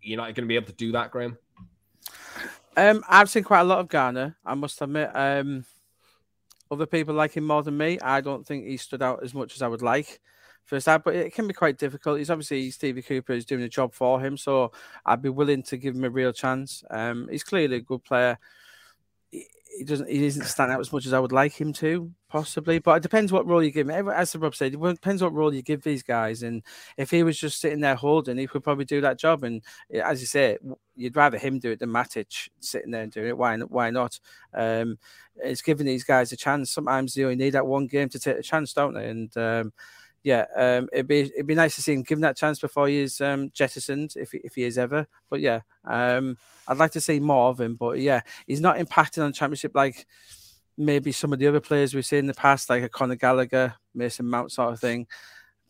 you're 0.00 0.16
not 0.16 0.24
going 0.24 0.34
to 0.34 0.46
be 0.46 0.56
able 0.56 0.66
to 0.66 0.72
do 0.72 0.92
that, 0.92 1.10
Graeme? 1.10 1.38
Um, 2.76 3.04
I've 3.08 3.30
seen 3.30 3.44
quite 3.44 3.60
a 3.60 3.64
lot 3.64 3.78
of 3.78 3.88
Garner. 3.88 4.36
I 4.44 4.54
must 4.54 4.82
admit. 4.82 5.10
Um, 5.14 5.64
other 6.70 6.86
people 6.86 7.14
like 7.14 7.36
him 7.36 7.46
more 7.46 7.62
than 7.62 7.76
me. 7.76 7.98
I 8.00 8.20
don't 8.20 8.44
think 8.44 8.66
he 8.66 8.76
stood 8.76 9.00
out 9.00 9.22
as 9.22 9.32
much 9.32 9.54
as 9.54 9.62
I 9.62 9.68
would 9.68 9.82
like 9.82 10.20
first 10.66 10.86
half, 10.86 11.04
but 11.04 11.14
it 11.14 11.32
can 11.32 11.46
be 11.46 11.54
quite 11.54 11.78
difficult. 11.78 12.18
He's 12.18 12.30
obviously 12.30 12.70
Stevie 12.70 13.02
Cooper 13.02 13.32
is 13.32 13.46
doing 13.46 13.62
a 13.62 13.68
job 13.68 13.94
for 13.94 14.20
him, 14.20 14.36
so 14.36 14.72
I'd 15.04 15.22
be 15.22 15.28
willing 15.28 15.62
to 15.64 15.76
give 15.76 15.94
him 15.94 16.04
a 16.04 16.10
real 16.10 16.32
chance. 16.32 16.84
Um, 16.90 17.28
he's 17.30 17.44
clearly 17.44 17.76
a 17.76 17.80
good 17.80 18.04
player. 18.04 18.38
He, 19.30 19.84
doesn't, 19.84 20.08
he 20.08 20.20
doesn't 20.20 20.44
stand 20.44 20.72
out 20.72 20.80
as 20.80 20.90
much 20.90 21.04
as 21.04 21.12
I 21.12 21.18
would 21.18 21.32
like 21.32 21.60
him 21.60 21.72
to, 21.74 22.10
possibly. 22.30 22.78
But 22.78 22.96
it 22.96 23.02
depends 23.02 23.30
what 23.30 23.46
role 23.46 23.62
you 23.62 23.70
give 23.70 23.90
him. 23.90 24.08
As 24.08 24.32
the 24.32 24.38
Rob 24.38 24.54
said, 24.54 24.72
it 24.72 24.80
depends 24.80 25.22
what 25.22 25.34
role 25.34 25.52
you 25.52 25.60
give 25.60 25.82
these 25.82 26.02
guys. 26.02 26.42
And 26.42 26.62
if 26.96 27.10
he 27.10 27.22
was 27.22 27.38
just 27.38 27.60
sitting 27.60 27.80
there 27.80 27.94
holding, 27.94 28.38
he 28.38 28.46
could 28.46 28.64
probably 28.64 28.86
do 28.86 29.02
that 29.02 29.18
job. 29.18 29.44
And 29.44 29.62
as 29.92 30.20
you 30.20 30.26
say, 30.26 30.56
you'd 30.94 31.14
rather 31.14 31.36
him 31.36 31.58
do 31.58 31.72
it 31.72 31.80
than 31.80 31.90
Matic 31.90 32.48
sitting 32.60 32.90
there 32.90 33.02
and 33.02 33.12
doing 33.12 33.28
it. 33.28 33.36
Why? 33.36 33.58
Why 33.58 33.90
not? 33.90 34.18
Um, 34.54 34.98
it's 35.36 35.60
giving 35.60 35.84
these 35.84 36.04
guys 36.04 36.32
a 36.32 36.36
chance. 36.36 36.70
Sometimes 36.70 37.14
you 37.14 37.24
only 37.24 37.36
need 37.36 37.50
that 37.50 37.66
one 37.66 37.86
game 37.86 38.08
to 38.08 38.18
take 38.18 38.38
a 38.38 38.42
chance, 38.42 38.72
don't 38.72 38.94
they? 38.94 39.10
And 39.10 39.36
um, 39.36 39.72
yeah, 40.26 40.46
um, 40.56 40.88
it'd 40.92 41.06
be 41.06 41.20
it'd 41.20 41.46
be 41.46 41.54
nice 41.54 41.76
to 41.76 41.82
see 41.82 41.92
him 41.92 42.02
given 42.02 42.22
that 42.22 42.36
chance 42.36 42.58
before 42.58 42.88
he's 42.88 43.20
um, 43.20 43.48
jettisoned, 43.54 44.14
if 44.16 44.34
if 44.34 44.56
he 44.56 44.64
is 44.64 44.76
ever. 44.76 45.06
But 45.30 45.40
yeah, 45.40 45.60
um, 45.84 46.36
I'd 46.66 46.78
like 46.78 46.90
to 46.92 47.00
see 47.00 47.20
more 47.20 47.48
of 47.48 47.60
him. 47.60 47.76
But 47.76 48.00
yeah, 48.00 48.22
he's 48.44 48.60
not 48.60 48.76
impacting 48.76 49.22
on 49.24 49.32
championship 49.32 49.70
like 49.76 50.04
maybe 50.76 51.12
some 51.12 51.32
of 51.32 51.38
the 51.38 51.46
other 51.46 51.60
players 51.60 51.94
we've 51.94 52.04
seen 52.04 52.18
in 52.18 52.26
the 52.26 52.34
past, 52.34 52.68
like 52.68 52.82
a 52.82 52.88
Conor 52.88 53.14
Gallagher, 53.14 53.74
Mason 53.94 54.26
Mount 54.26 54.50
sort 54.50 54.72
of 54.72 54.80
thing. 54.80 55.06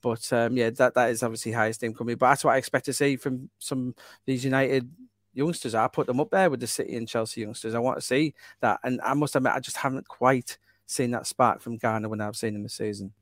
But 0.00 0.32
um, 0.32 0.57
yeah, 0.57 0.70
that 0.70 0.94
that 0.94 1.11
is 1.11 1.22
obviously 1.22 1.52
highest 1.52 1.82
coming, 1.82 2.16
But 2.16 2.30
that's 2.30 2.42
what 2.42 2.54
I 2.54 2.57
expect 2.57 2.86
to 2.86 2.94
see 2.94 3.16
from 3.16 3.50
some 3.59 3.94
these 4.24 4.42
United 4.42 4.88
youngsters. 5.34 5.74
I 5.74 5.86
put 5.88 6.07
them 6.07 6.18
up 6.18 6.30
there 6.30 6.48
with 6.48 6.61
the 6.61 6.66
City 6.66 6.96
and 6.96 7.07
Chelsea 7.07 7.42
youngsters. 7.42 7.74
I 7.74 7.78
want 7.78 7.98
to 7.98 8.07
see 8.07 8.32
that, 8.62 8.80
and 8.82 9.02
I 9.02 9.12
must 9.12 9.36
admit, 9.36 9.52
I 9.52 9.61
just 9.61 9.76
haven't 9.76 10.09
quite 10.09 10.57
seen 10.86 11.11
that 11.11 11.26
spark 11.26 11.61
from 11.61 11.76
Garner 11.76 12.09
when 12.09 12.22
I've 12.22 12.36
seen 12.36 12.54
him 12.54 12.62
this 12.62 12.72
season. 12.72 13.12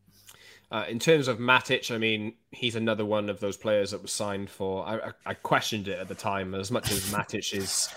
Uh, 0.70 0.84
in 0.88 0.98
terms 0.98 1.28
of 1.28 1.38
Matic, 1.38 1.94
I 1.94 1.98
mean, 1.98 2.34
he's 2.50 2.74
another 2.74 3.04
one 3.04 3.28
of 3.28 3.40
those 3.40 3.56
players 3.56 3.92
that 3.92 4.02
was 4.02 4.12
signed 4.12 4.50
for. 4.50 4.86
I, 4.86 4.96
I, 4.96 5.10
I 5.26 5.34
questioned 5.34 5.88
it 5.88 5.98
at 5.98 6.08
the 6.08 6.14
time. 6.14 6.54
As 6.54 6.70
much 6.70 6.90
as 6.90 7.12
Matic 7.12 7.54
is, 7.54 7.88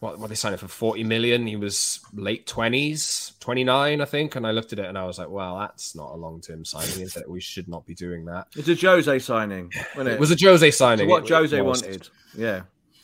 what, 0.00 0.18
what 0.18 0.28
they 0.28 0.34
signed 0.34 0.58
for 0.58 0.68
40 0.68 1.04
million, 1.04 1.46
he 1.46 1.56
was 1.56 2.00
late 2.14 2.46
20s, 2.46 3.38
29, 3.40 4.00
I 4.00 4.04
think. 4.04 4.36
And 4.36 4.46
I 4.46 4.52
looked 4.52 4.72
at 4.72 4.78
it 4.78 4.86
and 4.86 4.96
I 4.96 5.04
was 5.04 5.18
like, 5.18 5.28
well, 5.28 5.58
that's 5.58 5.94
not 5.94 6.12
a 6.12 6.16
long 6.16 6.40
term 6.40 6.64
signing, 6.64 7.00
is 7.00 7.16
it? 7.16 7.28
We 7.28 7.40
should 7.40 7.68
not 7.68 7.84
be 7.86 7.94
doing 7.94 8.24
that. 8.26 8.46
It's 8.56 8.68
a 8.68 8.74
Jose 8.74 9.18
signing, 9.20 9.72
it? 9.96 10.06
it? 10.06 10.20
was 10.20 10.30
a 10.30 10.36
Jose 10.40 10.70
signing. 10.70 11.08
So 11.08 11.10
what 11.10 11.28
Jose 11.28 11.60
wanted. 11.60 12.08
Yeah. 12.36 12.62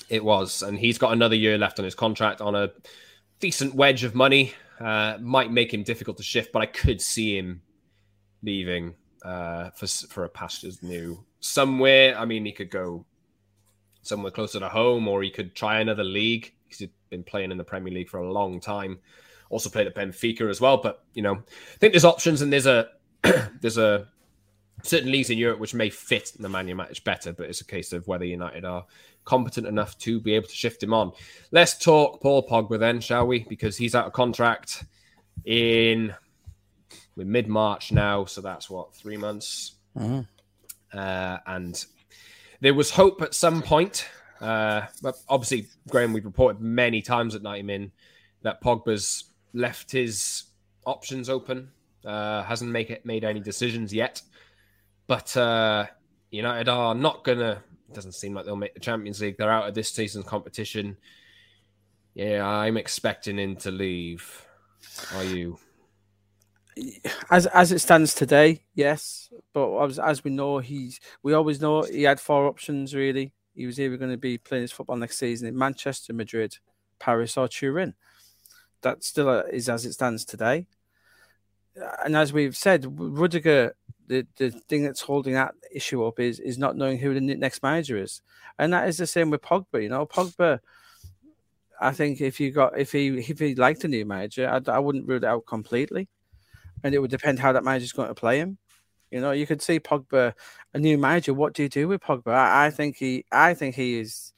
It 0.09 0.25
was. 0.25 0.63
And 0.63 0.79
he's 0.79 0.99
got 0.99 1.13
another 1.13 1.37
year 1.37 1.59
left 1.59 1.79
on 1.79 1.85
his 1.85 1.95
contract 1.95 2.41
on 2.41 2.55
a 2.55 2.71
decent 3.41 3.75
wedge 3.75 4.05
of 4.05 4.15
money. 4.15 4.55
Uh, 4.81 5.17
might 5.21 5.51
make 5.51 5.73
him 5.73 5.83
difficult 5.83 6.17
to 6.17 6.23
shift, 6.23 6.53
but 6.53 6.61
I 6.61 6.67
could 6.67 7.01
see 7.01 7.37
him 7.37 7.63
leaving 8.43 8.95
uh, 9.24 9.70
for 9.70 9.86
for 9.86 10.24
a 10.24 10.28
pastures 10.28 10.82
new 10.82 11.24
somewhere. 11.40 12.16
I 12.16 12.24
mean, 12.24 12.45
he 12.45 12.53
could 12.53 12.70
go 12.70 13.05
somewhere 14.03 14.32
closer 14.32 14.61
to 14.61 14.68
home, 14.68 15.09
or 15.09 15.22
he 15.22 15.30
could 15.30 15.55
try 15.55 15.80
another 15.80 16.05
league. 16.05 16.53
because 16.64 16.78
He's 16.80 16.88
been 17.11 17.24
playing 17.24 17.53
in 17.53 17.59
the 17.59 17.64
Premier 17.64 17.93
League 17.93 18.09
for 18.09 18.18
a 18.18 18.32
long 18.32 18.61
time. 18.61 18.99
Also 19.51 19.68
played 19.70 19.86
at 19.86 19.95
Benfica 19.95 20.49
as 20.49 20.61
well. 20.61 20.78
But 20.78 21.05
you 21.14 21.22
know, 21.22 21.34
I 21.34 21.78
think 21.78 21.93
there's 21.93 22.05
options, 22.05 22.43
and 22.43 22.53
there's 22.53 22.66
a 22.66 22.88
there's 23.61 23.78
a 23.78 24.09
certain 24.82 25.12
leagues 25.12 25.30
in 25.30 25.38
Europe 25.38 25.61
which 25.61 25.74
may 25.74 25.90
fit 25.90 26.32
the 26.38 26.49
Man 26.49 26.68
United 26.68 27.03
better. 27.05 27.32
But 27.32 27.49
it's 27.49 27.61
a 27.61 27.66
case 27.66 27.93
of 27.93 28.07
whether 28.09 28.24
United 28.24 28.64
are 28.64 28.84
competent 29.24 29.66
enough 29.66 29.97
to 29.99 30.20
be 30.20 30.34
able 30.34 30.49
to 30.49 30.55
shift 30.55 30.82
him 30.82 30.93
on. 30.93 31.12
Let's 31.53 31.78
talk 31.78 32.20
Paul 32.20 32.47
Pogba 32.47 32.78
then, 32.78 33.01
shall 33.01 33.26
we? 33.26 33.40
Because 33.40 33.76
he's 33.76 33.95
out 33.95 34.07
of 34.07 34.12
contract 34.12 34.84
in 35.45 36.14
we're 37.17 37.25
mid 37.25 37.49
March 37.49 37.93
now, 37.93 38.25
so 38.25 38.41
that's 38.41 38.71
what 38.71 38.95
three 38.95 39.17
months. 39.17 39.75
Mm-hmm. 39.97 40.21
Uh, 40.97 41.39
and 41.47 41.85
there 42.61 42.75
was 42.75 42.91
hope 42.91 43.23
at 43.23 43.35
some 43.35 43.63
point, 43.63 44.09
uh, 44.41 44.83
but 45.03 45.17
obviously, 45.29 45.69
Graeme, 45.89 46.13
we've 46.13 46.25
reported 46.25 46.61
many 46.61 47.03
times 47.03 47.35
at 47.35 47.43
90 47.43 47.63
Min 47.63 47.93
that 48.43 48.63
Pogba's 48.63 49.25
left 49.53 49.91
his 49.93 50.45
options 50.85 51.29
open, 51.29 51.71
uh, 52.05 52.43
hasn't 52.43 52.71
make 52.71 52.91
it, 52.91 53.07
made 53.07 53.25
any 53.25 53.41
decisions 53.41 53.93
yet. 53.93 54.23
But 55.07 55.37
uh, 55.37 55.87
United 56.31 56.69
are 56.69 56.95
not 56.95 57.25
gonna. 57.25 57.63
Doesn't 57.93 58.13
seem 58.13 58.35
like 58.35 58.47
they'll 58.47 58.57
make 58.57 58.75
the 58.75 58.81
Champions 58.81 59.21
League. 59.21 59.37
They're 59.37 59.51
out 59.51 59.69
of 59.69 59.75
this 59.75 59.91
season's 59.91 60.25
competition. 60.25 60.97
Yeah, 62.15 62.47
I'm 62.47 62.77
expecting 62.77 63.39
him 63.39 63.57
to 63.57 63.71
leave. 63.71 64.47
Are 65.15 65.25
you? 65.25 65.59
As 67.31 67.47
as 67.47 67.73
it 67.73 67.81
stands 67.81 68.14
today, 68.14 68.62
yes. 68.75 69.31
But 69.53 69.79
as, 69.85 69.99
as 69.99 70.25
we 70.25 70.31
know, 70.31 70.59
he's 70.59 71.01
we 71.23 71.33
always 71.33 71.61
know 71.61 71.83
he 71.83 72.05
had 72.05 72.20
four 72.20 72.47
options 72.47 72.95
really. 72.95 73.33
He 73.55 73.66
was 73.66 73.79
either 73.79 73.97
going 73.97 74.11
to 74.11 74.16
be 74.16 74.39
playing 74.39 74.62
his 74.62 74.73
football 74.73 74.97
next 74.97 75.18
season 75.18 75.47
in 75.47 75.57
Manchester, 75.57 76.12
Madrid, 76.14 76.57
Paris, 76.99 77.37
or 77.37 77.49
Turin. 77.49 77.95
That 78.81 79.05
still 79.05 79.29
is 79.31 79.68
as 79.68 79.85
it 79.85 79.93
stands 79.93 80.25
today. 80.25 80.66
And 82.05 82.16
as 82.16 82.33
we've 82.33 82.57
said, 82.57 82.87
Rudiger, 82.99 83.75
the, 84.07 84.27
the 84.37 84.51
thing 84.51 84.83
that's 84.85 85.01
holding 85.03 85.35
that 85.35 85.55
issue 85.75 86.05
up 86.05 86.18
is 86.20 86.41
is 86.41 86.59
not 86.59 86.77
knowing 86.77 86.99
who 86.99 87.14
the 87.14 87.20
next 87.20 87.62
manager 87.62 87.97
is, 87.97 88.23
and 88.59 88.73
that 88.73 88.89
is 88.89 88.97
the 88.97 89.07
same 89.07 89.31
with 89.31 89.43
Pogba. 89.43 89.83
You 89.83 89.89
know, 89.91 90.07
Pogba. 90.07 90.61
I 91.81 91.91
think 91.91 92.20
if 92.20 92.39
you 92.39 92.53
got 92.53 92.79
if 92.79 92.93
he 92.93 93.09
if 93.18 93.39
he 93.39 93.55
liked 93.55 93.85
a 93.85 93.89
new 93.89 94.07
manager, 94.07 94.49
I, 94.49 94.70
I 94.70 94.79
wouldn't 94.79 95.07
rule 95.07 95.18
it 95.18 95.25
out 95.25 95.47
completely 95.47 96.09
and 96.83 96.95
it 96.95 96.99
would 96.99 97.11
depend 97.11 97.39
how 97.39 97.53
that 97.53 97.64
manager's 97.64 97.93
going 97.93 98.09
to 98.09 98.14
play 98.14 98.39
him. 98.39 98.59
You 99.11 99.20
know, 99.20 99.33
you 99.33 99.47
could 99.47 99.61
see 99.61 99.78
Pogba, 99.78 100.33
a 100.72 100.78
new 100.78 100.97
manager. 100.97 101.35
What 101.35 101.53
do 101.53 101.62
you 101.62 101.68
do 101.68 101.87
with 101.89 102.01
Pogba? 102.01 102.33
I, 102.35 102.66
I 102.66 102.70
think 102.70 102.97
he, 102.97 103.24
I 103.30 103.55
think 103.55 103.74
he 103.74 103.99
is. 103.99 104.33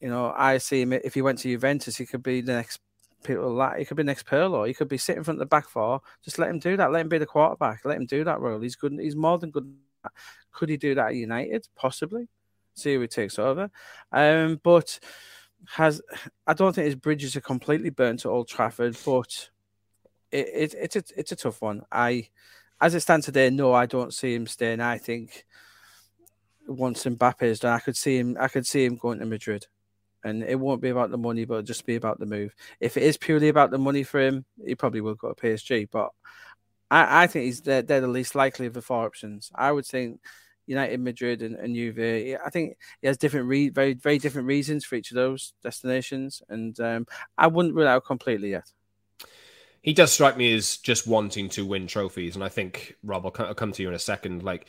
You 0.00 0.08
know, 0.08 0.34
I 0.36 0.58
see 0.58 0.82
him 0.82 0.92
if 0.92 1.14
he 1.14 1.22
went 1.22 1.38
to 1.40 1.48
Juventus, 1.48 1.96
he 1.96 2.04
could 2.04 2.22
be 2.22 2.40
the 2.40 2.52
next 2.52 2.80
people 3.22 3.50
like 3.52 3.78
he 3.78 3.84
could 3.84 3.96
be 3.96 4.02
next 4.02 4.26
Pirlo. 4.26 4.66
He 4.66 4.74
could 4.74 4.88
be 4.88 4.98
sitting 4.98 5.20
in 5.20 5.24
front 5.24 5.36
of 5.36 5.40
the 5.40 5.46
back 5.46 5.68
four. 5.68 6.00
Just 6.22 6.38
let 6.38 6.50
him 6.50 6.58
do 6.58 6.76
that. 6.76 6.92
Let 6.92 7.00
him 7.00 7.08
be 7.08 7.18
the 7.18 7.26
quarterback. 7.26 7.84
Let 7.84 7.96
him 7.96 8.06
do 8.06 8.22
that 8.24 8.40
role. 8.40 8.60
He's 8.60 8.76
good. 8.76 8.92
He's 9.00 9.16
more 9.16 9.38
than 9.38 9.50
good. 9.50 9.72
Could 10.52 10.68
he 10.68 10.76
do 10.76 10.94
that 10.94 11.08
at 11.08 11.14
United? 11.14 11.66
Possibly. 11.74 12.28
See 12.74 12.94
who 12.94 13.00
he 13.00 13.08
takes 13.08 13.38
over. 13.38 13.70
Um, 14.12 14.60
but 14.62 14.98
has 15.66 16.00
I 16.46 16.52
don't 16.52 16.74
think 16.74 16.84
his 16.86 16.94
bridges 16.94 17.36
are 17.36 17.40
completely 17.40 17.90
burnt 17.90 18.24
at 18.24 18.28
Old 18.30 18.48
Trafford, 18.48 18.96
but 19.04 19.50
it, 20.34 20.48
it, 20.52 20.74
it's 20.80 20.96
a, 20.96 21.02
it's 21.16 21.32
a 21.32 21.36
tough 21.36 21.62
one. 21.62 21.82
I, 21.92 22.28
as 22.80 22.94
it 22.94 23.00
stands 23.00 23.26
today, 23.26 23.50
no, 23.50 23.72
I 23.72 23.86
don't 23.86 24.12
see 24.12 24.34
him 24.34 24.46
staying. 24.46 24.80
I 24.80 24.98
think 24.98 25.44
once 26.66 27.04
Mbappe 27.04 27.42
is 27.42 27.60
done, 27.60 27.72
I 27.72 27.78
could 27.78 27.96
see 27.96 28.18
him. 28.18 28.36
I 28.40 28.48
could 28.48 28.66
see 28.66 28.84
him 28.84 28.96
going 28.96 29.20
to 29.20 29.26
Madrid, 29.26 29.66
and 30.24 30.42
it 30.42 30.58
won't 30.58 30.82
be 30.82 30.88
about 30.88 31.10
the 31.10 31.18
money, 31.18 31.44
but 31.44 31.64
just 31.64 31.86
be 31.86 31.94
about 31.94 32.18
the 32.18 32.26
move. 32.26 32.52
If 32.80 32.96
it 32.96 33.04
is 33.04 33.16
purely 33.16 33.48
about 33.48 33.70
the 33.70 33.78
money 33.78 34.02
for 34.02 34.20
him, 34.20 34.44
he 34.64 34.74
probably 34.74 35.00
will 35.00 35.14
go 35.14 35.32
to 35.32 35.34
PSG. 35.40 35.88
But 35.90 36.10
I, 36.90 37.24
I 37.24 37.26
think 37.28 37.44
he's 37.44 37.60
they're, 37.60 37.82
they're 37.82 38.00
the 38.00 38.08
least 38.08 38.34
likely 38.34 38.66
of 38.66 38.74
the 38.74 38.82
four 38.82 39.06
options. 39.06 39.52
I 39.54 39.70
would 39.70 39.86
think 39.86 40.20
United, 40.66 40.98
Madrid, 40.98 41.42
and, 41.42 41.54
and 41.54 41.76
Juve. 41.76 42.38
I 42.44 42.50
think 42.50 42.76
he 43.00 43.06
has 43.06 43.18
different, 43.18 43.46
re- 43.46 43.68
very, 43.68 43.94
very 43.94 44.18
different 44.18 44.48
reasons 44.48 44.84
for 44.84 44.96
each 44.96 45.12
of 45.12 45.14
those 45.14 45.52
destinations, 45.62 46.42
and 46.48 46.78
um, 46.80 47.06
I 47.38 47.46
wouldn't 47.46 47.76
rule 47.76 47.86
out 47.86 48.04
completely 48.04 48.50
yet. 48.50 48.72
He 49.84 49.92
does 49.92 50.10
strike 50.10 50.38
me 50.38 50.54
as 50.54 50.78
just 50.78 51.06
wanting 51.06 51.50
to 51.50 51.66
win 51.66 51.86
trophies, 51.86 52.36
and 52.36 52.42
I 52.42 52.48
think 52.48 52.96
Rob, 53.04 53.26
I'll, 53.26 53.54
come 53.54 53.70
to 53.70 53.82
you 53.82 53.88
in 53.88 53.94
a 53.94 53.98
second. 53.98 54.42
Like, 54.42 54.66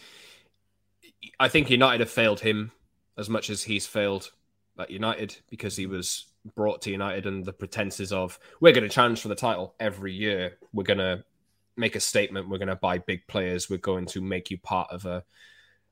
I 1.40 1.48
think 1.48 1.70
United 1.70 2.02
have 2.02 2.10
failed 2.10 2.42
him 2.42 2.74
as 3.18 3.30
much 3.30 3.50
as 3.50 3.64
he's 3.64 3.88
failed 3.88 4.32
at 4.78 4.92
United 4.92 5.38
because 5.50 5.78
he 5.78 5.86
was 5.86 6.26
brought 6.54 6.82
to 6.82 6.92
United 6.92 7.26
and 7.28 7.46
the 7.46 7.54
pretenses 7.54 8.12
of 8.12 8.38
we're 8.60 8.74
going 8.74 8.84
to 8.84 8.90
challenge 8.90 9.22
for 9.22 9.30
the 9.30 9.36
title 9.36 9.74
every 9.80 10.12
year. 10.12 10.58
We're 10.74 10.84
going 10.84 10.98
to 10.98 11.24
make 11.78 11.96
a 11.96 12.02
statement. 12.02 12.50
We're 12.50 12.58
going 12.58 12.68
to 12.68 12.76
buy 12.76 12.98
big 12.98 13.26
players. 13.26 13.70
We're 13.70 13.78
going 13.78 14.08
to 14.08 14.22
make 14.22 14.52
you 14.52 14.58
part 14.58 14.92
of 14.92 15.06
a 15.06 15.24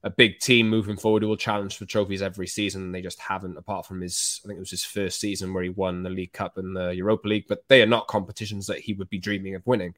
a 0.03 0.09
big 0.09 0.39
team 0.39 0.69
moving 0.69 0.97
forward 0.97 1.23
who 1.23 1.29
will 1.29 1.37
challenge 1.37 1.77
for 1.77 1.85
trophies 1.85 2.21
every 2.21 2.47
season. 2.47 2.91
They 2.91 3.01
just 3.01 3.21
haven't, 3.21 3.57
apart 3.57 3.85
from 3.85 4.01
his, 4.01 4.41
I 4.43 4.47
think 4.47 4.57
it 4.57 4.59
was 4.59 4.71
his 4.71 4.83
first 4.83 5.19
season 5.19 5.53
where 5.53 5.63
he 5.63 5.69
won 5.69 6.03
the 6.03 6.09
League 6.09 6.33
Cup 6.33 6.57
and 6.57 6.75
the 6.75 6.89
Europa 6.89 7.27
League, 7.27 7.45
but 7.47 7.63
they 7.69 7.81
are 7.81 7.87
not 7.87 8.07
competitions 8.07 8.67
that 8.67 8.79
he 8.79 8.93
would 8.93 9.09
be 9.09 9.17
dreaming 9.17 9.55
of 9.55 9.65
winning. 9.65 9.95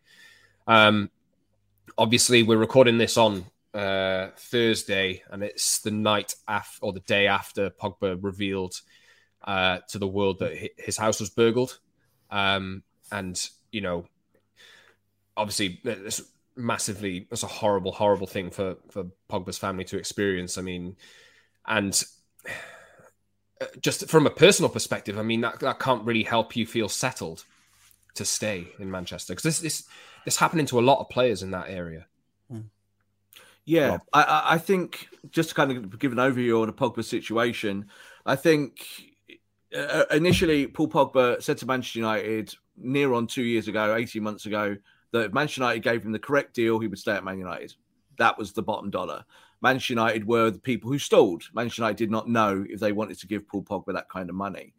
Um, 0.68 1.10
obviously, 1.98 2.44
we're 2.44 2.58
recording 2.58 3.00
this 3.00 3.18
on 3.18 3.46
uh, 3.74 4.30
Thursday, 4.38 5.24
and 5.32 5.44
it's 5.44 5.80
the 5.82 5.92
night 5.92 6.36
after 6.48 6.86
or 6.86 6.94
the 6.94 7.00
day 7.02 7.26
after 7.26 7.72
Pogba 7.72 8.18
revealed 8.22 8.80
uh, 9.44 9.80
to 9.90 9.98
the 9.98 10.08
world 10.08 10.40
that 10.40 10.54
his 10.78 10.98
house 10.98 11.20
was 11.20 11.32
burgled. 11.32 11.80
Um, 12.30 12.84
and, 13.12 13.50
you 13.72 13.82
know, 13.82 14.06
obviously, 15.36 15.82
massively 16.56 17.28
that's 17.30 17.44
a 17.44 17.48
horrible 17.48 17.92
horrible 17.92 18.28
thing 18.28 18.50
for 18.50 18.78
for 18.90 19.06
Pogba's 19.30 19.58
family 19.58 19.84
to 19.86 19.98
experience 19.98 20.58
i 20.58 20.62
mean 20.62 20.96
and 21.68 22.04
uh, 23.62 23.66
just 23.82 24.10
from 24.10 24.26
a 24.26 24.30
personal 24.30 24.70
perspective 24.70 25.18
i 25.18 25.22
mean 25.22 25.42
that, 25.42 25.60
that 25.60 25.80
can't 25.80 26.06
really 26.06 26.24
help 26.24 26.56
you 26.56 26.66
feel 26.66 26.88
settled 26.88 27.44
to 28.14 28.24
stay 28.24 28.68
in 28.80 28.90
manchester 28.90 29.34
because 29.34 29.44
this 29.44 29.60
this 29.60 29.84
this 30.24 30.38
happening 30.38 30.66
to 30.66 30.80
a 30.80 30.82
lot 30.82 31.00
of 31.00 31.10
players 31.10 31.44
in 31.44 31.52
that 31.52 31.70
area 31.70 32.06
hmm. 32.50 32.62
yeah 33.66 33.98
I, 34.14 34.44
I 34.46 34.58
think 34.58 35.08
just 35.32 35.50
to 35.50 35.56
kind 35.56 35.72
of 35.72 36.00
give 36.00 36.14
an 36.14 36.20
overview 36.20 36.62
on 36.62 36.68
the 36.68 36.74
pogba 36.74 37.04
situation 37.04 37.88
i 38.26 38.38
think 38.38 38.88
uh, 39.76 39.80
uh, 39.80 40.06
initially 40.12 40.68
paul 40.68 40.88
pogba 40.88 41.42
said 41.42 41.58
to 41.58 41.66
manchester 41.66 42.00
united 42.00 42.56
near 42.78 43.14
on 43.14 43.28
two 43.28 43.44
years 43.44 43.68
ago 43.68 43.94
18 43.96 44.24
months 44.24 44.46
ago 44.46 44.78
that 45.16 45.28
if 45.28 45.34
Manchester 45.34 45.62
United 45.62 45.84
gave 45.84 46.04
him 46.04 46.12
the 46.12 46.20
correct 46.20 46.54
deal, 46.54 46.80
he 46.80 46.88
would 46.88 47.00
stay 47.00 47.14
at 47.14 47.24
Man 47.24 47.40
United. 47.40 47.74
That 48.18 48.38
was 48.38 48.52
the 48.52 48.62
bottom 48.62 48.90
dollar. 48.90 49.24
Manchester 49.62 49.94
United 49.94 50.28
were 50.28 50.52
the 50.52 50.60
people 50.60 50.92
who 50.92 51.00
stalled. 51.00 51.44
Manchester 51.54 51.82
United 51.82 51.98
did 51.98 52.12
not 52.12 52.30
know 52.30 52.66
if 52.70 52.80
they 52.80 52.92
wanted 52.92 53.20
to 53.20 53.28
give 53.28 53.48
Paul 53.48 53.64
Pogba 53.64 53.94
that 53.94 54.10
kind 54.10 54.30
of 54.30 54.36
money. 54.36 54.74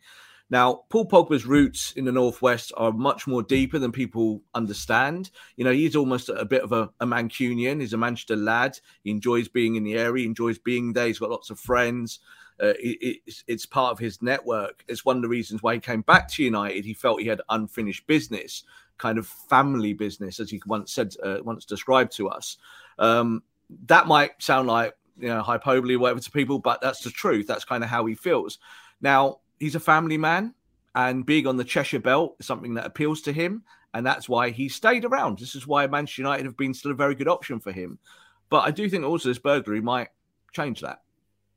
Now, 0.49 0.85
Paul 0.91 1.09
Pogba's 1.09 1.45
roots 1.45 1.93
in 1.93 2.05
the 2.05 2.13
Northwest 2.13 2.71
are 2.77 2.93
much 2.93 3.27
more 3.27 3.43
deeper 3.43 3.79
than 3.79 3.91
people 3.91 4.43
understand. 4.55 5.31
You 5.57 5.65
know, 5.65 5.73
he's 5.73 5.97
almost 5.97 6.29
a 6.29 6.45
bit 6.45 6.63
of 6.63 6.73
a, 6.73 6.91
a 7.01 7.07
Mancunian. 7.07 7.81
He's 7.81 7.95
a 7.95 7.99
Manchester 7.99 8.37
lad. 8.37 8.79
He 9.03 9.11
enjoys 9.11 9.49
being 9.49 9.75
in 9.75 9.83
the 9.83 9.97
area, 9.97 10.23
he 10.23 10.27
enjoys 10.27 10.59
being 10.59 10.93
there. 10.93 11.07
He's 11.07 11.19
got 11.19 11.31
lots 11.31 11.51
of 11.51 11.59
friends. 11.59 12.21
Uh, 12.63 12.73
it, 12.79 13.21
it's, 13.27 13.45
it's 13.49 13.67
part 13.67 13.93
of 13.93 13.99
his 13.99 14.23
network. 14.23 14.85
It's 14.89 15.05
one 15.05 15.17
of 15.17 15.23
the 15.23 15.29
reasons 15.29 15.63
why 15.63 15.75
he 15.75 15.81
came 15.81 16.03
back 16.03 16.29
to 16.29 16.45
United. 16.45 16.85
He 16.85 16.95
felt 16.95 17.21
he 17.21 17.29
had 17.29 17.43
unfinished 17.49 18.07
business 18.07 18.63
kind 18.99 19.19
of 19.19 19.27
family 19.27 19.93
business, 19.93 20.41
as 20.41 20.51
he 20.51 20.61
once 20.67 20.93
said, 20.93 21.15
uh, 21.23 21.39
once 21.43 21.65
described 21.65 22.13
to 22.17 22.29
us. 22.29 22.57
Um, 22.99 23.43
that 23.87 24.07
might 24.07 24.43
sound 24.43 24.69
like 24.69 24.95
you 25.19 25.29
know 25.29 25.43
hyperbole 25.43 25.95
or 25.95 25.99
whatever 25.99 26.21
to 26.21 26.31
people, 26.31 26.59
but 26.59 26.81
that's 26.81 27.01
the 27.03 27.11
truth. 27.11 27.47
That's 27.47 27.65
kind 27.65 27.85
of 27.85 27.91
how 27.91 28.07
he 28.07 28.15
feels. 28.15 28.59
Now 29.01 29.41
he's 29.59 29.75
a 29.75 29.81
family 29.81 30.19
man, 30.19 30.55
and 30.95 31.27
being 31.27 31.47
on 31.47 31.57
the 31.57 31.65
Cheshire 31.65 32.01
Belt 32.01 32.37
is 32.39 32.47
something 32.47 32.75
that 32.75 32.87
appeals 32.87 33.23
to 33.23 33.33
him, 33.33 33.63
and 33.95 34.07
that's 34.07 34.29
why 34.29 34.51
he 34.51 34.69
stayed 34.69 35.05
around. 35.05 35.39
This 35.39 35.55
is 35.55 35.67
why 35.67 35.87
Manchester 35.87 36.23
United 36.23 36.47
have 36.47 36.57
been 36.57 36.75
still 36.75 36.93
a 36.93 36.95
very 36.95 37.15
good 37.15 37.29
option 37.29 37.61
for 37.61 37.73
him. 37.73 37.99
But 38.49 38.61
I 38.61 38.71
do 38.71 38.89
think 38.89 39.05
also 39.05 39.29
this 39.29 39.39
burglary 39.39 39.81
might 39.81 40.09
change 40.53 40.81
that. 40.83 41.01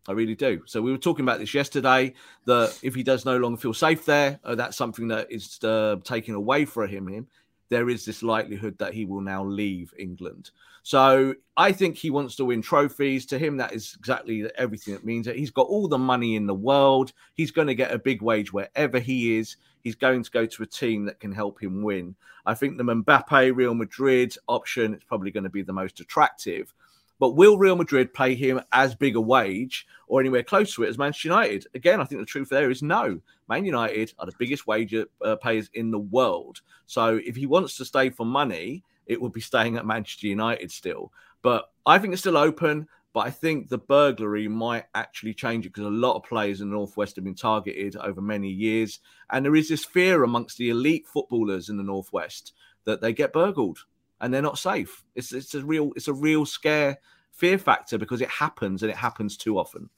I 0.10 0.14
really 0.14 0.34
do. 0.34 0.64
So 0.66 0.82
we 0.82 0.92
were 0.92 0.98
talking 0.98 1.24
about 1.24 1.38
this 1.38 1.54
yesterday. 1.54 2.16
That 2.46 2.78
if 2.82 2.96
he 2.96 3.04
does 3.04 3.26
no 3.26 3.38
longer 3.38 3.62
feel 3.62 3.76
safe 3.76 4.06
there, 4.06 4.40
uh, 4.44 4.56
that's 4.56 4.76
something 4.76 5.08
that 5.10 5.32
is 5.32 5.60
uh, 5.64 5.98
taken 6.04 6.34
away 6.34 6.66
from 6.66 6.90
him. 6.90 7.08
Him, 7.08 7.28
there 7.70 7.90
is 7.90 8.06
this 8.06 8.24
likelihood 8.24 8.80
that 8.80 8.96
he 8.96 9.06
will 9.06 9.22
now 9.22 9.44
leave 9.44 9.94
England. 10.00 10.50
So 10.82 11.36
I 11.56 11.72
think 11.74 11.96
he 11.96 12.10
wants 12.10 12.36
to 12.38 12.46
win 12.46 12.64
trophies. 12.64 13.28
To 13.28 13.38
him, 13.38 13.58
that 13.58 13.74
is 13.74 13.96
exactly 14.00 14.50
everything 14.58 14.96
it 14.96 15.06
means. 15.06 15.28
That 15.28 15.36
he's 15.36 15.52
got 15.52 15.68
all 15.68 15.88
the 15.88 16.00
money 16.00 16.36
in 16.36 16.48
the 16.48 16.56
world. 16.56 17.14
He's 17.36 17.52
going 17.52 17.68
to 17.68 17.76
get 17.76 17.94
a 17.94 18.00
big 18.00 18.24
wage 18.24 18.52
wherever 18.52 18.98
he 18.98 19.38
is. 19.38 19.58
He's 19.84 19.96
going 19.96 20.24
to 20.24 20.32
go 20.32 20.48
to 20.48 20.64
a 20.64 20.66
team 20.66 21.06
that 21.06 21.20
can 21.20 21.32
help 21.32 21.62
him 21.62 21.84
win. 21.84 22.16
I 22.48 22.56
think 22.56 22.78
the 22.78 22.84
Mbappe 22.84 23.56
Real 23.56 23.76
Madrid 23.76 24.36
option 24.48 24.96
is 24.96 25.04
probably 25.04 25.30
going 25.30 25.44
to 25.44 25.52
be 25.52 25.62
the 25.62 25.72
most 25.72 26.00
attractive. 26.00 26.74
But 27.20 27.36
will 27.36 27.58
Real 27.58 27.76
Madrid 27.76 28.14
pay 28.14 28.34
him 28.34 28.62
as 28.72 28.96
big 28.96 29.16
a 29.16 29.22
wage 29.22 29.86
or 30.08 30.20
anywhere 30.20 30.44
close 30.44 30.74
to 30.76 30.84
it 30.84 30.90
as 30.90 30.98
Manchester 30.98 31.28
United? 31.28 31.68
Again, 31.76 32.00
I 32.00 32.06
think 32.06 32.22
the 32.22 32.26
truth 32.26 32.50
there 32.50 32.72
is 32.72 32.82
no. 32.82 33.20
Man 33.48 33.66
United 33.66 34.14
are 34.18 34.26
the 34.26 34.34
biggest 34.40 34.68
wage 34.68 34.96
uh, 34.96 35.36
payers 35.38 35.70
in 35.74 35.92
the 35.92 36.00
world. 36.00 36.62
So 36.86 37.20
if 37.24 37.36
he 37.36 37.46
wants 37.46 37.76
to 37.78 37.86
stay 37.86 38.10
for 38.10 38.26
money, 38.26 38.84
it 39.06 39.22
would 39.22 39.34
be 39.34 39.42
staying 39.42 39.76
at 39.76 39.86
Manchester 39.86 40.28
United 40.28 40.72
still. 40.72 41.12
But 41.42 41.70
I 41.86 42.00
think 42.00 42.14
it's 42.14 42.22
still 42.22 42.38
open. 42.38 42.88
But 43.12 43.22
I 43.22 43.32
think 43.32 43.70
the 43.70 43.80
burglary 43.80 44.48
might 44.48 44.86
actually 44.94 45.34
change 45.34 45.66
it 45.66 45.70
because 45.70 45.86
a 45.86 45.90
lot 45.90 46.16
of 46.16 46.24
players 46.24 46.62
in 46.62 46.70
the 46.70 46.76
Northwest 46.76 47.16
have 47.16 47.26
been 47.26 47.34
targeted 47.34 47.96
over 47.96 48.22
many 48.22 48.50
years. 48.50 49.00
And 49.32 49.44
there 49.44 49.56
is 49.56 49.68
this 49.68 49.84
fear 49.84 50.24
amongst 50.24 50.58
the 50.58 50.70
elite 50.70 51.08
footballers 51.08 51.70
in 51.70 51.78
the 51.78 51.84
Northwest 51.84 52.54
that 52.86 53.02
they 53.02 53.12
get 53.12 53.34
burgled 53.34 53.80
and 54.22 54.34
they're 54.34 54.42
not 54.42 54.58
safe. 54.58 55.04
It's 55.16 55.32
it's 55.34 55.56
a 55.56 55.64
real 55.64 55.92
it's 55.96 56.08
a 56.08 56.14
real 56.14 56.46
scare 56.46 56.98
fear 57.32 57.58
factor 57.58 57.98
because 57.98 58.22
it 58.22 58.30
happens 58.30 58.84
and 58.84 58.92
it 58.92 58.98
happens 58.98 59.38
too 59.38 59.58
often. 59.58 59.90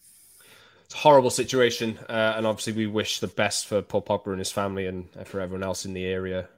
It's 0.86 0.96
a 0.96 0.98
horrible 0.98 1.30
situation, 1.30 1.98
uh, 2.10 2.34
and 2.36 2.46
obviously 2.46 2.74
we 2.74 2.88
wish 2.88 3.20
the 3.20 3.28
best 3.28 3.68
for 3.68 3.82
Paul 3.82 4.02
Pogba 4.02 4.28
and 4.28 4.40
his 4.40 4.52
family 4.52 4.88
and 4.88 5.08
for 5.26 5.40
everyone 5.40 5.64
else 5.64 5.86
in 5.86 5.94
the 5.94 6.06
area 6.06 6.50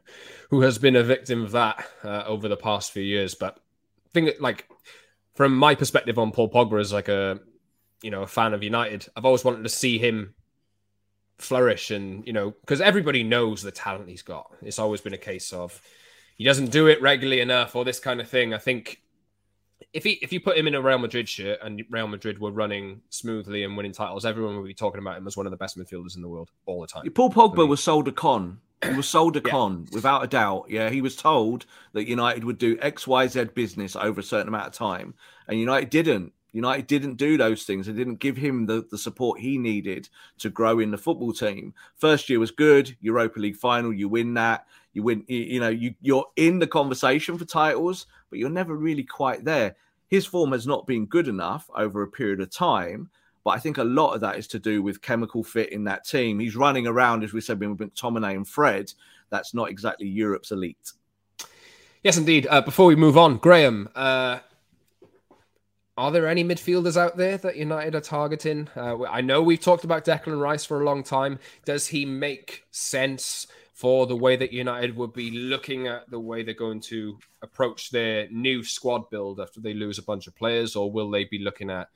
who 0.49 0.61
has 0.61 0.77
been 0.77 0.95
a 0.95 1.03
victim 1.03 1.43
of 1.43 1.51
that 1.51 1.85
uh, 2.03 2.23
over 2.25 2.47
the 2.47 2.57
past 2.57 2.91
few 2.91 3.03
years. 3.03 3.35
But 3.35 3.57
I 3.57 4.09
think 4.13 4.31
like 4.39 4.67
from 5.35 5.55
my 5.55 5.75
perspective 5.75 6.17
on 6.17 6.31
Paul 6.31 6.49
Pogba 6.49 6.79
as 6.79 6.91
like 6.91 7.09
a 7.09 7.39
you 8.01 8.11
know 8.11 8.23
a 8.23 8.27
fan 8.27 8.53
of 8.53 8.63
United, 8.63 9.07
I've 9.15 9.25
always 9.25 9.45
wanted 9.45 9.63
to 9.63 9.69
see 9.69 9.97
him 9.97 10.33
flourish 11.39 11.91
and 11.91 12.25
you 12.25 12.31
know 12.31 12.51
because 12.51 12.79
everybody 12.79 13.23
knows 13.23 13.61
the 13.61 13.71
talent 13.71 14.09
he's 14.09 14.21
got. 14.21 14.51
It's 14.61 14.79
always 14.79 15.01
been 15.01 15.13
a 15.13 15.17
case 15.17 15.53
of 15.53 15.81
he 16.35 16.43
doesn't 16.43 16.71
do 16.71 16.87
it 16.87 17.01
regularly 17.01 17.41
enough 17.41 17.75
or 17.75 17.85
this 17.85 17.99
kind 17.99 18.19
of 18.19 18.27
thing. 18.27 18.53
I 18.53 18.57
think 18.57 19.01
if 19.93 20.03
he 20.03 20.13
if 20.21 20.33
you 20.33 20.39
put 20.39 20.57
him 20.57 20.67
in 20.67 20.75
a 20.75 20.81
Real 20.81 20.97
Madrid 20.97 21.29
shirt 21.29 21.59
and 21.61 21.83
Real 21.89 22.07
Madrid 22.07 22.39
were 22.39 22.51
running 22.51 23.01
smoothly 23.09 23.63
and 23.63 23.77
winning 23.77 23.91
titles, 23.91 24.25
everyone 24.25 24.57
would 24.57 24.67
be 24.67 24.73
talking 24.73 24.99
about 24.99 25.17
him 25.17 25.27
as 25.27 25.37
one 25.37 25.45
of 25.45 25.51
the 25.51 25.57
best 25.57 25.77
midfielders 25.77 26.15
in 26.15 26.21
the 26.21 26.29
world 26.29 26.49
all 26.65 26.81
the 26.81 26.87
time. 26.87 27.09
Paul 27.11 27.29
Pogba 27.29 27.67
was 27.67 27.81
sold 27.81 28.07
a 28.07 28.11
con. 28.11 28.59
He 28.83 28.93
was 28.95 29.07
sold 29.07 29.37
a 29.37 29.41
yeah. 29.45 29.51
con 29.51 29.87
without 29.93 30.23
a 30.23 30.27
doubt. 30.27 30.65
Yeah, 30.67 30.89
he 30.89 31.01
was 31.01 31.15
told 31.15 31.65
that 31.93 32.07
United 32.07 32.43
would 32.43 32.57
do 32.57 32.77
X, 32.81 33.07
Y, 33.07 33.27
Z 33.27 33.45
business 33.55 33.95
over 33.95 34.19
a 34.19 34.23
certain 34.23 34.47
amount 34.47 34.67
of 34.67 34.73
time, 34.73 35.13
and 35.47 35.59
United 35.59 35.89
didn't. 35.89 36.33
United 36.53 36.85
didn't 36.85 37.15
do 37.15 37.35
those 37.35 37.63
things. 37.63 37.87
They 37.87 37.93
didn't 37.93 38.19
give 38.19 38.37
him 38.37 38.67
the, 38.67 38.85
the 38.91 38.97
support 38.97 39.39
he 39.39 39.57
needed 39.57 40.07
to 40.37 40.49
grow 40.49 40.79
in 40.79 40.91
the 40.91 40.99
football 40.99 41.33
team. 41.33 41.73
First 41.95 42.29
year 42.29 42.39
was 42.39 42.51
good. 42.51 42.95
Europa 43.01 43.39
League 43.39 43.55
final, 43.55 43.91
you 43.91 44.07
win 44.07 44.35
that. 44.35 44.67
You 44.93 45.03
win, 45.03 45.23
you, 45.27 45.39
you 45.39 45.59
know, 45.59 45.69
you, 45.69 45.95
you're 46.01 46.25
in 46.35 46.59
the 46.59 46.67
conversation 46.67 47.37
for 47.37 47.45
titles, 47.45 48.07
but 48.29 48.39
you're 48.39 48.49
never 48.49 48.75
really 48.75 49.03
quite 49.03 49.43
there. 49.43 49.75
His 50.07 50.25
form 50.25 50.51
has 50.51 50.67
not 50.67 50.85
been 50.85 51.05
good 51.05 51.27
enough 51.27 51.69
over 51.75 52.03
a 52.03 52.07
period 52.07 52.39
of 52.39 52.51
time. 52.51 53.09
But 53.43 53.51
I 53.51 53.59
think 53.59 53.77
a 53.77 53.83
lot 53.83 54.13
of 54.13 54.21
that 54.21 54.37
is 54.37 54.47
to 54.49 54.59
do 54.59 54.81
with 54.81 55.01
chemical 55.01 55.43
fit 55.43 55.73
in 55.73 55.83
that 55.85 56.05
team. 56.05 56.39
He's 56.39 56.55
running 56.55 56.87
around, 56.87 57.23
as 57.23 57.33
we 57.33 57.41
said, 57.41 57.59
with 57.59 57.77
McTominay 57.77 58.35
and 58.35 58.47
Fred. 58.47 58.93
That's 59.29 59.53
not 59.53 59.69
exactly 59.69 60.07
Europe's 60.07 60.51
elite. 60.51 60.93
Yes, 62.03 62.17
indeed. 62.17 62.47
Uh, 62.49 62.61
before 62.61 62.85
we 62.85 62.95
move 62.95 63.17
on, 63.17 63.37
Graeme, 63.37 63.89
uh, 63.95 64.39
are 65.97 66.11
there 66.11 66.27
any 66.27 66.43
midfielders 66.43 66.97
out 66.97 67.17
there 67.17 67.37
that 67.37 67.55
United 67.55 67.95
are 67.95 68.01
targeting? 68.01 68.69
Uh, 68.75 69.03
I 69.03 69.21
know 69.21 69.41
we've 69.41 69.59
talked 69.59 69.83
about 69.83 70.05
Declan 70.05 70.39
Rice 70.39 70.65
for 70.65 70.81
a 70.81 70.85
long 70.85 71.03
time. 71.03 71.39
Does 71.65 71.87
he 71.87 72.05
make 72.05 72.65
sense 72.71 73.47
for 73.73 74.05
the 74.05 74.15
way 74.15 74.35
that 74.35 74.53
United 74.53 74.95
would 74.95 75.13
be 75.13 75.31
looking 75.31 75.87
at 75.87 76.09
the 76.09 76.19
way 76.19 76.43
they're 76.43 76.53
going 76.53 76.79
to 76.79 77.17
approach 77.41 77.89
their 77.89 78.29
new 78.29 78.63
squad 78.63 79.09
build 79.09 79.39
after 79.39 79.59
they 79.59 79.73
lose 79.73 79.97
a 79.97 80.03
bunch 80.03 80.27
of 80.27 80.35
players, 80.35 80.75
or 80.75 80.91
will 80.91 81.09
they 81.09 81.25
be 81.25 81.39
looking 81.39 81.69
at? 81.69 81.89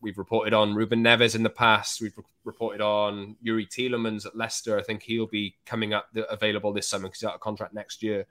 We've 0.00 0.18
reported 0.18 0.54
on 0.54 0.74
Ruben 0.74 1.04
Neves 1.04 1.36
in 1.36 1.44
the 1.44 1.50
past. 1.50 2.00
We've 2.00 2.14
reported 2.44 2.80
on 2.80 3.36
Youri 3.44 3.68
Tielemans 3.68 4.26
at 4.26 4.36
Leicester. 4.36 4.76
I 4.76 4.82
think 4.82 5.02
he'll 5.02 5.26
be 5.26 5.54
coming 5.66 5.94
up 5.94 6.08
available 6.28 6.72
this 6.72 6.88
summer 6.88 7.06
because 7.06 7.20
he's 7.20 7.28
out 7.28 7.34
of 7.34 7.40
contract 7.40 7.74
next 7.74 8.02
year. 8.02 8.26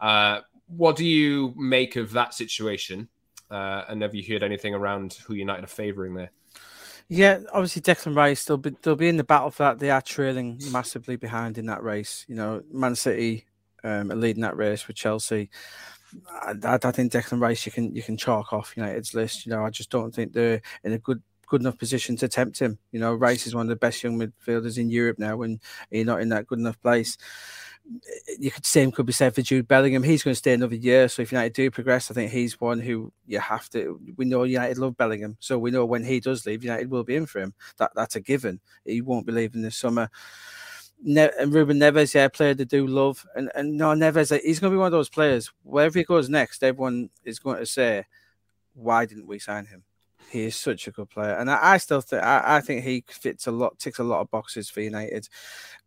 Uh, 0.00 0.40
what 0.66 0.96
do 0.96 1.04
you 1.04 1.54
make 1.56 1.96
of 1.96 2.12
that 2.12 2.34
situation? 2.34 3.08
Uh, 3.50 3.84
and 3.88 4.02
have 4.02 4.14
you 4.14 4.24
heard 4.26 4.42
anything 4.42 4.74
around 4.74 5.14
who 5.24 5.34
United 5.34 5.64
are 5.64 5.68
favouring 5.68 6.14
there? 6.14 6.30
Yeah, 7.08 7.40
obviously 7.52 7.80
Declan 7.80 8.14
Rice. 8.14 8.44
They'll 8.44 8.58
be 8.58 8.76
they'll 8.82 8.94
be 8.94 9.08
in 9.08 9.16
the 9.16 9.24
battle 9.24 9.50
for 9.50 9.62
that. 9.64 9.78
They 9.78 9.90
are 9.90 10.02
trailing 10.02 10.60
massively 10.70 11.16
behind 11.16 11.56
in 11.56 11.66
that 11.66 11.82
race. 11.82 12.26
You 12.28 12.34
know, 12.34 12.62
Man 12.70 12.94
City 12.94 13.46
um, 13.82 14.10
and 14.10 14.20
leading 14.20 14.42
that 14.42 14.56
race 14.56 14.86
with 14.86 14.96
Chelsea. 14.96 15.48
I, 16.30 16.54
I, 16.62 16.90
think 16.90 17.12
Declan 17.12 17.40
Rice 17.40 17.64
you 17.66 17.72
can 17.72 17.94
you 17.94 18.02
can 18.02 18.16
chalk 18.16 18.52
off 18.52 18.76
United's 18.76 19.14
list. 19.14 19.46
You 19.46 19.52
know, 19.52 19.64
I 19.64 19.70
just 19.70 19.90
don't 19.90 20.14
think 20.14 20.32
they're 20.32 20.60
in 20.84 20.92
a 20.92 20.98
good 20.98 21.22
good 21.46 21.62
enough 21.62 21.78
position 21.78 22.16
to 22.16 22.28
tempt 22.28 22.58
him. 22.58 22.78
You 22.92 23.00
know, 23.00 23.14
Rice 23.14 23.46
is 23.46 23.54
one 23.54 23.66
of 23.66 23.70
the 23.70 23.76
best 23.76 24.02
young 24.02 24.18
midfielders 24.18 24.78
in 24.78 24.90
Europe 24.90 25.18
now, 25.18 25.40
and 25.42 25.60
you're 25.90 26.04
not 26.04 26.20
in 26.20 26.28
that 26.28 26.46
good 26.46 26.58
enough 26.58 26.80
place. 26.82 27.16
You 28.38 28.50
could 28.50 28.66
same 28.66 28.92
could 28.92 29.06
be 29.06 29.12
said 29.12 29.34
for 29.34 29.42
Jude 29.42 29.66
Bellingham. 29.66 30.02
He's 30.02 30.22
going 30.22 30.32
to 30.32 30.38
stay 30.38 30.52
another 30.52 30.74
year. 30.74 31.08
So 31.08 31.22
if 31.22 31.32
United 31.32 31.54
do 31.54 31.70
progress, 31.70 32.10
I 32.10 32.14
think 32.14 32.30
he's 32.30 32.60
one 32.60 32.80
who 32.80 33.12
you 33.26 33.40
have 33.40 33.68
to. 33.70 33.98
We 34.16 34.26
know 34.26 34.42
United 34.42 34.76
love 34.78 34.96
Bellingham, 34.96 35.36
so 35.40 35.58
we 35.58 35.70
know 35.70 35.86
when 35.86 36.04
he 36.04 36.20
does 36.20 36.44
leave, 36.44 36.62
United 36.62 36.90
will 36.90 37.04
be 37.04 37.16
in 37.16 37.26
for 37.26 37.40
him. 37.40 37.54
That 37.78 37.92
that's 37.94 38.16
a 38.16 38.20
given. 38.20 38.60
He 38.84 39.00
won't 39.00 39.26
be 39.26 39.32
leaving 39.32 39.62
this 39.62 39.76
summer. 39.76 40.10
Ne- 41.02 41.30
and 41.38 41.52
Ruben 41.54 41.78
Neves, 41.78 42.14
yeah, 42.14 42.28
player 42.28 42.54
they 42.54 42.64
do 42.64 42.86
love, 42.86 43.24
and 43.36 43.50
and 43.54 43.76
no 43.76 43.90
Neves, 43.94 44.32
uh, 44.36 44.40
he's 44.42 44.58
going 44.58 44.70
to 44.72 44.74
be 44.74 44.78
one 44.78 44.86
of 44.86 44.92
those 44.92 45.08
players. 45.08 45.52
Wherever 45.62 45.98
he 45.98 46.04
goes 46.04 46.28
next, 46.28 46.62
everyone 46.64 47.10
is 47.24 47.38
going 47.38 47.58
to 47.58 47.66
say, 47.66 48.04
"Why 48.74 49.06
didn't 49.06 49.26
we 49.28 49.38
sign 49.40 49.66
him?" 49.66 49.84
He 50.30 50.44
is 50.44 50.56
such 50.56 50.86
a 50.86 50.90
good 50.90 51.08
player, 51.10 51.34
and 51.34 51.50
I, 51.50 51.74
I 51.74 51.76
still 51.78 52.00
think 52.00 52.22
I, 52.22 52.60
think 52.60 52.84
he 52.84 53.04
fits 53.08 53.46
a 53.46 53.50
lot, 53.50 53.78
ticks 53.78 53.98
a 53.98 54.04
lot 54.04 54.20
of 54.20 54.30
boxes 54.30 54.68
for 54.68 54.80
United. 54.80 55.28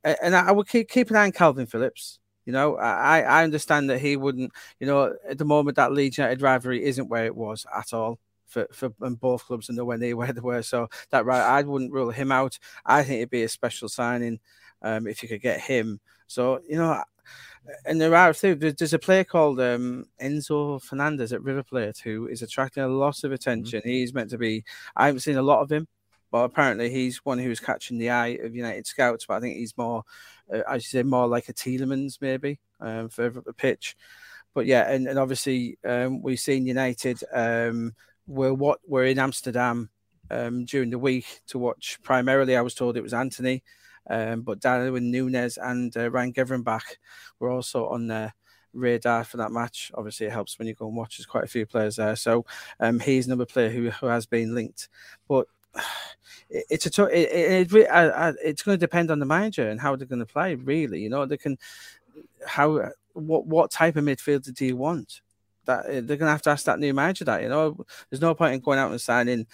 And, 0.04 0.18
and 0.24 0.36
I, 0.36 0.48
I 0.50 0.52
would 0.52 0.68
keep 0.68 0.90
keep 0.90 1.10
an 1.10 1.16
eye 1.16 1.26
on 1.26 1.32
Kalvin 1.32 1.70
Phillips. 1.70 2.20
You 2.46 2.54
know, 2.54 2.76
I, 2.78 3.22
I 3.22 3.44
understand 3.44 3.90
that 3.92 4.00
he 4.00 4.18
wouldn't. 4.18 4.52
You 4.80 4.88
know, 4.88 5.14
at 5.30 5.38
the 5.38 5.46
moment 5.46 5.76
that 5.78 5.92
Leeds 5.92 6.18
United 6.18 6.42
rivalry 6.42 6.84
isn't 6.84 7.10
where 7.10 7.26
it 7.26 7.36
was 7.36 7.66
at 7.76 7.94
all 7.94 8.20
for 8.48 8.68
for 8.72 8.90
both 8.90 9.46
clubs 9.46 9.70
and 9.70 9.78
nowhere 9.78 9.98
near 9.98 10.16
where 10.18 10.34
they 10.34 10.42
were. 10.42 10.62
So 10.64 10.90
that 11.12 11.26
right, 11.26 11.42
I 11.42 11.62
wouldn't 11.64 11.94
rule 11.94 12.12
him 12.12 12.32
out. 12.32 12.58
I 12.86 13.04
think 13.04 13.18
it'd 13.18 13.30
be 13.30 13.44
a 13.44 13.50
special 13.50 13.90
signing 13.90 14.40
um, 14.82 15.08
if 15.08 15.24
you 15.24 15.30
could 15.30 15.42
get 15.42 15.62
him. 15.62 16.00
So 16.28 16.62
you 16.68 16.78
know, 16.78 17.04
and 17.86 18.00
there 18.00 18.16
are. 18.16 18.34
There's 18.34 18.94
a 18.94 19.00
player 19.00 19.24
called 19.24 19.60
um, 19.60 20.06
Enzo 20.22 20.82
Fernandez 20.82 21.34
at 21.34 21.44
River 21.44 21.64
Plate 21.64 22.00
who 22.04 22.28
is 22.28 22.42
attracting 22.42 22.84
a 22.84 22.88
lot 22.88 23.10
of 23.10 23.16
mm-hmm. 23.16 23.34
attention. 23.34 23.80
Mm-hmm. 23.82 23.90
He's 23.90 24.14
meant 24.14 24.30
to 24.32 24.38
be. 24.38 24.64
I 24.96 25.08
haven't 25.08 25.22
seen 25.22 25.38
a 25.38 25.42
lot 25.42 25.62
of 25.62 25.72
him, 25.72 25.88
but 26.32 26.44
apparently 26.44 26.90
he's 26.90 27.26
one 27.26 27.40
who's 27.40 27.60
catching 27.60 27.98
the 27.98 28.10
eye 28.10 28.40
of 28.44 28.56
United 28.56 28.88
scouts. 28.88 29.26
But 29.26 29.36
I 29.36 29.40
think 29.40 29.58
he's 29.58 29.78
more, 29.78 30.04
uh, 30.52 30.62
I 30.68 30.78
should 30.78 30.92
say, 30.92 31.04
more 31.04 31.28
like 31.28 31.50
a 31.50 31.54
Tielemans 31.54 32.20
maybe 32.22 32.60
um, 32.80 33.10
further 33.10 33.40
up 33.40 33.46
the 33.46 33.54
pitch. 33.54 33.96
But 34.54 34.66
yeah, 34.66 34.92
and, 34.92 35.08
and 35.08 35.18
obviously 35.18 35.78
um, 35.86 36.22
we've 36.22 36.40
seen 36.40 36.66
United. 36.66 37.24
Um, 37.34 37.94
we're 38.28 38.54
what 38.54 38.80
we're 38.88 39.06
in 39.06 39.20
Amsterdam 39.20 39.90
um, 40.30 40.66
during 40.66 40.90
the 40.90 41.00
week 41.00 41.42
to 41.48 41.60
watch. 41.60 42.00
Primarily, 42.04 42.56
I 42.56 42.62
was 42.62 42.76
told 42.76 42.98
it 42.98 43.04
was 43.04 43.14
Antony. 43.14 43.64
Um, 44.10 44.42
but 44.42 44.60
Darwin 44.60 45.12
Nunez 45.12 45.58
and 45.58 45.96
uh, 45.96 46.10
Ryan 46.10 46.34
Gravenberch 46.34 46.98
were 47.40 47.50
also 47.50 47.88
on 47.88 48.08
the 48.08 48.34
radar 48.74 49.24
for 49.24 49.38
that 49.38 49.52
match. 49.52 49.92
Obviously, 49.96 50.28
it 50.28 50.32
helps 50.32 50.58
when 50.58 50.68
you 50.68 50.74
go 50.74 50.88
and 50.88 50.96
watch. 50.96 51.18
There's 51.18 51.26
quite 51.26 51.44
a 51.44 51.48
few 51.48 51.66
players 51.66 51.98
there, 51.98 52.16
so 52.16 52.46
um, 52.80 53.00
he's 53.00 53.28
another 53.28 53.46
player 53.46 53.70
who, 53.70 53.90
who 53.90 54.08
has 54.08 54.26
been 54.26 54.56
linked. 54.56 54.90
But 55.28 55.48
it, 56.50 56.66
it's 56.70 56.98
a 56.98 57.04
it, 57.06 57.72
it, 57.72 57.74
it, 57.74 58.36
it's 58.44 58.64
going 58.64 58.78
to 58.78 58.80
depend 58.80 59.12
on 59.12 59.20
the 59.20 59.26
manager 59.26 59.70
and 59.70 59.80
how 59.80 59.96
they're 59.96 60.08
going 60.08 60.20
to 60.20 60.26
play. 60.26 60.56
Really, 60.56 61.00
you 61.00 61.10
know, 61.10 61.26
they 61.26 61.38
can 61.38 61.58
how 62.46 62.92
what 63.14 63.46
what 63.46 63.72
type 63.72 63.96
of 63.96 64.04
midfielder 64.06 64.54
do 64.54 64.66
you 64.66 64.78
want? 64.78 65.22
That 65.66 65.86
they're 65.86 66.02
going 66.02 66.20
to 66.20 66.28
have 66.28 66.42
to 66.44 66.50
ask 66.50 66.66
that 66.66 66.80
new 66.80 66.94
manager 66.94 67.26
that. 67.26 67.44
You 67.44 67.50
know, 67.50 67.86
there's 68.10 68.22
no 68.22 68.34
point 68.34 68.56
in 68.56 68.62
going 68.62 68.80
out 68.80 68.92
and 68.92 69.00
signing 69.00 69.46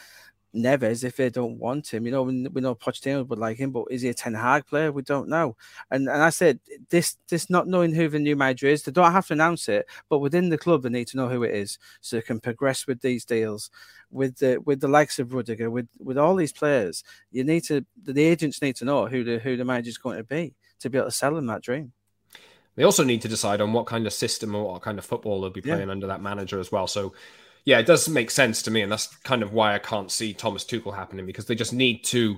Neves 0.56 1.03
if 1.03 1.18
they 1.18 1.30
don't 1.30 1.60
want 1.60 1.94
him. 1.94 2.06
You 2.06 2.11
know, 2.11 2.24
we, 2.24 2.48
we 2.48 2.61
know 2.61 2.76
Pochettino 2.76 3.28
would 3.28 3.40
like 3.40 3.57
him, 3.57 3.72
but 3.72 3.86
is 3.90 4.02
he 4.02 4.10
a 4.10 4.14
Ten 4.14 4.34
Hag 4.34 4.65
player? 4.65 4.91
We 4.91 5.02
don't 5.02 5.30
know. 5.30 5.56
And 5.91 6.07
and 6.07 6.22
I 6.24 6.30
said 6.30 6.60
this 6.90 7.18
this 7.30 7.49
not 7.49 7.68
knowing 7.68 7.94
who 7.94 8.07
the 8.10 8.19
new 8.19 8.36
manager 8.36 8.68
is, 8.68 8.84
they 8.84 8.91
don't 8.91 9.11
have 9.11 9.28
to 9.28 9.34
announce 9.34 9.69
it, 9.69 9.88
but 10.10 10.19
within 10.19 10.49
the 10.49 10.57
club 10.57 10.84
they 10.84 10.90
need 10.90 11.07
to 11.10 11.18
know 11.18 11.30
who 11.30 11.44
it 11.44 11.53
is 11.53 11.78
so 12.02 12.15
they 12.15 12.22
can 12.22 12.40
progress 12.40 12.88
with 12.88 13.02
these 13.02 13.26
deals. 13.26 13.69
With 14.10 14.38
the 14.38 14.61
with 14.65 14.80
the 14.80 14.88
likes 14.88 15.19
of 15.19 15.34
Rudiger, 15.34 15.69
with 15.69 15.88
with 15.99 16.18
all 16.18 16.36
these 16.36 16.53
players, 16.53 17.03
you 17.32 17.44
need 17.44 17.65
to 17.65 17.86
the 18.02 18.24
agents 18.24 18.61
need 18.61 18.78
to 18.78 18.86
know 18.86 19.07
who 19.07 19.24
the 19.24 19.40
who 19.40 19.57
the 19.57 19.65
manager 19.65 19.90
is 19.90 19.98
going 19.98 20.18
to 20.18 20.24
be 20.24 20.56
to 20.80 20.90
be 20.90 20.98
able 20.98 21.07
to 21.07 21.11
sell 21.11 21.36
them 21.36 21.48
that 21.48 21.61
dream. 21.61 21.91
They 22.76 22.84
also 22.84 23.03
need 23.03 23.24
to 23.24 23.28
decide 23.28 23.60
on 23.60 23.74
what 23.74 23.88
kind 23.88 24.06
of 24.06 24.14
system 24.14 24.56
or 24.56 24.74
what 24.74 24.84
kind 24.84 24.99
of 24.99 25.06
football 25.06 25.41
they'll 25.41 25.49
be 25.49 25.61
playing 25.61 25.88
yeah. 25.88 25.91
under 25.91 26.07
that 26.07 26.22
manager 26.22 26.60
as 26.60 26.72
well. 26.72 26.86
So 26.86 27.14
yeah, 27.68 27.80
it 27.80 27.85
does 27.85 28.07
make 28.07 28.31
sense 28.31 28.61
to 28.61 28.72
me, 28.72 28.81
and 28.81 28.89
that's 28.89 29.07
kind 29.07 29.44
of 29.44 29.52
why 29.52 29.76
I 29.76 29.80
can't 29.80 30.10
see 30.10 30.34
Thomas 30.34 30.64
Tuchel 30.64 30.95
happening 30.95 31.26
because 31.26 31.48
they 31.48 31.53
just 31.53 31.73
need 31.73 32.06
to 32.06 32.38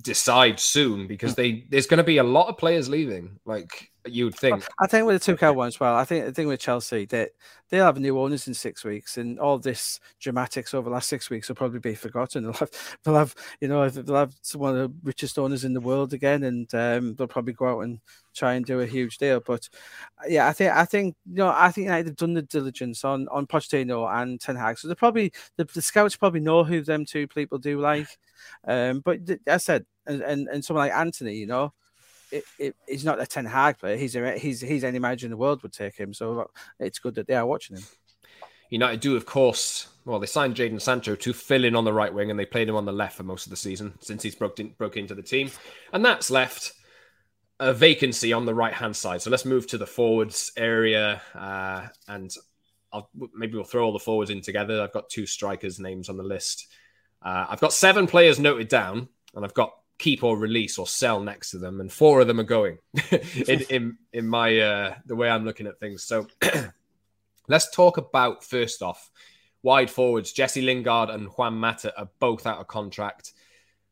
decide 0.00 0.60
soon 0.60 1.08
because 1.08 1.32
hmm. 1.32 1.42
they 1.42 1.66
there's 1.68 1.88
going 1.88 1.98
to 1.98 2.04
be 2.04 2.18
a 2.18 2.22
lot 2.22 2.46
of 2.46 2.58
players 2.58 2.88
leaving. 2.88 3.40
Like 3.44 3.90
you 4.06 4.24
would 4.24 4.34
think. 4.34 4.64
I 4.80 4.86
think 4.86 5.06
with 5.06 5.22
the 5.22 5.32
Tuchel 5.32 5.54
one 5.54 5.68
as 5.68 5.78
well. 5.78 5.94
I 5.94 6.04
think 6.04 6.24
the 6.24 6.32
thing 6.32 6.48
with 6.48 6.60
Chelsea 6.60 7.04
that 7.06 7.30
they, 7.70 7.76
they'll 7.76 7.86
have 7.86 7.98
new 7.98 8.18
owners 8.18 8.48
in 8.48 8.54
six 8.54 8.84
weeks, 8.84 9.16
and 9.16 9.38
all 9.38 9.58
this 9.58 10.00
dramatics 10.20 10.74
over 10.74 10.88
the 10.88 10.94
last 10.94 11.08
six 11.08 11.30
weeks 11.30 11.48
will 11.48 11.54
probably 11.54 11.78
be 11.78 11.94
forgotten. 11.94 12.42
They'll 12.52 12.52
have, 12.52 12.70
they'll 13.04 13.14
have 13.14 13.34
you 13.60 13.68
know, 13.68 13.88
they'll 13.88 14.16
have 14.16 14.34
one 14.54 14.76
of 14.76 14.90
the 14.90 14.94
richest 15.04 15.38
owners 15.38 15.64
in 15.64 15.72
the 15.72 15.80
world 15.80 16.12
again, 16.12 16.42
and 16.42 16.72
um, 16.74 17.14
they'll 17.14 17.26
probably 17.26 17.52
go 17.52 17.68
out 17.68 17.80
and 17.80 18.00
try 18.34 18.54
and 18.54 18.66
do 18.66 18.80
a 18.80 18.86
huge 18.86 19.18
deal. 19.18 19.40
But 19.40 19.68
yeah, 20.28 20.48
I 20.48 20.52
think 20.52 20.72
I 20.72 20.84
think 20.84 21.16
you 21.28 21.36
know 21.36 21.52
I 21.54 21.70
think 21.70 21.88
they've 21.88 22.16
done 22.16 22.34
the 22.34 22.42
diligence 22.42 23.04
on 23.04 23.28
on 23.28 23.46
Pochettino 23.46 24.10
and 24.20 24.40
Ten 24.40 24.56
Hag, 24.56 24.78
so 24.78 24.88
they 24.88 24.94
probably 24.94 25.32
the, 25.56 25.64
the 25.64 25.82
scouts 25.82 26.16
probably 26.16 26.40
know 26.40 26.64
who 26.64 26.82
them 26.82 27.04
two 27.04 27.28
people 27.28 27.58
do 27.58 27.80
like. 27.80 28.08
Um, 28.66 29.00
but 29.00 29.20
I 29.46 29.58
said, 29.58 29.86
and, 30.06 30.22
and 30.22 30.48
and 30.48 30.64
someone 30.64 30.88
like 30.88 30.96
Antony, 30.96 31.34
you 31.34 31.46
know 31.46 31.72
it, 32.32 32.44
it, 32.58 32.76
he's 32.88 33.04
not 33.04 33.20
a 33.20 33.26
Ten 33.26 33.44
Hag 33.44 33.78
player. 33.78 33.96
He's 33.96 34.16
a, 34.16 34.38
he's 34.38 34.60
he's 34.60 34.84
any 34.84 34.98
manager 34.98 35.26
in 35.26 35.30
the 35.30 35.36
world 35.36 35.62
would 35.62 35.72
take 35.72 35.96
him. 35.96 36.12
So 36.14 36.50
it's 36.80 36.98
good 36.98 37.14
that 37.16 37.26
they 37.26 37.34
are 37.34 37.46
watching 37.46 37.76
him. 37.76 37.84
United 38.70 39.00
do, 39.00 39.16
of 39.16 39.26
course. 39.26 39.88
Well, 40.04 40.18
they 40.18 40.26
signed 40.26 40.56
Jadon 40.56 40.80
Sancho 40.80 41.14
to 41.14 41.32
fill 41.32 41.64
in 41.64 41.76
on 41.76 41.84
the 41.84 41.92
right 41.92 42.12
wing, 42.12 42.30
and 42.30 42.40
they 42.40 42.46
played 42.46 42.68
him 42.68 42.74
on 42.74 42.86
the 42.86 42.92
left 42.92 43.16
for 43.16 43.22
most 43.22 43.46
of 43.46 43.50
the 43.50 43.56
season 43.56 43.92
since 44.00 44.22
he's 44.22 44.34
broke 44.34 44.58
in, 44.58 44.70
broke 44.78 44.96
into 44.96 45.14
the 45.14 45.22
team, 45.22 45.50
and 45.92 46.04
that's 46.04 46.30
left 46.30 46.72
a 47.60 47.72
vacancy 47.72 48.32
on 48.32 48.46
the 48.46 48.54
right 48.54 48.72
hand 48.72 48.96
side. 48.96 49.22
So 49.22 49.30
let's 49.30 49.44
move 49.44 49.66
to 49.68 49.78
the 49.78 49.86
forwards 49.86 50.52
area, 50.56 51.20
uh, 51.34 51.86
and 52.08 52.34
I'll, 52.92 53.10
maybe 53.34 53.54
we'll 53.54 53.64
throw 53.64 53.84
all 53.84 53.92
the 53.92 53.98
forwards 53.98 54.30
in 54.30 54.40
together. 54.40 54.82
I've 54.82 54.92
got 54.92 55.08
two 55.08 55.26
strikers' 55.26 55.78
names 55.78 56.08
on 56.08 56.16
the 56.16 56.24
list. 56.24 56.66
Uh, 57.20 57.46
I've 57.50 57.60
got 57.60 57.72
seven 57.72 58.06
players 58.06 58.40
noted 58.40 58.68
down, 58.68 59.08
and 59.34 59.44
I've 59.44 59.54
got 59.54 59.74
keep 60.02 60.24
or 60.24 60.36
release 60.36 60.78
or 60.78 60.86
sell 60.86 61.20
next 61.20 61.52
to 61.52 61.58
them, 61.58 61.80
and 61.80 61.90
four 61.90 62.20
of 62.20 62.26
them 62.26 62.40
are 62.40 62.54
going 62.58 62.78
in, 63.48 63.60
in 63.70 63.98
in 64.12 64.26
my 64.26 64.58
uh, 64.58 64.94
the 65.06 65.14
way 65.14 65.30
I'm 65.30 65.44
looking 65.44 65.68
at 65.68 65.78
things. 65.78 66.02
So 66.02 66.26
let's 67.48 67.70
talk 67.70 67.98
about 67.98 68.42
first 68.42 68.82
off 68.82 69.10
wide 69.62 69.88
forwards. 69.88 70.32
Jesse 70.32 70.60
Lingard 70.60 71.08
and 71.08 71.28
Juan 71.28 71.54
Mata 71.54 71.96
are 71.96 72.08
both 72.18 72.48
out 72.48 72.58
of 72.58 72.66
contract. 72.66 73.32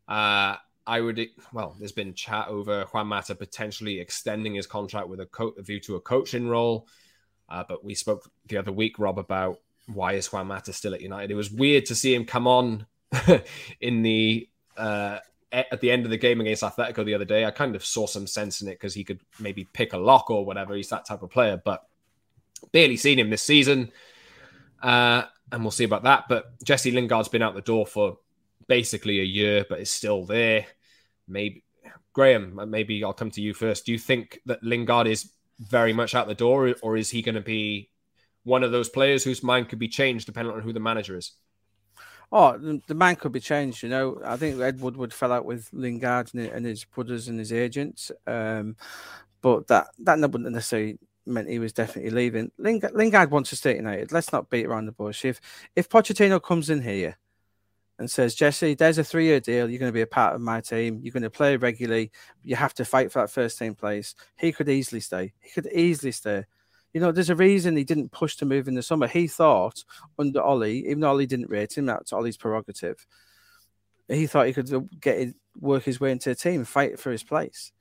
Uh, 0.08 0.56
I 0.84 1.00
would 1.00 1.24
well, 1.52 1.76
there's 1.78 1.92
been 1.92 2.14
chat 2.14 2.48
over 2.48 2.84
Juan 2.86 3.06
Mata 3.06 3.36
potentially 3.36 4.00
extending 4.00 4.54
his 4.54 4.66
contract 4.66 5.08
with 5.08 5.20
a, 5.20 5.26
co- 5.26 5.54
a 5.56 5.62
view 5.62 5.78
to 5.80 5.94
a 5.94 6.00
coaching 6.00 6.48
role, 6.48 6.88
uh, 7.48 7.62
but 7.68 7.84
we 7.84 7.94
spoke 7.94 8.28
the 8.48 8.56
other 8.56 8.72
week, 8.72 8.98
Rob, 8.98 9.20
about 9.20 9.58
why 9.86 10.14
is 10.14 10.32
Juan 10.32 10.48
Mata 10.48 10.72
still 10.72 10.92
at 10.92 11.00
United. 11.00 11.30
It 11.30 11.36
was 11.36 11.52
weird 11.52 11.86
to 11.86 11.94
see 11.94 12.12
him 12.12 12.24
come 12.24 12.48
on 12.48 12.86
in 13.80 14.02
the 14.02 14.48
uh, 14.76 15.18
at 15.52 15.80
the 15.80 15.90
end 15.90 16.04
of 16.04 16.10
the 16.10 16.16
game 16.16 16.40
against 16.40 16.62
Atletico 16.62 17.04
the 17.04 17.14
other 17.14 17.24
day, 17.24 17.44
I 17.44 17.50
kind 17.50 17.74
of 17.74 17.84
saw 17.84 18.06
some 18.06 18.26
sense 18.26 18.62
in 18.62 18.68
it 18.68 18.74
because 18.74 18.94
he 18.94 19.04
could 19.04 19.20
maybe 19.38 19.64
pick 19.64 19.92
a 19.92 19.98
lock 19.98 20.30
or 20.30 20.44
whatever. 20.44 20.74
He's 20.74 20.88
that 20.90 21.06
type 21.06 21.22
of 21.22 21.30
player, 21.30 21.60
but 21.64 21.86
barely 22.72 22.96
seen 22.96 23.18
him 23.18 23.30
this 23.30 23.42
season. 23.42 23.90
Uh, 24.82 25.22
and 25.52 25.62
we'll 25.62 25.70
see 25.70 25.84
about 25.84 26.04
that. 26.04 26.24
But 26.28 26.62
Jesse 26.62 26.92
Lingard's 26.92 27.28
been 27.28 27.42
out 27.42 27.54
the 27.54 27.60
door 27.60 27.86
for 27.86 28.18
basically 28.68 29.20
a 29.20 29.24
year, 29.24 29.66
but 29.68 29.80
is 29.80 29.90
still 29.90 30.24
there. 30.24 30.66
Maybe 31.26 31.64
Graeme, 32.12 32.60
maybe 32.68 33.02
I'll 33.04 33.12
come 33.12 33.30
to 33.32 33.40
you 33.40 33.54
first. 33.54 33.86
Do 33.86 33.92
you 33.92 33.98
think 33.98 34.40
that 34.46 34.62
Lingard 34.62 35.06
is 35.06 35.32
very 35.58 35.92
much 35.92 36.14
out 36.14 36.26
the 36.26 36.34
door, 36.34 36.74
or 36.82 36.96
is 36.96 37.10
he 37.10 37.22
going 37.22 37.34
to 37.34 37.40
be 37.40 37.90
one 38.44 38.62
of 38.62 38.72
those 38.72 38.88
players 38.88 39.22
whose 39.22 39.42
mind 39.42 39.68
could 39.68 39.78
be 39.78 39.88
changed 39.88 40.26
depending 40.26 40.54
on 40.54 40.62
who 40.62 40.72
the 40.72 40.80
manager 40.80 41.16
is? 41.16 41.32
Oh, 42.32 42.56
the, 42.56 42.94
man 42.94 43.16
could 43.16 43.32
be 43.32 43.40
changed. 43.40 43.82
You 43.82 43.88
know, 43.88 44.20
I 44.24 44.36
think 44.36 44.60
Ed 44.60 44.80
Woodward 44.80 45.12
fell 45.12 45.32
out 45.32 45.44
with 45.44 45.68
Lingard 45.72 46.30
and, 46.32 46.46
and 46.46 46.64
his 46.64 46.84
brothers 46.84 47.26
and 47.26 47.38
his 47.38 47.52
agents, 47.52 48.12
um, 48.26 48.76
but 49.42 49.66
that 49.66 49.88
that 49.98 50.20
wouldn't 50.20 50.52
necessarily 50.52 50.98
meant 51.26 51.48
he 51.48 51.58
was 51.58 51.72
definitely 51.72 52.10
leaving. 52.10 52.52
Lingard, 52.56 52.92
Lingard 52.94 53.30
wants 53.30 53.50
to 53.50 53.56
stay 53.56 53.76
United. 53.76 54.12
Let's 54.12 54.32
not 54.32 54.48
beat 54.48 54.66
around 54.66 54.86
the 54.86 54.92
bush. 54.92 55.24
If 55.24 55.40
if 55.74 55.88
Pochettino 55.88 56.40
comes 56.42 56.70
in 56.70 56.82
here 56.82 57.18
and 57.98 58.10
says, 58.10 58.34
Jesse, 58.34 58.74
there's 58.74 58.98
a 58.98 59.04
three 59.04 59.26
year 59.26 59.40
deal. 59.40 59.68
You're 59.68 59.78
going 59.78 59.92
to 59.92 59.96
be 59.96 60.00
a 60.00 60.06
part 60.06 60.34
of 60.34 60.40
my 60.40 60.60
team. 60.60 61.00
You're 61.02 61.12
going 61.12 61.22
to 61.22 61.30
play 61.30 61.56
regularly. 61.56 62.10
You 62.42 62.56
have 62.56 62.74
to 62.74 62.84
fight 62.84 63.12
for 63.12 63.20
that 63.20 63.30
first 63.30 63.58
team 63.58 63.74
place. 63.74 64.14
He 64.36 64.52
could 64.52 64.68
easily 64.68 65.00
stay. 65.00 65.34
He 65.40 65.50
could 65.50 65.68
easily 65.72 66.12
stay. 66.12 66.44
You 66.92 67.00
know, 67.00 67.12
there's 67.12 67.30
a 67.30 67.36
reason 67.36 67.76
he 67.76 67.84
didn't 67.84 68.10
push 68.12 68.36
to 68.36 68.46
move 68.46 68.66
in 68.66 68.74
the 68.74 68.82
summer. 68.82 69.06
He 69.06 69.26
thought 69.28 69.84
under 70.18 70.42
Ole, 70.42 70.64
even 70.64 71.00
though 71.00 71.10
Ole 71.10 71.26
didn't 71.26 71.50
rate 71.50 71.78
him, 71.78 71.86
that's 71.86 72.12
Ole's 72.12 72.36
prerogative. 72.36 73.06
He 74.08 74.26
thought 74.26 74.46
he 74.46 74.52
could 74.52 74.88
get 75.00 75.34
work 75.60 75.84
his 75.84 76.00
way 76.00 76.10
into 76.10 76.30
a 76.30 76.34
team, 76.34 76.64
fight 76.64 76.98
for 76.98 77.12
his 77.12 77.22
place. 77.22 77.72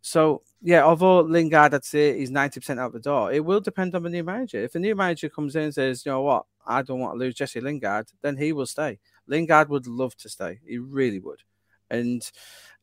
So 0.00 0.42
yeah, 0.62 0.84
although 0.84 1.22
Lingard, 1.22 1.74
I'd 1.74 1.84
say 1.84 2.16
he's 2.16 2.30
90% 2.30 2.78
out 2.78 2.92
the 2.92 3.00
door, 3.00 3.32
it 3.32 3.44
will 3.44 3.60
depend 3.60 3.94
on 3.96 4.04
the 4.04 4.10
new 4.10 4.22
manager. 4.22 4.62
If 4.62 4.72
the 4.72 4.78
new 4.78 4.94
manager 4.94 5.28
comes 5.28 5.56
in 5.56 5.64
and 5.64 5.74
says, 5.74 6.06
you 6.06 6.12
know 6.12 6.22
what, 6.22 6.44
I 6.64 6.82
don't 6.82 7.00
want 7.00 7.14
to 7.14 7.18
lose 7.18 7.34
Jesse 7.34 7.60
Lingard, 7.60 8.06
then 8.22 8.36
he 8.36 8.52
will 8.52 8.66
stay. 8.66 9.00
Lingard 9.26 9.68
would 9.68 9.88
love 9.88 10.16
to 10.18 10.28
stay. 10.28 10.60
He 10.64 10.78
really 10.78 11.18
would. 11.18 11.42
And 11.90 12.22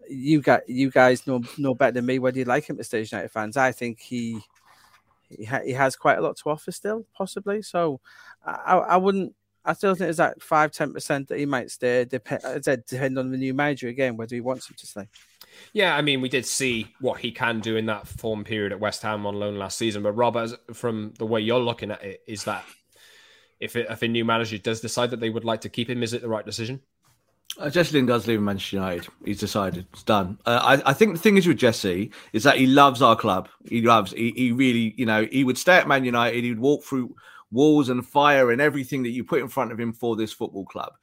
you 0.10 0.42
got 0.42 0.68
you 0.68 0.92
guys 0.92 1.26
know 1.28 1.42
know 1.58 1.74
better 1.74 1.94
than 1.94 2.06
me 2.06 2.20
whether 2.20 2.40
you 2.40 2.46
like 2.46 2.70
him 2.70 2.78
to 2.78 2.84
stay 2.84 3.00
United 3.00 3.32
fans. 3.32 3.58
I 3.58 3.72
think 3.72 4.00
he 4.00 4.42
he, 5.38 5.46
ha- 5.46 5.62
he 5.64 5.72
has 5.74 5.96
quite 5.96 6.18
a 6.18 6.22
lot 6.22 6.38
to 6.38 6.50
offer 6.50 6.72
still, 6.72 7.06
possibly. 7.16 7.62
So 7.62 8.00
I, 8.46 8.78
I 8.78 8.98
wouldn't. 8.98 9.36
I 9.66 9.72
still 9.74 9.96
think 9.96 10.10
it's 10.10 10.18
that 10.18 10.42
five 10.42 10.72
ten 10.72 10.92
percent 10.92 11.30
that 11.30 11.40
he 11.40 11.46
might 11.46 11.72
stay. 11.72 12.04
Depend, 12.04 12.44
uh, 12.44 12.60
depend 12.60 13.18
on 13.18 13.32
the 13.32 13.38
new 13.38 13.54
manager 13.54 13.88
again 13.88 14.18
whether 14.18 14.36
he 14.36 14.42
wants 14.42 14.70
him 14.70 14.76
to 14.78 14.86
stay. 14.86 15.08
Yeah, 15.72 15.96
I 15.96 16.02
mean, 16.02 16.20
we 16.20 16.30
did 16.30 16.46
see 16.46 16.94
what 17.00 17.20
he 17.20 17.32
can 17.32 17.60
do 17.60 17.78
in 17.78 17.86
that 17.86 18.08
form 18.08 18.44
period 18.44 18.72
at 18.72 18.80
West 18.80 19.04
Ham 19.04 19.26
on 19.26 19.36
loan 19.36 19.58
last 19.58 19.78
season. 19.78 20.04
But 20.04 20.14
Rob, 20.14 20.36
as, 20.36 20.56
from 20.74 21.14
the 21.18 21.26
way 21.26 21.42
you're 21.42 21.60
looking 21.60 21.92
at 21.92 22.04
it, 22.04 22.22
is 22.28 22.44
that 22.44 22.66
if 23.60 23.76
it, 23.76 23.88
if 23.90 24.02
a 24.02 24.08
new 24.08 24.26
manager 24.26 24.58
does 24.58 24.82
decide 24.82 25.12
that 25.12 25.20
they 25.20 25.30
would 25.30 25.46
like 25.46 25.62
to 25.62 25.70
keep 25.70 25.90
him, 25.90 26.04
is 26.04 26.14
it 26.14 26.22
the 26.22 26.28
right 26.28 26.46
decision? 26.46 26.82
Uh, 27.60 27.70
Jesse 27.70 27.94
Lingard's 27.96 28.26
leaving 28.26 28.46
Manchester 28.46 28.78
United. 28.78 29.08
He's 29.24 29.40
decided. 29.40 29.86
It's 29.94 30.04
done. 30.04 30.40
Uh, 30.46 30.80
I, 30.86 30.90
I, 30.90 30.94
think 30.94 31.14
the 31.14 31.20
thing 31.20 31.38
is 31.38 31.46
with 31.46 31.58
Jesse 31.58 32.10
is 32.34 32.44
that 32.44 32.58
he 32.58 32.66
loves 32.66 33.02
our 33.04 33.16
club. 33.16 33.48
He 33.70 33.82
loves. 33.82 34.12
He, 34.12 34.32
he 34.32 34.52
really, 34.52 34.96
you 34.98 35.06
know, 35.06 35.28
he 35.32 35.44
would 35.44 35.58
stay 35.58 35.78
at 35.78 35.88
Man 35.88 36.04
United. 36.04 36.44
He 36.44 36.50
would 36.50 36.60
walk 36.60 36.84
through 36.84 37.16
walls 37.52 37.90
and 37.90 38.06
fire 38.06 38.52
and 38.52 38.60
everything 38.60 39.04
that 39.04 39.12
you 39.12 39.24
put 39.24 39.42
in 39.42 39.48
front 39.48 39.72
of 39.72 39.80
him 39.80 39.94
for 39.94 40.16
this 40.16 40.34
football 40.34 40.66
club 40.66 40.94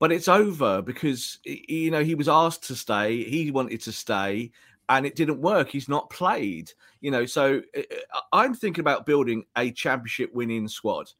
but 0.00 0.12
it's 0.12 0.28
over 0.28 0.82
because 0.82 1.38
you 1.44 1.90
know 1.90 2.02
he 2.02 2.14
was 2.14 2.28
asked 2.28 2.64
to 2.64 2.74
stay 2.74 3.24
he 3.24 3.50
wanted 3.50 3.80
to 3.80 3.92
stay 3.92 4.50
and 4.88 5.06
it 5.06 5.16
didn't 5.16 5.40
work 5.40 5.70
he's 5.70 5.88
not 5.88 6.10
played 6.10 6.70
you 7.00 7.10
know 7.10 7.24
so 7.24 7.62
uh, 7.76 7.80
uh, 7.80 8.20
i'm 8.32 8.54
thinking 8.54 8.82
about 8.82 9.06
building 9.06 9.44
a 9.56 9.70
championship 9.70 10.34
winning 10.34 10.68
squad 10.68 11.10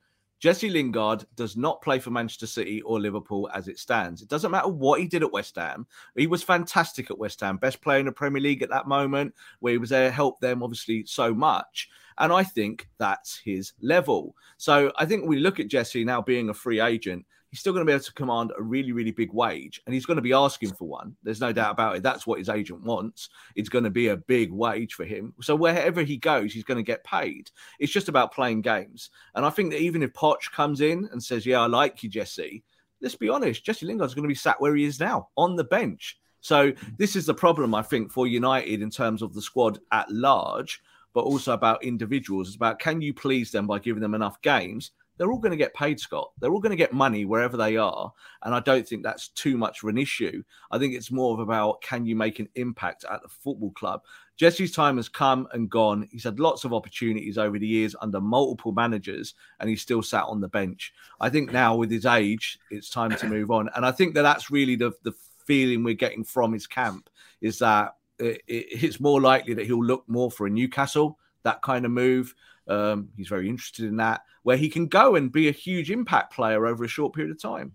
Jesse 0.45 0.69
Lingard 0.69 1.25
does 1.37 1.57
not 1.57 1.81
play 1.81 1.99
for 1.99 2.11
Manchester 2.11 2.47
City 2.47 2.83
or 2.83 3.01
Liverpool 3.01 3.49
as 3.55 3.67
it 3.67 3.79
stands. 3.79 4.21
It 4.21 4.29
doesn't 4.29 4.51
matter 4.51 4.69
what 4.69 5.01
he 5.01 5.07
did 5.07 5.23
at 5.23 5.33
West 5.33 5.57
Ham. 5.57 5.87
He 6.17 6.27
was 6.27 6.43
fantastic 6.43 7.11
at 7.11 7.17
West 7.17 7.41
Ham, 7.41 7.57
best 7.57 7.81
player 7.81 7.99
in 7.99 8.05
the 8.05 8.13
Premier 8.13 8.43
League 8.43 8.61
at 8.61 8.69
that 8.69 8.87
moment, 8.87 9.35
where 9.61 9.73
he 9.73 9.79
was 9.79 9.89
there, 9.89 10.11
helped 10.11 10.43
them 10.43 10.63
obviously 10.63 11.03
so 11.07 11.33
much. 11.33 11.89
And 12.19 12.31
I 12.31 12.45
think 12.45 12.91
that's 12.99 13.39
his 13.39 13.73
level. 13.81 14.37
So 14.59 14.93
I 14.99 15.07
think 15.07 15.25
we 15.25 15.39
look 15.39 15.61
at 15.61 15.69
Jesse 15.69 16.05
now 16.05 16.21
being 16.21 16.51
a 16.51 16.55
free 16.55 16.79
agent 16.79 17.25
he's 17.55 17.61
still 17.61 17.73
going 17.73 17.87
to 17.87 17.89
be 17.89 17.95
able 17.95 18.03
to 18.03 18.13
command 18.15 18.51
a 18.59 18.63
really, 18.65 18.91
really 18.91 19.13
big 19.13 19.33
wage, 19.33 19.81
and 19.87 19.95
he's 19.95 20.07
going 20.07 20.17
to 20.17 20.23
be 20.23 20.33
asking 20.33 20.73
for 20.75 20.89
one. 20.89 21.15
There's 21.23 21.41
no 21.41 21.53
doubt 21.53 21.71
about 21.71 21.95
it. 21.95 22.03
That's 22.03 22.27
what 22.27 22.41
his 22.41 22.49
agent 22.49 22.83
wants. 22.83 23.29
It's 23.55 23.69
going 23.69 23.85
to 23.85 23.91
be 23.91 24.09
a 24.09 24.17
big 24.17 24.51
wage 24.51 24.95
for 24.95 25.05
him. 25.05 25.33
So 25.41 25.55
wherever 25.55 26.03
he 26.03 26.17
goes, 26.17 26.53
he's 26.53 26.65
going 26.65 26.79
to 26.79 26.83
get 26.83 27.05
paid. 27.05 27.53
It's 27.79 27.93
just 27.93 28.09
about 28.09 28.35
playing 28.35 28.63
games. 28.63 29.11
And 29.37 29.47
I 29.47 29.51
think 29.51 29.71
that 29.71 29.81
even 29.81 30.03
if 30.03 30.13
Poch 30.15 30.51
comes 30.51 30.81
in 30.81 31.09
and 31.13 31.23
says, 31.23 31.47
"Yeah, 31.47 31.61
I 31.61 31.67
like 31.67 32.03
you, 32.03 32.11
Jesse," 32.11 32.65
let's 33.01 33.15
be 33.15 33.29
honest, 33.29 33.65
Jesse 33.65 33.87
Lingard's 33.87 34.15
going 34.15 34.25
to 34.25 34.29
be 34.29 34.35
sat 34.35 34.61
where 34.61 34.75
he 34.75 34.83
is 34.83 34.99
now 34.99 35.29
on 35.37 35.55
the 35.55 35.63
bench. 35.63 36.19
So 36.41 36.73
this 36.99 37.15
is 37.15 37.25
the 37.25 37.35
problem 37.35 37.73
I 37.73 37.83
think 37.83 38.11
for 38.11 38.27
United 38.27 38.83
in 38.83 38.91
terms 38.91 39.23
of 39.23 39.33
the 39.33 39.41
squad 39.41 39.79
at 39.93 40.11
large, 40.11 40.83
but 41.13 41.21
also 41.21 41.53
about 41.53 41.85
individuals. 41.85 42.49
It's 42.49 42.57
about 42.57 42.81
can 42.81 43.01
you 43.01 43.15
please 43.15 43.53
them 43.53 43.69
by 43.69 43.79
giving 43.79 44.03
them 44.03 44.15
enough 44.15 44.43
games 44.43 44.91
they're 45.17 45.31
all 45.31 45.39
going 45.39 45.53
to 45.53 45.57
get 45.57 45.75
paid, 45.75 46.01
Scott. 46.01 46.33
They're 46.39 46.53
all 46.53 46.61
going 46.61 46.71
to 46.71 46.77
get 46.77 46.93
money 46.93 47.25
wherever 47.25 47.57
they 47.57 47.77
are. 47.77 48.13
And 48.43 48.55
I 48.55 48.61
don't 48.61 48.87
think 48.87 49.03
that's 49.03 49.29
too 49.29 49.57
much 49.57 49.83
of 49.83 49.89
an 49.89 49.99
issue. 49.99 50.43
I 50.71 50.79
think 50.79 50.95
it's 50.95 51.11
more 51.11 51.35
of 51.35 51.41
about 51.41 51.81
can 51.83 52.05
you 52.05 52.17
make 52.17 52.41
an 52.41 52.49
impact 52.57 53.05
at 53.11 53.23
the 53.23 53.29
football 53.29 53.71
club? 53.73 54.03
Jesse's 54.37 54.73
time 54.73 54.97
has 54.97 55.09
come 55.09 55.47
and 55.53 55.71
gone. 55.71 56.09
He's 56.11 56.25
had 56.25 56.41
lots 56.41 56.65
of 56.65 56.75
opportunities 56.75 57.39
over 57.39 57.59
the 57.59 57.67
years 57.67 57.95
under 58.01 58.21
multiple 58.21 58.73
managers, 58.73 59.35
and 59.61 59.71
he's 59.71 59.83
still 59.83 60.03
sat 60.03 60.25
on 60.25 60.41
the 60.41 60.49
bench. 60.49 60.93
I 61.21 61.31
think 61.31 61.53
now, 61.53 61.77
with 61.77 61.91
his 61.91 62.07
age, 62.07 62.59
it's 62.71 62.91
time 62.91 63.17
to 63.17 63.29
move 63.29 63.51
on. 63.53 63.71
And 63.77 63.87
I 63.87 63.93
think 63.93 64.15
that 64.15 64.23
that's 64.23 64.51
really 64.51 64.75
the, 64.75 64.93
the 65.05 65.15
feeling 65.47 65.85
we're 65.85 65.95
getting 65.95 66.25
from 66.25 66.53
his 66.53 66.67
camp 66.67 67.09
is 67.41 67.59
that 67.61 67.95
it, 68.19 68.43
it, 68.49 68.67
it's 68.83 69.01
more 69.01 69.21
likely 69.21 69.55
that 69.55 69.67
he'll 69.67 69.85
look 69.85 70.05
more 70.09 70.31
for 70.31 70.47
a 70.47 70.51
Newcastle, 70.51 71.19
that 71.45 71.63
kind 71.63 71.85
of 71.85 71.91
move. 71.91 72.35
Um, 72.67 73.11
he's 73.17 73.29
very 73.29 73.49
interested 73.49 73.85
in 73.85 73.97
that, 73.97 74.23
where 74.43 74.57
he 74.57 74.69
can 74.69 74.87
go 74.87 75.15
and 75.15 75.31
be 75.31 75.49
a 75.49 75.53
huge 75.53 75.91
impact 75.91 76.35
player 76.35 76.67
over 76.67 76.85
a 76.85 76.89
short 76.89 77.15
period 77.15 77.31
of 77.31 77.41
time. 77.41 77.75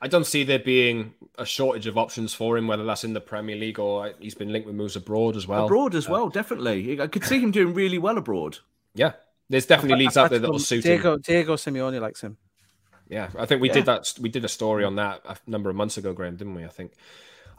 I 0.00 0.08
don't 0.08 0.26
see 0.26 0.44
there 0.44 0.58
being 0.58 1.14
a 1.38 1.46
shortage 1.46 1.86
of 1.86 1.96
options 1.96 2.34
for 2.34 2.56
him, 2.56 2.66
whether 2.66 2.84
that's 2.84 3.04
in 3.04 3.12
the 3.12 3.20
Premier 3.20 3.56
League 3.56 3.78
or 3.78 4.12
he's 4.18 4.34
been 4.34 4.52
linked 4.52 4.66
with 4.66 4.76
moves 4.76 4.96
abroad 4.96 5.36
as 5.36 5.46
well. 5.46 5.66
Abroad 5.66 5.94
as 5.94 6.06
uh, 6.06 6.12
well, 6.12 6.28
definitely. 6.28 7.00
I 7.00 7.06
could 7.06 7.24
see 7.24 7.40
him 7.40 7.50
doing 7.50 7.72
really 7.74 7.98
well 7.98 8.18
abroad. 8.18 8.58
Yeah, 8.94 9.12
there's 9.48 9.66
definitely 9.66 10.04
leagues 10.04 10.16
out 10.16 10.30
there 10.30 10.38
that 10.38 10.50
will 10.50 10.58
suit 10.58 10.82
Diego, 10.82 11.14
him. 11.14 11.20
Diego 11.22 11.56
Simeone 11.56 12.00
likes 12.00 12.20
him. 12.20 12.36
Yeah, 13.08 13.30
I 13.38 13.46
think 13.46 13.60
we 13.60 13.68
yeah. 13.68 13.74
did 13.74 13.86
that. 13.86 14.12
We 14.20 14.28
did 14.28 14.44
a 14.44 14.48
story 14.48 14.84
on 14.84 14.96
that 14.96 15.22
a 15.24 15.36
number 15.46 15.70
of 15.70 15.76
months 15.76 15.96
ago, 15.96 16.12
Graeme, 16.12 16.36
didn't 16.36 16.54
we? 16.54 16.64
I 16.64 16.68
think. 16.68 16.92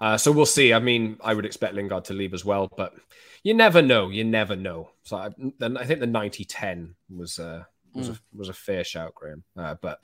Uh, 0.01 0.17
so 0.17 0.31
we'll 0.31 0.47
see. 0.47 0.73
I 0.73 0.79
mean, 0.79 1.17
I 1.23 1.35
would 1.35 1.45
expect 1.45 1.75
Lingard 1.75 2.05
to 2.05 2.13
leave 2.13 2.33
as 2.33 2.43
well, 2.43 2.67
but 2.75 2.95
you 3.43 3.53
never 3.53 3.83
know. 3.83 4.09
You 4.09 4.23
never 4.23 4.55
know. 4.55 4.89
So 5.03 5.15
I, 5.15 5.27
I 5.27 5.85
think 5.85 5.99
the 5.99 6.07
90-10 6.07 6.95
was 7.15 7.37
uh, 7.37 7.63
was 7.93 8.09
mm. 8.09 8.15
a, 8.15 8.19
was 8.35 8.49
a 8.49 8.53
fair 8.53 8.83
shout, 8.83 9.13
Graeme. 9.13 9.43
Uh, 9.55 9.75
but 9.79 10.01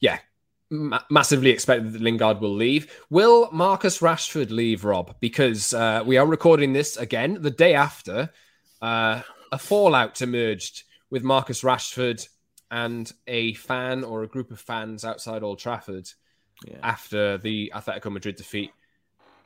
yeah, 0.00 0.18
ma- 0.70 1.02
massively 1.08 1.50
expected 1.50 1.92
that 1.92 2.02
Lingard 2.02 2.40
will 2.40 2.54
leave. 2.54 2.92
Will 3.10 3.48
Marcus 3.52 4.00
Rashford 4.00 4.50
leave, 4.50 4.84
Rob? 4.84 5.14
Because 5.20 5.72
uh, 5.72 6.02
we 6.04 6.16
are 6.16 6.26
recording 6.26 6.72
this 6.72 6.96
again 6.96 7.38
the 7.40 7.50
day 7.50 7.74
after 7.74 8.30
uh, 8.82 9.22
a 9.52 9.58
fallout 9.58 10.20
emerged 10.20 10.82
with 11.10 11.22
Marcus 11.22 11.62
Rashford 11.62 12.26
and 12.70 13.10
a 13.28 13.54
fan 13.54 14.04
or 14.04 14.24
a 14.24 14.28
group 14.28 14.50
of 14.50 14.60
fans 14.60 15.04
outside 15.04 15.42
Old 15.42 15.58
Trafford 15.58 16.10
yeah. 16.66 16.76
after 16.82 17.38
the 17.38 17.72
Atletico 17.74 18.12
Madrid 18.12 18.36
defeat 18.36 18.72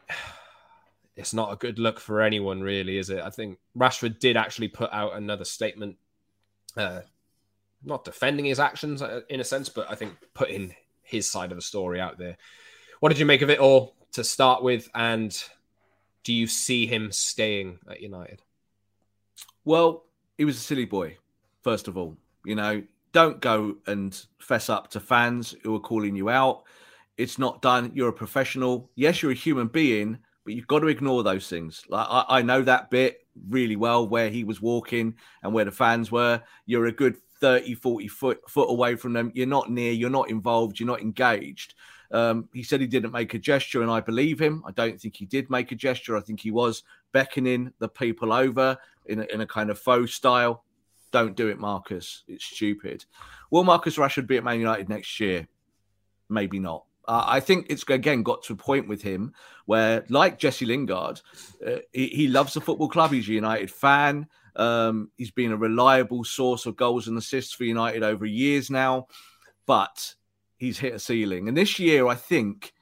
it's 1.17 1.35
not 1.35 1.53
a 1.53 1.57
good 1.57 1.79
look 1.79 2.01
for 2.01 2.21
anyone, 2.21 2.61
really, 2.61 2.99
is 2.99 3.11
it? 3.11 3.21
I 3.21 3.31
think 3.31 3.59
Rashford 3.77 4.19
did 4.19 4.37
actually 4.37 4.69
put 4.69 4.93
out 4.93 5.17
another 5.17 5.45
statement, 5.45 5.97
uh, 6.77 7.01
not 7.85 8.05
defending 8.05 8.47
his 8.47 8.61
actions 8.61 9.03
uh, 9.03 9.21
in 9.29 9.41
a 9.41 9.45
sense, 9.45 9.69
but 9.69 9.91
I 9.91 9.95
think 9.95 10.15
putting 10.35 10.75
his 11.03 11.31
side 11.31 11.51
of 11.51 11.57
the 11.57 11.63
story 11.63 12.01
out 12.01 12.19
there. 12.19 12.37
What 13.01 13.11
did 13.11 13.19
you 13.19 13.27
make 13.27 13.43
of 13.43 13.51
it 13.51 13.59
all 13.59 13.95
to 14.13 14.25
start 14.25 14.63
with? 14.63 14.89
And 14.95 15.37
do 16.25 16.33
you 16.33 16.47
see 16.47 16.87
him 16.87 17.13
staying 17.13 17.79
at 17.91 18.01
United? 18.01 18.43
Well, 19.65 20.05
he 20.39 20.45
was 20.45 20.57
a 20.57 20.61
silly 20.61 20.85
boy, 20.85 21.19
first 21.63 21.89
of 21.89 21.97
all. 21.97 22.17
You 22.45 22.55
know, 22.55 22.83
don't 23.13 23.41
go 23.41 23.77
and 23.87 24.19
fess 24.39 24.69
up 24.69 24.91
to 24.91 25.01
fans 25.01 25.55
who 25.63 25.75
are 25.75 25.81
calling 25.81 26.17
you 26.17 26.29
out. 26.29 26.65
It's 27.17 27.39
not 27.39 27.63
done. 27.63 27.93
You're 27.95 28.09
a 28.09 28.13
professional. 28.13 28.91
Yes, 28.95 29.23
you're 29.23 29.33
a 29.33 29.35
human 29.35 29.69
being, 29.69 30.19
but 30.45 30.55
you've 30.55 30.67
got 30.67 30.81
to 30.81 30.89
ignore 30.89 31.23
those 31.23 31.49
things. 31.49 31.83
Like 31.89 32.07
I, 32.09 32.25
I, 32.29 32.43
know 32.43 32.63
that 32.63 32.91
bit 32.91 33.27
really 33.49 33.77
well 33.77 34.09
where 34.09 34.31
he 34.31 34.45
was 34.45 34.61
walking 34.61 35.15
and 35.43 35.53
where 35.53 35.65
the 35.65 35.71
fans 35.71 36.11
were. 36.11 36.43
You're 36.67 36.87
a 36.87 36.93
good 36.93 37.17
30, 37.41 37.75
40 37.75 38.09
foot 38.09 38.41
foot 38.49 38.71
away 38.71 38.97
from 38.97 39.13
them. 39.13 39.31
You're 39.35 39.47
not 39.47 39.71
near, 39.71 39.93
you're 39.93 40.11
not 40.11 40.31
involved, 40.31 40.81
you're 40.81 40.87
not 40.87 41.03
engaged. 41.03 41.75
Um, 42.13 42.49
he 42.53 42.63
said 42.63 42.81
he 42.81 42.87
didn't 42.87 43.13
make 43.13 43.35
a 43.35 43.39
gesture, 43.39 43.83
and 43.83 43.91
I 43.91 44.01
believe 44.01 44.39
him. 44.39 44.63
I 44.67 44.71
don't 44.73 45.01
think 45.01 45.17
he 45.17 45.25
did 45.25 45.51
make 45.51 45.73
a 45.73 45.75
gesture. 45.77 46.17
I 46.17 46.21
think 46.21 46.41
he 46.41 46.51
was 46.51 46.83
beckoning 47.13 47.73
the 47.79 47.89
people 47.89 48.33
over 48.33 48.77
in 49.07 49.21
a, 49.21 49.25
in 49.25 49.41
a 49.41 49.47
kind 49.47 49.71
of 49.71 49.79
faux 49.79 50.13
style. 50.13 50.65
Don't 51.11 51.37
do 51.37 51.49
it, 51.49 51.59
Marcus. 51.59 52.25
It's 52.29 52.45
stupid. 52.45 53.05
Will 53.51 53.65
Marcus 53.65 53.97
Rashford 53.97 54.27
be 54.27 54.37
at 54.37 54.45
Man 54.45 54.59
United 54.59 54.89
next 54.89 55.19
year? 55.21 55.49
Maybe 56.29 56.59
not. 56.59 56.85
Uh, 57.07 57.25
I 57.27 57.41
think 57.41 57.67
it's 57.69 57.83
again 57.89 58.23
got 58.23 58.43
to 58.45 58.53
a 58.53 58.57
point 58.57 58.89
with 58.89 59.03
him 59.03 59.35
where, 59.67 60.05
like 60.09 60.39
Jesse 60.39 60.67
Lingard, 60.67 61.21
uh, 61.67 61.79
he, 61.93 62.09
he, 62.09 62.29
loves 62.29 62.55
the 62.55 62.61
football 62.61 62.89
club. 62.89 63.13
He's 63.13 63.29
a 63.29 63.33
United 63.33 63.71
fan. 63.71 64.27
Um, 64.55 65.11
he's 65.17 65.31
been 65.31 65.53
a 65.53 65.57
reliable 65.57 66.25
source 66.25 66.67
of 66.67 66.77
goals 66.77 67.09
and 67.09 67.19
assists 67.19 67.55
for 67.55 67.65
United 67.65 68.03
over 68.03 68.27
years 68.27 68.71
now, 68.71 69.07
but 69.67 70.15
he's 70.59 70.79
hit 70.79 70.95
a 70.95 70.99
ceiling. 70.99 71.49
And 71.49 71.57
this 71.57 71.79
year, 71.79 72.07
I 72.07 72.15
think 72.15 72.73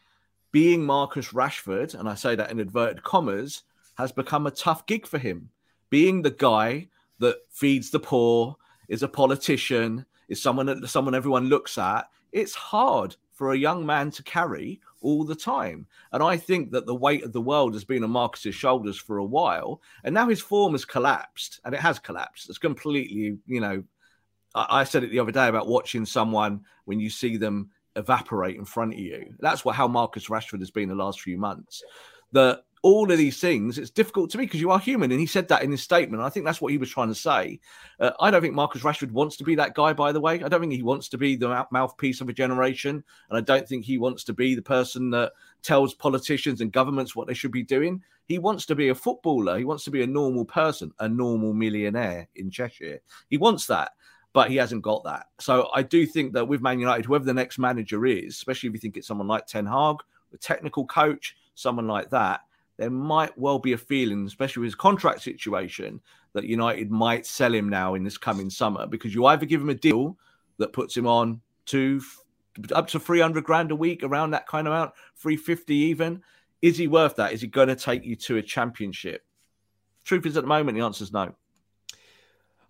being 0.52 0.84
Marcus 0.84 1.28
Rashford, 1.28 1.94
and 1.94 2.08
I 2.08 2.14
say 2.14 2.34
that 2.34 2.50
in 2.50 2.60
inverted 2.60 3.02
commas, 3.02 3.62
has 3.96 4.12
become 4.12 4.46
a 4.46 4.50
tough 4.50 4.86
gig 4.86 5.06
for 5.06 5.18
him. 5.18 5.50
Being 5.90 6.22
the 6.22 6.30
guy 6.30 6.88
that 7.20 7.36
feeds 7.50 7.90
the 7.90 8.00
poor, 8.00 8.56
is 8.88 9.02
a 9.02 9.08
politician, 9.08 10.04
is 10.28 10.42
someone 10.42 10.66
that 10.66 10.86
someone 10.88 11.14
everyone 11.14 11.48
looks 11.48 11.78
at. 11.78 12.10
It's 12.32 12.54
hard 12.54 13.16
for 13.40 13.52
a 13.52 13.58
young 13.58 13.86
man 13.86 14.10
to 14.10 14.22
carry 14.22 14.78
all 15.00 15.24
the 15.24 15.34
time. 15.34 15.86
And 16.12 16.22
I 16.22 16.36
think 16.36 16.72
that 16.72 16.84
the 16.84 16.94
weight 16.94 17.24
of 17.24 17.32
the 17.32 17.40
world 17.40 17.72
has 17.72 17.84
been 17.84 18.04
on 18.04 18.10
Marcus's 18.10 18.54
shoulders 18.54 18.98
for 18.98 19.16
a 19.16 19.24
while. 19.24 19.80
And 20.04 20.12
now 20.14 20.28
his 20.28 20.42
form 20.42 20.72
has 20.72 20.84
collapsed, 20.84 21.58
and 21.64 21.74
it 21.74 21.80
has 21.80 21.98
collapsed. 21.98 22.50
It's 22.50 22.58
completely, 22.58 23.38
you 23.46 23.60
know, 23.62 23.82
I, 24.54 24.80
I 24.80 24.84
said 24.84 25.04
it 25.04 25.10
the 25.10 25.20
other 25.20 25.32
day 25.32 25.48
about 25.48 25.68
watching 25.68 26.04
someone 26.04 26.66
when 26.84 27.00
you 27.00 27.08
see 27.08 27.38
them 27.38 27.70
evaporate 27.96 28.56
in 28.56 28.66
front 28.66 28.92
of 28.92 29.00
you. 29.00 29.32
That's 29.38 29.64
what 29.64 29.74
how 29.74 29.88
Marcus 29.88 30.26
Rashford 30.26 30.58
has 30.58 30.70
been 30.70 30.90
the 30.90 30.94
last 30.94 31.22
few 31.22 31.38
months. 31.38 31.82
That 32.32 32.64
all 32.82 33.10
of 33.10 33.18
these 33.18 33.38
things, 33.40 33.78
it's 33.78 33.90
difficult 33.90 34.30
to 34.30 34.38
me 34.38 34.46
because 34.46 34.60
you 34.60 34.70
are 34.70 34.78
human. 34.78 35.10
And 35.10 35.20
he 35.20 35.26
said 35.26 35.48
that 35.48 35.62
in 35.62 35.70
his 35.70 35.82
statement. 35.82 36.22
I 36.22 36.30
think 36.30 36.46
that's 36.46 36.60
what 36.60 36.72
he 36.72 36.78
was 36.78 36.90
trying 36.90 37.08
to 37.08 37.14
say. 37.14 37.60
Uh, 37.98 38.12
I 38.20 38.30
don't 38.30 38.40
think 38.40 38.54
Marcus 38.54 38.82
Rashford 38.82 39.10
wants 39.10 39.36
to 39.36 39.44
be 39.44 39.54
that 39.56 39.74
guy, 39.74 39.92
by 39.92 40.12
the 40.12 40.20
way. 40.20 40.42
I 40.42 40.48
don't 40.48 40.60
think 40.60 40.72
he 40.72 40.82
wants 40.82 41.08
to 41.10 41.18
be 41.18 41.36
the 41.36 41.66
mouthpiece 41.70 42.20
of 42.20 42.28
a 42.28 42.32
generation. 42.32 43.04
And 43.28 43.38
I 43.38 43.40
don't 43.40 43.68
think 43.68 43.84
he 43.84 43.98
wants 43.98 44.24
to 44.24 44.32
be 44.32 44.54
the 44.54 44.62
person 44.62 45.10
that 45.10 45.32
tells 45.62 45.94
politicians 45.94 46.60
and 46.60 46.72
governments 46.72 47.14
what 47.14 47.26
they 47.26 47.34
should 47.34 47.52
be 47.52 47.62
doing. 47.62 48.02
He 48.26 48.38
wants 48.38 48.64
to 48.66 48.74
be 48.74 48.88
a 48.88 48.94
footballer. 48.94 49.58
He 49.58 49.64
wants 49.64 49.84
to 49.84 49.90
be 49.90 50.02
a 50.02 50.06
normal 50.06 50.44
person, 50.44 50.92
a 51.00 51.08
normal 51.08 51.52
millionaire 51.52 52.28
in 52.36 52.50
Cheshire. 52.50 53.00
He 53.28 53.36
wants 53.36 53.66
that 53.66 53.92
but 54.32 54.48
he 54.48 54.56
hasn't 54.56 54.82
got 54.82 55.02
that. 55.02 55.26
So 55.40 55.70
I 55.74 55.82
do 55.82 56.06
think 56.06 56.34
that 56.34 56.46
with 56.46 56.60
Man 56.60 56.78
United, 56.78 57.04
whoever 57.04 57.24
the 57.24 57.34
next 57.34 57.58
manager 57.58 58.06
is, 58.06 58.36
especially 58.36 58.68
if 58.68 58.74
you 58.74 58.80
think 58.80 58.96
it's 58.96 59.08
someone 59.08 59.26
like 59.26 59.46
Ten 59.46 59.66
Hag, 59.66 59.96
the 60.30 60.38
technical 60.38 60.86
coach, 60.86 61.36
someone 61.54 61.88
like 61.88 62.10
that, 62.10 62.42
there 62.80 62.88
might 62.88 63.36
well 63.36 63.58
be 63.58 63.74
a 63.74 63.78
feeling, 63.78 64.26
especially 64.26 64.62
with 64.62 64.68
his 64.68 64.74
contract 64.74 65.20
situation, 65.20 66.00
that 66.32 66.44
United 66.44 66.90
might 66.90 67.26
sell 67.26 67.54
him 67.54 67.68
now 67.68 67.94
in 67.94 68.02
this 68.02 68.16
coming 68.16 68.48
summer 68.48 68.86
because 68.86 69.14
you 69.14 69.26
either 69.26 69.44
give 69.44 69.60
him 69.60 69.68
a 69.68 69.74
deal 69.74 70.16
that 70.56 70.72
puts 70.72 70.96
him 70.96 71.06
on 71.06 71.42
to 71.66 72.00
up 72.72 72.88
to 72.88 72.98
300 72.98 73.44
grand 73.44 73.70
a 73.70 73.76
week, 73.76 74.02
around 74.02 74.30
that 74.30 74.46
kind 74.46 74.66
of 74.66 74.72
amount, 74.72 74.92
350 75.16 75.74
even. 75.74 76.22
Is 76.62 76.78
he 76.78 76.86
worth 76.86 77.16
that? 77.16 77.34
Is 77.34 77.42
he 77.42 77.48
going 77.48 77.68
to 77.68 77.76
take 77.76 78.02
you 78.06 78.16
to 78.16 78.38
a 78.38 78.42
championship? 78.42 79.26
Truth 80.04 80.24
is, 80.24 80.38
at 80.38 80.44
the 80.44 80.48
moment, 80.48 80.78
the 80.78 80.82
answer 80.82 81.04
is 81.04 81.12
no. 81.12 81.34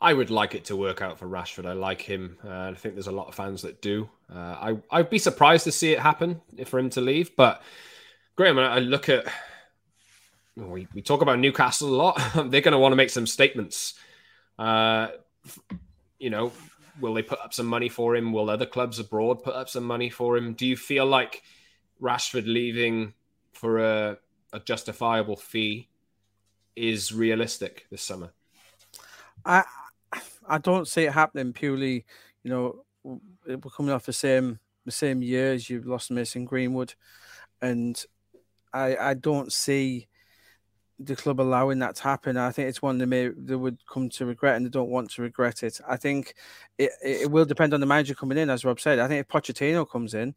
I 0.00 0.12
would 0.12 0.30
like 0.30 0.56
it 0.56 0.64
to 0.64 0.76
work 0.76 1.02
out 1.02 1.20
for 1.20 1.28
Rashford. 1.28 1.66
I 1.66 1.74
like 1.74 2.02
him. 2.02 2.36
Uh, 2.44 2.72
I 2.72 2.74
think 2.74 2.96
there's 2.96 3.06
a 3.06 3.12
lot 3.12 3.28
of 3.28 3.36
fans 3.36 3.62
that 3.62 3.80
do. 3.80 4.10
Uh, 4.28 4.38
I 4.38 4.76
I'd 4.90 5.10
be 5.10 5.18
surprised 5.20 5.62
to 5.64 5.72
see 5.72 5.92
it 5.92 6.00
happen 6.00 6.40
for 6.66 6.80
him 6.80 6.90
to 6.90 7.00
leave. 7.00 7.36
But 7.36 7.62
Graeme, 8.34 8.58
I 8.58 8.80
look 8.80 9.08
at 9.08 9.26
we, 10.68 10.86
we 10.94 11.02
talk 11.02 11.22
about 11.22 11.38
Newcastle 11.38 11.88
a 11.88 11.96
lot. 11.96 12.20
They're 12.34 12.60
going 12.60 12.72
to 12.72 12.78
want 12.78 12.92
to 12.92 12.96
make 12.96 13.10
some 13.10 13.26
statements. 13.26 13.94
Uh, 14.58 15.08
you 16.18 16.30
know, 16.30 16.52
will 17.00 17.14
they 17.14 17.22
put 17.22 17.40
up 17.40 17.54
some 17.54 17.66
money 17.66 17.88
for 17.88 18.14
him? 18.14 18.32
Will 18.32 18.50
other 18.50 18.66
clubs 18.66 18.98
abroad 18.98 19.42
put 19.42 19.54
up 19.54 19.68
some 19.68 19.84
money 19.84 20.10
for 20.10 20.36
him? 20.36 20.52
Do 20.52 20.66
you 20.66 20.76
feel 20.76 21.06
like 21.06 21.42
Rashford 22.00 22.46
leaving 22.46 23.14
for 23.52 23.78
a, 23.78 24.18
a 24.52 24.60
justifiable 24.60 25.36
fee 25.36 25.88
is 26.76 27.12
realistic 27.12 27.86
this 27.90 28.02
summer? 28.02 28.32
I 29.44 29.64
I 30.46 30.58
don't 30.58 30.88
see 30.88 31.04
it 31.04 31.12
happening 31.12 31.52
purely. 31.52 32.04
You 32.42 32.50
know, 32.50 32.84
we're 33.04 33.58
coming 33.74 33.92
off 33.92 34.06
the 34.06 34.12
same 34.12 34.58
the 34.84 34.92
same 34.92 35.22
years. 35.22 35.70
You've 35.70 35.86
lost 35.86 36.10
Mason 36.10 36.44
Greenwood, 36.44 36.94
and 37.62 38.02
I 38.72 38.96
I 38.96 39.14
don't 39.14 39.52
see 39.52 40.08
the 41.02 41.16
club 41.16 41.40
allowing 41.40 41.78
that 41.78 41.96
to 41.96 42.02
happen. 42.02 42.36
I 42.36 42.50
think 42.50 42.68
it's 42.68 42.82
one 42.82 42.98
they 42.98 43.06
may 43.06 43.28
they 43.28 43.56
would 43.56 43.78
come 43.86 44.10
to 44.10 44.26
regret, 44.26 44.56
and 44.56 44.66
they 44.66 44.70
don't 44.70 44.90
want 44.90 45.10
to 45.12 45.22
regret 45.22 45.62
it. 45.62 45.80
I 45.88 45.96
think 45.96 46.34
it 46.78 46.90
it 47.02 47.30
will 47.30 47.46
depend 47.46 47.72
on 47.74 47.80
the 47.80 47.86
manager 47.86 48.14
coming 48.14 48.38
in, 48.38 48.50
as 48.50 48.64
Rob 48.64 48.78
said. 48.78 48.98
I 48.98 49.08
think 49.08 49.20
if 49.20 49.28
Pochettino 49.28 49.88
comes 49.88 50.14
in, 50.14 50.34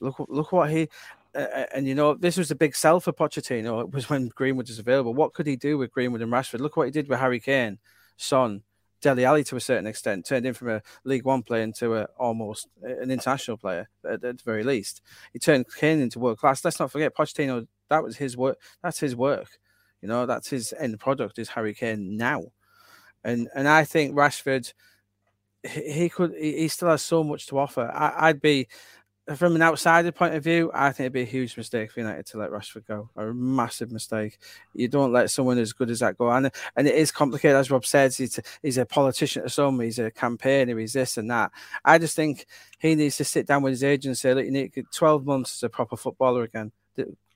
look 0.00 0.16
look 0.28 0.52
what 0.52 0.70
he. 0.70 0.88
Uh, 1.34 1.64
and 1.74 1.88
you 1.88 1.96
know 1.96 2.14
this 2.14 2.36
was 2.36 2.52
a 2.52 2.54
big 2.54 2.76
sell 2.76 3.00
for 3.00 3.12
Pochettino. 3.12 3.82
It 3.82 3.92
was 3.92 4.08
when 4.08 4.28
Greenwood 4.28 4.68
was 4.68 4.78
available. 4.78 5.14
What 5.14 5.32
could 5.32 5.46
he 5.46 5.56
do 5.56 5.78
with 5.78 5.90
Greenwood 5.90 6.22
and 6.22 6.32
Rashford? 6.32 6.60
Look 6.60 6.76
what 6.76 6.86
he 6.86 6.92
did 6.92 7.08
with 7.08 7.18
Harry 7.18 7.40
Kane, 7.40 7.78
Son, 8.16 8.62
Dele 9.00 9.24
Alli 9.24 9.42
to 9.44 9.56
a 9.56 9.60
certain 9.60 9.86
extent, 9.86 10.26
turned 10.26 10.46
in 10.46 10.54
from 10.54 10.68
a 10.68 10.82
League 11.02 11.24
One 11.24 11.42
player 11.42 11.62
into 11.62 11.96
a, 11.96 12.04
almost 12.18 12.68
an 12.82 13.10
international 13.10 13.56
player 13.56 13.88
at, 14.04 14.22
at 14.24 14.38
the 14.38 14.44
very 14.44 14.62
least. 14.62 15.02
He 15.32 15.40
turned 15.40 15.66
Kane 15.74 16.00
into 16.00 16.20
world 16.20 16.38
class. 16.38 16.64
Let's 16.64 16.78
not 16.78 16.92
forget 16.92 17.16
Pochettino. 17.16 17.66
That 17.90 18.04
was 18.04 18.16
his 18.18 18.36
work. 18.36 18.58
That's 18.82 19.00
his 19.00 19.16
work. 19.16 19.58
You 20.04 20.08
know, 20.08 20.26
that's 20.26 20.50
his 20.50 20.74
end 20.78 21.00
product 21.00 21.38
is 21.38 21.48
Harry 21.48 21.72
Kane 21.72 22.18
now, 22.18 22.42
and 23.24 23.48
and 23.54 23.66
I 23.66 23.84
think 23.84 24.14
Rashford, 24.14 24.70
he, 25.66 26.10
could, 26.10 26.34
he, 26.38 26.68
still 26.68 26.90
has 26.90 27.00
so 27.00 27.24
much 27.24 27.46
to 27.46 27.58
offer. 27.58 27.90
I, 27.90 28.28
I'd 28.28 28.42
be, 28.42 28.68
from 29.34 29.56
an 29.56 29.62
outsider 29.62 30.12
point 30.12 30.34
of 30.34 30.44
view, 30.44 30.70
I 30.74 30.92
think 30.92 31.06
it'd 31.06 31.14
be 31.14 31.22
a 31.22 31.24
huge 31.24 31.56
mistake 31.56 31.90
for 31.90 32.00
United 32.00 32.26
to 32.26 32.38
let 32.38 32.50
Rashford 32.50 32.86
go. 32.86 33.08
A 33.16 33.32
massive 33.32 33.90
mistake. 33.90 34.36
You 34.74 34.88
don't 34.88 35.10
let 35.10 35.30
someone 35.30 35.56
as 35.56 35.72
good 35.72 35.88
as 35.88 36.00
that 36.00 36.18
go. 36.18 36.28
And, 36.28 36.50
and 36.76 36.86
it 36.86 36.96
is 36.96 37.10
complicated, 37.10 37.56
as 37.56 37.70
Rob 37.70 37.86
says. 37.86 38.18
He's 38.18 38.36
a, 38.36 38.42
he's 38.60 38.76
a 38.76 38.84
politician 38.84 39.44
to 39.44 39.48
some, 39.48 39.80
he's 39.80 39.98
a 39.98 40.10
campaigner, 40.10 40.78
he's 40.78 40.92
this 40.92 41.16
and 41.16 41.30
that. 41.30 41.50
I 41.82 41.96
just 41.96 42.14
think 42.14 42.44
he 42.78 42.94
needs 42.94 43.16
to 43.16 43.24
sit 43.24 43.46
down 43.46 43.62
with 43.62 43.70
his 43.70 43.84
agent 43.84 44.10
and 44.10 44.18
say, 44.18 44.34
look, 44.34 44.44
you 44.44 44.50
need 44.50 44.74
12 44.92 45.24
months 45.24 45.56
as 45.56 45.62
a 45.62 45.70
proper 45.70 45.96
footballer 45.96 46.42
again. 46.42 46.72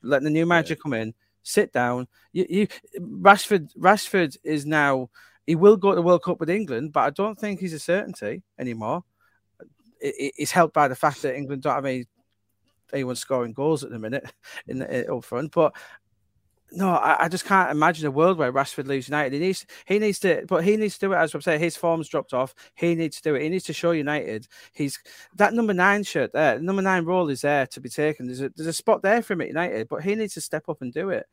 Let 0.03 0.23
the 0.23 0.28
new 0.28 0.45
manager 0.45 0.77
come 0.77 0.93
in, 0.93 1.15
sit 1.43 1.73
down. 1.73 2.09
You, 2.32 2.47
you 2.48 2.69
Rashford 3.01 3.70
Rashford 3.77 4.36
is 4.44 4.66
now 4.66 5.10
he 5.47 5.56
will 5.56 5.77
go 5.77 5.90
to 5.90 5.97
the 5.97 6.02
World 6.02 6.23
Cup 6.23 6.40
with 6.40 6.51
England, 6.51 6.93
but 6.93 7.01
I 7.01 7.10
don't 7.10 7.39
think 7.39 7.59
he's 7.59 7.73
a 7.73 7.78
certainty 7.78 8.43
anymore. 8.59 9.05
It, 10.01 10.35
it's 10.36 10.51
helped 10.51 10.74
by 10.74 10.89
the 10.89 10.94
fact 10.94 11.23
that 11.23 11.36
England 11.36 11.62
don't 11.62 11.74
have 11.74 11.86
any 11.86 12.05
anyone 12.93 13.16
scoring 13.16 13.52
goals 13.52 13.85
at 13.85 13.90
the 13.90 13.98
minute 13.98 14.31
in 14.66 14.81
the, 14.81 15.12
up 15.12 15.24
front. 15.24 15.52
But 15.52 15.74
no, 16.70 16.90
I, 16.90 17.24
I, 17.24 17.28
just 17.28 17.47
can't 17.47 17.70
imagine 17.70 18.07
a 18.07 18.11
world 18.11 18.36
where 18.36 18.53
Rashford 18.53 18.86
leaves 18.86 19.09
United. 19.09 19.32
He 19.32 19.39
needs, 19.39 19.66
he 19.86 19.99
needs 19.99 20.19
to, 20.20 20.45
but 20.47 20.65
he 20.65 20.77
needs 20.77 20.99
to 20.99 21.07
do 21.07 21.12
it. 21.12 21.16
As 21.16 21.35
I 21.35 21.39
say, 21.40 21.59
his 21.59 21.77
form's 21.77 22.09
dropped 22.09 22.35
off. 22.35 22.55
He 22.74 22.95
needs 22.95 23.16
to 23.16 23.23
do 23.23 23.35
it. 23.35 23.43
He 23.43 23.49
needs 23.49 23.65
to 23.65 23.73
show 23.73 23.93
United 23.93 24.49
he's 24.73 24.99
that 25.36 25.55
number 25.55 25.74
nine 25.74 26.05
shirt 26.05 26.32
there. 26.32 26.59
Number 26.59 26.82
nine 26.82 27.05
role 27.05 27.28
is 27.28 27.43
there 27.43 27.66
to 27.69 27.81
be 27.81 27.89
taken. 27.89 28.27
There's 28.27 28.40
a 28.40 28.51
there's 28.55 28.69
a 28.69 28.73
spot 28.73 29.03
there 29.03 29.23
for 29.23 29.32
him 29.32 29.43
at 29.43 29.49
United, 29.49 29.89
but 29.89 30.03
he 30.03 30.15
needs 30.15 30.35
to 30.35 30.40
step 30.40 30.69
up 30.69 30.82
and 30.82 30.93
do 30.93 31.11
it. 31.11 31.27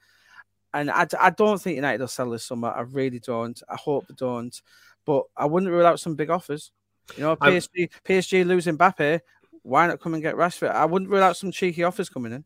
And 0.74 0.92
I, 0.92 1.08
I 1.20 1.30
don't 1.30 1.62
think 1.62 1.76
United 1.76 2.02
will 2.02 2.08
sell 2.08 2.30
this 2.30 2.44
summer. 2.44 2.70
I 2.70 2.82
really 2.82 3.20
don't. 3.20 3.62
I 3.70 3.76
hope 3.76 4.08
they 4.08 4.16
don't. 4.16 4.60
But 5.06 5.24
I 5.38 5.46
wouldn't 5.46 5.72
rule 5.72 5.86
out 5.86 6.00
some 6.00 6.16
big 6.16 6.30
offers. 6.30 6.72
You 7.16 7.24
know, 7.24 7.36
PSG, 7.36 7.70
I'm... 7.80 7.88
PSG 8.06 8.46
losing 8.46 8.78
Mbappe. 8.78 9.22
Why 9.62 9.88
not 9.88 10.02
come 10.02 10.16
and 10.16 10.24
get 10.24 10.36
Rashford? 10.36 10.72
I 10.72 10.86
wouldn't 10.86 11.10
rule 11.10 11.24
out 11.24 11.38
some 11.38 11.52
cheeky 11.52 11.84
offers 11.84 12.10
coming 12.10 12.34
in. 12.34 12.44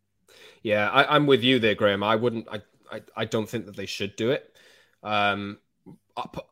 Yeah, 0.61 0.89
I, 0.89 1.15
am 1.15 1.25
with 1.25 1.43
you 1.43 1.59
there, 1.59 1.75
Graeme. 1.75 2.03
I 2.03 2.15
wouldn't. 2.15 2.47
I 2.51 2.61
I, 2.91 3.01
I 3.15 3.25
don't 3.25 3.47
think 3.47 3.65
that 3.65 3.75
they 3.75 3.85
should 3.85 4.15
do 4.15 4.31
it. 4.31 4.55
Um, 5.03 5.59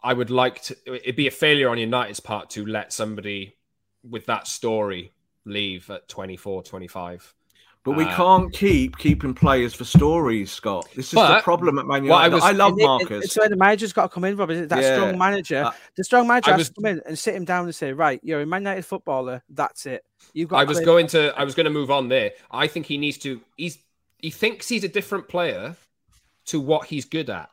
I 0.03 0.13
would 0.13 0.29
like 0.29 0.61
to. 0.63 0.77
It'd 0.85 1.15
be 1.15 1.27
a 1.27 1.31
failure 1.31 1.69
on 1.69 1.77
United's 1.77 2.19
part 2.19 2.49
to 2.51 2.65
let 2.65 2.93
somebody 2.93 3.57
with 4.03 4.25
that 4.27 4.47
story 4.47 5.13
leave 5.45 5.89
at 5.89 6.07
24, 6.07 6.63
25. 6.63 7.33
But 7.83 7.95
we 7.95 8.03
uh, 8.03 8.15
can't 8.15 8.51
keep 8.51 8.97
keeping 8.97 9.33
players 9.33 9.73
for 9.73 9.85
stories, 9.85 10.51
Scott. 10.51 10.89
This 10.93 11.07
is 11.07 11.13
but, 11.13 11.37
the 11.37 11.41
problem 11.41 11.79
at 11.79 11.85
Man 11.85 12.03
United. 12.03 12.33
I, 12.33 12.35
was, 12.35 12.43
I, 12.43 12.51
love 12.51 12.73
Marcus. 12.75 13.23
It, 13.23 13.25
it's 13.25 13.37
where 13.37 13.47
the 13.47 13.55
manager's 13.55 13.93
got 13.93 14.03
to 14.03 14.09
come 14.09 14.25
in, 14.25 14.35
Rob. 14.35 14.51
Is 14.51 14.61
it 14.61 14.69
That 14.69 14.81
yeah. 14.81 14.95
strong 14.95 15.17
manager, 15.17 15.63
uh, 15.63 15.71
the 15.95 16.03
strong 16.03 16.27
manager 16.27 16.51
has 16.51 16.57
was, 16.57 16.69
to 16.69 16.73
come 16.75 16.85
in 16.85 17.01
and 17.05 17.17
sit 17.17 17.33
him 17.33 17.45
down 17.45 17.63
and 17.63 17.73
say, 17.73 17.93
"Right, 17.93 18.19
you're 18.23 18.41
a 18.41 18.45
Man 18.45 18.61
United 18.63 18.85
footballer. 18.85 19.41
That's 19.49 19.85
it. 19.85 20.03
You've 20.33 20.49
got." 20.49 20.59
I 20.59 20.63
was 20.65 20.81
going 20.81 21.07
to. 21.07 21.33
I 21.39 21.45
was 21.45 21.55
going 21.55 21.63
to 21.63 21.69
move 21.69 21.89
on 21.89 22.09
there. 22.09 22.31
I 22.51 22.67
think 22.67 22.85
he 22.85 22.97
needs 22.97 23.17
to. 23.19 23.41
He's. 23.55 23.77
He 24.19 24.31
thinks 24.31 24.67
he's 24.67 24.83
a 24.83 24.89
different 24.89 25.27
player 25.29 25.77
to 26.47 26.59
what 26.59 26.87
he's 26.87 27.05
good 27.05 27.29
at. 27.29 27.49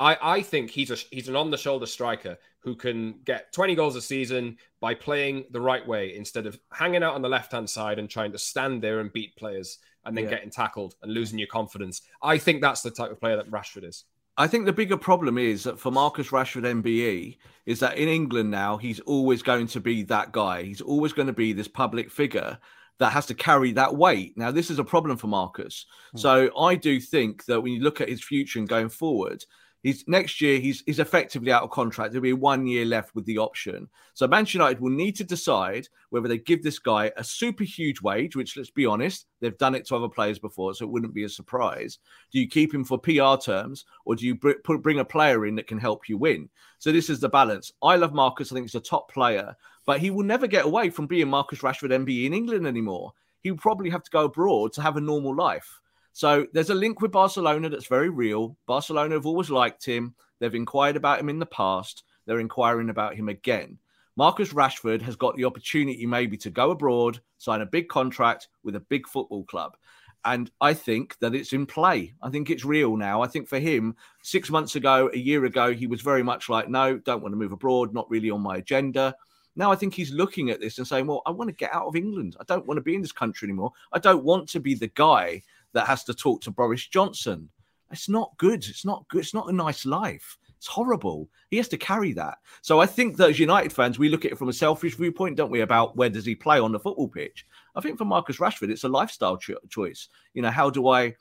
I, 0.00 0.18
I 0.20 0.42
think 0.42 0.70
he's 0.70 0.90
a 0.90 0.96
he's 1.10 1.28
an 1.28 1.36
on 1.36 1.50
the 1.50 1.56
shoulder 1.56 1.86
striker 1.86 2.36
who 2.60 2.74
can 2.74 3.20
get 3.24 3.52
20 3.52 3.74
goals 3.74 3.94
a 3.94 4.00
season 4.00 4.56
by 4.80 4.94
playing 4.94 5.44
the 5.50 5.60
right 5.60 5.86
way 5.86 6.16
instead 6.16 6.46
of 6.46 6.58
hanging 6.72 7.02
out 7.02 7.14
on 7.14 7.22
the 7.22 7.28
left 7.28 7.52
hand 7.52 7.68
side 7.68 7.98
and 7.98 8.08
trying 8.08 8.32
to 8.32 8.38
stand 8.38 8.82
there 8.82 9.00
and 9.00 9.12
beat 9.12 9.36
players 9.36 9.78
and 10.04 10.16
then 10.16 10.24
yeah. 10.24 10.30
getting 10.30 10.50
tackled 10.50 10.94
and 11.02 11.12
losing 11.12 11.38
your 11.38 11.48
confidence. 11.48 12.02
I 12.22 12.38
think 12.38 12.60
that's 12.60 12.82
the 12.82 12.90
type 12.90 13.10
of 13.10 13.20
player 13.20 13.36
that 13.36 13.50
Rashford 13.50 13.86
is. 13.86 14.04
I 14.36 14.48
think 14.48 14.64
the 14.64 14.72
bigger 14.72 14.96
problem 14.96 15.38
is 15.38 15.62
that 15.62 15.78
for 15.78 15.92
Marcus 15.92 16.30
Rashford 16.30 16.82
MBE 16.82 17.38
is 17.66 17.78
that 17.80 17.96
in 17.96 18.08
England 18.08 18.50
now 18.50 18.76
he's 18.76 18.98
always 19.00 19.42
going 19.42 19.68
to 19.68 19.80
be 19.80 20.02
that 20.04 20.32
guy. 20.32 20.64
He's 20.64 20.80
always 20.80 21.12
going 21.12 21.28
to 21.28 21.32
be 21.32 21.52
this 21.52 21.68
public 21.68 22.10
figure 22.10 22.58
that 22.98 23.12
has 23.12 23.26
to 23.26 23.34
carry 23.34 23.72
that 23.72 23.94
weight. 23.94 24.36
Now, 24.36 24.50
this 24.50 24.70
is 24.70 24.78
a 24.78 24.84
problem 24.84 25.16
for 25.16 25.26
Marcus. 25.26 25.86
Mm. 26.14 26.20
So 26.20 26.58
I 26.58 26.74
do 26.76 27.00
think 27.00 27.44
that 27.46 27.60
when 27.60 27.72
you 27.72 27.80
look 27.80 28.00
at 28.00 28.08
his 28.08 28.22
future 28.22 28.58
and 28.58 28.68
going 28.68 28.88
forward, 28.88 29.44
He's 29.84 30.02
next 30.08 30.40
year. 30.40 30.58
He's 30.58 30.82
he's 30.86 30.98
effectively 30.98 31.52
out 31.52 31.62
of 31.62 31.70
contract. 31.70 32.10
There'll 32.10 32.22
be 32.22 32.32
one 32.32 32.66
year 32.66 32.86
left 32.86 33.14
with 33.14 33.26
the 33.26 33.36
option. 33.36 33.86
So 34.14 34.26
Manchester 34.26 34.56
United 34.56 34.80
will 34.80 34.90
need 34.90 35.14
to 35.16 35.24
decide 35.24 35.88
whether 36.08 36.26
they 36.26 36.38
give 36.38 36.62
this 36.62 36.78
guy 36.78 37.12
a 37.18 37.22
super 37.22 37.64
huge 37.64 38.00
wage, 38.00 38.34
which 38.34 38.56
let's 38.56 38.70
be 38.70 38.86
honest, 38.86 39.26
they've 39.40 39.58
done 39.58 39.74
it 39.74 39.86
to 39.88 39.96
other 39.96 40.08
players 40.08 40.38
before, 40.38 40.72
so 40.72 40.86
it 40.86 40.90
wouldn't 40.90 41.12
be 41.12 41.24
a 41.24 41.28
surprise. 41.28 41.98
Do 42.32 42.40
you 42.40 42.48
keep 42.48 42.72
him 42.72 42.82
for 42.82 42.98
PR 42.98 43.36
terms, 43.36 43.84
or 44.06 44.16
do 44.16 44.24
you 44.24 44.36
br- 44.36 44.52
put, 44.64 44.82
bring 44.82 45.00
a 45.00 45.04
player 45.04 45.44
in 45.44 45.54
that 45.56 45.66
can 45.66 45.78
help 45.78 46.08
you 46.08 46.16
win? 46.16 46.48
So 46.78 46.90
this 46.90 47.10
is 47.10 47.20
the 47.20 47.28
balance. 47.28 47.70
I 47.82 47.96
love 47.96 48.14
Marcus. 48.14 48.50
I 48.50 48.54
think 48.54 48.64
he's 48.64 48.74
a 48.76 48.80
top 48.80 49.12
player, 49.12 49.54
but 49.84 50.00
he 50.00 50.10
will 50.10 50.24
never 50.24 50.46
get 50.46 50.64
away 50.64 50.88
from 50.88 51.06
being 51.06 51.28
Marcus 51.28 51.60
Rashford 51.60 51.90
MBE 51.90 52.24
in 52.24 52.32
England 52.32 52.66
anymore. 52.66 53.12
He 53.42 53.50
will 53.50 53.58
probably 53.58 53.90
have 53.90 54.04
to 54.04 54.10
go 54.10 54.24
abroad 54.24 54.72
to 54.72 54.80
have 54.80 54.96
a 54.96 55.02
normal 55.02 55.36
life. 55.36 55.78
So 56.14 56.46
there's 56.52 56.70
a 56.70 56.74
link 56.76 57.00
with 57.00 57.10
Barcelona 57.10 57.68
that's 57.68 57.88
very 57.88 58.08
real. 58.08 58.56
Barcelona 58.66 59.16
have 59.16 59.26
always 59.26 59.50
liked 59.50 59.84
him. 59.84 60.14
They've 60.38 60.54
inquired 60.54 60.94
about 60.94 61.18
him 61.18 61.28
in 61.28 61.40
the 61.40 61.46
past. 61.46 62.04
They're 62.24 62.38
inquiring 62.38 62.88
about 62.88 63.16
him 63.16 63.28
again. 63.28 63.78
Marcus 64.16 64.52
Rashford 64.52 65.02
has 65.02 65.16
got 65.16 65.36
the 65.36 65.44
opportunity 65.44 66.06
maybe 66.06 66.36
to 66.36 66.50
go 66.50 66.70
abroad, 66.70 67.20
sign 67.38 67.62
a 67.62 67.66
big 67.66 67.88
contract 67.88 68.46
with 68.62 68.76
a 68.76 68.80
big 68.80 69.08
football 69.08 69.42
club. 69.42 69.76
And 70.24 70.52
I 70.60 70.72
think 70.72 71.18
that 71.18 71.34
it's 71.34 71.52
in 71.52 71.66
play. 71.66 72.14
I 72.22 72.30
think 72.30 72.48
it's 72.48 72.64
real 72.64 72.96
now. 72.96 73.20
I 73.20 73.26
think 73.26 73.48
for 73.48 73.58
him, 73.58 73.96
six 74.22 74.50
months 74.50 74.76
ago, 74.76 75.10
a 75.12 75.18
year 75.18 75.44
ago, 75.46 75.74
he 75.74 75.88
was 75.88 76.00
very 76.00 76.22
much 76.22 76.48
like, 76.48 76.68
no, 76.68 76.96
don't 76.96 77.22
want 77.22 77.32
to 77.32 77.36
move 77.36 77.50
abroad, 77.50 77.92
not 77.92 78.08
really 78.08 78.30
on 78.30 78.40
my 78.40 78.58
agenda. 78.58 79.16
Now 79.56 79.72
I 79.72 79.76
think 79.76 79.94
he's 79.94 80.12
looking 80.12 80.50
at 80.50 80.60
this 80.60 80.78
and 80.78 80.86
saying, 80.86 81.08
well, 81.08 81.22
I 81.26 81.30
want 81.30 81.48
to 81.48 81.56
get 81.56 81.74
out 81.74 81.86
of 81.86 81.96
England. 81.96 82.36
I 82.38 82.44
don't 82.44 82.66
want 82.66 82.78
to 82.78 82.82
be 82.82 82.94
in 82.94 83.02
this 83.02 83.12
country 83.12 83.46
anymore. 83.46 83.72
I 83.92 83.98
don't 83.98 84.24
want 84.24 84.48
to 84.50 84.60
be 84.60 84.74
the 84.74 84.88
guy 84.88 85.42
that 85.74 85.86
has 85.86 86.04
to 86.04 86.14
talk 86.14 86.40
to 86.42 86.50
Boris 86.50 86.86
Johnson. 86.86 87.50
It's 87.90 88.08
not 88.08 88.32
good. 88.38 88.64
It's 88.64 88.84
not 88.84 89.06
good. 89.08 89.20
It's 89.20 89.34
not 89.34 89.50
a 89.50 89.52
nice 89.52 89.84
life. 89.84 90.38
It's 90.56 90.66
horrible. 90.66 91.28
He 91.50 91.58
has 91.58 91.68
to 91.68 91.76
carry 91.76 92.12
that. 92.14 92.38
So 92.62 92.80
I 92.80 92.86
think 92.86 93.18
that 93.18 93.30
as 93.30 93.38
United 93.38 93.72
fans, 93.72 93.98
we 93.98 94.08
look 94.08 94.24
at 94.24 94.32
it 94.32 94.38
from 94.38 94.48
a 94.48 94.52
selfish 94.52 94.96
viewpoint, 94.96 95.36
don't 95.36 95.50
we, 95.50 95.60
about 95.60 95.96
where 95.96 96.08
does 96.08 96.24
he 96.24 96.34
play 96.34 96.58
on 96.58 96.72
the 96.72 96.80
football 96.80 97.08
pitch? 97.08 97.46
I 97.76 97.80
think 97.80 97.98
for 97.98 98.06
Marcus 98.06 98.38
Rashford, 98.38 98.70
it's 98.70 98.84
a 98.84 98.88
lifestyle 98.88 99.36
cho- 99.36 99.58
choice. 99.68 100.08
You 100.32 100.42
know, 100.42 100.50
how 100.50 100.70
do 100.70 100.88
I 100.88 101.14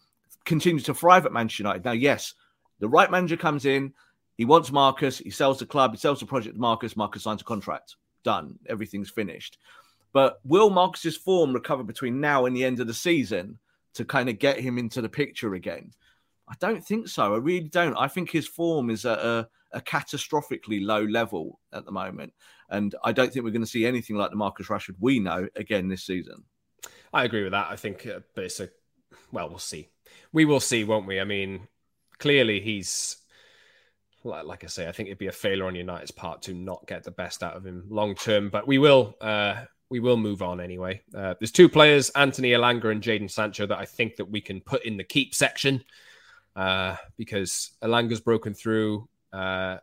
continue 0.45 0.81
to 0.84 0.93
thrive 0.93 1.25
at 1.25 1.34
Manchester 1.34 1.63
United? 1.63 1.84
Now, 1.84 1.91
yes, 1.91 2.35
the 2.80 2.88
right 2.88 3.11
manager 3.11 3.38
comes 3.38 3.65
in, 3.65 3.93
he 4.38 4.45
wants 4.45 4.71
Marcus, 4.71 5.17
he 5.17 5.30
sells 5.30 5.59
the 5.59 5.65
club, 5.65 5.91
he 5.91 5.97
sells 5.97 6.19
the 6.19 6.25
project 6.25 6.57
Marcus, 6.57 6.95
Marcus 6.95 7.23
signs 7.23 7.41
a 7.41 7.45
contract. 7.45 7.97
Done. 8.23 8.57
Everything's 8.69 9.09
finished. 9.09 9.57
But 10.13 10.39
will 10.45 10.69
Marcus's 10.69 11.17
form 11.17 11.53
recover 11.53 11.84
between 11.84 12.21
now 12.21 12.45
and 12.45 12.55
the 12.55 12.63
end 12.63 12.80
of 12.80 12.88
the 12.88 12.93
season 12.93 13.59
to 13.95 14.06
kind 14.06 14.30
of 14.30 14.40
get 14.40 14.60
him 14.60 14.78
into 14.78 15.02
the 15.02 15.10
picture 15.10 15.53
again? 15.53 15.91
I 16.48 16.56
don't 16.60 16.84
think 16.86 17.07
so. 17.07 17.34
I 17.34 17.38
really 17.38 17.70
don't. 17.70 17.95
I 17.95 18.07
think 18.07 18.30
his 18.30 18.48
form 18.48 18.90
is 18.90 19.06
at 19.06 19.20
a, 19.20 19.48
a 19.72 19.82
catastrophically 19.82 20.86
low 20.86 21.03
level 21.03 21.60
at 21.72 21.86
the 21.86 21.91
moment. 21.91 22.34
And 22.70 22.95
I 23.03 23.11
don't 23.11 23.32
think 23.32 23.45
we're 23.45 23.52
going 23.52 23.61
to 23.61 23.68
see 23.68 23.86
anything 23.86 24.18
like 24.18 24.30
the 24.30 24.36
Marcus 24.36 24.68
Rashford 24.68 24.95
we 24.99 25.20
know 25.20 25.48
again 25.56 25.88
this 25.88 26.03
season. 26.03 26.44
I 27.14 27.24
agree 27.24 27.44
with 27.44 27.53
that. 27.53 27.68
I 27.70 27.76
think, 27.76 28.06
uh, 28.07 28.20
but 28.36 28.45
it's 28.45 28.60
a, 28.60 28.70
well, 29.32 29.49
we'll 29.49 29.60
see. 29.60 29.90
We 30.32 30.45
will 30.45 30.60
see, 30.60 30.84
won't 30.84 31.07
we? 31.07 31.20
I 31.20 31.24
mean, 31.24 31.68
clearly 32.18 32.60
he's, 32.60 33.18
like 34.24 34.64
I 34.64 34.68
say, 34.68 34.88
I 34.88 34.91
think 34.91 35.07
it'd 35.07 35.20
be 35.20 35.28
a 35.28 35.32
failure 35.32 35.65
on 35.65 35.76
United's 35.76 36.11
part 36.11 36.44
to 36.44 36.53
not 36.53 36.88
get 36.88 37.03
the 37.03 37.11
best 37.11 37.44
out 37.44 37.56
of 37.56 37.65
him 37.65 37.86
long 37.90 38.15
term, 38.15 38.49
but 38.49 38.68
we 38.68 38.80
will, 38.80 39.15
uh, 39.22 39.65
we 39.94 39.99
will 39.99 40.18
move 40.18 40.41
on 40.41 40.60
anyway. 40.60 40.99
Uh, 41.15 41.36
there's 41.40 41.52
two 41.52 41.70
players, 41.70 42.10
Anthony 42.15 42.49
Elanga 42.49 42.90
and 42.91 42.99
Jadon 42.99 43.30
Sancho, 43.30 43.68
that 43.68 43.78
I 43.78 43.86
think 43.86 44.15
that 44.15 44.26
we 44.26 44.41
can 44.41 44.60
put 44.60 44.86
in 44.86 44.98
the 44.98 45.03
keep 45.03 45.36
section 45.36 45.84
uh, 46.56 46.95
because 47.15 47.74
Elanga's 47.84 48.20
broken 48.20 48.56
through. 48.56 49.07
Uh, 49.32 49.78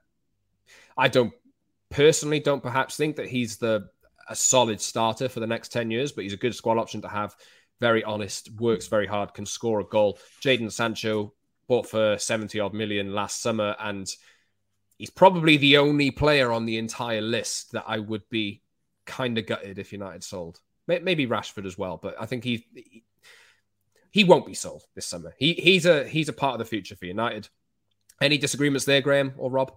I 0.98 1.06
don't 1.06 1.32
personally 1.90 2.40
don't 2.40 2.60
perhaps 2.60 2.96
think 2.96 3.14
that 3.16 3.28
he's 3.28 3.58
the 3.58 3.88
a 4.28 4.34
solid 4.34 4.80
starter 4.80 5.28
for 5.28 5.38
the 5.38 5.46
next 5.46 5.70
10 5.70 5.92
years, 5.92 6.10
but 6.10 6.24
he's 6.24 6.32
a 6.32 6.36
good 6.36 6.56
squad 6.56 6.76
option 6.76 7.02
to 7.02 7.08
have. 7.08 7.36
Very 7.78 8.02
honest, 8.02 8.50
works 8.58 8.88
very 8.88 9.06
hard, 9.06 9.32
can 9.32 9.46
score 9.46 9.78
a 9.78 9.84
goal. 9.84 10.18
Jadon 10.42 10.72
Sancho 10.72 11.34
bought 11.68 11.86
for 11.86 12.18
70 12.18 12.58
odd 12.58 12.74
million 12.74 13.14
last 13.14 13.40
summer, 13.40 13.76
and 13.78 14.12
he's 14.98 15.10
probably 15.10 15.56
the 15.56 15.76
only 15.76 16.10
player 16.10 16.50
on 16.50 16.66
the 16.66 16.78
entire 16.78 17.20
list 17.20 17.70
that 17.70 17.84
I 17.86 18.00
would 18.00 18.28
be 18.28 18.62
kind 19.06 19.38
of 19.38 19.46
gutted 19.46 19.78
if 19.78 19.92
United 19.92 20.24
sold. 20.24 20.60
Maybe 20.86 21.26
Rashford 21.26 21.66
as 21.66 21.78
well, 21.78 21.98
but 22.02 22.16
I 22.20 22.26
think 22.26 22.42
he 22.42 23.04
he 24.10 24.24
won't 24.24 24.46
be 24.46 24.54
sold 24.54 24.84
this 24.94 25.06
summer. 25.06 25.34
He 25.38 25.54
he's 25.54 25.86
a 25.86 26.06
he's 26.06 26.28
a 26.28 26.32
part 26.32 26.54
of 26.54 26.58
the 26.58 26.64
future 26.64 26.96
for 26.96 27.06
United. 27.06 27.48
Any 28.20 28.38
disagreements 28.38 28.84
there, 28.84 29.00
Graeme 29.00 29.32
or 29.36 29.50
Rob? 29.50 29.72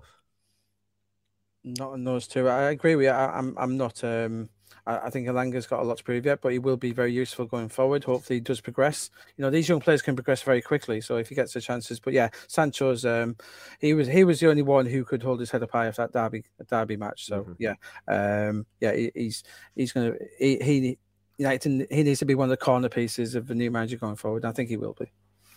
Not 1.63 1.91
on 1.91 2.03
those 2.03 2.27
two. 2.27 2.49
I 2.49 2.71
agree 2.71 2.95
with 2.95 3.05
you. 3.05 3.11
I, 3.11 3.37
am 3.37 3.49
I'm, 3.49 3.57
I'm 3.57 3.77
not. 3.77 4.03
Um, 4.03 4.49
I, 4.85 4.97
I 4.97 5.09
think 5.09 5.27
Elanga's 5.27 5.67
got 5.67 5.81
a 5.81 5.83
lot 5.83 5.97
to 5.97 6.03
prove 6.03 6.25
yet, 6.25 6.41
but 6.41 6.51
he 6.51 6.59
will 6.59 6.77
be 6.77 6.91
very 6.91 7.11
useful 7.11 7.45
going 7.45 7.69
forward. 7.69 8.03
Hopefully, 8.03 8.37
he 8.37 8.41
does 8.41 8.61
progress. 8.61 9.09
You 9.37 9.43
know, 9.43 9.49
these 9.49 9.69
young 9.69 9.79
players 9.79 10.01
can 10.01 10.15
progress 10.15 10.41
very 10.41 10.61
quickly. 10.61 11.01
So 11.01 11.17
if 11.17 11.29
he 11.29 11.35
gets 11.35 11.53
the 11.53 11.61
chances, 11.61 11.99
but 11.99 12.13
yeah, 12.13 12.29
Sancho's. 12.47 13.05
Um, 13.05 13.35
he 13.79 13.93
was 13.93 14.07
he 14.07 14.23
was 14.23 14.39
the 14.39 14.49
only 14.49 14.61
one 14.61 14.85
who 14.85 15.03
could 15.03 15.23
hold 15.23 15.39
his 15.39 15.51
head 15.51 15.63
up 15.63 15.71
high 15.71 15.87
of 15.87 15.95
that 15.97 16.13
derby 16.13 16.43
derby 16.69 16.97
match. 16.97 17.25
So 17.25 17.43
mm-hmm. 17.43 17.53
yeah, 17.59 17.75
um, 18.07 18.65
yeah, 18.79 18.93
he, 18.93 19.11
he's 19.13 19.43
he's 19.75 19.91
gonna 19.91 20.13
he, 20.37 20.57
he 20.57 20.97
United, 21.37 21.87
he 21.89 22.03
needs 22.03 22.19
to 22.19 22.25
be 22.25 22.35
one 22.35 22.45
of 22.45 22.51
the 22.51 22.57
corner 22.57 22.89
pieces 22.89 23.35
of 23.35 23.47
the 23.47 23.55
new 23.55 23.71
manager 23.71 23.97
going 23.97 24.15
forward. 24.15 24.45
I 24.45 24.51
think 24.51 24.69
he 24.69 24.77
will 24.77 24.93
be. 24.93 25.11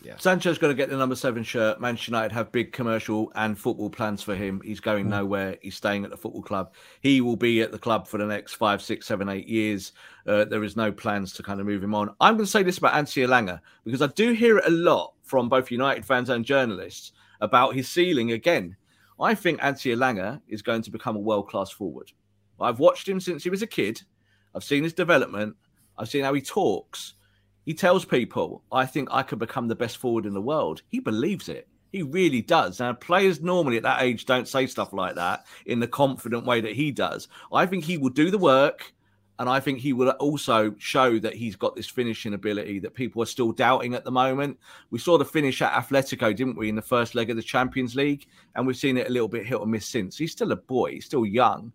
Yeah. 0.06 0.16
Sancho's 0.18 0.56
got 0.56 0.68
to 0.68 0.74
get 0.74 0.88
the 0.88 0.96
number 0.96 1.16
seven 1.16 1.42
shirt. 1.42 1.80
Manchester 1.80 2.12
United 2.12 2.32
have 2.32 2.52
big 2.52 2.72
commercial 2.72 3.32
and 3.34 3.58
football 3.58 3.90
plans 3.90 4.22
for 4.22 4.36
him. 4.36 4.60
He's 4.64 4.78
going 4.78 5.06
mm. 5.06 5.08
nowhere. 5.08 5.58
He's 5.62 5.74
staying 5.74 6.04
at 6.04 6.10
the 6.10 6.16
football 6.16 6.42
club. 6.42 6.74
He 7.00 7.20
will 7.20 7.34
be 7.34 7.60
at 7.60 7.72
the 7.72 7.78
club 7.78 8.06
for 8.06 8.18
the 8.18 8.24
next 8.24 8.54
five, 8.54 8.80
six, 8.80 9.04
seven, 9.04 9.28
eight 9.28 9.48
years. 9.48 9.92
Uh, 10.24 10.44
there 10.44 10.62
is 10.62 10.76
no 10.76 10.92
plans 10.92 11.32
to 11.32 11.42
kind 11.42 11.58
of 11.58 11.66
move 11.66 11.82
him 11.82 11.92
on. 11.92 12.14
I'm 12.20 12.34
going 12.34 12.44
to 12.44 12.50
say 12.50 12.62
this 12.62 12.78
about 12.78 12.94
Anthony 12.94 13.26
Elanga 13.26 13.60
because 13.84 14.00
I 14.00 14.06
do 14.06 14.30
hear 14.30 14.58
it 14.58 14.68
a 14.68 14.70
lot 14.70 15.14
from 15.24 15.48
both 15.48 15.72
United 15.72 16.06
fans 16.06 16.30
and 16.30 16.44
journalists 16.44 17.10
about 17.40 17.74
his 17.74 17.88
ceiling 17.88 18.30
again. 18.30 18.76
I 19.18 19.34
think 19.34 19.58
Anthony 19.60 19.96
Elanga 19.96 20.40
is 20.46 20.62
going 20.62 20.82
to 20.82 20.90
become 20.92 21.16
a 21.16 21.20
world 21.20 21.48
class 21.48 21.70
forward. 21.70 22.12
I've 22.60 22.78
watched 22.78 23.08
him 23.08 23.18
since 23.18 23.42
he 23.42 23.50
was 23.50 23.62
a 23.62 23.66
kid. 23.66 24.02
I've 24.54 24.62
seen 24.62 24.84
his 24.84 24.92
development. 24.92 25.56
I've 25.98 26.08
seen 26.08 26.22
how 26.22 26.32
he 26.32 26.42
talks. 26.42 27.14
He 27.66 27.74
tells 27.74 28.04
people, 28.04 28.62
I 28.70 28.86
think 28.86 29.08
I 29.10 29.22
could 29.22 29.40
become 29.40 29.66
the 29.66 29.74
best 29.74 29.98
forward 29.98 30.24
in 30.24 30.32
the 30.32 30.40
world. 30.40 30.82
He 30.88 31.00
believes 31.00 31.48
it. 31.48 31.68
He 31.92 32.02
really 32.02 32.40
does. 32.40 32.78
Now, 32.78 32.92
players 32.92 33.40
normally 33.40 33.76
at 33.76 33.82
that 33.82 34.02
age 34.02 34.24
don't 34.24 34.46
say 34.46 34.66
stuff 34.66 34.92
like 34.92 35.16
that 35.16 35.46
in 35.66 35.80
the 35.80 35.88
confident 35.88 36.46
way 36.46 36.60
that 36.60 36.74
he 36.74 36.92
does. 36.92 37.26
I 37.52 37.66
think 37.66 37.84
he 37.84 37.98
will 37.98 38.10
do 38.10 38.30
the 38.30 38.38
work. 38.38 38.92
And 39.38 39.50
I 39.50 39.60
think 39.60 39.80
he 39.80 39.92
will 39.92 40.08
also 40.12 40.74
show 40.78 41.18
that 41.18 41.34
he's 41.34 41.56
got 41.56 41.76
this 41.76 41.88
finishing 41.88 42.32
ability 42.32 42.78
that 42.78 42.94
people 42.94 43.22
are 43.22 43.26
still 43.26 43.52
doubting 43.52 43.94
at 43.94 44.02
the 44.02 44.10
moment. 44.10 44.58
We 44.90 44.98
saw 44.98 45.18
the 45.18 45.26
finish 45.26 45.60
at 45.60 45.74
Atletico, 45.74 46.34
didn't 46.34 46.56
we, 46.56 46.70
in 46.70 46.74
the 46.74 46.80
first 46.80 47.14
leg 47.14 47.28
of 47.28 47.36
the 47.36 47.42
Champions 47.42 47.94
League? 47.94 48.28
And 48.54 48.66
we've 48.66 48.78
seen 48.78 48.96
it 48.96 49.08
a 49.08 49.12
little 49.12 49.28
bit 49.28 49.44
hit 49.44 49.60
or 49.60 49.66
miss 49.66 49.84
since. 49.84 50.16
He's 50.16 50.32
still 50.32 50.52
a 50.52 50.56
boy, 50.56 50.92
he's 50.92 51.04
still 51.04 51.26
young. 51.26 51.70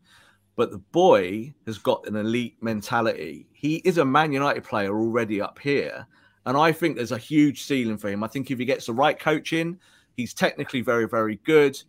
But 0.62 0.70
the 0.70 0.78
boy 0.78 1.56
has 1.66 1.80
got 1.80 2.08
an 2.08 2.16
elite 2.16 2.62
mentality. 2.62 3.48
He 3.52 3.78
is 3.78 3.98
a 3.98 4.06
Man 4.06 4.32
United 4.32 4.64
player 4.64 4.96
already 4.96 5.42
up 5.42 5.58
here. 5.58 6.06
And 6.46 6.56
I 6.56 6.72
think 6.72 6.96
there's 6.96 7.12
a 7.12 7.18
huge 7.18 7.64
ceiling 7.64 7.98
for 7.98 8.10
him. 8.10 8.24
I 8.24 8.28
think 8.28 8.52
if 8.52 8.60
he 8.60 8.66
gets 8.66 8.86
the 8.86 8.94
right 8.94 9.20
coaching, 9.20 9.80
he's 10.16 10.36
technically 10.36 10.82
very, 10.82 11.08
very 11.08 11.38
good. 11.46 11.82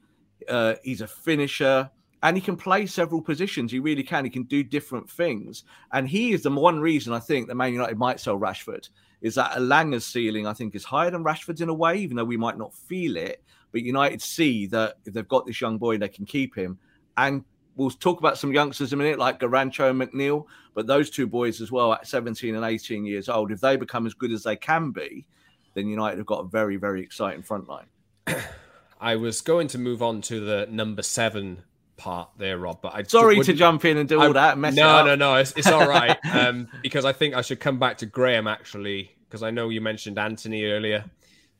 Uh, 0.49 0.77
he's 0.82 1.03
a 1.03 1.07
finisher 1.07 1.90
and 2.23 2.35
he 2.35 2.40
can 2.40 2.57
play 2.57 2.86
several 2.86 3.20
positions. 3.20 3.70
He 3.70 3.78
really 3.78 4.03
can. 4.03 4.24
He 4.24 4.31
can 4.31 4.44
do 4.44 4.62
different 4.62 5.11
things. 5.11 5.65
And 5.93 6.09
he 6.09 6.32
is 6.32 6.43
the 6.43 6.51
one 6.51 6.81
reason 6.81 7.12
I 7.12 7.20
think 7.20 7.49
that 7.49 7.57
Man 7.57 7.74
United 7.74 7.99
might 7.99 8.20
sell 8.20 8.40
Rashford 8.40 8.89
is 9.20 9.35
that 9.35 9.53
Elanga's 9.53 10.07
ceiling, 10.07 10.47
I 10.47 10.55
think, 10.55 10.74
is 10.74 10.82
higher 10.82 11.11
than 11.11 11.24
Rashford's 11.24 11.61
in 11.61 11.69
a 11.69 11.74
way, 11.74 11.99
even 11.99 12.16
though 12.16 12.24
we 12.24 12.39
might 12.39 12.57
not 12.57 12.73
feel 12.73 13.19
it. 13.19 13.44
But 13.70 13.82
United 13.82 14.23
see 14.23 14.65
that 14.69 14.94
if 15.05 15.12
they've 15.12 15.28
got 15.28 15.44
this 15.44 15.61
young 15.61 15.77
boy, 15.77 15.99
they 15.99 16.09
can 16.09 16.24
keep 16.24 16.57
him. 16.57 16.78
And 17.19 17.44
we'll 17.77 17.90
talk 17.90 18.19
about 18.19 18.39
some 18.39 18.53
youngsters 18.53 18.93
in 18.93 19.01
a 19.01 19.03
minute, 19.03 19.19
like 19.19 19.40
Garnacho 19.40 19.90
and 19.90 20.01
McNeill, 20.01 20.47
but 20.74 20.86
those 20.86 21.11
two 21.11 21.27
boys 21.27 21.61
as 21.61 21.73
well 21.73 21.93
at 21.93 22.07
17 22.07 22.55
and 22.55 22.65
18 22.65 23.05
years 23.05 23.28
old, 23.28 23.53
if 23.53 23.61
they 23.61 23.77
become 23.77 24.07
as 24.07 24.15
good 24.15 24.32
as 24.32 24.43
they 24.43 24.57
can 24.57 24.90
be, 24.90 25.27
then 25.74 25.86
United 25.86 26.19
have 26.19 26.27
got 26.27 26.40
a 26.40 26.49
very, 26.49 26.77
very 26.77 27.03
exciting 27.03 27.43
front 27.43 27.69
line. 27.69 27.86
I 29.01 29.16
was 29.16 29.40
going 29.40 29.69
to 29.69 29.78
move 29.78 30.03
on 30.03 30.20
to 30.23 30.40
the 30.40 30.69
number 30.70 31.03
seven 31.03 31.62
part 31.97 32.31
there, 32.39 32.59
Rob, 32.59 32.81
but 32.82 32.94
I 32.94 33.03
sorry 33.05 33.40
to 33.40 33.53
jump 33.53 33.85
in 33.85 33.97
and 33.97 34.09
do 34.09 34.20
all 34.20 34.31
I, 34.31 34.55
that. 34.55 34.59
And 34.59 34.77
no, 34.77 35.05
no, 35.05 35.15
no, 35.15 35.36
it's, 35.36 35.53
it's 35.57 35.66
all 35.66 35.89
right. 35.89 36.19
um, 36.32 36.69
because 36.82 37.05
I 37.05 37.12
think 37.12 37.35
I 37.35 37.43
should 37.43 37.61
come 37.61 37.78
back 37.78 37.99
to 37.99 38.07
Graeme 38.07 38.47
actually, 38.47 39.11
because 39.28 39.43
I 39.43 39.51
know 39.51 39.70
you 39.70 39.81
mentioned 39.81 40.19
Antony 40.19 40.65
earlier, 40.66 41.05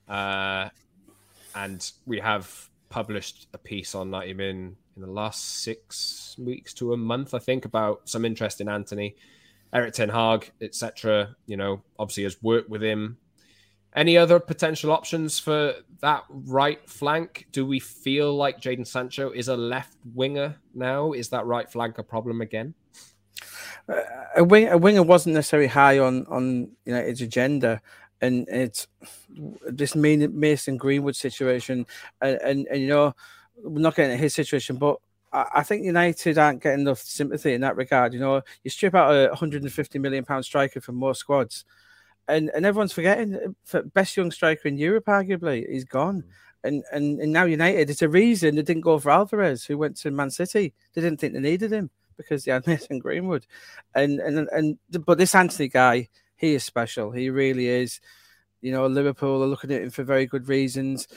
uh, 0.09 0.69
and 1.55 1.91
we 2.07 2.21
have 2.21 2.69
published 2.91 3.49
a 3.55 3.59
piece 3.59 3.95
on 3.95 4.11
that 4.13 4.29
in 4.29 4.77
in 4.97 5.03
the 5.03 5.11
last 5.11 5.63
six 5.63 6.37
weeks 6.39 6.75
to 6.75 6.93
a 6.93 6.97
month, 6.97 7.35
I 7.35 7.39
think, 7.39 7.65
about 7.65 8.09
some 8.09 8.25
interest 8.25 8.61
in 8.61 8.69
Antony, 8.69 9.17
Erik 9.73 9.95
Ten 9.95 10.09
Hag, 10.09 10.51
etc. 10.61 11.35
You 11.47 11.57
know, 11.57 11.83
obviously 11.99 12.25
has 12.25 12.43
worked 12.43 12.69
with 12.69 12.83
him. 12.83 13.17
Any 13.95 14.17
other 14.17 14.39
potential 14.41 14.91
options 14.91 15.39
for 15.39 15.75
that 16.01 16.25
right 16.31 16.81
flank? 16.89 17.47
Do 17.53 17.67
we 17.67 17.79
feel 17.79 18.35
like 18.35 18.61
Jadon 18.61 18.87
Sancho 18.87 19.31
is 19.31 19.49
a 19.49 19.57
left 19.57 19.99
winger 20.15 20.57
now? 20.75 21.13
Is 21.13 21.29
that 21.29 21.45
right 21.45 21.71
flank 21.71 21.99
a 21.99 22.03
problem 22.03 22.41
again? 22.41 22.75
Uh, 23.89 24.01
a, 24.37 24.45
wing, 24.45 24.69
a 24.69 24.79
winger 24.79 25.03
wasn't 25.03 25.35
necessarily 25.35 25.69
high 25.69 25.99
on 25.99 26.25
on 26.27 26.71
you 26.87 26.93
know 26.93 27.01
its 27.01 27.21
agenda, 27.21 27.81
and 28.21 28.47
it's 28.49 28.87
this 29.67 29.95
Mason 29.95 30.77
Greenwood 30.77 31.17
situation, 31.17 31.85
and, 32.21 32.39
and, 32.43 32.67
and 32.69 32.81
you 32.81 32.89
know 32.89 33.15
we're 33.57 33.81
not 33.81 33.97
getting 33.97 34.19
his 34.19 34.35
situation, 34.35 34.77
but 34.77 34.99
I, 35.33 35.63
think 35.63 35.85
United 35.85 36.37
aren't 36.37 36.63
getting 36.63 36.83
enough 36.83 37.01
sympathy 37.01 37.55
in 37.55 37.63
that 37.63 37.77
regard. 37.77 38.13
You 38.13 38.21
know, 38.21 38.43
you 38.63 38.71
strip 38.71 38.95
out 38.95 39.15
a 39.15 39.29
150 39.29 39.99
million 39.99 40.25
pound 40.25 40.45
striker 40.45 40.81
from 40.81 40.97
more 40.97 41.15
squads, 41.15 41.65
and 42.29 42.51
and 42.55 42.67
everyone's 42.67 42.93
forgetting 42.93 43.55
for 43.65 43.83
best 43.83 44.17
young 44.17 44.31
striker 44.31 44.69
in 44.69 44.77
Europe, 44.77 45.07
arguably, 45.07 45.69
he's 45.69 45.85
gone. 45.85 46.23
Mm. 46.23 46.29
And, 46.65 46.85
and 46.93 47.21
and 47.21 47.33
now 47.33 47.45
United, 47.45 47.91
it's 47.91 48.03
a 48.03 48.09
reason 48.09 48.55
they 48.55 48.63
didn't 48.63 48.83
go 48.83 48.99
for 48.99 49.11
Alvarez, 49.11 49.65
who 49.65 49.79
went 49.79 49.97
to 49.99 50.11
Man 50.11 50.31
City. 50.31 50.75
They 50.93 51.01
didn't 51.01 51.19
think 51.19 51.33
they 51.33 51.41
needed 51.41 51.73
him 51.73 51.91
because 52.17 52.45
they 52.45 52.53
had 52.53 52.67
Mason 52.69 52.99
Greenwood, 52.99 53.47
and 53.95 54.21
and 54.21 54.49
and 54.53 54.79
but 55.07 55.19
this 55.19 55.35
Antony 55.35 55.69
guy, 55.69 56.09
he 56.37 56.55
is 56.55 56.65
special. 56.65 57.11
He 57.11 57.31
really 57.31 57.69
is 57.69 58.01
You 58.61 58.73
know, 58.73 58.87
Liverpool 58.87 59.43
are 59.43 59.47
looking 59.47 59.73
at 59.73 59.83
him 59.83 59.91
for 59.91 60.05
very 60.05 60.27
good 60.27 60.49
reasons, 60.49 61.09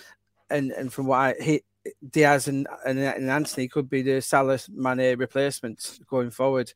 and 0.49 0.71
and 0.71 0.91
from 0.91 1.05
what 1.05 1.17
I 1.17 1.33
he 1.41 1.63
Diaz 2.09 2.47
and 2.47 2.67
and, 2.85 2.99
and 2.99 3.29
Antony 3.29 3.67
could 3.67 3.89
be 3.89 4.01
the 4.01 4.21
Salah 4.21 4.59
Mane 4.69 5.17
replacements 5.17 5.99
going 6.09 6.31
forward, 6.31 6.73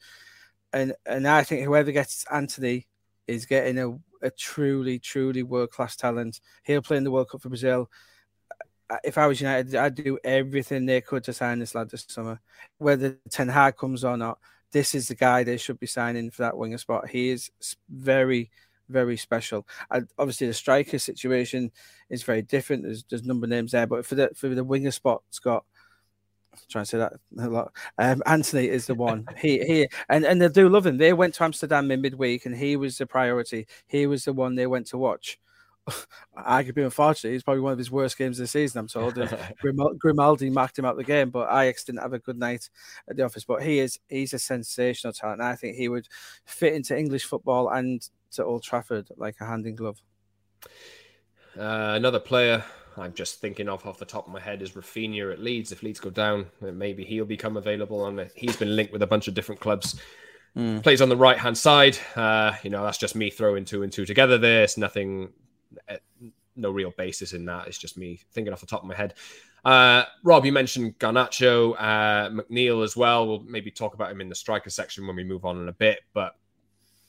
and 0.73 0.93
and 1.05 1.27
I 1.27 1.43
think 1.43 1.65
whoever 1.65 1.91
gets 1.91 2.25
Antony 2.31 2.87
is 3.27 3.45
getting 3.45 3.79
a, 3.79 4.25
a 4.25 4.31
truly 4.31 4.99
truly 4.99 5.43
world 5.43 5.71
class 5.71 5.95
talent. 5.95 6.41
He'll 6.63 6.81
play 6.81 6.97
in 6.97 7.03
the 7.03 7.11
World 7.11 7.29
Cup 7.29 7.41
for 7.41 7.49
Brazil. 7.49 7.89
Uh, 8.89 8.97
if 9.03 9.17
I 9.17 9.27
was 9.27 9.39
United, 9.39 9.75
I'd 9.75 9.95
do 9.95 10.17
everything 10.23 10.85
they 10.85 11.01
could 11.01 11.23
to 11.25 11.33
sign 11.33 11.59
this 11.59 11.75
lad 11.75 11.89
this 11.89 12.05
summer, 12.07 12.39
whether 12.77 13.17
Ten 13.29 13.47
Hag 13.47 13.77
comes 13.77 14.03
or 14.03 14.17
not. 14.17 14.39
This 14.71 14.93
is 14.93 15.07
the 15.07 15.15
guy 15.15 15.43
they 15.43 15.57
should 15.57 15.79
be 15.79 15.87
signing 15.87 16.29
for 16.29 16.43
that 16.43 16.57
winger 16.57 16.77
spot. 16.77 17.09
He 17.09 17.29
is 17.29 17.49
very 17.89 18.51
very 18.89 19.17
special. 19.17 19.67
And 19.91 20.07
obviously, 20.17 20.47
the 20.47 20.53
striker 20.53 20.99
situation 20.99 21.71
is 22.09 22.23
very 22.23 22.41
different. 22.41 22.83
There's 22.83 23.03
there's 23.03 23.23
number 23.23 23.45
of 23.45 23.49
names 23.49 23.71
there, 23.71 23.87
but 23.87 24.05
for 24.05 24.15
the 24.15 24.29
for 24.35 24.49
the 24.49 24.63
winger 24.63 24.91
spot, 24.91 25.23
Scott. 25.29 25.63
I'm 26.51 26.59
trying 26.67 26.85
to 26.85 26.89
say 26.89 26.97
that 26.97 27.13
a 27.39 27.47
lot. 27.47 27.71
Um, 27.99 28.23
Antony 28.25 28.67
is 28.67 28.87
the 28.87 28.95
one. 28.95 29.27
he 29.37 29.63
he 29.63 29.87
and 30.09 30.25
and 30.25 30.41
they 30.41 30.49
do 30.49 30.67
love 30.67 30.85
him. 30.85 30.97
They 30.97 31.13
went 31.13 31.35
to 31.35 31.43
Amsterdam 31.43 31.91
in 31.91 32.01
midweek, 32.01 32.45
and 32.45 32.55
he 32.55 32.75
was 32.75 32.97
the 32.97 33.05
priority. 33.05 33.67
He 33.87 34.07
was 34.07 34.25
the 34.25 34.33
one 34.33 34.55
they 34.55 34.67
went 34.67 34.87
to 34.87 34.97
watch. 34.97 35.39
Arguably, 36.37 36.83
unfortunately, 36.83 37.35
it's 37.35 37.43
probably 37.43 37.61
one 37.61 37.73
of 37.73 37.77
his 37.77 37.91
worst 37.91 38.17
games 38.17 38.39
of 38.39 38.43
the 38.43 38.47
season. 38.47 38.79
I'm 38.79 38.87
told. 38.87 39.17
Grimaldo 39.99 40.49
marked 40.49 40.77
him 40.77 40.85
out 40.85 40.97
the 40.97 41.03
game, 41.03 41.29
but 41.29 41.49
Ajax 41.49 41.83
didn't 41.83 42.01
have 42.01 42.13
a 42.13 42.19
good 42.19 42.37
night 42.37 42.69
at 43.09 43.15
the 43.15 43.23
office. 43.23 43.43
But 43.43 43.63
he 43.63 43.79
is 43.79 43.99
he's 44.07 44.33
a 44.33 44.39
sensational 44.39 45.13
talent. 45.13 45.41
I 45.41 45.55
think 45.55 45.75
he 45.75 45.89
would 45.89 46.07
fit 46.45 46.73
into 46.73 46.97
English 46.97 47.25
football 47.25 47.69
and 47.69 48.07
to 48.31 48.45
Old 48.45 48.63
Trafford 48.63 49.09
like 49.17 49.35
a 49.39 49.45
hand 49.45 49.65
in 49.65 49.75
glove. 49.75 50.01
Uh, 51.57 51.93
another 51.95 52.19
player 52.19 52.63
I'm 52.99 53.13
just 53.13 53.39
thinking 53.39 53.69
of 53.69 53.85
off 53.85 53.97
the 53.97 54.05
top 54.05 54.27
of 54.27 54.33
my 54.33 54.39
head 54.39 54.61
is 54.61 54.71
Raphinha 54.71 55.33
at 55.33 55.39
Leeds. 55.39 55.71
If 55.71 55.83
Leeds 55.83 55.99
go 55.99 56.09
down, 56.09 56.47
maybe 56.61 57.03
he'll 57.03 57.25
become 57.25 57.57
available. 57.57 58.01
On 58.01 58.29
he's 58.35 58.55
been 58.55 58.75
linked 58.75 58.91
with 58.91 59.01
a 59.01 59.07
bunch 59.07 59.27
of 59.27 59.33
different 59.33 59.61
clubs. 59.61 59.99
Mm. 60.57 60.81
Plays 60.81 61.01
on 61.01 61.09
the 61.09 61.17
right 61.17 61.37
hand 61.37 61.57
side. 61.57 61.97
Uh, 62.15 62.53
you 62.63 62.69
know, 62.69 62.83
that's 62.83 62.97
just 62.97 63.15
me 63.15 63.29
throwing 63.29 63.65
two 63.65 63.83
and 63.83 63.91
two 63.91 64.05
together. 64.05 64.37
There, 64.37 64.63
it's 64.63 64.77
nothing, 64.77 65.31
uh, 65.87 65.97
no 66.55 66.71
real 66.71 66.91
basis 66.97 67.33
in 67.33 67.45
that. 67.45 67.67
It's 67.67 67.77
just 67.77 67.97
me 67.97 68.19
thinking 68.31 68.51
off 68.51 68.59
the 68.59 68.65
top 68.65 68.81
of 68.81 68.87
my 68.87 68.95
head. 68.95 69.13
Uh, 69.63 70.03
Rob, 70.23 70.45
you 70.45 70.51
mentioned 70.51 70.97
Garnacho, 70.99 71.75
uh, 71.77 72.29
McNeill 72.29 72.83
as 72.83 72.95
well. 72.95 73.27
We'll 73.27 73.41
maybe 73.41 73.71
talk 73.71 73.93
about 73.93 74.11
him 74.11 74.21
in 74.21 74.29
the 74.29 74.35
striker 74.35 74.69
section 74.69 75.05
when 75.05 75.15
we 75.15 75.23
move 75.23 75.45
on 75.45 75.61
in 75.61 75.69
a 75.69 75.73
bit. 75.73 75.99
But 76.13 76.35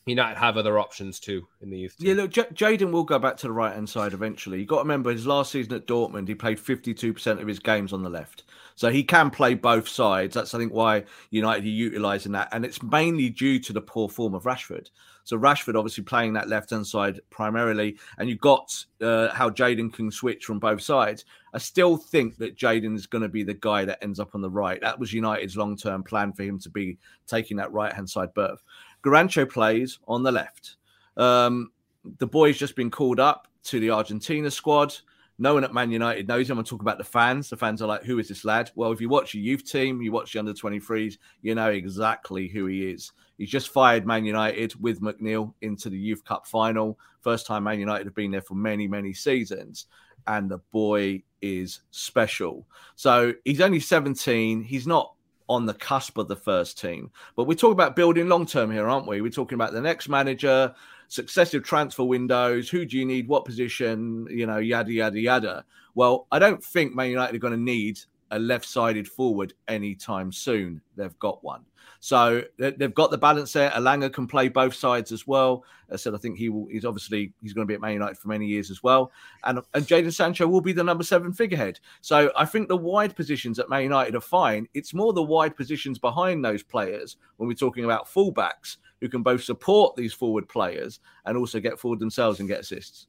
United 0.06 0.38
have 0.38 0.56
other 0.56 0.78
options 0.78 1.20
too 1.20 1.46
in 1.60 1.70
the 1.70 1.78
youth. 1.78 1.96
Team. 1.98 2.08
Yeah, 2.08 2.22
look, 2.22 2.30
J- 2.30 2.42
Jadon 2.54 2.90
will 2.90 3.04
go 3.04 3.18
back 3.18 3.36
to 3.38 3.46
the 3.46 3.52
right 3.52 3.74
hand 3.74 3.88
side 3.88 4.12
eventually. 4.12 4.58
You 4.58 4.66
got 4.66 4.76
to 4.76 4.82
remember 4.82 5.10
his 5.10 5.26
last 5.26 5.52
season 5.52 5.74
at 5.74 5.86
Dortmund, 5.86 6.26
he 6.26 6.34
played 6.34 6.58
fifty 6.58 6.94
two 6.94 7.12
percent 7.12 7.40
of 7.40 7.46
his 7.46 7.58
games 7.58 7.92
on 7.92 8.02
the 8.02 8.10
left, 8.10 8.44
so 8.74 8.90
he 8.90 9.04
can 9.04 9.30
play 9.30 9.54
both 9.54 9.86
sides. 9.86 10.34
That's 10.34 10.54
I 10.54 10.58
think 10.58 10.72
why 10.72 11.04
United 11.30 11.64
are 11.64 11.68
utilising 11.68 12.32
that, 12.32 12.48
and 12.52 12.64
it's 12.64 12.82
mainly 12.82 13.28
due 13.28 13.60
to 13.60 13.72
the 13.72 13.80
poor 13.80 14.08
form 14.08 14.34
of 14.34 14.44
Rashford. 14.44 14.88
So 15.24 15.38
Rashford 15.38 15.76
obviously 15.76 16.02
playing 16.02 16.32
that 16.32 16.48
left 16.48 16.70
hand 16.70 16.86
side 16.86 17.20
primarily, 17.30 17.98
and 18.18 18.28
you 18.28 18.36
got 18.36 18.74
uh, 19.00 19.28
how 19.28 19.50
Jadon 19.50 19.92
can 19.92 20.10
switch 20.10 20.44
from 20.44 20.58
both 20.58 20.80
sides. 20.80 21.24
I 21.52 21.58
still 21.58 21.96
think 21.96 22.38
that 22.38 22.56
Jadon 22.56 22.94
is 22.96 23.06
going 23.06 23.22
to 23.22 23.28
be 23.28 23.42
the 23.42 23.54
guy 23.54 23.84
that 23.84 24.02
ends 24.02 24.18
up 24.18 24.34
on 24.34 24.40
the 24.40 24.50
right. 24.50 24.80
That 24.80 24.98
was 24.98 25.12
United's 25.12 25.56
long 25.56 25.76
term 25.76 26.02
plan 26.02 26.32
for 26.32 26.42
him 26.42 26.58
to 26.60 26.70
be 26.70 26.98
taking 27.26 27.58
that 27.58 27.72
right 27.72 27.92
hand 27.92 28.08
side 28.08 28.32
berth. 28.34 28.62
Garnacho 29.02 29.50
plays 29.50 29.98
on 30.06 30.22
the 30.22 30.32
left. 30.32 30.76
Um, 31.16 31.72
the 32.18 32.26
boy's 32.26 32.58
just 32.58 32.76
been 32.76 32.90
called 32.90 33.20
up 33.20 33.48
to 33.64 33.80
the 33.80 33.90
Argentina 33.90 34.50
squad. 34.50 34.94
No 35.38 35.54
one 35.54 35.64
at 35.64 35.72
Man 35.72 35.90
United 35.90 36.28
knows 36.28 36.50
him. 36.50 36.58
I'm 36.58 36.64
talking 36.64 36.84
about 36.84 36.98
the 36.98 37.04
fans. 37.04 37.48
The 37.48 37.56
fans 37.56 37.80
are 37.80 37.88
like, 37.88 38.04
who 38.04 38.18
is 38.18 38.28
this 38.28 38.44
lad? 38.44 38.70
Well, 38.74 38.92
if 38.92 39.00
you 39.00 39.08
watch 39.08 39.34
a 39.34 39.38
youth 39.38 39.64
team, 39.64 40.02
you 40.02 40.12
watch 40.12 40.32
the 40.32 40.38
under 40.38 40.52
23s, 40.52 41.16
you 41.40 41.54
know 41.54 41.70
exactly 41.70 42.46
who 42.46 42.66
he 42.66 42.90
is. 42.90 43.12
He's 43.38 43.50
just 43.50 43.70
fired 43.70 44.06
Man 44.06 44.26
United 44.26 44.74
with 44.82 45.00
McNeill 45.00 45.54
into 45.62 45.88
the 45.88 45.98
Youth 45.98 46.22
Cup 46.26 46.46
final. 46.46 46.98
First 47.22 47.46
time 47.46 47.64
Man 47.64 47.80
United 47.80 48.06
have 48.06 48.14
been 48.14 48.30
there 48.30 48.42
for 48.42 48.54
many, 48.54 48.86
many 48.86 49.14
seasons. 49.14 49.86
And 50.26 50.50
the 50.50 50.58
boy 50.72 51.22
is 51.40 51.80
special. 51.90 52.66
So 52.96 53.32
he's 53.46 53.62
only 53.62 53.80
17. 53.80 54.62
He's 54.62 54.86
not 54.86 55.14
on 55.50 55.66
the 55.66 55.74
cusp 55.74 56.16
of 56.16 56.28
the 56.28 56.36
first 56.36 56.80
team. 56.80 57.10
But 57.34 57.44
we're 57.44 57.56
talking 57.56 57.72
about 57.72 57.96
building 57.96 58.28
long 58.28 58.46
term 58.46 58.70
here, 58.70 58.88
aren't 58.88 59.08
we? 59.08 59.20
We're 59.20 59.30
talking 59.30 59.56
about 59.56 59.72
the 59.72 59.80
next 59.80 60.08
manager, 60.08 60.72
successive 61.08 61.64
transfer 61.64 62.04
windows. 62.04 62.70
Who 62.70 62.86
do 62.86 62.96
you 62.96 63.04
need? 63.04 63.26
What 63.26 63.44
position? 63.44 64.28
You 64.30 64.46
know, 64.46 64.58
yada, 64.58 64.92
yada, 64.92 65.18
yada. 65.20 65.64
Well, 65.96 66.28
I 66.30 66.38
don't 66.38 66.62
think 66.62 66.94
Man 66.94 67.10
United 67.10 67.34
are 67.34 67.40
going 67.40 67.52
to 67.52 67.60
need 67.60 67.98
a 68.30 68.38
left 68.38 68.66
sided 68.66 69.08
forward 69.08 69.54
anytime 69.68 70.32
soon. 70.32 70.80
They've 70.96 71.18
got 71.18 71.42
one. 71.42 71.64
So 72.02 72.42
they've 72.56 72.94
got 72.94 73.10
the 73.10 73.18
balance 73.18 73.52
there. 73.52 73.70
Elanga 73.70 74.10
can 74.12 74.26
play 74.26 74.48
both 74.48 74.74
sides 74.74 75.12
as 75.12 75.26
well. 75.26 75.64
I 75.92 75.96
said 75.96 76.14
I 76.14 76.18
think 76.18 76.38
he 76.38 76.48
will. 76.48 76.66
He's 76.70 76.86
obviously 76.86 77.34
he's 77.42 77.52
going 77.52 77.66
to 77.66 77.70
be 77.70 77.74
at 77.74 77.80
Man 77.80 77.92
United 77.92 78.16
for 78.16 78.28
many 78.28 78.46
years 78.46 78.70
as 78.70 78.82
well. 78.82 79.12
And 79.44 79.60
and 79.74 79.86
Jadon 79.86 80.12
Sancho 80.12 80.46
will 80.46 80.62
be 80.62 80.72
the 80.72 80.84
number 80.84 81.04
seven 81.04 81.32
figurehead. 81.32 81.78
So 82.00 82.32
I 82.36 82.46
think 82.46 82.68
the 82.68 82.76
wide 82.76 83.14
positions 83.14 83.58
at 83.58 83.68
Man 83.68 83.82
United 83.82 84.14
are 84.14 84.20
fine. 84.20 84.66
It's 84.72 84.94
more 84.94 85.12
the 85.12 85.22
wide 85.22 85.56
positions 85.56 85.98
behind 85.98 86.42
those 86.42 86.62
players 86.62 87.16
when 87.36 87.48
we're 87.48 87.54
talking 87.54 87.84
about 87.84 88.08
fullbacks 88.08 88.78
who 89.00 89.08
can 89.08 89.22
both 89.22 89.42
support 89.42 89.94
these 89.96 90.14
forward 90.14 90.48
players 90.48 91.00
and 91.26 91.36
also 91.36 91.60
get 91.60 91.78
forward 91.78 92.00
themselves 92.00 92.40
and 92.40 92.48
get 92.48 92.60
assists. 92.60 93.08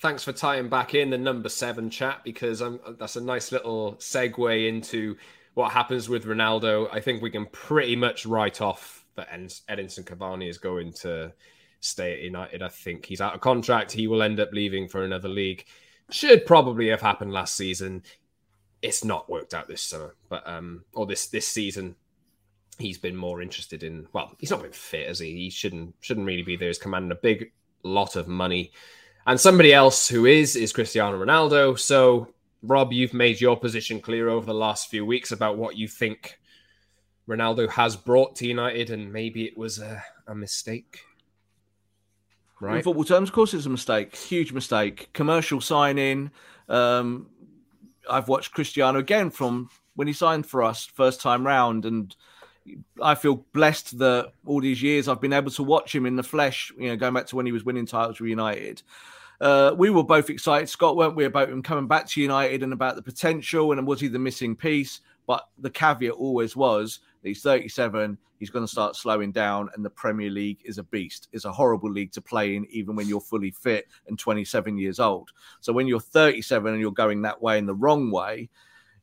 Thanks 0.00 0.24
for 0.24 0.32
tying 0.32 0.68
back 0.68 0.94
in 0.94 1.10
the 1.10 1.18
number 1.18 1.48
seven 1.48 1.88
chat 1.88 2.22
because 2.24 2.60
um, 2.60 2.80
that's 2.98 3.16
a 3.16 3.20
nice 3.20 3.52
little 3.52 3.94
segue 3.94 4.68
into 4.68 5.16
what 5.54 5.72
happens 5.72 6.08
with 6.08 6.26
Ronaldo, 6.26 6.88
I 6.92 7.00
think 7.00 7.22
we 7.22 7.30
can 7.30 7.46
pretty 7.46 7.96
much 7.96 8.26
write 8.26 8.60
off 8.60 9.06
that 9.14 9.30
Edinson 9.30 10.04
Cavani 10.04 10.48
is 10.48 10.58
going 10.58 10.92
to 10.94 11.32
stay 11.80 12.12
at 12.12 12.20
United. 12.20 12.62
I 12.62 12.68
think 12.68 13.06
he's 13.06 13.20
out 13.20 13.34
of 13.34 13.40
contract. 13.40 13.92
He 13.92 14.08
will 14.08 14.22
end 14.22 14.40
up 14.40 14.52
leaving 14.52 14.88
for 14.88 15.04
another 15.04 15.28
league. 15.28 15.64
Should 16.10 16.44
probably 16.44 16.88
have 16.88 17.00
happened 17.00 17.32
last 17.32 17.54
season. 17.54 18.02
It's 18.82 19.04
not 19.04 19.30
worked 19.30 19.54
out 19.54 19.68
this 19.68 19.82
summer, 19.82 20.14
but 20.28 20.46
um, 20.46 20.84
or 20.92 21.06
this 21.06 21.28
this 21.28 21.46
season. 21.46 21.96
He's 22.78 22.98
been 22.98 23.16
more 23.16 23.40
interested 23.40 23.84
in. 23.84 24.08
Well, 24.12 24.32
he's 24.38 24.50
not 24.50 24.62
been 24.62 24.72
fit, 24.72 25.08
as 25.08 25.20
he? 25.20 25.30
He 25.30 25.50
shouldn't 25.50 25.94
shouldn't 26.00 26.26
really 26.26 26.42
be 26.42 26.56
there. 26.56 26.68
He's 26.68 26.78
commanding 26.78 27.12
a 27.12 27.14
big 27.14 27.52
lot 27.84 28.16
of 28.16 28.26
money, 28.26 28.72
and 29.26 29.40
somebody 29.40 29.72
else 29.72 30.08
who 30.08 30.26
is 30.26 30.56
is 30.56 30.72
Cristiano 30.72 31.22
Ronaldo. 31.22 31.78
So 31.78 32.28
Rob, 32.62 32.92
you've 32.92 33.14
made 33.14 33.40
your 33.40 33.56
position 33.56 34.00
clear 34.00 34.28
over 34.28 34.46
the 34.46 34.54
last 34.54 34.88
few 34.88 35.04
weeks 35.04 35.32
about 35.32 35.58
what 35.58 35.76
you 35.76 35.86
think 35.86 36.38
Ronaldo 37.28 37.68
has 37.70 37.96
brought 37.96 38.36
to 38.36 38.46
United, 38.46 38.90
and 38.90 39.12
maybe 39.12 39.44
it 39.44 39.56
was 39.56 39.78
a, 39.78 40.02
a 40.26 40.34
mistake. 40.34 41.00
Right. 42.60 42.76
In 42.76 42.82
football 42.82 43.04
terms, 43.04 43.28
of 43.28 43.34
course, 43.34 43.52
it's 43.52 43.66
a 43.66 43.70
mistake. 43.70 44.14
Huge 44.16 44.52
mistake. 44.52 45.10
Commercial 45.12 45.60
signing. 45.60 46.30
Um, 46.68 47.28
I've 48.08 48.28
watched 48.28 48.52
Cristiano 48.52 48.98
again 48.98 49.30
from 49.30 49.68
when 49.96 50.06
he 50.06 50.12
signed 50.14 50.46
for 50.46 50.62
us 50.62 50.86
first 50.86 51.20
time 51.20 51.46
round, 51.46 51.84
and 51.84 52.14
I 53.02 53.14
feel 53.14 53.44
blessed 53.52 53.98
that 53.98 54.32
all 54.46 54.60
these 54.60 54.82
years 54.82 55.08
I've 55.08 55.20
been 55.20 55.32
able 55.32 55.50
to 55.52 55.62
watch 55.62 55.94
him 55.94 56.06
in 56.06 56.16
the 56.16 56.22
flesh. 56.22 56.72
You 56.78 56.88
know, 56.88 56.96
going 56.96 57.14
back 57.14 57.26
to 57.26 57.36
when 57.36 57.46
he 57.46 57.52
was 57.52 57.64
winning 57.64 57.86
titles 57.86 58.16
for 58.16 58.26
United 58.26 58.82
uh, 59.40 59.74
we 59.76 59.90
were 59.90 60.04
both 60.04 60.30
excited, 60.30 60.68
Scott, 60.68 60.96
weren't 60.96 61.16
we, 61.16 61.24
about 61.24 61.48
him 61.48 61.62
coming 61.62 61.86
back 61.86 62.06
to 62.08 62.20
United 62.20 62.62
and 62.62 62.72
about 62.72 62.96
the 62.96 63.02
potential 63.02 63.72
and 63.72 63.86
was 63.86 64.00
he 64.00 64.08
the 64.08 64.18
missing 64.18 64.54
piece? 64.54 65.00
But 65.26 65.46
the 65.58 65.70
caveat 65.70 66.12
always 66.12 66.54
was 66.54 67.00
he's 67.22 67.42
37, 67.42 68.18
he's 68.38 68.50
going 68.50 68.64
to 68.64 68.70
start 68.70 68.94
slowing 68.94 69.32
down, 69.32 69.70
and 69.74 69.84
the 69.84 69.90
Premier 69.90 70.30
League 70.30 70.60
is 70.64 70.78
a 70.78 70.82
beast. 70.82 71.28
It's 71.32 71.46
a 71.46 71.52
horrible 71.52 71.90
league 71.90 72.12
to 72.12 72.20
play 72.20 72.56
in, 72.56 72.66
even 72.70 72.94
when 72.94 73.08
you're 73.08 73.20
fully 73.20 73.50
fit 73.50 73.88
and 74.06 74.18
27 74.18 74.76
years 74.76 75.00
old. 75.00 75.30
So 75.60 75.72
when 75.72 75.86
you're 75.86 76.00
37 76.00 76.72
and 76.72 76.80
you're 76.80 76.92
going 76.92 77.22
that 77.22 77.40
way 77.40 77.58
in 77.58 77.66
the 77.66 77.74
wrong 77.74 78.10
way, 78.10 78.50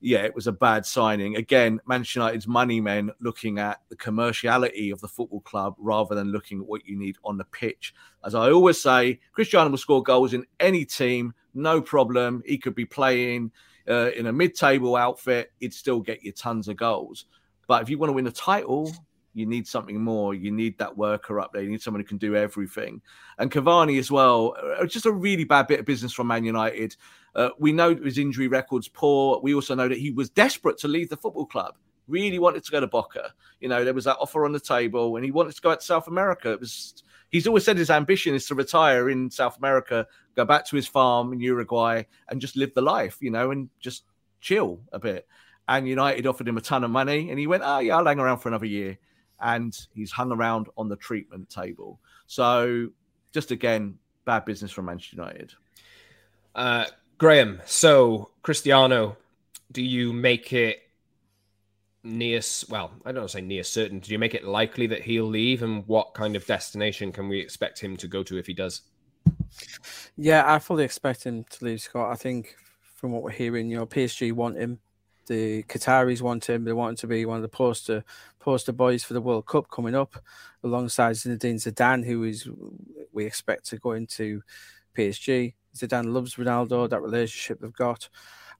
yeah, 0.01 0.23
it 0.23 0.33
was 0.33 0.47
a 0.47 0.51
bad 0.51 0.85
signing. 0.85 1.35
Again, 1.35 1.79
Manchester 1.85 2.19
United's 2.19 2.47
money 2.47 2.81
men 2.81 3.11
looking 3.19 3.59
at 3.59 3.81
the 3.89 3.95
commerciality 3.95 4.91
of 4.91 4.99
the 4.99 5.07
football 5.07 5.41
club 5.41 5.75
rather 5.77 6.15
than 6.15 6.31
looking 6.31 6.59
at 6.59 6.65
what 6.65 6.85
you 6.87 6.97
need 6.97 7.17
on 7.23 7.37
the 7.37 7.45
pitch. 7.45 7.93
As 8.25 8.33
I 8.33 8.49
always 8.49 8.81
say, 8.81 9.19
Cristiano 9.31 9.69
will 9.69 9.77
score 9.77 10.01
goals 10.01 10.33
in 10.33 10.45
any 10.59 10.85
team, 10.85 11.33
no 11.53 11.81
problem. 11.81 12.41
He 12.45 12.57
could 12.57 12.73
be 12.73 12.85
playing 12.85 13.51
uh, 13.87 14.11
in 14.11 14.25
a 14.25 14.33
mid-table 14.33 14.95
outfit; 14.95 15.51
he'd 15.59 15.73
still 15.73 15.99
get 15.99 16.23
you 16.23 16.31
tons 16.31 16.67
of 16.67 16.77
goals. 16.77 17.25
But 17.67 17.83
if 17.83 17.89
you 17.89 17.99
want 17.99 18.09
to 18.09 18.13
win 18.13 18.27
a 18.27 18.31
title, 18.31 18.91
you 19.33 19.45
need 19.45 19.67
something 19.67 20.01
more. 20.01 20.33
You 20.33 20.51
need 20.51 20.77
that 20.79 20.97
worker 20.97 21.39
up 21.39 21.53
there. 21.53 21.61
You 21.61 21.69
need 21.69 21.81
someone 21.81 22.01
who 22.01 22.07
can 22.07 22.17
do 22.17 22.35
everything. 22.35 23.01
And 23.37 23.51
Cavani 23.51 23.99
as 23.99 24.11
well, 24.11 24.55
uh, 24.79 24.85
just 24.85 25.05
a 25.05 25.11
really 25.11 25.43
bad 25.43 25.67
bit 25.67 25.79
of 25.79 25.85
business 25.85 26.11
from 26.11 26.27
Man 26.27 26.43
United. 26.43 26.95
Uh, 27.35 27.49
we 27.57 27.71
know 27.71 27.95
his 27.95 28.17
injury 28.17 28.47
record's 28.47 28.87
poor. 28.87 29.39
We 29.41 29.53
also 29.53 29.75
know 29.75 29.87
that 29.87 29.97
he 29.97 30.11
was 30.11 30.29
desperate 30.29 30.77
to 30.79 30.87
leave 30.87 31.09
the 31.09 31.17
football 31.17 31.45
club. 31.45 31.75
Really 32.07 32.39
wanted 32.39 32.63
to 32.65 32.71
go 32.71 32.79
to 32.79 32.87
Boca. 32.87 33.33
You 33.59 33.69
know, 33.69 33.85
there 33.85 33.93
was 33.93 34.05
that 34.05 34.17
offer 34.19 34.43
on 34.45 34.51
the 34.51 34.59
table, 34.59 35.15
and 35.15 35.23
he 35.23 35.31
wanted 35.31 35.55
to 35.55 35.61
go 35.61 35.71
out 35.71 35.79
to 35.79 35.85
South 35.85 36.07
America. 36.07 36.51
It 36.51 36.59
was 36.59 37.03
he's 37.29 37.47
always 37.47 37.63
said 37.63 37.77
his 37.77 37.89
ambition 37.89 38.35
is 38.35 38.45
to 38.47 38.55
retire 38.55 39.09
in 39.09 39.31
South 39.31 39.57
America, 39.57 40.05
go 40.35 40.43
back 40.43 40.65
to 40.67 40.75
his 40.75 40.87
farm 40.87 41.31
in 41.31 41.39
Uruguay, 41.39 42.03
and 42.27 42.41
just 42.41 42.57
live 42.57 42.73
the 42.73 42.81
life, 42.81 43.17
you 43.21 43.31
know, 43.31 43.51
and 43.51 43.69
just 43.79 44.03
chill 44.41 44.81
a 44.91 44.99
bit. 44.99 45.27
And 45.67 45.87
United 45.87 46.27
offered 46.27 46.47
him 46.47 46.57
a 46.57 46.61
ton 46.61 46.83
of 46.83 46.91
money, 46.91 47.29
and 47.29 47.39
he 47.39 47.47
went, 47.47 47.63
"Oh 47.65 47.79
yeah, 47.79 47.97
I'll 47.97 48.05
hang 48.05 48.19
around 48.19 48.39
for 48.39 48.49
another 48.49 48.65
year." 48.65 48.97
And 49.39 49.75
he's 49.93 50.11
hung 50.11 50.31
around 50.31 50.67
on 50.77 50.89
the 50.89 50.95
treatment 50.97 51.49
table. 51.49 51.99
So, 52.27 52.89
just 53.31 53.51
again, 53.51 53.97
bad 54.25 54.45
business 54.45 54.71
from 54.71 54.85
Manchester 54.85 55.15
United. 55.15 55.53
Uh, 56.53 56.85
Graeme, 57.21 57.61
so 57.67 58.31
Cristiano, 58.41 59.15
do 59.71 59.83
you 59.83 60.11
make 60.11 60.53
it 60.53 60.81
near 62.03 62.41
well 62.67 62.89
i 63.05 63.11
don't 63.11 63.29
say 63.29 63.41
near 63.41 63.63
certain 63.63 63.99
do 63.99 64.11
you 64.11 64.17
make 64.17 64.33
it 64.33 64.43
likely 64.43 64.87
that 64.87 65.03
he'll 65.03 65.25
leave? 65.25 65.61
And 65.61 65.87
what 65.87 66.15
kind 66.15 66.35
of 66.35 66.43
destination 66.47 67.11
can 67.11 67.29
we 67.29 67.39
expect 67.39 67.79
him 67.79 67.95
to 67.97 68.07
go 68.07 68.23
to 68.23 68.39
if 68.39 68.47
he 68.47 68.55
does? 68.55 68.81
Yeah 70.17 70.51
i 70.51 70.57
fully 70.57 70.83
expect 70.83 71.23
him 71.23 71.43
to 71.51 71.65
leave 71.65 71.81
scott. 71.81 72.11
I 72.11 72.15
think 72.15 72.55
from 72.95 73.11
what 73.11 73.21
we're 73.21 73.29
hearing 73.29 73.69
you 73.69 73.77
know 73.77 73.85
psg 73.85 74.33
want 74.33 74.57
him. 74.57 74.79
The 75.27 75.61
qataris 75.69 76.23
want 76.23 76.49
him. 76.49 76.63
They 76.63 76.73
want 76.73 76.93
him 76.93 77.01
to 77.01 77.07
be 77.07 77.27
one 77.27 77.35
of 77.35 77.43
the 77.43 77.49
poster 77.49 78.03
poster 78.39 78.71
boys 78.71 79.03
for 79.03 79.13
the 79.13 79.21
world 79.21 79.45
cup 79.45 79.69
coming 79.69 79.93
up 79.93 80.15
alongside 80.63 81.17
zinedine 81.17 81.61
zidane 81.61 82.03
who 82.03 82.23
is 82.23 82.49
we 83.13 83.25
expect 83.25 83.67
to 83.67 83.77
go 83.77 83.91
into 83.91 84.41
psg 84.97 85.53
zidane 85.75 86.13
loves 86.13 86.35
ronaldo 86.35 86.89
that 86.89 87.01
relationship 87.01 87.59
they've 87.59 87.73
got 87.73 88.09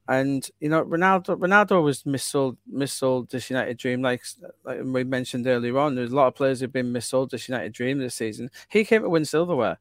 and 0.07 0.49
you 0.59 0.69
know, 0.69 0.83
Ronaldo 0.83 1.37
Ronaldo 1.37 1.83
was 1.83 2.03
missold 2.03 2.57
missold 2.71 3.29
this 3.29 3.49
United 3.49 3.77
dream, 3.77 4.01
like 4.01 4.23
like 4.65 4.81
we 4.83 5.03
mentioned 5.03 5.47
earlier 5.47 5.77
on. 5.77 5.95
There's 5.95 6.11
a 6.11 6.15
lot 6.15 6.27
of 6.27 6.35
players 6.35 6.59
who've 6.59 6.71
been 6.71 6.91
missold 6.91 7.29
this 7.29 7.47
United 7.47 7.71
dream 7.71 7.99
this 7.99 8.15
season. 8.15 8.49
He 8.69 8.83
came 8.83 9.03
to 9.03 9.09
win 9.09 9.25
silverware, 9.25 9.79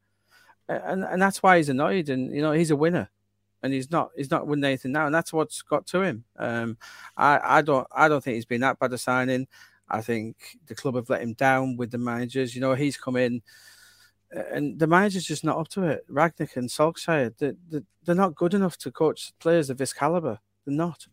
and 0.69 1.03
and 1.03 1.21
that's 1.21 1.41
why 1.41 1.57
he's 1.57 1.69
annoyed. 1.69 2.09
And 2.09 2.33
you 2.33 2.41
know, 2.41 2.51
he's 2.51 2.71
a 2.71 2.75
winner, 2.75 3.09
and 3.63 3.73
he's 3.73 3.89
not 3.91 4.11
he's 4.15 4.31
not 4.31 4.47
winning 4.47 4.65
anything 4.65 4.91
now, 4.91 5.07
and 5.07 5.15
that's 5.15 5.33
what's 5.33 5.61
got 5.63 5.87
to 5.87 6.01
him. 6.01 6.23
Um, 6.37 6.77
I 7.17 7.57
I 7.59 7.61
don't 7.61 7.87
I 7.91 8.07
don't 8.07 8.23
think 8.23 8.35
he's 8.35 8.45
been 8.45 8.61
that 8.61 8.79
bad 8.79 8.93
a 8.93 8.97
signing. 8.97 9.47
I 9.89 10.01
think 10.01 10.37
the 10.67 10.75
club 10.75 10.95
have 10.95 11.09
let 11.09 11.21
him 11.21 11.33
down 11.33 11.77
with 11.77 11.91
the 11.91 11.97
managers. 11.97 12.55
You 12.55 12.61
know, 12.61 12.75
he's 12.75 12.95
come 12.95 13.17
in 13.17 13.41
and 14.31 14.79
the 14.79 14.87
manager's 14.87 15.25
just 15.25 15.43
not 15.43 15.57
up 15.57 15.67
to 15.69 15.83
it. 15.83 16.05
Rangnick 16.09 16.55
and 16.55 16.69
Solskjaer, 16.69 17.37
they, 17.37 17.53
they, 17.69 18.11
are 18.11 18.15
not 18.15 18.35
good 18.35 18.53
enough 18.53 18.77
to 18.79 18.91
coach 18.91 19.33
players 19.39 19.69
of 19.69 19.77
this 19.77 19.93
caliber. 19.93 20.39
They're 20.65 20.75
not, 20.75 21.07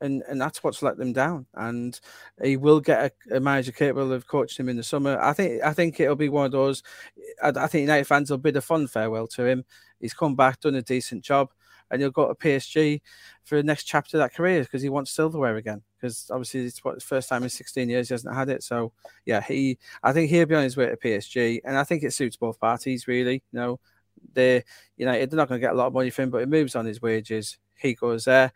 and 0.00 0.22
and 0.28 0.40
that's 0.40 0.62
what's 0.62 0.82
let 0.82 0.98
them 0.98 1.12
down. 1.12 1.46
And 1.54 1.98
he 2.42 2.56
will 2.56 2.80
get 2.80 3.12
a, 3.30 3.36
a 3.36 3.40
manager 3.40 3.72
capable 3.72 4.12
of 4.12 4.26
coaching 4.26 4.64
him 4.64 4.70
in 4.70 4.76
the 4.76 4.82
summer. 4.82 5.18
I 5.20 5.32
think 5.32 5.62
I 5.62 5.72
think 5.72 6.00
it'll 6.00 6.16
be 6.16 6.28
one 6.28 6.46
of 6.46 6.52
those. 6.52 6.82
I, 7.42 7.48
I 7.48 7.66
think 7.66 7.82
United 7.82 8.06
fans 8.06 8.30
will 8.30 8.38
bid 8.38 8.56
a 8.56 8.60
fun 8.60 8.86
farewell 8.86 9.26
to 9.28 9.46
him. 9.46 9.64
He's 9.98 10.14
come 10.14 10.36
back, 10.36 10.60
done 10.60 10.74
a 10.74 10.82
decent 10.82 11.24
job 11.24 11.50
and 11.90 12.00
he'll 12.00 12.10
go 12.10 12.28
to 12.28 12.34
PSG 12.34 13.00
for 13.44 13.56
the 13.56 13.62
next 13.62 13.84
chapter 13.84 14.16
of 14.16 14.20
that 14.20 14.34
career 14.34 14.62
because 14.62 14.82
he 14.82 14.88
wants 14.88 15.10
silverware 15.10 15.56
again. 15.56 15.82
Because 15.96 16.30
obviously 16.30 16.66
it's 16.66 16.84
what 16.84 16.96
the 16.96 17.00
first 17.00 17.28
time 17.28 17.42
in 17.42 17.48
16 17.48 17.88
years 17.88 18.08
he 18.08 18.14
hasn't 18.14 18.34
had 18.34 18.48
it. 18.48 18.62
So 18.62 18.92
yeah, 19.24 19.40
he 19.40 19.78
I 20.02 20.12
think 20.12 20.30
he'll 20.30 20.46
be 20.46 20.54
on 20.54 20.64
his 20.64 20.76
way 20.76 20.86
to 20.86 20.96
PSG, 20.96 21.60
and 21.64 21.76
I 21.76 21.84
think 21.84 22.02
it 22.02 22.12
suits 22.12 22.36
both 22.36 22.60
parties 22.60 23.06
really. 23.08 23.42
You 23.52 23.58
know, 23.58 23.80
they 24.32 24.64
you 24.96 25.06
know 25.06 25.12
they're 25.12 25.28
not 25.36 25.48
going 25.48 25.60
to 25.60 25.66
get 25.66 25.72
a 25.72 25.76
lot 25.76 25.88
of 25.88 25.92
money 25.92 26.10
for 26.10 26.22
him, 26.22 26.30
but 26.30 26.42
it 26.42 26.48
moves 26.48 26.76
on 26.76 26.86
his 26.86 27.02
wages. 27.02 27.58
He 27.74 27.94
goes 27.94 28.24
there. 28.24 28.52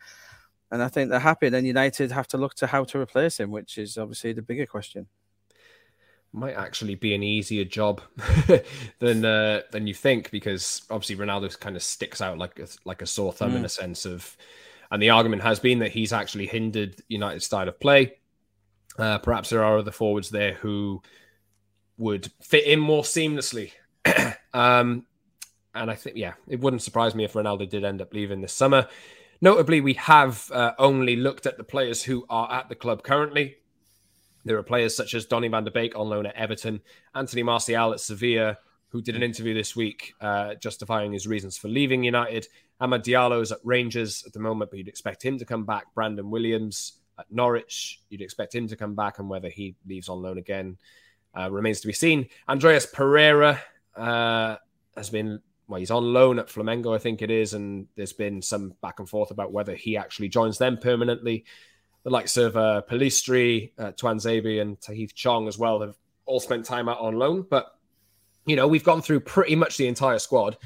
And 0.71 0.83
I 0.83 0.89
think 0.89 1.09
they're 1.09 1.21
happy. 1.21 1.47
And 1.47 1.55
then 1.55 1.67
United 1.67 2.11
have 2.11 2.27
to 2.29 2.39
look 2.39 2.55
to 2.57 2.67
how 2.67 2.83
to 2.85 2.99
replace 2.99 3.39
him, 3.39 3.53
which 3.53 3.79
is 3.79 3.97
obviously 3.97 4.33
the 4.33 4.43
bigger 4.43 4.67
question 4.67 5.07
might 6.35 6.55
actually 6.55 6.97
be 6.97 7.15
an 7.15 7.23
easier 7.23 7.65
job 7.65 8.03
than 8.99 9.25
uh, 9.25 9.61
than 9.71 9.87
you 9.87 9.95
think 9.95 10.31
because 10.31 10.83
obviously 10.91 11.17
Ronaldo 11.17 11.59
kind 11.59 11.77
of 11.77 11.83
sticks 11.83 12.21
out 12.21 12.39
like 12.39 12.59
a, 12.59 12.67
like 12.85 13.03
a 13.03 13.07
sore 13.07 13.33
thumb 13.33 13.53
mm. 13.53 13.57
in 13.57 13.65
a 13.65 13.69
sense 13.69 14.05
of, 14.05 14.37
and 14.91 15.01
the 15.01 15.11
argument 15.11 15.43
has 15.43 15.61
been 15.61 15.79
that 15.79 15.93
he's 15.93 16.13
actually 16.13 16.47
hindered 16.47 17.01
United's 17.09 17.45
style 17.45 17.69
of 17.69 17.79
play. 17.79 18.17
Uh, 18.99 19.19
perhaps 19.19 19.51
there 19.51 19.63
are 19.65 19.79
other 19.79 19.93
forwards 19.93 20.31
there 20.31 20.55
who 20.55 21.03
would 21.97 22.31
fit 22.43 22.67
in 22.67 22.81
more 22.81 23.03
seamlessly. 23.03 23.71
um, 24.53 25.07
and 25.75 25.91
I 25.91 25.95
think, 25.95 26.17
yeah, 26.17 26.35
it 26.49 26.61
wouldn't 26.61 26.83
surprise 26.83 27.15
me 27.15 27.25
if 27.25 27.33
Ronaldo 27.33 27.69
did 27.69 27.85
end 27.85 28.03
up 28.03 28.13
leaving 28.13 28.41
this 28.41 28.53
summer. 28.53 28.89
Notably, 29.41 29.81
we 29.81 29.95
have 29.95 30.51
uh, 30.53 30.73
only 30.79 31.17
looked 31.17 31.47
at 31.47 31.59
the 31.59 31.65
players 31.65 32.05
who 32.05 32.25
are 32.29 32.53
at 32.53 32.69
the 32.69 32.75
club 32.75 33.03
currently. 33.03 33.57
There 34.45 34.59
are 34.59 34.63
players 34.63 34.97
such 34.97 35.15
as 35.15 35.27
Donny 35.27 35.49
van 35.49 35.65
der 35.65 35.71
Beek 35.71 35.97
on 35.97 36.09
loan 36.09 36.27
at 36.27 36.37
Everton, 36.37 36.81
Anthony 37.15 37.43
Martial 37.43 37.93
at 37.93 38.01
Sevilla, 38.01 38.59
who 38.89 39.03
did 39.03 39.17
an 39.17 39.23
interview 39.23 39.55
this 39.55 39.75
week 39.75 40.15
uh, 40.21 40.55
justifying 40.55 41.13
his 41.13 41.27
reasons 41.27 41.57
for 41.57 41.69
leaving 41.69 42.05
United. 42.05 42.47
Amad 42.81 43.03
Diallo 43.03 43.41
is 43.41 43.53
at 43.53 43.59
Rangers 43.65 44.23
at 44.27 44.33
the 44.33 44.41
moment, 44.41 44.71
but 44.71 44.79
you'd 44.79 44.89
expect 44.89 45.25
him 45.25 45.39
to 45.39 45.45
come 45.45 45.65
back. 45.65 45.93
Brandon 45.95 46.31
Williams 46.31 47.01
at 47.19 47.27
Norwich, 47.31 48.01
you'd 48.11 48.21
expect 48.21 48.55
him 48.55 48.69
to 48.69 48.77
come 48.77 48.95
back, 48.95 49.19
and 49.19 49.29
whether 49.29 49.49
he 49.49 49.75
leaves 49.87 50.09
on 50.09 50.23
loan 50.23 50.39
again 50.39 50.77
uh, 51.39 51.51
remains 51.51 51.81
to 51.81 51.87
be 51.87 51.93
seen. 51.93 52.29
Andreas 52.49 52.87
Pereira 52.87 53.61
uh, 53.97 54.57
has 54.97 55.11
been 55.11 55.41
well, 55.67 55.81
he's 55.81 55.91
on 55.91 56.13
loan 56.13 56.39
at 56.39 56.49
Flamengo, 56.49 56.95
I 56.95 56.99
think 56.99 57.23
it 57.23 57.31
is, 57.31 57.55
and 57.55 57.87
there's 57.97 58.13
been 58.13 58.43
some 58.43 58.75
back 58.83 58.99
and 58.99 59.09
forth 59.09 59.31
about 59.31 59.53
whether 59.53 59.75
he 59.75 59.97
actually 59.97 60.29
joins 60.29 60.59
them 60.59 60.77
permanently 60.77 61.45
the 62.05 62.11
likes 62.11 62.37
of 62.37 62.57
uh, 62.57 62.83
Pellistri, 62.89 63.73
uh, 63.79 63.93
Tuanzebe, 63.93 64.61
and 64.61 64.79
Tahith 64.81 65.15
Chong 65.15 65.49
as 65.49 65.59
well 65.59 65.81
have 65.81 65.97
all 66.27 66.41
spent 66.41 66.65
time 66.65 66.89
out 66.89 67.01
on 67.01 67.19
loan. 67.19 67.45
But, 67.49 67.67
you 68.47 68.57
know, 68.57 68.69
we've 68.69 68.85
gone 68.85 69.03
through 69.03 69.21
pretty 69.21 69.57
much 69.57 69.77
the 69.77 69.89
entire 69.89 70.19
squad 70.19 70.57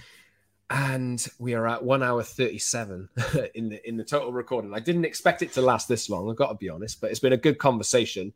and 0.70 1.26
we 1.38 1.54
are 1.54 1.66
at 1.66 1.82
one 1.82 2.02
hour 2.02 2.22
37 2.22 3.08
in 3.54 3.70
the 3.70 3.88
in 3.88 3.96
the 3.96 4.04
total 4.04 4.32
recording. 4.32 4.74
I 4.74 4.80
didn't 4.80 5.04
expect 5.04 5.42
it 5.42 5.52
to 5.52 5.62
last 5.62 5.88
this 5.88 6.10
long, 6.10 6.28
I've 6.28 6.36
got 6.36 6.48
to 6.48 6.54
be 6.56 6.68
honest, 6.68 7.00
but 7.00 7.10
it's 7.10 7.20
been 7.20 7.32
a 7.32 7.38
good 7.38 7.58
conversation. 7.58 8.34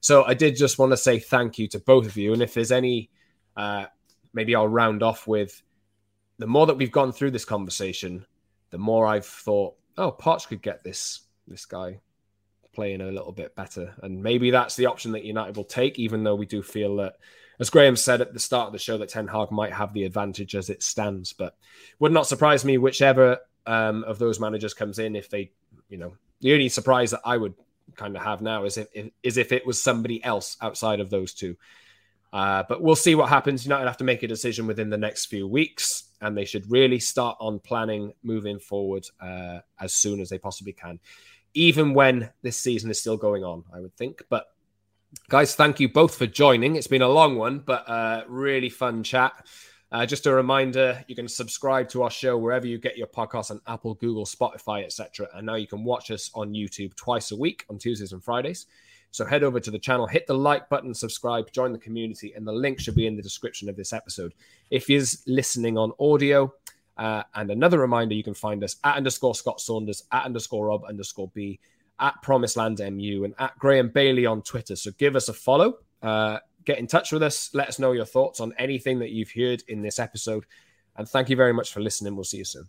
So 0.00 0.24
I 0.24 0.34
did 0.34 0.56
just 0.56 0.78
want 0.78 0.92
to 0.92 0.96
say 0.96 1.18
thank 1.18 1.58
you 1.58 1.66
to 1.68 1.78
both 1.78 2.06
of 2.06 2.16
you. 2.16 2.32
And 2.32 2.42
if 2.42 2.54
there's 2.54 2.70
any, 2.70 3.10
uh, 3.56 3.86
maybe 4.34 4.54
I'll 4.54 4.68
round 4.68 5.02
off 5.02 5.26
with 5.26 5.62
the 6.38 6.46
more 6.46 6.66
that 6.66 6.76
we've 6.76 6.92
gone 6.92 7.10
through 7.10 7.30
this 7.30 7.44
conversation, 7.44 8.26
the 8.70 8.78
more 8.78 9.06
I've 9.06 9.24
thought, 9.24 9.76
oh, 9.96 10.12
Poch 10.12 10.46
could 10.46 10.62
get 10.62 10.84
this 10.84 11.22
this 11.48 11.66
guy 11.66 12.00
playing 12.74 13.00
a 13.00 13.10
little 13.10 13.32
bit 13.32 13.54
better. 13.54 13.94
And 14.02 14.22
maybe 14.22 14.50
that's 14.50 14.76
the 14.76 14.86
option 14.86 15.12
that 15.12 15.24
United 15.24 15.56
will 15.56 15.64
take, 15.64 15.98
even 15.98 16.24
though 16.24 16.34
we 16.34 16.46
do 16.46 16.62
feel 16.62 16.96
that, 16.96 17.16
as 17.60 17.70
Graeme 17.70 17.96
said 17.96 18.20
at 18.20 18.32
the 18.32 18.40
start 18.40 18.66
of 18.66 18.72
the 18.72 18.78
show, 18.78 18.98
that 18.98 19.08
Ten 19.08 19.28
Hag 19.28 19.50
might 19.50 19.72
have 19.72 19.94
the 19.94 20.04
advantage 20.04 20.54
as 20.54 20.70
it 20.70 20.82
stands. 20.82 21.32
But 21.32 21.56
would 21.98 22.12
not 22.12 22.26
surprise 22.26 22.64
me 22.64 22.78
whichever 22.78 23.38
um, 23.66 24.04
of 24.04 24.18
those 24.18 24.40
managers 24.40 24.74
comes 24.74 24.98
in 24.98 25.16
if 25.16 25.30
they, 25.30 25.52
you 25.88 25.98
know, 25.98 26.14
the 26.40 26.52
only 26.52 26.68
surprise 26.68 27.12
that 27.12 27.22
I 27.24 27.36
would 27.36 27.54
kind 27.96 28.16
of 28.16 28.22
have 28.22 28.42
now 28.42 28.64
is 28.64 28.76
if, 28.76 28.88
if 28.92 29.10
is 29.22 29.36
if 29.36 29.52
it 29.52 29.66
was 29.66 29.82
somebody 29.82 30.22
else 30.24 30.56
outside 30.60 31.00
of 31.00 31.10
those 31.10 31.32
two. 31.32 31.56
Uh, 32.32 32.64
but 32.68 32.82
we'll 32.82 32.96
see 32.96 33.14
what 33.14 33.28
happens. 33.28 33.64
United 33.64 33.86
have 33.86 33.96
to 33.98 34.04
make 34.04 34.24
a 34.24 34.28
decision 34.28 34.66
within 34.66 34.90
the 34.90 34.98
next 34.98 35.26
few 35.26 35.46
weeks, 35.46 36.08
and 36.20 36.36
they 36.36 36.44
should 36.44 36.68
really 36.68 36.98
start 36.98 37.36
on 37.38 37.60
planning 37.60 38.12
moving 38.24 38.58
forward 38.58 39.06
uh, 39.20 39.60
as 39.78 39.94
soon 39.94 40.20
as 40.20 40.28
they 40.28 40.38
possibly 40.38 40.72
can 40.72 40.98
even 41.54 41.94
when 41.94 42.30
this 42.42 42.58
season 42.58 42.90
is 42.90 43.00
still 43.00 43.16
going 43.16 43.44
on, 43.44 43.64
I 43.72 43.80
would 43.80 43.96
think. 43.96 44.22
But 44.28 44.46
guys, 45.28 45.54
thank 45.54 45.80
you 45.80 45.88
both 45.88 46.16
for 46.16 46.26
joining. 46.26 46.76
It's 46.76 46.86
been 46.86 47.02
a 47.02 47.08
long 47.08 47.36
one, 47.36 47.60
but 47.60 47.88
uh, 47.88 48.24
really 48.28 48.68
fun 48.68 49.02
chat. 49.02 49.46
Uh, 49.92 50.04
just 50.04 50.26
a 50.26 50.34
reminder, 50.34 51.04
you 51.06 51.14
can 51.14 51.28
subscribe 51.28 51.88
to 51.88 52.02
our 52.02 52.10
show 52.10 52.36
wherever 52.36 52.66
you 52.66 52.78
get 52.78 52.96
your 52.96 53.06
podcasts 53.06 53.52
on 53.52 53.60
Apple, 53.68 53.94
Google, 53.94 54.24
Spotify, 54.24 54.84
etc. 54.84 55.28
And 55.34 55.46
now 55.46 55.54
you 55.54 55.68
can 55.68 55.84
watch 55.84 56.10
us 56.10 56.32
on 56.34 56.52
YouTube 56.52 56.96
twice 56.96 57.30
a 57.30 57.36
week 57.36 57.64
on 57.70 57.78
Tuesdays 57.78 58.12
and 58.12 58.22
Fridays. 58.22 58.66
So 59.12 59.24
head 59.24 59.44
over 59.44 59.60
to 59.60 59.70
the 59.70 59.78
channel, 59.78 60.08
hit 60.08 60.26
the 60.26 60.34
like 60.34 60.68
button, 60.68 60.92
subscribe, 60.92 61.52
join 61.52 61.70
the 61.70 61.78
community, 61.78 62.32
and 62.34 62.44
the 62.44 62.52
link 62.52 62.80
should 62.80 62.96
be 62.96 63.06
in 63.06 63.14
the 63.14 63.22
description 63.22 63.68
of 63.68 63.76
this 63.76 63.92
episode. 63.92 64.34
If 64.72 64.88
you're 64.88 65.04
listening 65.28 65.78
on 65.78 65.92
audio, 66.00 66.52
uh, 66.96 67.22
and 67.34 67.50
another 67.50 67.78
reminder, 67.78 68.14
you 68.14 68.22
can 68.22 68.34
find 68.34 68.62
us 68.62 68.76
at 68.84 68.96
underscore 68.96 69.34
Scott 69.34 69.60
Saunders, 69.60 70.04
at 70.12 70.24
underscore 70.24 70.66
Rob 70.66 70.84
underscore 70.84 71.30
B, 71.34 71.58
at 72.00 72.20
Promised 72.22 72.56
Land 72.56 72.78
MU, 72.78 73.24
and 73.24 73.34
at 73.38 73.58
Graeme 73.58 73.88
Bailey 73.88 74.26
on 74.26 74.42
Twitter. 74.42 74.76
So 74.76 74.90
give 74.92 75.16
us 75.16 75.28
a 75.28 75.32
follow. 75.32 75.78
Uh, 76.02 76.38
get 76.64 76.78
in 76.78 76.86
touch 76.86 77.12
with 77.12 77.22
us. 77.22 77.50
Let 77.54 77.68
us 77.68 77.78
know 77.78 77.92
your 77.92 78.04
thoughts 78.04 78.40
on 78.40 78.52
anything 78.58 78.98
that 79.00 79.10
you've 79.10 79.32
heard 79.32 79.62
in 79.68 79.82
this 79.82 79.98
episode. 79.98 80.44
And 80.96 81.08
thank 81.08 81.28
you 81.28 81.36
very 81.36 81.52
much 81.52 81.72
for 81.72 81.80
listening. 81.80 82.14
We'll 82.14 82.24
see 82.24 82.38
you 82.38 82.44
soon. 82.44 82.68